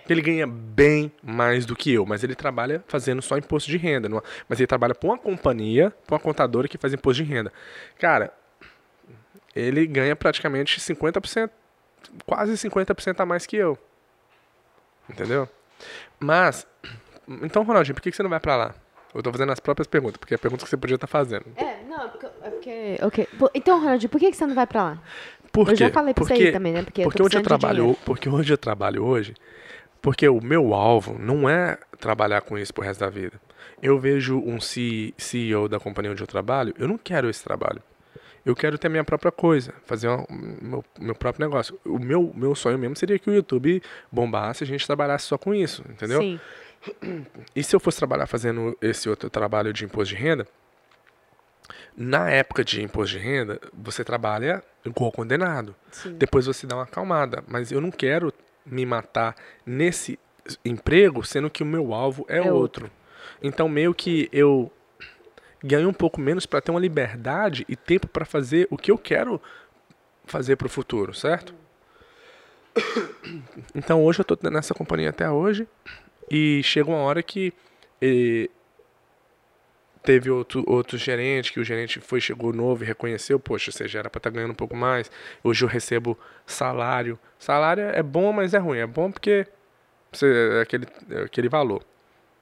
que 0.06 0.12
Ele 0.14 0.22
ganha 0.24 0.48
bem 0.48 1.12
mais 1.24 1.64
do 1.66 1.76
que 1.76 1.94
eu, 1.94 2.04
mas 2.06 2.24
ele 2.24 2.34
trabalha 2.34 2.84
fazendo 2.88 3.22
só 3.22 3.38
imposto 3.38 3.70
de 3.70 3.78
renda. 3.78 4.08
não- 4.10 4.22
Mas 4.50 4.60
ele 4.60 4.66
trabalha 4.68 4.96
para 4.96 5.08
uma 5.10 5.18
companhia, 5.20 5.92
para 6.06 6.16
uma 6.16 6.20
contadora 6.20 6.68
que 6.68 6.78
faz 6.80 6.94
imposto 6.94 7.24
de 7.24 7.30
renda. 7.32 7.52
Cara, 8.00 8.32
ele 9.60 9.86
ganha 9.88 10.16
praticamente 10.16 10.80
50%, 10.80 11.50
quase 12.26 12.54
50% 12.54 13.20
a 13.20 13.26
mais 13.26 13.46
que 13.46 13.56
eu. 13.56 13.78
Entendeu? 15.10 15.48
Mas, 16.20 16.68
então, 17.28 17.64
Ronaldinho, 17.64 17.96
por 17.96 18.02
que 18.02 18.12
você 18.12 18.24
não 18.24 18.30
vai 18.30 18.40
pra 18.40 18.56
lá? 18.56 18.76
Eu 19.14 19.24
tô 19.24 19.32
fazendo 19.32 19.52
as 19.52 19.60
próprias 19.60 19.88
perguntas, 19.88 20.18
porque 20.18 20.34
é 20.34 20.38
perguntas 20.38 20.66
que 20.66 20.70
você 20.70 20.78
podia 20.78 20.96
estar 20.96 21.08
fazendo. 21.08 21.46
É, 21.56 21.84
não, 21.88 22.06
é 22.06 22.08
porque. 22.08 22.26
É 22.26 22.50
porque 22.50 22.98
ok. 23.02 23.28
Pô, 23.40 23.50
Então, 23.54 23.80
Ronaldinho, 23.80 24.10
por 24.10 24.20
que, 24.20 24.32
você 24.32 24.46
não 24.46 24.54
vai 24.54 24.68
pra 24.68 24.84
lá? 24.84 25.04
Por 25.52 25.68
Eu 25.70 25.76
quê? 25.76 25.86
já 25.86 25.90
falei 25.90 26.14
pra 26.14 26.24
você 26.24 26.34
porque, 26.34 26.46
aí 26.48 26.52
também, 26.52 26.74
né? 26.74 26.84
Porque 26.84 27.02
eu 27.02 27.06
porque 27.06 27.24
onde 27.24 27.38
eu 27.38 27.42
precisando 27.42 27.60
de 27.60 27.66
trabalho, 27.66 27.98
porque 28.06 28.30
onde 28.30 28.52
eu 28.54 28.58
trabalho 28.58 29.04
hoje, 29.04 29.34
porque 30.02 30.28
o 30.28 30.42
meu 30.42 30.74
alvo 30.74 31.18
não 31.18 31.50
é 31.50 31.78
trabalhar 32.00 32.42
com 32.42 32.58
isso 32.58 32.74
pro 32.74 32.84
resto 32.84 33.00
da 33.00 33.10
vida. 33.10 33.40
Eu 33.82 33.98
vejo 33.98 34.38
um 34.38 34.60
CEO 34.60 35.68
da 35.68 35.80
companhia 35.80 36.12
onde 36.12 36.22
eu 36.22 36.28
trabalho, 36.28 36.74
eu 36.78 36.88
não 36.88 36.98
quero 36.98 37.30
esse 37.30 37.44
trabalho. 37.44 37.82
Eu 38.48 38.56
quero 38.56 38.78
ter 38.78 38.88
minha 38.90 39.04
própria 39.04 39.32
coisa, 39.32 39.74
fazer 39.86 40.08
uma- 40.08 40.26
meu, 40.30 40.86
meu 41.00 41.14
próprio 41.16 41.46
negócio. 41.46 41.78
O 41.86 42.00
meu, 42.00 42.32
meu 42.34 42.56
sonho 42.56 42.78
mesmo 42.78 42.96
seria 42.96 43.20
que 43.20 43.30
o 43.30 43.34
YouTube 43.34 43.82
bombasse 44.12 44.64
e 44.64 44.66
a 44.66 44.68
gente 44.68 44.86
trabalhasse 44.88 45.26
só 45.26 45.38
com 45.38 45.54
isso, 45.54 45.84
entendeu? 45.90 46.22
Sim. 46.22 46.40
E 47.56 47.62
se 47.64 47.76
eu 47.76 47.80
fosse 47.80 47.98
trabalhar 47.98 48.26
fazendo 48.28 48.78
esse 48.82 49.10
outro 49.10 49.30
trabalho 49.30 49.74
de 49.74 49.84
imposto 49.84 50.16
de 50.16 50.22
renda, 50.22 50.48
na 51.96 52.30
época 52.30 52.64
de 52.64 52.82
imposto 52.82 53.18
de 53.18 53.24
renda, 53.24 53.60
você 53.74 54.04
trabalha 54.04 54.64
igual 54.86 55.12
condenado. 55.12 55.76
Sim. 55.92 56.14
Depois 56.14 56.46
você 56.46 56.66
dá 56.66 56.76
uma 56.76 56.84
acalmada. 56.84 57.44
Mas 57.48 57.72
eu 57.72 57.82
não 57.82 57.92
quero 57.92 58.34
me 58.66 58.86
matar 58.86 59.36
nesse 59.66 60.18
emprego, 60.64 61.26
sendo 61.26 61.50
que 61.50 61.64
o 61.64 61.66
meu 61.66 61.94
alvo 61.94 62.26
é, 62.30 62.38
É 62.38 62.52
outro. 62.52 62.90
Então, 63.42 63.68
meio 63.68 63.94
que 63.94 64.30
eu 64.32 64.72
ganho 65.64 65.90
um 65.90 65.94
pouco 65.94 66.20
menos 66.20 66.46
para 66.46 66.62
ter 66.62 66.72
uma 66.72 66.80
liberdade 66.80 67.66
e 67.68 67.76
tempo 67.76 68.08
para 68.08 68.26
fazer 68.26 68.68
o 68.70 68.78
que 68.78 68.92
eu 68.92 68.98
quero 68.98 69.42
fazer 70.26 70.56
para 70.56 70.68
o 70.68 70.70
futuro, 70.70 71.14
certo? 71.14 71.54
Então, 73.74 74.04
hoje 74.04 74.20
eu 74.20 74.26
tô 74.26 74.38
nessa 74.50 74.74
companhia 74.74 75.10
até 75.10 75.30
hoje. 75.30 75.68
E 76.30 76.62
chega 76.64 76.90
uma 76.90 77.00
hora 77.00 77.24
que 77.24 77.54
eh, 78.02 78.50
teve 80.04 80.30
outro, 80.30 80.64
outro 80.68 80.98
gerente, 80.98 81.52
que 81.52 81.60
o 81.60 81.64
gerente 81.64 82.00
foi, 82.00 82.22
chegou 82.22 82.54
novo 82.54 82.84
e 82.84 82.88
reconheceu, 82.88 83.40
poxa, 83.40 83.72
você 83.72 83.88
já 83.88 84.00
era 84.00 84.10
para 84.10 84.20
estar 84.20 84.30
ganhando 84.30 84.52
um 84.52 84.56
pouco 84.56 84.76
mais. 84.76 85.10
Hoje 85.44 85.66
eu 85.66 85.70
recebo 85.70 86.18
salário. 86.46 87.18
Salário 87.40 87.84
é 87.84 88.04
bom, 88.04 88.32
mas 88.32 88.54
é 88.54 88.58
ruim. 88.58 88.80
É 88.80 88.88
bom 88.88 89.12
porque 89.12 89.48
você, 90.12 90.58
é 90.60 90.62
aquele, 90.62 90.88
é 91.10 91.22
aquele 91.24 91.50
valor, 91.50 91.84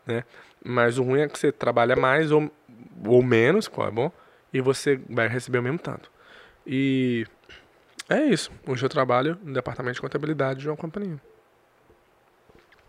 né? 0.05 0.24
Mas 0.63 0.97
o 0.97 1.03
ruim 1.03 1.22
é 1.22 1.28
que 1.28 1.38
você 1.38 1.51
trabalha 1.51 1.95
mais 1.95 2.32
ou, 2.32 2.51
ou 3.05 3.21
menos, 3.23 3.67
qual 3.67 3.88
é 3.88 3.91
bom, 3.91 4.11
e 4.53 4.61
você 4.61 4.99
vai 5.09 5.28
receber 5.28 5.59
o 5.59 5.63
mesmo 5.63 5.80
tanto. 5.80 6.11
E 6.65 7.26
é 8.09 8.23
isso. 8.23 8.51
Hoje 8.67 8.86
eu 8.86 8.89
trabalho 8.89 9.38
no 9.43 9.53
departamento 9.53 9.95
de 9.95 10.01
contabilidade 10.01 10.61
de 10.61 10.69
uma 10.69 10.78
companhia. 10.78 11.19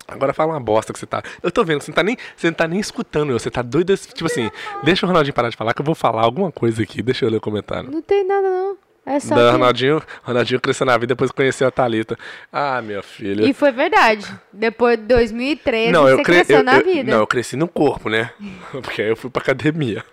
Agora 0.09 0.32
fala 0.32 0.53
uma 0.53 0.61
bosta 0.61 0.93
que 0.93 0.99
você 0.99 1.07
tá. 1.07 1.22
Eu 1.43 1.51
tô 1.51 1.64
vendo, 1.64 1.80
você 1.80 1.91
não 1.91 1.97
tá 1.97 2.03
nem, 2.03 2.16
você 2.37 2.47
não 2.47 2.55
tá 2.55 2.68
nem 2.68 2.78
escutando 2.78 3.30
eu, 3.32 3.39
você 3.39 3.51
tá 3.51 3.61
doido. 3.61 3.97
Tipo 3.97 4.26
assim, 4.26 4.51
deixa 4.84 5.05
o 5.05 5.09
Ronaldinho 5.09 5.34
parar 5.34 5.49
de 5.49 5.57
falar 5.57 5.74
que 5.74 5.80
eu 5.80 5.84
vou 5.84 5.97
falar 5.97 6.22
alguma 6.22 6.53
coisa 6.53 6.82
aqui. 6.82 7.03
Deixa 7.03 7.24
eu 7.24 7.30
ler 7.30 7.39
o 7.39 7.41
comentário. 7.41 7.91
Não 7.91 8.01
tem 8.01 8.24
nada, 8.24 8.49
não. 8.49 8.78
É 9.07 9.21
só. 9.21 9.37
Da 9.37 9.47
que- 9.47 9.51
Ronaldinho, 9.53 10.03
Ronaldinho 10.25 10.61
cresceu 10.61 10.85
na 10.85 10.95
vida 10.99 11.07
depois 11.15 11.31
conheceu 11.31 11.69
a 11.69 11.71
Thalita. 11.71 12.19
Ah, 12.53 12.83
minha 12.83 13.03
filha. 13.03 13.45
E 13.49 13.55
foi 13.55 13.71
verdade. 13.71 14.27
Depois 14.53 14.99
de 14.99 15.05
2013, 15.05 15.93
não, 15.93 16.03
você 16.03 16.15
cre... 16.17 16.25
cresceu 16.25 16.59
eu- 16.59 16.65
na 16.65 16.79
eu- 16.79 16.85
vida. 16.85 17.13
Não, 17.13 17.19
eu 17.21 17.27
cresci 17.27 17.57
no 17.57 17.69
corpo, 17.69 18.09
né? 18.09 18.33
Porque 18.83 19.03
aí 19.03 19.09
eu 19.09 19.17
fui 19.17 19.31
pra 19.31 19.43
academia. 19.43 20.05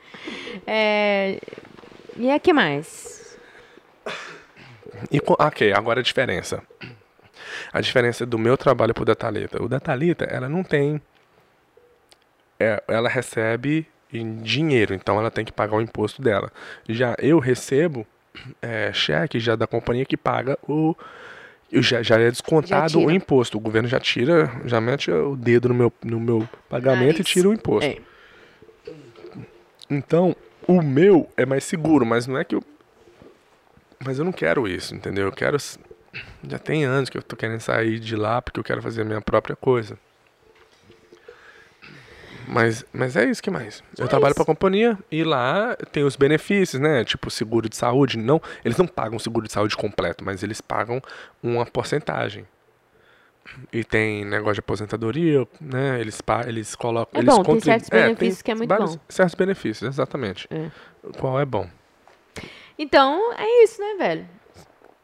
É... 0.67 1.39
E 2.15 2.29
é 2.29 2.37
que 2.37 2.53
mais? 2.53 3.35
E, 5.11 5.19
co- 5.19 5.35
ok, 5.39 5.73
agora 5.73 5.99
a 5.99 6.03
diferença. 6.03 6.61
A 7.71 7.81
diferença 7.81 8.25
do 8.27 8.37
meu 8.37 8.55
trabalho 8.55 8.93
pro 8.93 9.03
da 9.03 9.15
Thalita. 9.15 9.61
O 9.61 9.67
da 9.67 9.79
Thalita, 9.79 10.25
ela 10.25 10.47
não 10.47 10.63
tem. 10.63 11.01
é, 12.59 12.81
ela 12.87 13.09
recebe 13.09 13.87
em 14.11 14.37
dinheiro, 14.37 14.93
então 14.93 15.17
ela 15.17 15.31
tem 15.31 15.43
que 15.43 15.51
pagar 15.51 15.75
o 15.77 15.81
imposto 15.81 16.21
dela. 16.21 16.51
Já 16.87 17.15
eu 17.17 17.39
recebo 17.39 18.05
é, 18.61 18.91
cheque 18.93 19.39
já 19.39 19.55
da 19.55 19.67
companhia 19.67 20.05
que 20.05 20.17
paga 20.17 20.57
o. 20.67 20.95
Já, 21.71 22.03
já 22.03 22.19
é 22.19 22.29
descontado 22.29 22.99
Já 22.99 22.99
o 22.99 23.09
imposto. 23.09 23.57
O 23.57 23.61
governo 23.61 23.87
já 23.89 23.99
tira, 23.99 24.51
já 24.65 24.79
mete 24.79 25.09
o 25.09 25.35
dedo 25.35 25.69
no 25.69 25.73
meu, 25.73 25.93
no 26.03 26.19
meu 26.19 26.47
pagamento 26.69 27.15
e 27.15 27.19
Nariz. 27.19 27.27
tira 27.27 27.49
o 27.49 27.53
imposto. 27.53 27.89
É. 27.89 27.97
Então, 29.89 30.35
o 30.67 30.81
meu 30.81 31.27
é 31.35 31.45
mais 31.45 31.63
seguro, 31.63 32.05
mas 32.05 32.27
não 32.27 32.37
é 32.37 32.43
que 32.43 32.53
eu. 32.55 32.63
Mas 34.05 34.19
eu 34.19 34.25
não 34.25 34.31
quero 34.31 34.67
isso, 34.67 34.93
entendeu? 34.93 35.25
Eu 35.25 35.31
quero. 35.31 35.57
Já 36.47 36.59
tem 36.59 36.85
anos 36.85 37.09
que 37.09 37.17
eu 37.17 37.23
tô 37.23 37.35
querendo 37.35 37.59
sair 37.59 37.99
de 37.99 38.15
lá 38.15 38.39
porque 38.41 38.59
eu 38.59 38.63
quero 38.63 38.81
fazer 38.81 39.01
a 39.01 39.05
minha 39.05 39.21
própria 39.21 39.55
coisa. 39.55 39.97
Mas, 42.47 42.85
mas 42.91 43.15
é 43.15 43.25
isso 43.25 43.41
que 43.41 43.49
mais. 43.49 43.83
Eu 43.97 44.07
trabalho 44.07 44.35
pra 44.35 44.43
companhia 44.45 44.97
e 45.11 45.23
lá 45.23 45.75
tem 45.91 46.03
os 46.03 46.15
benefícios, 46.15 46.81
né? 46.81 47.03
Tipo 47.03 47.29
seguro 47.29 47.69
de 47.69 47.75
saúde. 47.75 48.17
Não, 48.17 48.41
eles 48.65 48.77
não 48.77 48.87
pagam 48.87 49.17
o 49.17 49.19
seguro 49.19 49.45
de 49.47 49.53
saúde 49.53 49.75
completo, 49.77 50.23
mas 50.23 50.43
eles 50.43 50.59
pagam 50.61 51.01
uma 51.41 51.65
porcentagem. 51.65 52.45
E 53.71 53.83
tem 53.83 54.23
negócio 54.25 54.55
de 54.55 54.59
aposentadoria, 54.61 55.45
né? 55.59 55.99
Eles, 55.99 56.21
eles 56.47 56.75
colocam. 56.75 57.19
É 57.19 57.23
eles 57.23 57.35
bom, 57.35 57.43
tem 57.43 57.59
certos 57.59 57.89
benefícios 57.89 58.41
que 58.41 58.51
é 58.51 58.55
muito 58.55 58.69
vários- 58.69 58.95
bom. 58.95 59.01
Certos 59.09 59.35
benefícios, 59.35 59.87
exatamente. 59.89 60.47
É. 60.49 60.69
Qual 61.19 61.39
é 61.39 61.45
bom? 61.45 61.67
Então, 62.77 63.33
é 63.33 63.63
isso, 63.63 63.81
né, 63.81 63.95
velho? 63.97 64.27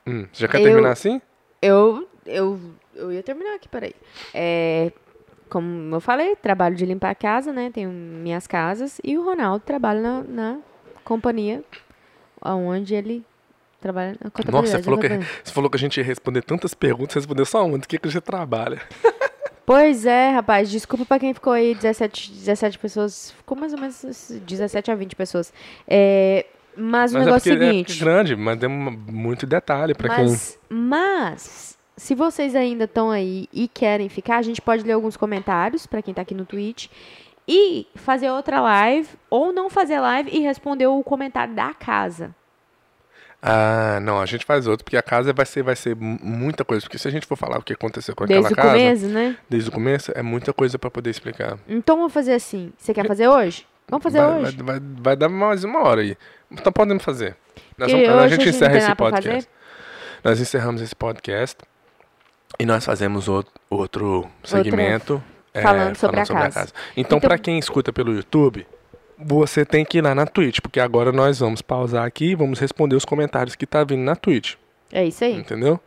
Hum, 0.07 0.27
você 0.31 0.41
já 0.41 0.47
quer 0.47 0.59
Eu- 0.61 0.63
terminar 0.63 0.91
assim? 0.91 1.21
Eu, 1.61 2.07
eu, 2.25 2.59
eu 2.95 3.11
ia 3.11 3.21
terminar 3.21 3.55
aqui, 3.55 3.67
peraí. 3.67 3.93
É, 4.33 4.91
como 5.49 5.95
eu 5.95 5.99
falei, 5.99 6.35
trabalho 6.35 6.75
de 6.75 6.85
limpar 6.85 7.11
a 7.11 7.15
casa, 7.15 7.51
né? 7.51 7.71
Tenho 7.73 7.89
minhas 7.89 8.47
casas. 8.47 8.99
E 9.03 9.17
o 9.17 9.23
Ronaldo 9.23 9.63
trabalha 9.65 10.01
na, 10.01 10.23
na 10.23 10.57
companhia 11.03 11.63
onde 12.41 12.95
ele 12.95 13.25
trabalha. 13.81 14.15
Nossa, 14.51 14.77
você 14.77 14.83
falou, 14.83 14.99
que, 14.99 15.07
você 15.07 15.53
falou 15.53 15.69
que 15.69 15.77
a 15.77 15.79
gente 15.79 15.97
ia 15.97 16.03
responder 16.03 16.41
tantas 16.43 16.73
perguntas, 16.73 17.13
você 17.13 17.19
respondeu 17.19 17.45
só 17.45 17.65
uma. 17.65 17.77
Do 17.77 17.87
que, 17.87 17.97
que 17.97 18.09
você 18.09 18.21
trabalha? 18.21 18.81
Pois 19.65 20.03
é, 20.03 20.31
rapaz. 20.31 20.67
Desculpa 20.71 21.05
pra 21.05 21.19
quem 21.19 21.31
ficou 21.31 21.53
aí 21.53 21.75
17, 21.75 22.31
17 22.31 22.79
pessoas. 22.79 23.29
Ficou 23.37 23.55
mais 23.55 23.71
ou 23.71 23.79
menos 23.79 24.03
17 24.43 24.89
a 24.89 24.95
20 24.95 25.15
pessoas. 25.15 25.53
É, 25.87 26.47
mas, 26.75 27.11
o 27.11 27.13
Mas 27.13 27.21
é 27.21 27.25
negócio 27.25 27.51
é 27.51 27.55
porque 27.55 27.65
o 27.65 27.67
é 27.67 27.71
seguinte. 27.71 27.99
grande, 27.99 28.35
mas 28.35 28.57
deu 28.57 28.67
muito 28.67 29.45
detalhe 29.45 29.93
pra 29.93 30.15
quem. 30.15 30.25
Mas, 30.69 31.77
se 31.99 32.15
vocês 32.15 32.55
ainda 32.55 32.85
estão 32.85 33.11
aí 33.11 33.47
e 33.53 33.67
querem 33.67 34.09
ficar, 34.09 34.37
a 34.37 34.41
gente 34.41 34.61
pode 34.61 34.83
ler 34.83 34.93
alguns 34.93 35.15
comentários 35.17 35.85
pra 35.85 36.01
quem 36.01 36.13
tá 36.13 36.21
aqui 36.21 36.33
no 36.33 36.45
Twitch 36.45 36.87
e 37.47 37.87
fazer 37.95 38.29
outra 38.31 38.61
live 38.61 39.07
ou 39.29 39.51
não 39.51 39.69
fazer 39.69 39.99
live 39.99 40.29
e 40.31 40.39
responder 40.39 40.87
o 40.87 41.03
comentário 41.03 41.53
da 41.53 41.73
casa. 41.73 42.33
Ah, 43.41 43.99
não, 44.01 44.19
a 44.19 44.25
gente 44.25 44.45
faz 44.45 44.67
outro, 44.67 44.83
porque 44.83 44.97
a 44.97 45.01
casa 45.01 45.31
vai 45.31 45.45
ser, 45.45 45.63
vai 45.63 45.75
ser 45.75 45.95
mu- 45.95 46.19
muita 46.21 46.65
coisa. 46.65 46.81
Porque 46.83 46.97
se 46.97 47.07
a 47.07 47.11
gente 47.11 47.25
for 47.25 47.37
falar 47.37 47.57
o 47.57 47.61
que 47.63 47.71
aconteceu 47.71 48.13
com 48.13 48.25
aquela 48.25 48.41
Desde 48.41 48.53
o 48.53 48.55
casa, 48.55 48.69
começo, 48.71 49.05
né? 49.07 49.37
desde 49.49 49.69
o 49.69 49.71
começo, 49.71 50.11
é 50.13 50.21
muita 50.21 50.51
coisa 50.51 50.77
pra 50.77 50.91
poder 50.91 51.09
explicar. 51.09 51.57
Então 51.67 51.95
vamos 51.95 52.11
fazer 52.13 52.33
assim. 52.33 52.73
Você 52.77 52.93
quer 52.93 53.07
fazer 53.07 53.29
hoje? 53.29 53.65
Vamos 53.87 54.03
fazer 54.03 54.19
vai, 54.19 54.41
hoje. 54.41 54.57
Vai, 54.57 54.79
vai, 54.79 54.89
vai 55.01 55.15
dar 55.15 55.29
mais 55.29 55.63
uma 55.63 55.79
hora 55.83 56.01
aí. 56.01 56.17
Então 56.51 56.71
podemos 56.71 57.01
fazer. 57.03 57.35
Nós 57.77 57.89
vamos- 57.91 58.07
a 58.09 58.27
gente 58.27 58.41
a 58.41 58.43
gente 58.45 58.49
encerra 58.49 58.77
esse 58.77 58.95
podcast. 58.95 59.49
Nós 60.21 60.41
encerramos 60.41 60.81
esse 60.81 60.95
podcast 60.95 61.57
e 62.59 62.65
nós 62.65 62.85
fazemos 62.85 63.27
outro, 63.27 63.51
outro 63.69 64.27
segmento 64.43 65.23
é, 65.53 65.61
falando 65.61 65.95
sobre 65.95 66.19
a 66.19 66.25
casa. 66.25 66.71
Então, 66.95 67.17
Então- 67.17 67.19
pra 67.19 67.37
quem 67.37 67.57
escuta 67.57 67.91
pelo 67.93 68.13
YouTube, 68.13 68.67
você 69.17 69.65
tem 69.65 69.83
que 69.85 69.97
ir 69.97 70.01
lá 70.01 70.13
na 70.13 70.25
Twitch, 70.25 70.59
porque 70.61 70.79
agora 70.79 71.11
nós 71.11 71.39
vamos 71.39 71.61
pausar 71.61 72.05
aqui 72.05 72.31
e 72.31 72.35
vamos 72.35 72.59
responder 72.59 72.95
os 72.95 73.05
comentários 73.05 73.55
que 73.55 73.65
tá 73.65 73.83
vindo 73.83 74.01
na 74.03 74.15
Twitch, 74.15 74.55
É 74.91 75.03
isso 75.05 75.23
aí. 75.23 75.33
entendeu? 75.35 75.79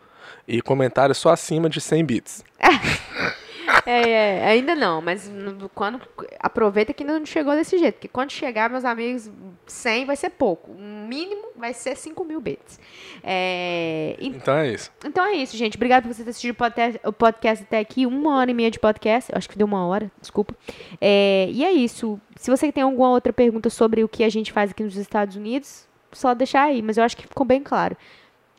E 0.46 0.60
comentário 0.60 1.14
só 1.14 1.30
acima 1.30 1.68
de 1.68 1.80
100 1.80 2.04
bits. 2.04 2.44
É, 3.84 4.10
é, 4.10 4.46
ainda 4.46 4.74
não, 4.74 5.02
mas 5.02 5.30
quando 5.74 6.00
aproveita 6.38 6.92
que 6.92 7.02
ainda 7.02 7.18
não 7.18 7.26
chegou 7.26 7.54
desse 7.54 7.76
jeito, 7.78 7.94
porque 7.94 8.08
quando 8.08 8.30
chegar, 8.30 8.70
meus 8.70 8.84
amigos, 8.84 9.30
100 9.66 10.04
vai 10.06 10.16
ser 10.16 10.30
pouco. 10.30 10.70
O 10.70 10.78
mínimo 11.08 11.48
vai 11.56 11.72
ser 11.74 11.96
5 11.96 12.24
mil 12.24 12.40
bits. 12.40 12.78
É, 13.24 14.16
e- 14.20 14.28
Então 14.28 14.54
é 14.56 14.68
isso. 14.72 14.90
então 15.04 15.24
é 15.24 15.32
isso, 15.34 15.56
gente. 15.56 15.76
Obrigado 15.76 16.04
por 16.04 16.14
você 16.14 16.22
ter 16.22 16.30
assistido 16.30 16.56
o 17.04 17.12
podcast, 17.12 17.64
até 17.64 17.78
aqui. 17.78 18.06
Uma 18.06 18.36
hora 18.38 18.50
e 18.50 18.54
meia 18.54 18.70
de 18.70 18.78
podcast. 18.78 19.30
Acho 19.34 19.48
que 19.48 19.58
deu 19.58 19.66
uma 19.66 19.86
hora, 19.86 20.10
desculpa. 20.20 20.54
É, 21.00 21.48
e 21.50 21.64
é 21.64 21.72
isso. 21.72 22.20
Se 22.36 22.50
você 22.50 22.70
tem 22.70 22.82
alguma 22.82 23.10
outra 23.10 23.32
pergunta 23.32 23.68
sobre 23.70 24.04
o 24.04 24.08
que 24.08 24.22
a 24.24 24.28
gente 24.28 24.52
faz 24.52 24.70
aqui 24.70 24.82
nos 24.82 24.96
Estados 24.96 25.36
Unidos, 25.36 25.88
só 26.12 26.34
deixar 26.34 26.64
aí. 26.64 26.82
Mas 26.82 26.98
eu 26.98 27.04
acho 27.04 27.16
que 27.16 27.26
ficou 27.26 27.44
bem 27.46 27.62
claro. 27.62 27.96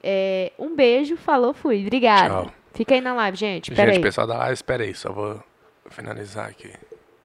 É, 0.01 0.51
um 0.59 0.75
beijo, 0.75 1.15
falou, 1.15 1.53
fui. 1.53 1.81
Obrigada. 1.81 2.43
Tchau. 2.43 2.53
Fica 2.73 2.95
aí 2.95 3.01
na 3.01 3.13
live, 3.13 3.37
gente. 3.37 3.71
Pera 3.71 3.91
Gente, 3.91 3.97
aí. 3.97 4.03
pessoal 4.03 4.25
da 4.27 4.37
live, 4.37 4.53
espera 4.53 4.83
aí, 4.83 4.93
só 4.95 5.11
vou 5.11 5.41
finalizar 5.89 6.49
aqui. 6.49 6.73